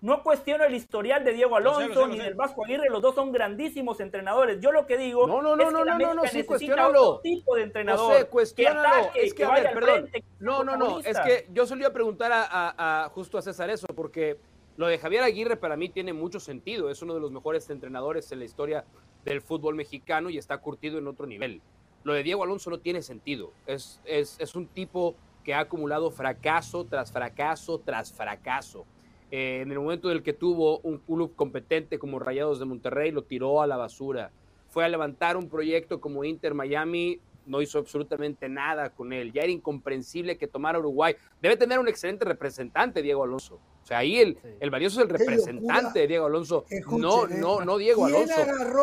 no 0.00 0.22
cuestiono 0.22 0.64
el 0.64 0.74
historial 0.74 1.24
de 1.24 1.32
Diego 1.32 1.56
Alonso 1.56 2.06
ni 2.06 2.18
del 2.18 2.34
Vasco 2.34 2.64
Aguirre, 2.64 2.88
los 2.88 3.02
dos 3.02 3.14
son 3.14 3.32
grandísimos 3.32 4.00
entrenadores. 4.00 4.60
Yo 4.60 4.72
lo 4.72 4.86
que 4.86 4.96
digo 4.96 5.26
no, 5.26 5.42
no, 5.42 5.56
no, 5.56 5.62
es 5.62 5.68
que 5.68 5.74
no, 5.74 5.84
la 5.84 5.98
no, 5.98 6.14
no, 6.14 6.26
sí, 6.26 6.46
otro 6.72 7.20
tipo 7.22 7.56
de 7.56 7.62
entrenador. 7.62 8.12
José, 8.12 8.26
cuestiónalo. 8.26 9.12
Que 9.12 9.22
es 9.24 9.34
que, 9.34 9.44
a 9.44 9.52
ver, 9.52 9.72
perdón. 9.72 10.10
no, 10.38 10.64
no, 10.64 10.76
no, 10.76 11.00
es 11.00 11.18
que 11.20 11.46
yo 11.52 11.66
solía 11.66 11.92
preguntar 11.92 12.32
a, 12.32 13.04
a, 13.04 13.08
justo 13.10 13.36
a 13.36 13.42
César 13.42 13.68
eso, 13.70 13.86
porque 13.94 14.38
lo 14.76 14.86
de 14.86 14.98
Javier 14.98 15.22
Aguirre 15.22 15.56
para 15.56 15.76
mí 15.76 15.90
tiene 15.90 16.12
mucho 16.12 16.40
sentido. 16.40 16.90
Es 16.90 17.02
uno 17.02 17.14
de 17.14 17.20
los 17.20 17.30
mejores 17.30 17.68
entrenadores 17.68 18.32
en 18.32 18.38
la 18.38 18.46
historia 18.46 18.84
del 19.24 19.42
fútbol 19.42 19.74
mexicano 19.74 20.30
y 20.30 20.38
está 20.38 20.58
curtido 20.58 20.98
en 20.98 21.06
otro 21.06 21.26
nivel. 21.26 21.60
Lo 22.02 22.14
de 22.14 22.22
Diego 22.22 22.42
Alonso 22.42 22.70
no 22.70 22.78
tiene 22.78 23.02
sentido. 23.02 23.52
Es, 23.66 24.00
es, 24.06 24.54
un 24.54 24.66
tipo 24.66 25.14
que 25.44 25.52
ha 25.52 25.60
acumulado 25.60 26.10
fracaso 26.10 26.84
tras 26.86 27.12
fracaso 27.12 27.78
tras 27.78 28.12
fracaso. 28.12 28.86
Eh, 29.30 29.60
en 29.62 29.70
el 29.70 29.78
momento 29.78 30.10
en 30.10 30.22
que 30.22 30.32
tuvo 30.32 30.80
un 30.80 30.98
club 30.98 31.34
competente 31.36 31.98
como 31.98 32.18
Rayados 32.18 32.58
de 32.58 32.64
Monterrey, 32.64 33.12
lo 33.12 33.22
tiró 33.22 33.62
a 33.62 33.66
la 33.66 33.76
basura. 33.76 34.32
Fue 34.68 34.84
a 34.84 34.88
levantar 34.88 35.36
un 35.36 35.48
proyecto 35.48 36.00
como 36.00 36.24
Inter 36.24 36.54
Miami, 36.54 37.20
no 37.46 37.62
hizo 37.62 37.78
absolutamente 37.78 38.48
nada 38.48 38.90
con 38.90 39.12
él. 39.12 39.32
Ya 39.32 39.42
era 39.42 39.52
incomprensible 39.52 40.38
que 40.38 40.46
tomara 40.46 40.78
Uruguay. 40.78 41.14
Debe 41.40 41.56
tener 41.56 41.78
un 41.78 41.88
excelente 41.88 42.24
representante, 42.24 43.02
Diego 43.02 43.24
Alonso. 43.24 43.60
Sea, 43.90 43.98
ahí 43.98 44.20
el, 44.20 44.38
el 44.60 44.70
valioso 44.70 45.00
es 45.00 45.08
el 45.08 45.10
representante 45.10 45.98
de 45.98 46.06
Diego 46.06 46.26
Alonso. 46.26 46.64
no, 46.90 47.26
no, 47.26 47.64
no 47.64 47.76
Diego 47.76 48.04
Alonso. 48.04 48.34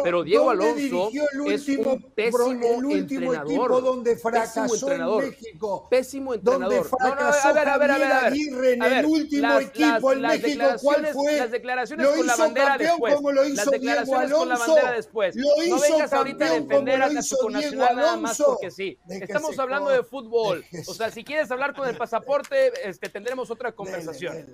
pero 0.03 0.21
Diego 0.21 0.49
Alonso 0.49 1.09
es 1.45 1.65
un 1.69 2.11
pésimo 2.13 2.49
el 2.51 2.85
último 2.85 3.34
entrenador. 3.34 3.84
Donde 3.84 4.17
fracasó 4.17 4.63
pésimo 4.63 4.75
entrenador. 4.75 5.23
En 5.23 5.29
México, 5.29 5.88
pésimo 5.89 6.34
entrenador. 6.34 6.73
Donde 6.73 6.89
fracasó 6.89 7.47
no, 7.47 7.53
no, 7.53 7.59
a 7.59 7.63
ver, 7.63 7.69
a 7.69 7.77
ver, 7.77 7.91
a 7.91 7.97
ver, 7.97 8.11
a 8.11 8.19
ver. 8.19 8.34
Aguirre 8.34 8.73
en 8.73 8.84
el 8.84 9.05
último 9.05 9.47
las, 9.47 9.63
equipo 9.63 10.11
en 10.11 10.21
las, 10.21 10.41
México, 10.41 10.65
¿cuál 10.81 11.07
fue? 11.13 11.38
Las 11.38 11.51
declaraciones 11.51 12.05
lo 12.05 12.13
con 12.13 12.27
la 12.27 12.35
bandera 12.35 12.77
después. 12.77 13.15
Como 13.15 13.31
lo 13.31 13.45
hizo 13.45 13.55
las 13.55 13.71
declaraciones 13.71 14.27
Diego 14.27 14.39
con 14.39 14.49
la 14.49 14.57
bandera 14.57 14.91
después. 14.91 15.35
Lo 15.38 15.63
hizo 15.63 15.75
no 15.75 15.81
vengas 15.81 16.11
ahorita 16.11 16.45
a 16.47 16.53
defender 16.59 17.01
a 17.01 17.21
su 17.21 17.49
nacional 17.49 17.95
nada 17.95 18.17
más 18.17 18.38
porque 18.45 18.71
sí. 18.71 18.99
Estamos 19.07 19.57
hablando 19.57 19.89
de 19.89 20.03
fútbol. 20.03 20.65
O 20.85 20.93
sea, 20.93 21.11
si 21.11 21.23
quieres 21.23 21.49
hablar 21.49 21.73
con 21.73 21.88
el 21.88 21.95
pasaporte, 21.95 22.73
este, 22.84 23.07
tendremos 23.07 23.49
otra 23.49 23.71
conversación. 23.71 24.45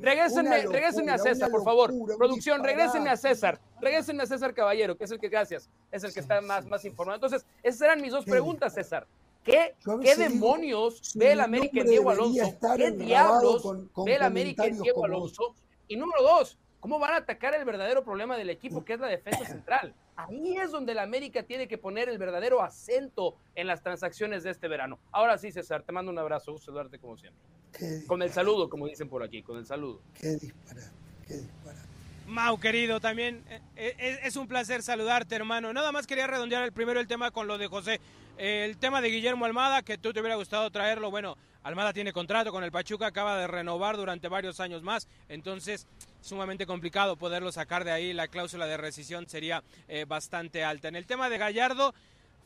Regrésenme 0.00 0.66
regrésenme 0.66 1.12
a 1.12 1.18
César, 1.18 1.50
por 1.50 1.64
favor. 1.64 1.92
Producción, 2.16 2.62
regrésenme 2.62 3.10
a 3.10 3.16
César. 3.16 3.60
Regrésenme 3.80 4.22
a 4.22 4.26
César 4.26 4.54
Caballero, 4.54 4.96
que 4.96 5.04
es 5.04 5.10
el 5.10 5.18
que, 5.18 5.28
gracias, 5.28 5.68
es 5.90 6.04
el 6.04 6.12
que 6.12 6.20
está 6.20 6.40
más, 6.40 6.66
más 6.66 6.84
informado. 6.84 7.16
Entonces, 7.16 7.46
esas 7.62 7.82
eran 7.82 8.00
mis 8.00 8.12
dos 8.12 8.24
preguntas, 8.24 8.74
César. 8.74 9.06
¿Qué, 9.44 9.76
¿qué 10.02 10.16
demonios 10.16 11.12
ve 11.14 11.32
el 11.32 11.40
América 11.40 11.80
en 11.80 11.86
Diego 11.86 12.10
Alonso? 12.10 12.58
¿Qué 12.76 12.90
diablos 12.90 13.62
ve 14.04 14.16
el 14.16 14.22
América 14.22 14.66
en 14.66 14.82
Diego 14.82 15.04
Alonso? 15.04 15.54
Y 15.86 15.96
número 15.96 16.20
dos, 16.22 16.58
¿cómo 16.86 17.00
van 17.00 17.14
a 17.14 17.16
atacar 17.16 17.52
el 17.56 17.64
verdadero 17.64 18.04
problema 18.04 18.36
del 18.36 18.48
equipo, 18.48 18.84
que 18.84 18.92
es 18.92 19.00
la 19.00 19.08
defensa 19.08 19.44
central? 19.44 19.92
Ahí 20.14 20.56
es 20.56 20.70
donde 20.70 20.92
el 20.92 21.00
América 21.00 21.42
tiene 21.42 21.66
que 21.66 21.78
poner 21.78 22.08
el 22.08 22.16
verdadero 22.16 22.62
acento 22.62 23.34
en 23.56 23.66
las 23.66 23.82
transacciones 23.82 24.44
de 24.44 24.50
este 24.50 24.68
verano. 24.68 25.00
Ahora 25.10 25.36
sí, 25.36 25.50
César, 25.50 25.82
te 25.82 25.90
mando 25.90 26.12
un 26.12 26.18
abrazo, 26.20 26.52
gusto 26.52 26.66
saludarte 26.66 27.00
como 27.00 27.16
siempre. 27.16 27.42
Con 28.06 28.22
el 28.22 28.30
saludo, 28.30 28.70
como 28.70 28.86
dicen 28.86 29.08
por 29.08 29.24
aquí, 29.24 29.42
con 29.42 29.58
el 29.58 29.66
saludo. 29.66 30.00
Qué 30.14 30.36
disparate, 30.36 30.92
qué 31.26 31.34
disparate. 31.34 31.88
Mau, 32.28 32.56
querido, 32.60 33.00
también 33.00 33.42
eh, 33.48 33.60
eh, 33.98 34.20
es 34.22 34.36
un 34.36 34.46
placer 34.46 34.80
saludarte, 34.84 35.34
hermano. 35.34 35.72
Nada 35.72 35.90
más 35.90 36.06
quería 36.06 36.28
redondear 36.28 36.62
el 36.62 36.72
primero 36.72 37.00
el 37.00 37.08
tema 37.08 37.32
con 37.32 37.48
lo 37.48 37.58
de 37.58 37.66
José. 37.66 38.00
El 38.38 38.76
tema 38.76 39.00
de 39.00 39.08
Guillermo 39.08 39.44
Almada, 39.44 39.82
que 39.82 39.98
tú 39.98 40.12
te 40.12 40.20
hubiera 40.20 40.36
gustado 40.36 40.70
traerlo. 40.70 41.10
Bueno, 41.10 41.36
Almada 41.66 41.92
tiene 41.92 42.12
contrato 42.12 42.52
con 42.52 42.62
el 42.62 42.70
Pachuca, 42.70 43.08
acaba 43.08 43.36
de 43.38 43.48
renovar 43.48 43.96
durante 43.96 44.28
varios 44.28 44.60
años 44.60 44.84
más. 44.84 45.08
Entonces, 45.28 45.88
sumamente 46.20 46.64
complicado 46.64 47.16
poderlo 47.16 47.50
sacar 47.50 47.82
de 47.82 47.90
ahí. 47.90 48.12
La 48.12 48.28
cláusula 48.28 48.66
de 48.66 48.76
rescisión 48.76 49.28
sería 49.28 49.64
eh, 49.88 50.04
bastante 50.06 50.62
alta. 50.62 50.86
En 50.86 50.94
el 50.94 51.06
tema 51.06 51.28
de 51.28 51.38
Gallardo, 51.38 51.92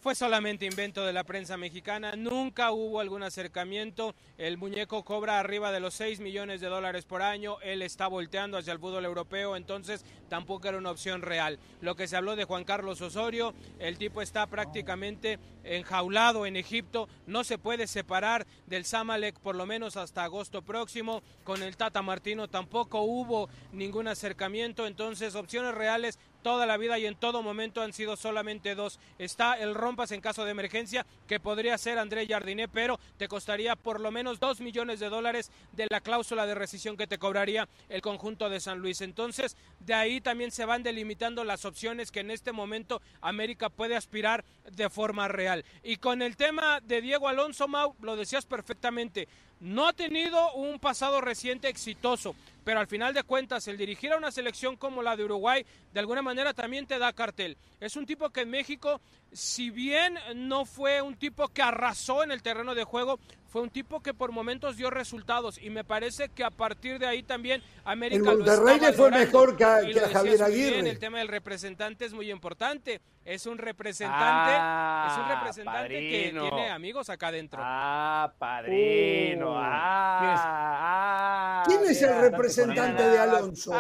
fue 0.01 0.14
solamente 0.14 0.64
invento 0.64 1.05
de 1.05 1.12
la 1.12 1.24
prensa 1.24 1.59
mexicana, 1.59 2.16
nunca 2.16 2.72
hubo 2.72 3.01
algún 3.01 3.22
acercamiento, 3.22 4.14
el 4.39 4.56
muñeco 4.56 5.05
cobra 5.05 5.39
arriba 5.39 5.72
de 5.72 5.81
los 5.81 5.93
6 5.94 6.20
millones 6.20 6.62
de 6.62 6.68
dólares 6.68 7.05
por 7.05 7.20
año, 7.20 7.60
él 7.60 7.82
está 7.82 8.06
volteando 8.06 8.56
hacia 8.56 8.72
el 8.72 8.78
fútbol 8.78 9.05
europeo, 9.05 9.56
entonces 9.56 10.02
tampoco 10.31 10.68
era 10.68 10.78
una 10.78 10.90
opción 10.90 11.20
real. 11.20 11.59
Lo 11.82 11.97
que 11.97 12.09
se 12.09 12.16
habló 12.16 12.35
de 12.35 12.44
Juan 12.44 12.64
Carlos 12.64 13.02
Osorio, 13.02 13.52
el 13.78 13.98
tipo 13.98 14.22
está 14.22 14.47
prácticamente 14.47 15.39
enjaulado 15.64 16.47
en 16.47 16.56
Egipto, 16.56 17.06
no 17.27 17.44
se 17.44 17.59
puede 17.59 17.86
separar 17.86 18.47
del 18.66 18.86
Samalek 18.86 19.39
por 19.40 19.55
lo 19.55 19.66
menos 19.66 19.98
hasta 19.98 20.24
agosto 20.24 20.62
próximo, 20.62 21.22
con 21.44 21.62
el 21.62 21.77
Tata 21.77 22.01
Martino 22.01 22.48
tampoco 22.48 23.02
hubo 23.02 23.51
ningún 23.72 24.09
acercamiento, 24.09 24.86
entonces 24.86 25.35
opciones 25.35 25.74
reales 25.74 26.18
toda 26.42 26.66
la 26.66 26.76
vida 26.76 26.98
y 26.98 27.06
en 27.06 27.14
todo 27.14 27.42
momento 27.42 27.82
han 27.82 27.92
sido 27.92 28.16
solamente 28.16 28.74
dos. 28.74 28.98
Está 29.18 29.54
el 29.54 29.74
Rompas 29.74 30.12
en 30.12 30.20
caso 30.20 30.44
de 30.44 30.50
emergencia, 30.50 31.06
que 31.26 31.40
podría 31.40 31.78
ser 31.78 31.98
André 31.98 32.26
Jardiné, 32.26 32.68
pero 32.68 32.98
te 33.16 33.28
costaría 33.28 33.76
por 33.76 34.00
lo 34.00 34.10
menos 34.10 34.40
dos 34.40 34.60
millones 34.60 35.00
de 35.00 35.08
dólares 35.08 35.50
de 35.72 35.86
la 35.90 36.00
cláusula 36.00 36.46
de 36.46 36.54
rescisión 36.54 36.96
que 36.96 37.06
te 37.06 37.18
cobraría 37.18 37.68
el 37.88 38.02
conjunto 38.02 38.48
de 38.48 38.60
San 38.60 38.78
Luis. 38.78 39.00
Entonces, 39.00 39.56
de 39.80 39.94
ahí 39.94 40.20
también 40.20 40.50
se 40.50 40.64
van 40.64 40.82
delimitando 40.82 41.44
las 41.44 41.64
opciones 41.64 42.10
que 42.10 42.20
en 42.20 42.30
este 42.30 42.52
momento 42.52 43.00
América 43.20 43.68
puede 43.68 43.96
aspirar 43.96 44.44
de 44.70 44.90
forma 44.90 45.28
real. 45.28 45.64
Y 45.82 45.96
con 45.96 46.22
el 46.22 46.36
tema 46.36 46.80
de 46.80 47.00
Diego 47.00 47.28
Alonso, 47.28 47.68
Mau, 47.68 47.94
lo 48.00 48.16
decías 48.16 48.46
perfectamente. 48.46 49.28
No 49.60 49.86
ha 49.86 49.92
tenido 49.92 50.54
un 50.54 50.78
pasado 50.78 51.20
reciente 51.20 51.68
exitoso, 51.68 52.34
pero 52.70 52.78
al 52.78 52.86
final 52.86 53.12
de 53.12 53.24
cuentas 53.24 53.66
el 53.66 53.76
dirigir 53.76 54.12
a 54.12 54.16
una 54.16 54.30
selección 54.30 54.76
como 54.76 55.02
la 55.02 55.16
de 55.16 55.24
Uruguay 55.24 55.66
de 55.92 55.98
alguna 55.98 56.22
manera 56.22 56.55
también 56.55 56.86
te 56.86 57.01
da 57.01 57.12
cartel. 57.12 57.56
Es 57.80 57.97
un 57.97 58.06
tipo 58.06 58.30
que 58.30 58.42
en 58.42 58.51
México, 58.51 59.01
si 59.32 59.70
bien 59.70 60.19
no 60.35 60.65
fue 60.65 61.02
un 61.02 61.16
tipo 61.16 61.48
que 61.48 61.62
arrasó 61.62 62.23
en 62.23 62.31
el 62.31 62.43
terreno 62.43 62.74
de 62.74 62.85
juego, 62.85 63.19
fue 63.51 63.62
un 63.62 63.70
tipo 63.70 64.01
que 64.01 64.15
por 64.15 64.31
momentos 64.31 64.77
dio 64.77 64.90
resultados 64.90 65.59
y 65.61 65.70
me 65.70 65.82
parece 65.82 66.28
que 66.28 66.44
a 66.44 66.51
partir 66.51 67.01
de 67.01 67.07
ahí 67.07 67.24
también 67.24 67.61
América 67.85 68.31
el 68.31 68.39
Monterrey 68.39 68.78
le 68.78 68.93
fue 68.93 69.11
mejor 69.11 69.57
que, 69.57 69.65
a 69.65 69.81
Javier 70.12 70.40
Aguirre. 70.43 70.89
el 70.89 70.98
tema 71.01 71.19
del 71.19 71.28
representante 71.28 72.05
es 72.05 72.12
muy 72.12 72.31
importante. 72.31 73.01
Es 73.23 73.44
un 73.47 73.59
representante, 73.59 75.12
es 75.12 75.19
un 75.19 75.28
representante 75.28 75.89
que 75.89 76.32
tiene 76.32 76.70
amigos 76.70 77.11
acá 77.11 77.28
adentro. 77.28 77.61
Ah, 77.62 78.32
padrino. 78.39 79.52
Uh. 79.52 79.57
ah, 79.59 81.62
¿Quién 81.66 81.81
es 81.85 82.01
el 82.02 82.19
representante 82.19 83.02
de 83.02 83.19
Alonso? 83.19 83.73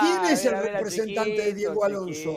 ¿Quién 0.00 0.24
es 0.32 0.44
el 0.44 0.60
representante 0.60 1.30
de 1.30 1.54
Diego 1.54 1.84
Alonso? 1.84 2.36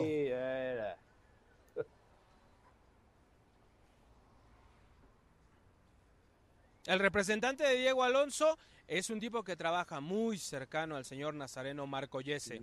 El 6.86 6.98
representante 6.98 7.64
de 7.64 7.76
Diego 7.76 8.04
Alonso 8.04 8.58
es 8.86 9.08
un 9.08 9.18
tipo 9.18 9.42
que 9.42 9.56
trabaja 9.56 10.00
muy 10.00 10.36
cercano 10.36 10.96
al 10.96 11.06
señor 11.06 11.34
Nazareno 11.34 11.86
Marco 11.86 12.20
Yese. 12.20 12.60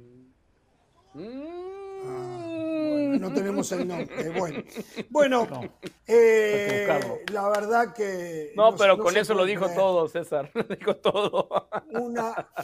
Ah, 1.16 3.16
no 3.20 3.34
tenemos 3.34 3.72
el 3.72 3.88
nombre. 3.88 4.08
Bueno, 5.10 5.48
bueno 5.48 5.74
eh, 6.06 6.88
la 7.32 7.50
verdad 7.50 7.94
que. 7.94 8.54
No, 8.56 8.76
pero 8.76 9.00
con 9.00 9.18
eso 9.18 9.34
lo 9.34 9.44
dijo 9.44 9.68
todo, 9.70 10.08
César. 10.08 10.52
Lo 10.54 10.64
dijo 10.64 10.96
todo. 10.98 11.68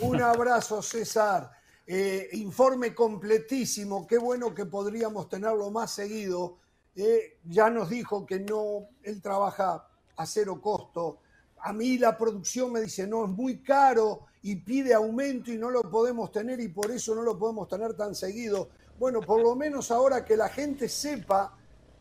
un 0.01 0.21
abrazo, 0.21 0.83
César. 0.83 1.49
Eh, 1.87 2.29
informe 2.33 2.93
completísimo. 2.93 4.05
Qué 4.05 4.19
bueno 4.19 4.53
que 4.53 4.67
podríamos 4.67 5.27
tenerlo 5.27 5.71
más 5.71 5.89
seguido. 5.89 6.59
Eh, 6.95 7.39
ya 7.45 7.71
nos 7.71 7.89
dijo 7.89 8.27
que 8.27 8.39
no, 8.39 8.89
él 9.01 9.21
trabaja 9.23 9.87
a 10.15 10.25
cero 10.25 10.61
costo 10.61 11.21
a 11.61 11.73
mí 11.73 11.97
la 11.97 12.17
producción 12.17 12.71
me 12.71 12.81
dice, 12.81 13.07
no, 13.07 13.25
es 13.25 13.31
muy 13.31 13.61
caro 13.61 14.27
y 14.41 14.55
pide 14.55 14.93
aumento 14.93 15.51
y 15.51 15.57
no 15.57 15.69
lo 15.69 15.81
podemos 15.83 16.31
tener 16.31 16.59
y 16.59 16.69
por 16.69 16.91
eso 16.91 17.15
no 17.15 17.21
lo 17.21 17.37
podemos 17.37 17.67
tener 17.67 17.93
tan 17.95 18.15
seguido. 18.15 18.69
Bueno, 18.99 19.21
por 19.21 19.41
lo 19.41 19.55
menos 19.55 19.91
ahora 19.91 20.23
que 20.23 20.37
la 20.37 20.49
gente 20.49 20.87
sepa 20.89 21.53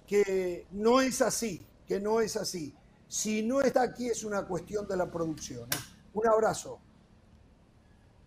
que 0.07 0.66
no 0.73 1.01
es 1.01 1.20
así, 1.20 1.66
que 1.87 2.01
no 2.01 2.20
es 2.20 2.37
así. 2.37 2.74
Si 3.09 3.43
no 3.43 3.61
está 3.61 3.83
aquí 3.83 4.09
es 4.09 4.24
una 4.24 4.47
cuestión 4.47 4.87
de 4.87 4.97
la 4.97 5.11
producción. 5.11 5.65
¿eh? 5.65 5.77
Un 6.15 6.27
abrazo. 6.27 6.81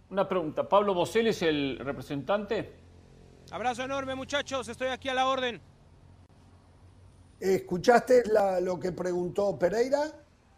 Una 0.09 0.27
pregunta, 0.27 0.67
¿Pablo 0.67 0.93
Boselli 0.93 1.29
es 1.29 1.41
el 1.43 1.79
representante? 1.79 2.73
Abrazo 3.51 3.83
enorme 3.83 4.15
muchachos, 4.15 4.67
estoy 4.67 4.87
aquí 4.87 5.09
a 5.09 5.13
la 5.13 5.27
orden. 5.27 5.61
¿Escuchaste 7.39 8.23
lo 8.61 8.79
que 8.79 8.91
preguntó 8.91 9.57
Pereira, 9.57 10.11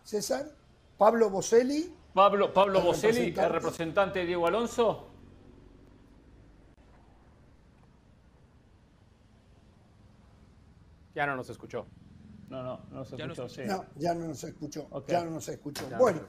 César? 0.03 0.60
¿Pablo 1.01 1.31
Boselli? 1.31 1.91
Pablo, 2.13 2.53
Pablo 2.53 2.79
Boselli, 2.79 3.33
el 3.35 3.49
representante 3.49 4.19
de 4.19 4.27
Diego 4.27 4.45
Alonso. 4.45 5.07
Ya 11.15 11.25
no 11.25 11.35
nos 11.35 11.49
escuchó. 11.49 11.87
No, 12.49 12.61
no, 12.61 12.81
no 12.91 13.03
se 13.03 13.15
escuchó, 13.15 13.49
sí. 13.49 13.63
No, 13.65 13.83
ya 13.95 14.13
no 14.13 14.27
nos 14.27 14.43
escuchó. 14.43 14.87
Ya 15.07 15.25
no 15.25 15.31
nos 15.31 15.49
escuchó. 15.49 15.85
bueno, 15.97 16.21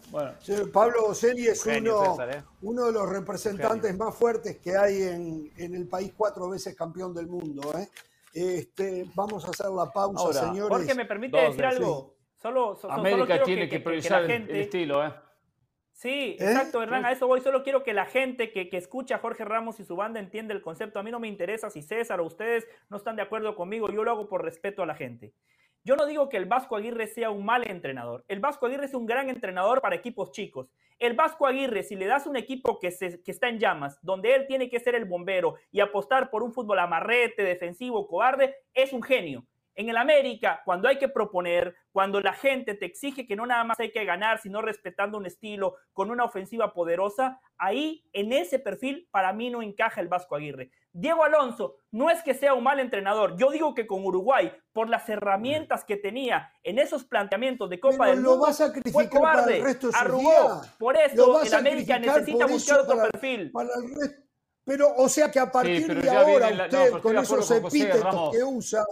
Pablo 0.72 1.08
Boselli 1.08 1.48
es 1.48 1.66
uno, 1.66 2.16
¿eh? 2.30 2.42
uno 2.62 2.86
de 2.86 2.92
los 2.92 3.06
representantes 3.10 3.94
más 3.98 4.14
fuertes 4.14 4.56
que 4.56 4.74
hay 4.74 5.02
en, 5.02 5.52
en, 5.58 5.74
el 5.74 5.86
país, 5.86 6.14
cuatro 6.16 6.48
veces 6.48 6.74
campeón 6.74 7.12
del 7.12 7.26
mundo. 7.26 7.60
¿eh? 7.78 7.90
Este, 8.32 9.04
vamos 9.14 9.44
a 9.44 9.50
hacer 9.50 9.68
la 9.68 9.92
pausa, 9.92 10.46
señores. 10.46 10.78
Jorge, 10.78 10.94
¿me 10.94 11.04
permite 11.04 11.36
decir 11.36 11.62
algo? 11.62 12.21
Solo, 12.42 12.76
América 12.88 13.40
tiene 13.44 13.68
que, 13.68 13.78
priorizar 13.78 14.28
el 14.28 14.50
estilo, 14.50 15.06
¿eh? 15.06 15.12
Sí, 15.92 16.08
¿Eh? 16.08 16.36
exacto, 16.40 16.82
Hernán, 16.82 17.04
a 17.04 17.12
eso 17.12 17.28
voy. 17.28 17.40
Solo 17.40 17.62
quiero 17.62 17.84
que 17.84 17.94
la 17.94 18.06
gente 18.06 18.50
que, 18.50 18.68
que, 18.68 18.76
escucha 18.76 19.16
a 19.16 19.18
Jorge 19.18 19.44
Ramos 19.44 19.78
y 19.78 19.84
su 19.84 19.94
banda 19.94 20.18
entienda 20.18 20.52
el 20.52 20.60
concepto. 20.60 20.98
A 20.98 21.04
mí 21.04 21.12
no 21.12 21.20
me 21.20 21.28
interesa 21.28 21.70
si 21.70 21.82
César 21.82 22.20
o 22.20 22.24
ustedes 22.24 22.66
no 22.88 22.96
están 22.96 23.14
de 23.14 23.22
acuerdo 23.22 23.54
conmigo. 23.54 23.88
Yo 23.90 24.02
lo 24.02 24.10
hago 24.10 24.28
por 24.28 24.42
respeto 24.42 24.82
a 24.82 24.86
la 24.86 24.96
gente. 24.96 25.32
Yo 25.84 25.94
no 25.94 26.06
digo 26.06 26.28
que 26.28 26.36
el 26.36 26.46
Vasco 26.46 26.76
Aguirre 26.76 27.06
sea 27.06 27.30
un 27.30 27.44
mal 27.44 27.68
entrenador. 27.68 28.24
El 28.26 28.40
Vasco 28.40 28.66
Aguirre 28.66 28.86
es 28.86 28.94
un 28.94 29.06
gran 29.06 29.28
entrenador 29.28 29.80
para 29.80 29.94
equipos 29.94 30.32
chicos. 30.32 30.72
El 30.98 31.14
Vasco 31.14 31.46
Aguirre, 31.46 31.82
si 31.82 31.96
le 31.96 32.06
das 32.06 32.26
un 32.26 32.36
equipo 32.36 32.78
que, 32.78 32.92
se, 32.92 33.22
que 33.22 33.30
está 33.30 33.48
en 33.48 33.58
llamas, 33.58 33.98
donde 34.02 34.34
él 34.34 34.46
tiene 34.46 34.70
que 34.70 34.80
ser 34.80 34.94
el 34.94 35.04
bombero 35.04 35.56
y 35.72 35.80
apostar 35.80 36.30
por 36.30 36.42
un 36.42 36.52
fútbol 36.52 36.78
amarrete, 36.78 37.42
defensivo, 37.42 38.06
cobarde, 38.06 38.54
es 38.74 38.92
un 38.92 39.02
genio. 39.02 39.44
En 39.74 39.88
el 39.88 39.96
América, 39.96 40.60
cuando 40.64 40.88
hay 40.88 40.98
que 40.98 41.08
proponer, 41.08 41.74
cuando 41.92 42.20
la 42.20 42.32
gente 42.32 42.74
te 42.74 42.86
exige 42.86 43.26
que 43.26 43.36
no 43.36 43.46
nada 43.46 43.64
más 43.64 43.80
hay 43.80 43.90
que 43.90 44.04
ganar, 44.04 44.40
sino 44.40 44.60
respetando 44.60 45.18
un 45.18 45.26
estilo 45.26 45.76
con 45.92 46.10
una 46.10 46.24
ofensiva 46.24 46.72
poderosa, 46.74 47.40
ahí 47.58 48.04
en 48.12 48.32
ese 48.32 48.58
perfil 48.58 49.08
para 49.10 49.32
mí 49.32 49.50
no 49.50 49.62
encaja 49.62 50.00
el 50.00 50.08
Vasco 50.08 50.36
Aguirre. 50.36 50.70
Diego 50.92 51.24
Alonso 51.24 51.76
no 51.90 52.10
es 52.10 52.22
que 52.22 52.34
sea 52.34 52.52
un 52.54 52.64
mal 52.64 52.80
entrenador, 52.80 53.36
yo 53.38 53.50
digo 53.50 53.74
que 53.74 53.86
con 53.86 54.04
Uruguay, 54.04 54.52
por 54.72 54.90
las 54.90 55.08
herramientas 55.08 55.84
que 55.84 55.96
tenía 55.96 56.52
en 56.62 56.78
esos 56.78 57.04
planteamientos 57.04 57.70
de 57.70 57.80
Copa 57.80 58.08
del 58.08 58.20
Mundo, 58.20 58.46
fue 58.92 59.08
cobarde, 59.08 59.62
arrugó. 59.94 60.62
Por 60.78 60.96
eso 60.96 61.42
el 61.42 61.54
América 61.54 61.98
necesita 61.98 62.46
buscar 62.46 62.80
otro 62.80 63.02
perfil. 63.10 63.52
Pero, 64.64 64.94
o 64.96 65.08
sea 65.08 65.30
que 65.30 65.40
a 65.40 65.50
partir 65.50 66.02
de 66.02 66.10
ahora, 66.10 66.48
usted 66.66 67.00
con 67.00 67.18
esos 67.18 67.50
epítetos 67.50 68.30
que 68.30 68.44
usa, 68.44 68.84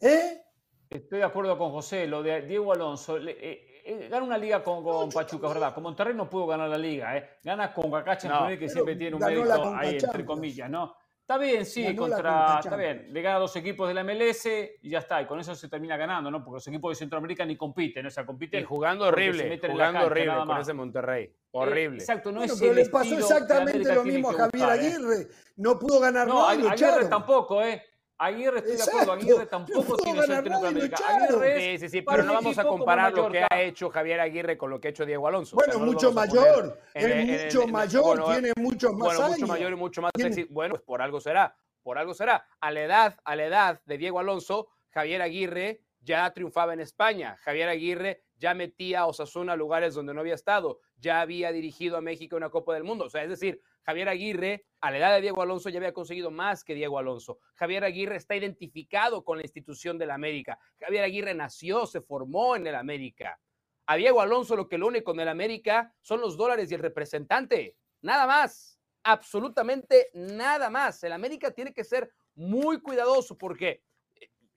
¿Eh? 0.00 0.42
Estoy 0.88 1.18
de 1.18 1.24
acuerdo 1.24 1.56
con 1.56 1.70
José, 1.70 2.06
lo 2.06 2.22
de 2.22 2.42
Diego 2.42 2.72
Alonso. 2.72 3.18
Eh, 3.18 3.82
eh, 3.84 4.08
gana 4.10 4.24
una 4.24 4.38
liga 4.38 4.62
con, 4.62 4.82
con 4.82 5.10
Pachuca, 5.10 5.48
¿verdad? 5.48 5.74
Con 5.74 5.84
Monterrey 5.84 6.14
no 6.14 6.28
pudo 6.28 6.48
ganar 6.48 6.68
la 6.68 6.78
liga, 6.78 7.16
¿eh? 7.16 7.38
Gana 7.44 7.72
con 7.72 7.90
Cacacha 7.90 8.48
que 8.58 8.68
siempre 8.68 8.96
tiene 8.96 9.16
un 9.16 9.22
mérito 9.22 9.74
ahí, 9.74 9.98
entre 10.02 10.24
comillas, 10.24 10.68
¿no? 10.68 10.96
Está 11.20 11.38
bien, 11.38 11.64
sí, 11.64 11.94
contra. 11.94 12.58
Está 12.58 12.74
bien, 12.74 13.06
le 13.12 13.22
gana 13.22 13.36
a 13.36 13.38
dos 13.38 13.54
equipos 13.54 13.86
de 13.86 13.94
la 13.94 14.02
MLS 14.02 14.46
y 14.82 14.90
ya 14.90 14.98
está, 14.98 15.22
y 15.22 15.26
con 15.26 15.38
eso 15.38 15.54
se 15.54 15.68
termina 15.68 15.96
ganando, 15.96 16.28
¿no? 16.28 16.42
Porque 16.42 16.56
los 16.56 16.66
equipos 16.66 16.90
de 16.90 16.96
Centroamérica 16.96 17.44
ni 17.44 17.56
compiten, 17.56 18.04
o 18.06 18.10
sea, 18.10 18.26
compiten. 18.26 18.62
Y 18.62 18.64
jugando 18.64 19.06
horrible, 19.06 19.60
jugando 19.64 20.06
horrible 20.06 20.34
con 20.44 20.58
ese 20.58 20.72
Monterrey. 20.72 21.32
Horrible. 21.52 21.98
exacto, 21.98 22.32
no 22.32 22.42
es 22.42 22.58
pero 22.58 22.72
le 22.72 22.88
pasó 22.88 23.16
exactamente 23.16 23.94
lo 23.94 24.02
mismo 24.02 24.30
a 24.30 24.34
Javier 24.34 24.70
Aguirre. 24.70 25.28
No 25.56 25.78
pudo 25.78 26.00
ganar 26.00 26.26
no, 26.26 26.48
Aguirre 26.48 27.04
tampoco, 27.08 27.62
¿eh? 27.62 27.80
Aguirre, 28.20 28.58
estoy 28.58 28.76
de 28.76 28.82
acuerdo, 28.82 29.12
Aguirre 29.12 29.46
tampoco 29.46 29.96
tiene 29.96 30.22
ser 30.24 30.44
técnico 30.44 30.60
de 30.60 30.68
América. 30.68 30.96
Aguirre 31.08 31.60
sí, 31.60 31.78
sí, 31.78 31.88
sí, 31.88 32.02
pero 32.02 32.22
no 32.22 32.34
vamos 32.34 32.58
a 32.58 32.64
comparar 32.64 33.14
lo 33.14 33.30
que 33.30 33.42
ha 33.48 33.62
hecho 33.62 33.88
Javier 33.88 34.20
Aguirre 34.20 34.58
con 34.58 34.68
lo 34.68 34.78
que 34.78 34.88
ha 34.88 34.90
hecho 34.90 35.06
Diego 35.06 35.26
Alonso. 35.26 35.56
Bueno, 35.56 35.78
mucho 35.78 36.12
mayor, 36.12 36.78
es 36.92 37.54
mucho 37.54 37.66
mayor, 37.66 38.24
tiene 38.26 38.52
muchos 38.56 38.92
más 38.92 39.16
bueno, 39.16 39.24
años. 39.24 39.38
mucho 39.38 39.46
mayor 39.46 39.72
y 39.72 39.76
mucho 39.76 40.02
más 40.02 40.12
sexy. 40.14 40.44
Bueno, 40.50 40.74
pues 40.74 40.82
por 40.82 41.00
algo 41.00 41.18
será, 41.18 41.56
por 41.82 41.96
algo 41.96 42.12
será. 42.12 42.46
A 42.60 42.70
la 42.70 42.82
edad, 42.82 43.18
a 43.24 43.36
la 43.36 43.46
edad 43.46 43.80
de 43.86 43.96
Diego 43.96 44.18
Alonso, 44.18 44.68
Javier 44.90 45.22
Aguirre 45.22 45.80
ya 46.02 46.30
triunfaba 46.34 46.74
en 46.74 46.80
España. 46.80 47.38
Javier 47.40 47.70
Aguirre 47.70 48.22
ya 48.40 48.54
metía 48.54 49.00
a 49.00 49.06
Osasuna 49.06 49.52
a 49.52 49.56
lugares 49.56 49.94
donde 49.94 50.14
no 50.14 50.20
había 50.20 50.34
estado, 50.34 50.80
ya 50.96 51.20
había 51.20 51.52
dirigido 51.52 51.98
a 51.98 52.00
México 52.00 52.36
una 52.36 52.48
Copa 52.48 52.74
del 52.74 52.84
Mundo. 52.84 53.04
O 53.04 53.10
sea, 53.10 53.22
es 53.22 53.28
decir, 53.28 53.60
Javier 53.82 54.08
Aguirre, 54.08 54.66
a 54.80 54.90
la 54.90 54.98
edad 54.98 55.14
de 55.14 55.20
Diego 55.20 55.42
Alonso, 55.42 55.68
ya 55.68 55.78
había 55.78 55.92
conseguido 55.92 56.30
más 56.30 56.64
que 56.64 56.74
Diego 56.74 56.98
Alonso. 56.98 57.38
Javier 57.54 57.84
Aguirre 57.84 58.16
está 58.16 58.34
identificado 58.34 59.22
con 59.24 59.36
la 59.36 59.44
institución 59.44 59.98
del 59.98 60.10
América. 60.10 60.58
Javier 60.80 61.04
Aguirre 61.04 61.34
nació, 61.34 61.86
se 61.86 62.00
formó 62.00 62.56
en 62.56 62.66
el 62.66 62.74
América. 62.74 63.38
A 63.86 63.96
Diego 63.96 64.22
Alonso 64.22 64.56
lo 64.56 64.68
que 64.68 64.78
lo 64.78 64.86
une 64.86 65.04
con 65.04 65.20
el 65.20 65.28
América 65.28 65.94
son 66.00 66.20
los 66.20 66.36
dólares 66.36 66.70
y 66.70 66.74
el 66.74 66.80
representante. 66.80 67.76
Nada 68.00 68.26
más. 68.26 68.78
Absolutamente 69.02 70.10
nada 70.14 70.70
más. 70.70 71.02
El 71.04 71.12
América 71.12 71.50
tiene 71.50 71.72
que 71.72 71.84
ser 71.84 72.10
muy 72.34 72.80
cuidadoso 72.80 73.36
porque, 73.36 73.82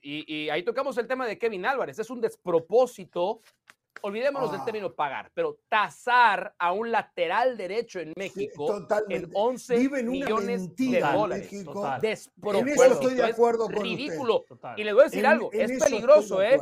y, 0.04 0.32
y 0.32 0.50
ahí 0.50 0.62
tocamos 0.62 0.96
el 0.98 1.06
tema 1.06 1.26
de 1.26 1.38
Kevin 1.38 1.66
Álvarez, 1.66 1.98
es 1.98 2.10
un 2.10 2.20
despropósito 2.20 3.40
olvidémonos 4.04 4.52
del 4.52 4.60
ah. 4.60 4.64
término 4.64 4.92
pagar, 4.92 5.30
pero 5.32 5.58
tasar 5.68 6.54
a 6.58 6.72
un 6.72 6.92
lateral 6.92 7.56
derecho 7.56 8.00
en 8.00 8.12
México 8.16 8.86
en 9.08 9.30
11 9.32 9.88
millones 10.02 10.76
de 10.76 11.00
dólares. 11.00 11.50
En 11.52 12.68
eso 12.68 12.84
estoy 12.84 13.14
de 13.14 13.24
acuerdo 13.24 13.64
con 13.64 13.82
ridículo. 13.82 14.44
Y 14.76 14.84
le 14.84 14.92
voy 14.92 15.02
a 15.02 15.04
decir 15.04 15.26
algo, 15.26 15.50
es 15.52 15.82
peligroso, 15.82 16.42
¿eh? 16.42 16.60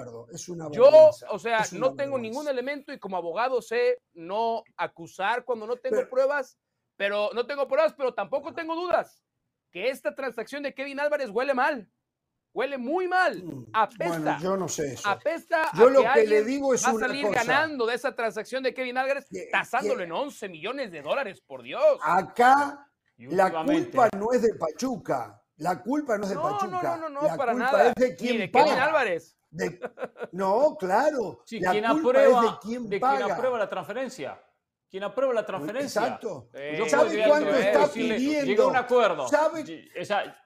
Yo, 0.70 1.10
o 1.30 1.38
sea, 1.38 1.64
no 1.72 1.94
tengo 1.96 2.16
ningún 2.16 2.46
elemento 2.46 2.92
y 2.92 2.98
como 2.98 3.16
abogado 3.16 3.60
sé 3.60 3.98
no 4.14 4.62
acusar 4.76 5.44
cuando 5.44 5.66
no 5.66 5.76
tengo 5.76 6.08
pruebas, 6.08 6.56
pero 6.96 7.30
no 7.34 7.44
tengo 7.44 7.66
pruebas, 7.66 7.92
pero 7.96 8.14
tampoco 8.14 8.54
tengo 8.54 8.76
dudas 8.76 9.20
que 9.72 9.88
esta 9.88 10.14
transacción 10.14 10.62
de 10.62 10.74
Kevin 10.74 11.00
Álvarez 11.00 11.30
huele 11.30 11.54
mal. 11.54 11.90
Huele 12.54 12.76
muy 12.76 13.08
mal. 13.08 13.42
Mm, 13.42 13.66
apesta. 13.72 14.08
Bueno, 14.08 14.38
yo 14.40 14.56
no 14.56 14.68
sé 14.68 14.92
eso. 14.92 15.08
Apesta. 15.08 15.70
Yo 15.74 15.88
lo 15.88 16.02
que, 16.12 16.26
le 16.26 16.44
digo 16.44 16.74
es 16.74 16.84
va 16.84 16.90
a 16.90 16.94
salir 16.94 17.30
ganando 17.30 17.86
de 17.86 17.94
esa 17.94 18.14
transacción 18.14 18.62
de 18.62 18.74
Kevin 18.74 18.98
Álvarez, 18.98 19.26
tasándolo 19.50 20.02
en 20.02 20.12
11 20.12 20.48
millones 20.48 20.92
de 20.92 21.00
dólares, 21.00 21.40
por 21.46 21.62
Dios. 21.62 21.98
Acá 22.02 22.86
la 23.16 23.64
culpa 23.64 24.08
no 24.18 24.32
es 24.32 24.42
de 24.42 24.54
Pachuca. 24.54 25.40
La 25.56 25.82
culpa 25.82 26.18
no 26.18 26.24
es 26.24 26.30
de 26.30 26.36
Pachuca. 26.36 26.66
No, 26.66 26.82
no, 26.82 26.96
no, 26.96 27.08
no, 27.08 27.26
la 27.26 27.36
para 27.36 27.52
culpa 27.52 27.72
nada. 27.72 27.88
es 27.88 27.94
de 27.94 28.16
quien 28.16 28.38
de 28.38 28.48
paga. 28.48 28.64
Kevin 28.66 28.80
Álvarez. 28.80 29.38
no, 30.32 30.76
claro. 30.78 31.42
Sí, 31.46 31.60
la 31.60 31.70
quien 31.70 31.84
culpa 31.84 32.08
aprueba, 32.08 32.44
es 32.44 32.50
de 32.50 32.58
quien 32.60 32.88
de 32.88 33.00
paga. 33.00 33.16
quien 33.16 33.32
aprueba 33.32 33.58
la 33.58 33.68
transferencia. 33.68 34.42
Quien 34.90 35.04
aprueba 35.04 35.32
la 35.32 35.46
transferencia. 35.46 36.02
Exacto. 36.02 36.50
Yo 36.76 36.86
¿Sabe 36.86 37.24
cuánto 37.26 37.50
está 37.50 37.88
pidiendo? 37.88 38.44
Llega 38.44 38.64
a 38.64 38.66
un 38.66 38.76
acuerdo. 38.76 39.26
¿Sabe? 39.26 39.90
Esa, 39.94 40.36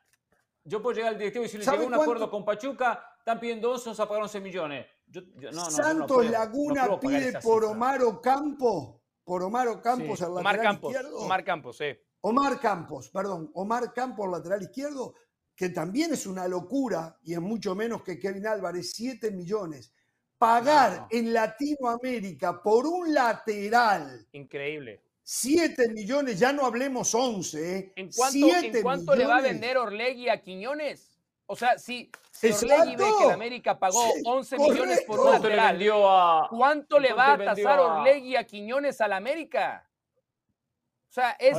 yo 0.67 0.83
puedo 0.83 0.97
llegar 0.97 1.13
al 1.13 1.19
directivo 1.19 1.45
y 1.45 1.47
decirle, 1.47 1.65
llegó 1.65 1.85
a 1.85 1.87
un 1.87 1.95
acuerdo 1.95 2.31
con 2.31 2.45
Pachuca, 2.45 3.15
están 3.19 3.39
pidiendo 3.39 3.71
11, 3.73 3.85
vamos 3.85 4.01
a 4.01 4.09
pagar 4.09 4.23
11 4.25 4.41
millones. 4.41 4.87
Yo, 5.07 5.23
yo, 5.37 5.53
no, 5.53 5.65
no, 5.65 5.71
Santos 5.71 6.25
no 6.25 6.31
Laguna 6.31 6.99
pide 6.99 7.41
por 7.41 7.65
Omar 7.65 8.03
Ocampo, 8.03 9.03
por 9.23 9.43
Omar 9.45 9.69
Ocampos 9.69 10.19
sí. 10.19 10.25
al 10.25 10.33
Omar 10.33 10.57
lateral 10.57 10.75
Campos, 10.75 10.91
izquierdo. 10.91 11.19
Omar 11.19 11.45
Campos, 11.45 11.77
sí. 11.77 11.85
Omar 12.21 12.61
Campos, 12.61 13.11
perdón, 13.11 13.51
Omar 13.55 13.93
Campos, 13.93 14.29
lateral 14.29 14.63
izquierdo, 14.63 15.15
que 15.55 15.69
también 15.69 16.13
es 16.13 16.27
una 16.27 16.49
locura 16.49 17.19
y 17.23 17.35
es 17.35 17.41
mucho 17.41 17.75
menos 17.77 18.03
que 18.03 18.19
Kevin 18.19 18.47
Álvarez, 18.47 18.93
7 18.95 19.31
millones. 19.31 19.93
Pagar 20.37 21.07
en 21.11 21.33
Latinoamérica 21.33 22.61
por 22.63 22.87
un 22.87 23.15
lateral 23.15 24.27
Increíble. 24.33 25.06
7 25.29 25.89
millones, 25.89 26.39
ya 26.39 26.53
no 26.53 26.65
hablemos 26.65 27.13
11, 27.13 27.79
¿eh? 27.79 27.93
¿En 27.97 28.13
cuánto, 28.13 28.33
Siete 28.33 28.79
¿en 28.79 28.83
cuánto 28.85 29.17
le 29.17 29.27
va 29.27 29.39
a 29.39 29.41
vender 29.41 29.77
Orlegui 29.77 30.29
a 30.29 30.41
Quiñones? 30.41 31.19
O 31.47 31.57
sea, 31.57 31.79
si, 31.79 32.13
si. 32.31 32.53
Orlegui 32.53 32.95
ve 32.95 33.05
que 33.19 33.25
el 33.25 33.31
América 33.33 33.77
pagó 33.77 34.05
Sí, 34.15 34.23
11 34.25 34.57
millones 34.57 35.01
por 35.05 35.19
un 35.19 35.27
correcto. 35.27 35.43
¿Cuánto 35.43 35.49
le 35.49 35.57
lateral, 35.57 35.77
vendió 35.79 36.09
a, 36.09 36.49
¿cuánto 36.49 37.01
le 37.01 37.13
va 37.13 37.25
a 37.25 37.27
¿Cuánto 37.27 37.43
le 37.43 37.47
vendió 37.49 37.65
tasar 37.65 37.79
a- 37.81 37.83
Orlegui 37.83 38.37
a 38.37 38.45
Quiñones 38.45 39.01
al 39.01 39.13
América? 39.15 39.91
O 41.11 41.13
sea, 41.13 41.31
es, 41.41 41.59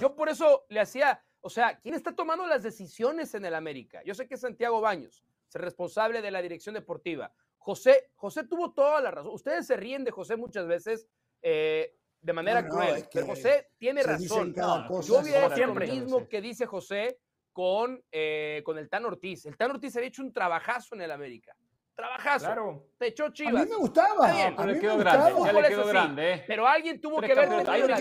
yo 0.00 0.16
por 0.16 0.28
eso 0.28 0.66
le 0.68 0.80
hacía, 0.80 1.22
o 1.42 1.48
sea, 1.48 1.78
¿quién 1.78 1.94
está 1.94 2.12
tomando 2.12 2.44
las 2.44 2.64
decisiones 2.64 3.32
en 3.34 3.44
el 3.44 3.54
América? 3.54 4.02
Yo 4.04 4.16
sé 4.16 4.26
que 4.26 4.34
es 4.34 4.40
Santiago 4.40 4.80
Baños, 4.80 5.22
es 5.48 5.54
el 5.54 5.62
responsable 5.62 6.22
de 6.22 6.32
la 6.32 6.42
dirección 6.42 6.74
deportiva. 6.74 7.32
José, 7.58 8.10
José 8.16 8.42
tuvo 8.42 8.72
toda 8.72 9.00
la 9.00 9.12
razón. 9.12 9.32
Ustedes 9.32 9.64
se 9.64 9.76
ríen 9.76 10.02
de 10.02 10.10
José 10.10 10.34
muchas 10.34 10.66
veces 10.66 11.06
eh, 11.42 11.94
de 12.26 12.32
manera 12.32 12.60
No, 12.60 12.68
no, 12.68 12.74
cruel, 12.74 12.96
es 12.96 13.02
que 13.04 13.08
pero 13.12 13.26
José 13.26 13.68
tiene 13.78 14.02
razón. 14.02 14.52
Yo 14.52 15.20
hubiera 15.20 15.46
hecho 15.46 15.66
lo 15.66 15.74
mismo 15.74 16.28
que 16.28 16.40
dice 16.40 16.66
José 16.66 17.20
con, 17.52 18.02
eh, 18.10 18.62
con 18.64 18.78
el 18.78 18.88
Tan 18.88 19.04
Ortiz. 19.04 19.46
El 19.46 19.56
Tan 19.56 19.70
Ortiz 19.70 19.94
había 19.96 20.08
hecho 20.08 20.22
un 20.22 20.32
trabajazo 20.32 20.96
en 20.96 21.02
el 21.02 21.12
América. 21.12 21.56
Trabajazo. 21.94 22.46
Claro. 22.46 22.88
Te 22.98 23.06
echó 23.06 23.30
Chivas. 23.30 23.62
A 23.62 23.64
mí 23.64 23.70
me 23.70 23.76
gustaba. 23.76 24.26
Está 24.26 24.36
bien, 24.36 24.52
a 24.52 24.56
pero 24.56 24.66
mí 24.66 24.66
le 24.66 24.74
me 24.74 24.80
quedó 24.80 24.98
grande, 24.98 25.22
ya 25.22 25.28
le 25.28 25.52
Por 25.52 25.68
quedó 25.68 25.80
eso 25.80 25.82
sí, 25.84 25.88
grande, 25.88 26.32
¿eh? 26.32 26.44
Pero 26.48 26.66
alguien 26.66 27.00
tuvo 27.00 27.18
Tres 27.20 27.30
que 27.30 27.40
tenido 27.40 27.70
Ahí 27.70 27.82
la. 27.86 27.96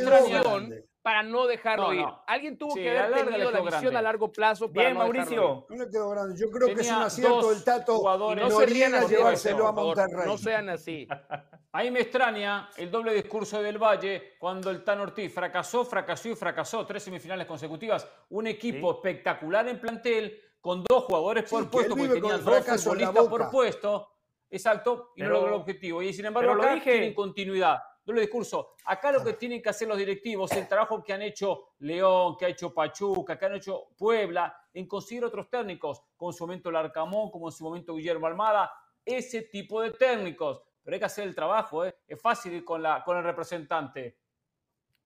Para 1.05 1.21
no 1.21 1.45
dejarlo 1.45 1.85
No, 1.89 1.93
ir. 1.93 2.01
no. 2.01 2.23
Alguien 2.25 2.57
tuvo 2.57 2.73
Sí, 2.73 2.79
que 2.81 2.97
haber 2.97 3.25
tenido 3.27 3.51
la 3.51 3.59
visión 3.61 3.79
grande. 3.81 3.97
a 3.97 4.01
largo 4.01 4.31
plazo 4.31 4.73
para 4.73 4.87
Bien, 4.89 4.97
no 4.97 5.03
dejarlo 5.03 5.21
ir. 5.21 5.39
Mauricio. 5.39 5.65
No 5.69 5.83
le 5.85 5.91
quedó 5.91 6.09
grande. 6.09 6.35
Yo 6.35 6.49
creo 6.49 6.67
que 6.75 6.81
es 6.81 6.89
un 6.89 6.95
acierto 6.95 7.49
del 7.51 7.63
Tato 7.63 7.97
jugadores. 7.99 8.43
No 8.43 8.49
no 8.49 8.59
se 8.59 8.65
rían 8.65 8.89
ríen 8.91 8.95
a 8.95 9.05
así, 9.05 9.15
llevárselo 9.15 9.67
a. 9.67 9.71
Monterrey. 9.71 10.25
No 10.25 10.37
sean 10.39 10.69
así. 10.69 11.07
Ahí 11.73 11.91
me 11.91 11.99
extraña 11.99 12.69
el 12.77 12.89
doble 12.89 13.13
discurso 13.13 13.61
del 13.61 13.77
Valle 13.77 14.33
cuando 14.39 14.71
el 14.71 14.83
Tan 14.83 14.99
Ortiz 14.99 15.31
fracasó, 15.31 15.85
fracasó 15.85 16.29
y 16.29 16.35
fracasó. 16.35 16.87
Tres 16.87 17.03
semifinales 17.03 17.45
consecutivas. 17.45 18.09
Un 18.29 18.47
equipo 18.47 18.89
Sí. 18.93 18.97
espectacular 18.97 19.67
en 19.67 19.79
plantel 19.79 20.41
con 20.59 20.83
dos 20.89 21.03
jugadores 21.03 21.47
por 21.47 21.61
Sí, 21.65 21.69
puesto 21.71 21.89
porque 21.95 22.13
tenían 22.15 22.39
el 22.39 22.43
dos 22.43 22.65
futbolistas 22.83 23.27
por 23.27 23.51
puesto. 23.51 24.09
Exacto, 24.49 25.11
y 25.15 25.19
Pero- 25.21 25.33
no 25.33 25.39
logró 25.41 25.55
el 25.55 25.61
objetivo. 25.61 26.01
Y 26.01 26.11
sin 26.13 26.25
embargo, 26.25 26.55
lo 26.55 26.63
acá 26.63 26.73
dije. 26.73 26.91
tienen 26.93 27.13
continuidad. 27.13 27.77
Doble 28.05 28.21
discurso. 28.21 28.75
Acá 28.85 29.11
lo 29.11 29.23
que 29.23 29.33
tienen 29.33 29.63
que 29.63 29.69
hacer 29.69 29.87
los 29.87 29.97
directivos, 29.97 30.51
el 30.51 30.67
trabajo 30.67 31.03
que 31.03 31.11
han 31.11 31.23
hecho 31.23 31.71
León, 31.79 32.37
que 32.37 32.45
ha 32.45 32.49
hecho 32.49 32.71
Pachuca, 32.71 33.37
que 33.37 33.45
han 33.45 33.55
hecho 33.55 33.87
Puebla, 33.97 34.55
en 34.73 34.87
conseguir 34.87 35.25
otros 35.25 35.49
técnicos, 35.49 36.03
como 36.15 36.29
en 36.29 36.37
su 36.37 36.43
momento 36.43 36.69
Larcamón, 36.69 37.31
como 37.31 37.47
en 37.47 37.51
su 37.51 37.63
momento 37.63 37.95
Guillermo 37.95 38.27
Almada, 38.27 38.71
ese 39.03 39.43
tipo 39.43 39.81
de 39.81 39.91
técnicos. 39.91 40.61
Pero 40.83 40.93
hay 40.93 40.99
que 40.99 41.05
hacer 41.05 41.27
el 41.27 41.33
trabajo, 41.33 41.83
¿eh? 41.83 41.95
Es 42.07 42.21
fácil 42.21 42.53
ir 42.53 42.63
con, 42.63 42.83
la, 42.83 43.03
con 43.03 43.17
el 43.17 43.23
representante. 43.23 44.19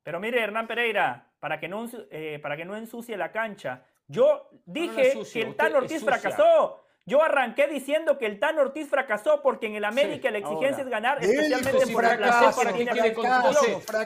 Pero 0.03 0.19
mire, 0.19 0.41
Hernán 0.41 0.67
Pereira, 0.67 1.31
para 1.39 1.57
que 1.57 1.69
no, 1.69 1.87
eh, 2.11 2.37
para 2.41 2.57
que 2.57 2.65
no 2.65 2.75
ensucie 2.75 3.15
la 3.15 3.31
cancha, 3.31 3.85
yo 4.07 4.49
dije 4.65 5.13
que 5.31 5.41
el 5.41 5.55
Tan 5.55 5.75
Ortiz 5.75 6.03
fracasó. 6.03 6.83
Yo 7.09 7.21
arranqué 7.23 7.67
diciendo 7.67 8.17
que 8.17 8.25
el 8.27 8.39
Tan 8.39 8.57
Ortiz 8.59 8.87
fracasó 8.87 9.41
porque 9.41 9.65
en 9.67 9.75
el 9.75 9.83
América 9.83 10.29
Sí, 10.29 10.31
la 10.31 10.37
exigencia 10.39 10.69
ahora. 10.69 10.81
es 10.83 10.89
ganar, 10.89 11.23
especialmente 11.23 11.85
si 11.85 11.93
por 11.93 12.03
placer 12.03 12.55
¿para 12.55 12.73
tiene 12.73 12.91
quiere 12.91 13.13
continuidad? 13.13 13.49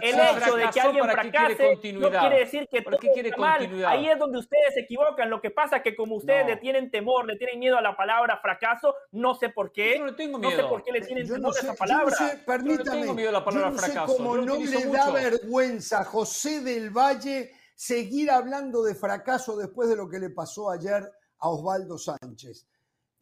El 0.02 0.16
hecho 0.16 0.56
de 0.56 0.64
que 0.64 0.72
Fracasó, 0.72 0.88
alguien 0.88 1.06
¿para 1.06 1.22
qué 1.24 1.30
quiere 1.32 1.56
fracase 1.56 1.94
no 1.94 2.10
quiere 2.10 2.40
decir 2.40 2.68
que 2.70 2.82
¿Para 2.82 2.98
todo 2.98 3.12
quiere 3.14 3.30
está 3.30 3.42
mal. 3.42 3.86
Ahí 3.86 4.08
es 4.10 4.18
donde 4.18 4.40
ustedes 4.40 4.74
se 4.74 4.80
equivocan. 4.82 5.30
Lo 5.30 5.42
que 5.42 5.52
pasa 5.52 5.78
es 5.78 5.84
que 5.84 5.96
como 5.96 6.16
ustedes 6.16 6.44
No. 6.46 6.50
le 6.52 6.58
tienen 6.58 6.90
temor, 6.90 7.26
le 7.28 7.36
tienen 7.36 7.60
miedo 7.60 7.78
a 7.78 7.82
la 7.82 7.96
palabra 7.96 8.38
fracaso, 8.38 8.96
no 9.12 9.36
sé 9.36 9.50
por 9.50 9.72
qué. 9.72 9.94
Yo 9.98 10.00
no 10.00 10.06
le 10.12 10.14
tengo 10.14 10.38
No 10.40 10.50
sé 10.50 10.56
miedo. 10.56 10.70
por 10.70 10.84
qué 10.84 10.92
le 10.94 11.02
tienen 11.02 11.26
Yo 11.28 11.34
temor 11.36 11.42
no 11.42 11.50
a 11.50 11.54
sé, 11.54 11.60
esa 11.60 11.74
yo 11.74 11.78
palabra. 11.78 12.06
no 12.20 12.28
sé, 12.28 12.38
permítame. 12.46 13.02
tengo 13.02 13.14
miedo 13.14 13.30
a 13.30 13.34
la 13.34 13.44
palabra 13.46 13.70
yo 13.70 13.76
no 13.76 13.80
sé 13.82 13.86
fracaso, 13.92 14.18
cómo 14.18 14.36
yo 14.38 14.42
no 14.46 14.56
le 14.58 14.72
da 14.72 15.06
mucho. 15.06 15.14
vergüenza 15.14 16.04
José 16.06 16.62
del 16.62 16.90
Valle 16.90 17.52
seguir 17.76 18.32
hablando 18.32 18.82
de 18.84 18.96
fracaso 18.96 19.58
después 19.58 19.90
de 19.90 19.96
lo 19.98 20.08
que 20.10 20.20
le 20.20 20.30
pasó 20.30 20.70
ayer 20.72 21.04
a 21.40 21.50
Osvaldo 21.50 21.98
Sánchez. 21.98 22.66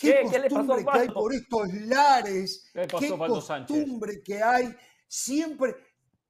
Qué, 0.02 0.22
¿Qué? 0.24 0.30
¿Qué 0.30 0.40
le 0.40 0.50
pasó 0.50 0.74
a 0.74 0.76
costumbre 0.76 0.86
que 0.92 1.00
hay 1.00 1.10
por 1.10 1.34
estos 1.34 1.74
lares, 1.74 2.70
¿Qué 2.74 2.88
pasó 2.88 3.42
Sánchez? 3.42 3.78
costumbre 3.78 4.24
que 4.24 4.42
hay 4.42 4.76
siempre. 5.08 5.76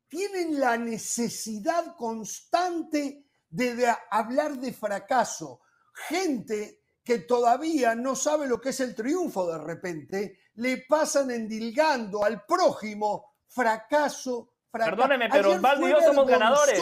Tienen 0.08 0.60
la 0.60 0.78
necesidad 0.78 1.96
constante 1.96 3.26
de, 3.50 3.76
de 3.76 3.96
hablar 4.10 4.58
de 4.58 4.74
fracaso. 4.74 5.62
Gente 5.94 6.82
que 7.04 7.20
todavía 7.20 7.96
no 7.96 8.16
sabe 8.16 8.48
lo 8.48 8.60
que 8.60 8.70
es 8.70 8.80
el 8.80 8.94
triunfo 8.94 9.52
de 9.52 9.58
repente, 9.58 10.40
le 10.56 10.86
pasan 10.88 11.32
endilgando 11.32 12.24
al 12.24 12.46
prójimo 12.46 13.36
fracaso, 13.48 14.54
fracaso. 14.70 14.96
Perdóneme, 14.98 15.30
pero 15.30 15.52
Osvaldo 15.52 15.88
y 15.88 15.92
yo 15.92 16.02
somos 16.02 16.28
ganadores. 16.28 16.80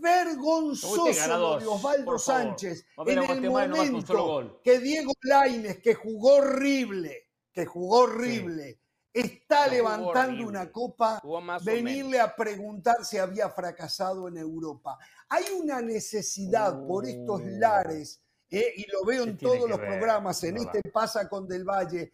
Vergonzoso, 0.00 1.04
de 1.04 1.66
Osvaldo. 1.66 2.18
Sánchez. 2.18 2.84
En 3.06 3.18
el 3.18 3.50
momento 3.50 4.60
que 4.62 4.78
Diego 4.78 5.12
Laines, 5.22 5.78
que 5.78 5.94
jugó 5.94 6.36
horrible, 6.36 7.28
que 7.52 7.66
jugó 7.66 8.00
horrible, 8.00 8.80
está 9.12 9.66
No, 9.66 9.72
levantando 9.72 10.20
horrible. 10.32 10.46
una 10.46 10.70
copa, 10.70 11.22
venirle 11.64 12.20
a 12.20 12.34
preguntar 12.34 13.04
si 13.04 13.18
había 13.18 13.48
fracasado 13.50 14.28
en 14.28 14.36
Europa. 14.36 14.98
Hay 15.28 15.44
una 15.58 15.80
necesidad 15.80 16.86
por 16.86 17.06
estos 17.06 17.42
lares, 17.44 18.20
eh, 18.50 18.72
y 18.76 18.90
lo 18.90 19.04
veo 19.04 19.24
¿Qué 19.24 19.30
en 19.30 19.38
todos 19.38 19.68
los 19.68 19.78
ver? 19.78 19.88
programas, 19.88 20.42
en 20.44 20.54
No 20.56 20.62
este 20.62 20.82
pasa 20.90 21.28
con 21.28 21.48
Del 21.48 21.64
Valle, 21.64 22.12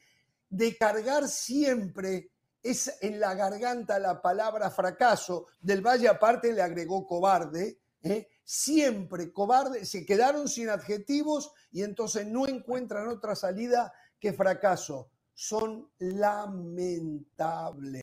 de 0.49 0.77
cargar 0.77 1.29
siempre 1.29 2.31
es 2.63 2.99
en 3.01 3.19
la 3.19 3.35
garganta 3.35 3.99
la 3.99 4.23
palabra 4.23 4.71
fracaso. 4.71 5.47
Del 5.61 5.85
Valle 5.85 6.09
aparte 6.09 6.53
le 6.53 6.63
agregó 6.63 7.05
cobarde, 7.07 7.81
¿eh? 8.03 8.29
siempre 8.45 9.33
cobarde, 9.33 9.85
se 9.85 10.07
quedaron 10.07 10.49
sin 10.49 10.69
adjetivos 10.69 11.53
y 11.71 11.83
entonces 11.83 12.27
no 12.27 12.47
encuentran 12.47 13.09
otra 13.09 13.35
salida 13.35 13.93
que 14.19 14.33
fracaso. 14.33 15.11
Son 15.35 15.91
lamentables. 15.99 18.03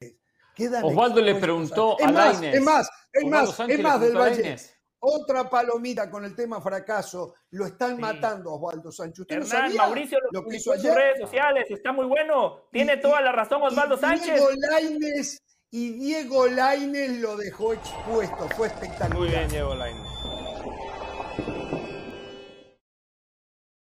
Quedan 0.56 0.84
Osvaldo 0.84 1.22
le 1.22 1.36
preguntó 1.36 1.98
Es 2.00 2.08
a 2.08 2.12
Lainez. 2.12 2.56
Es 2.56 2.62
más, 2.62 2.90
es 3.14 3.26
más, 3.26 3.58
es 3.68 3.82
más 3.82 4.02
del 4.02 4.18
Valle. 4.18 4.58
Otra 5.02 5.50
palomita 5.50 6.10
con 6.12 6.26
el 6.26 6.36
tema 6.36 6.60
fracaso. 6.62 7.34
Lo 7.52 7.66
están 7.66 7.96
Sí. 7.96 8.02
matando 8.02 8.50
a 8.52 8.56
Osvaldo 8.56 8.92
Sánchez. 8.92 9.20
¿Usted 9.20 9.36
no 9.40 9.46
Hernán, 9.46 9.62
sabía 9.62 9.82
Mauricio 9.84 10.18
lo, 10.32 10.44
que 10.46 10.56
hizo 10.58 10.74
en 10.74 10.80
sus 10.82 10.86
ayer? 10.90 10.98
redes 10.98 11.20
sociales, 11.22 11.66
está 11.70 11.92
muy 11.94 12.06
bueno. 12.06 12.64
Tiene 12.72 12.96
Y- 12.96 13.02
toda 13.02 13.22
la 13.22 13.32
razón 13.32 13.62
Osvaldo 13.62 13.96
y 13.96 14.00
Sánchez. 14.00 14.34
Diego 14.34 14.50
Lainez 14.70 15.38
y 15.72 15.92
Diego 15.94 16.48
Lainez 16.48 17.20
lo 17.20 17.38
dejó 17.38 17.74
expuesto. 17.74 18.50
Fue 18.58 18.68
espectacular. 18.68 19.14
Muy 19.18 19.28
bien, 19.30 19.48
Diego 19.50 19.74
Lainez. 19.76 20.08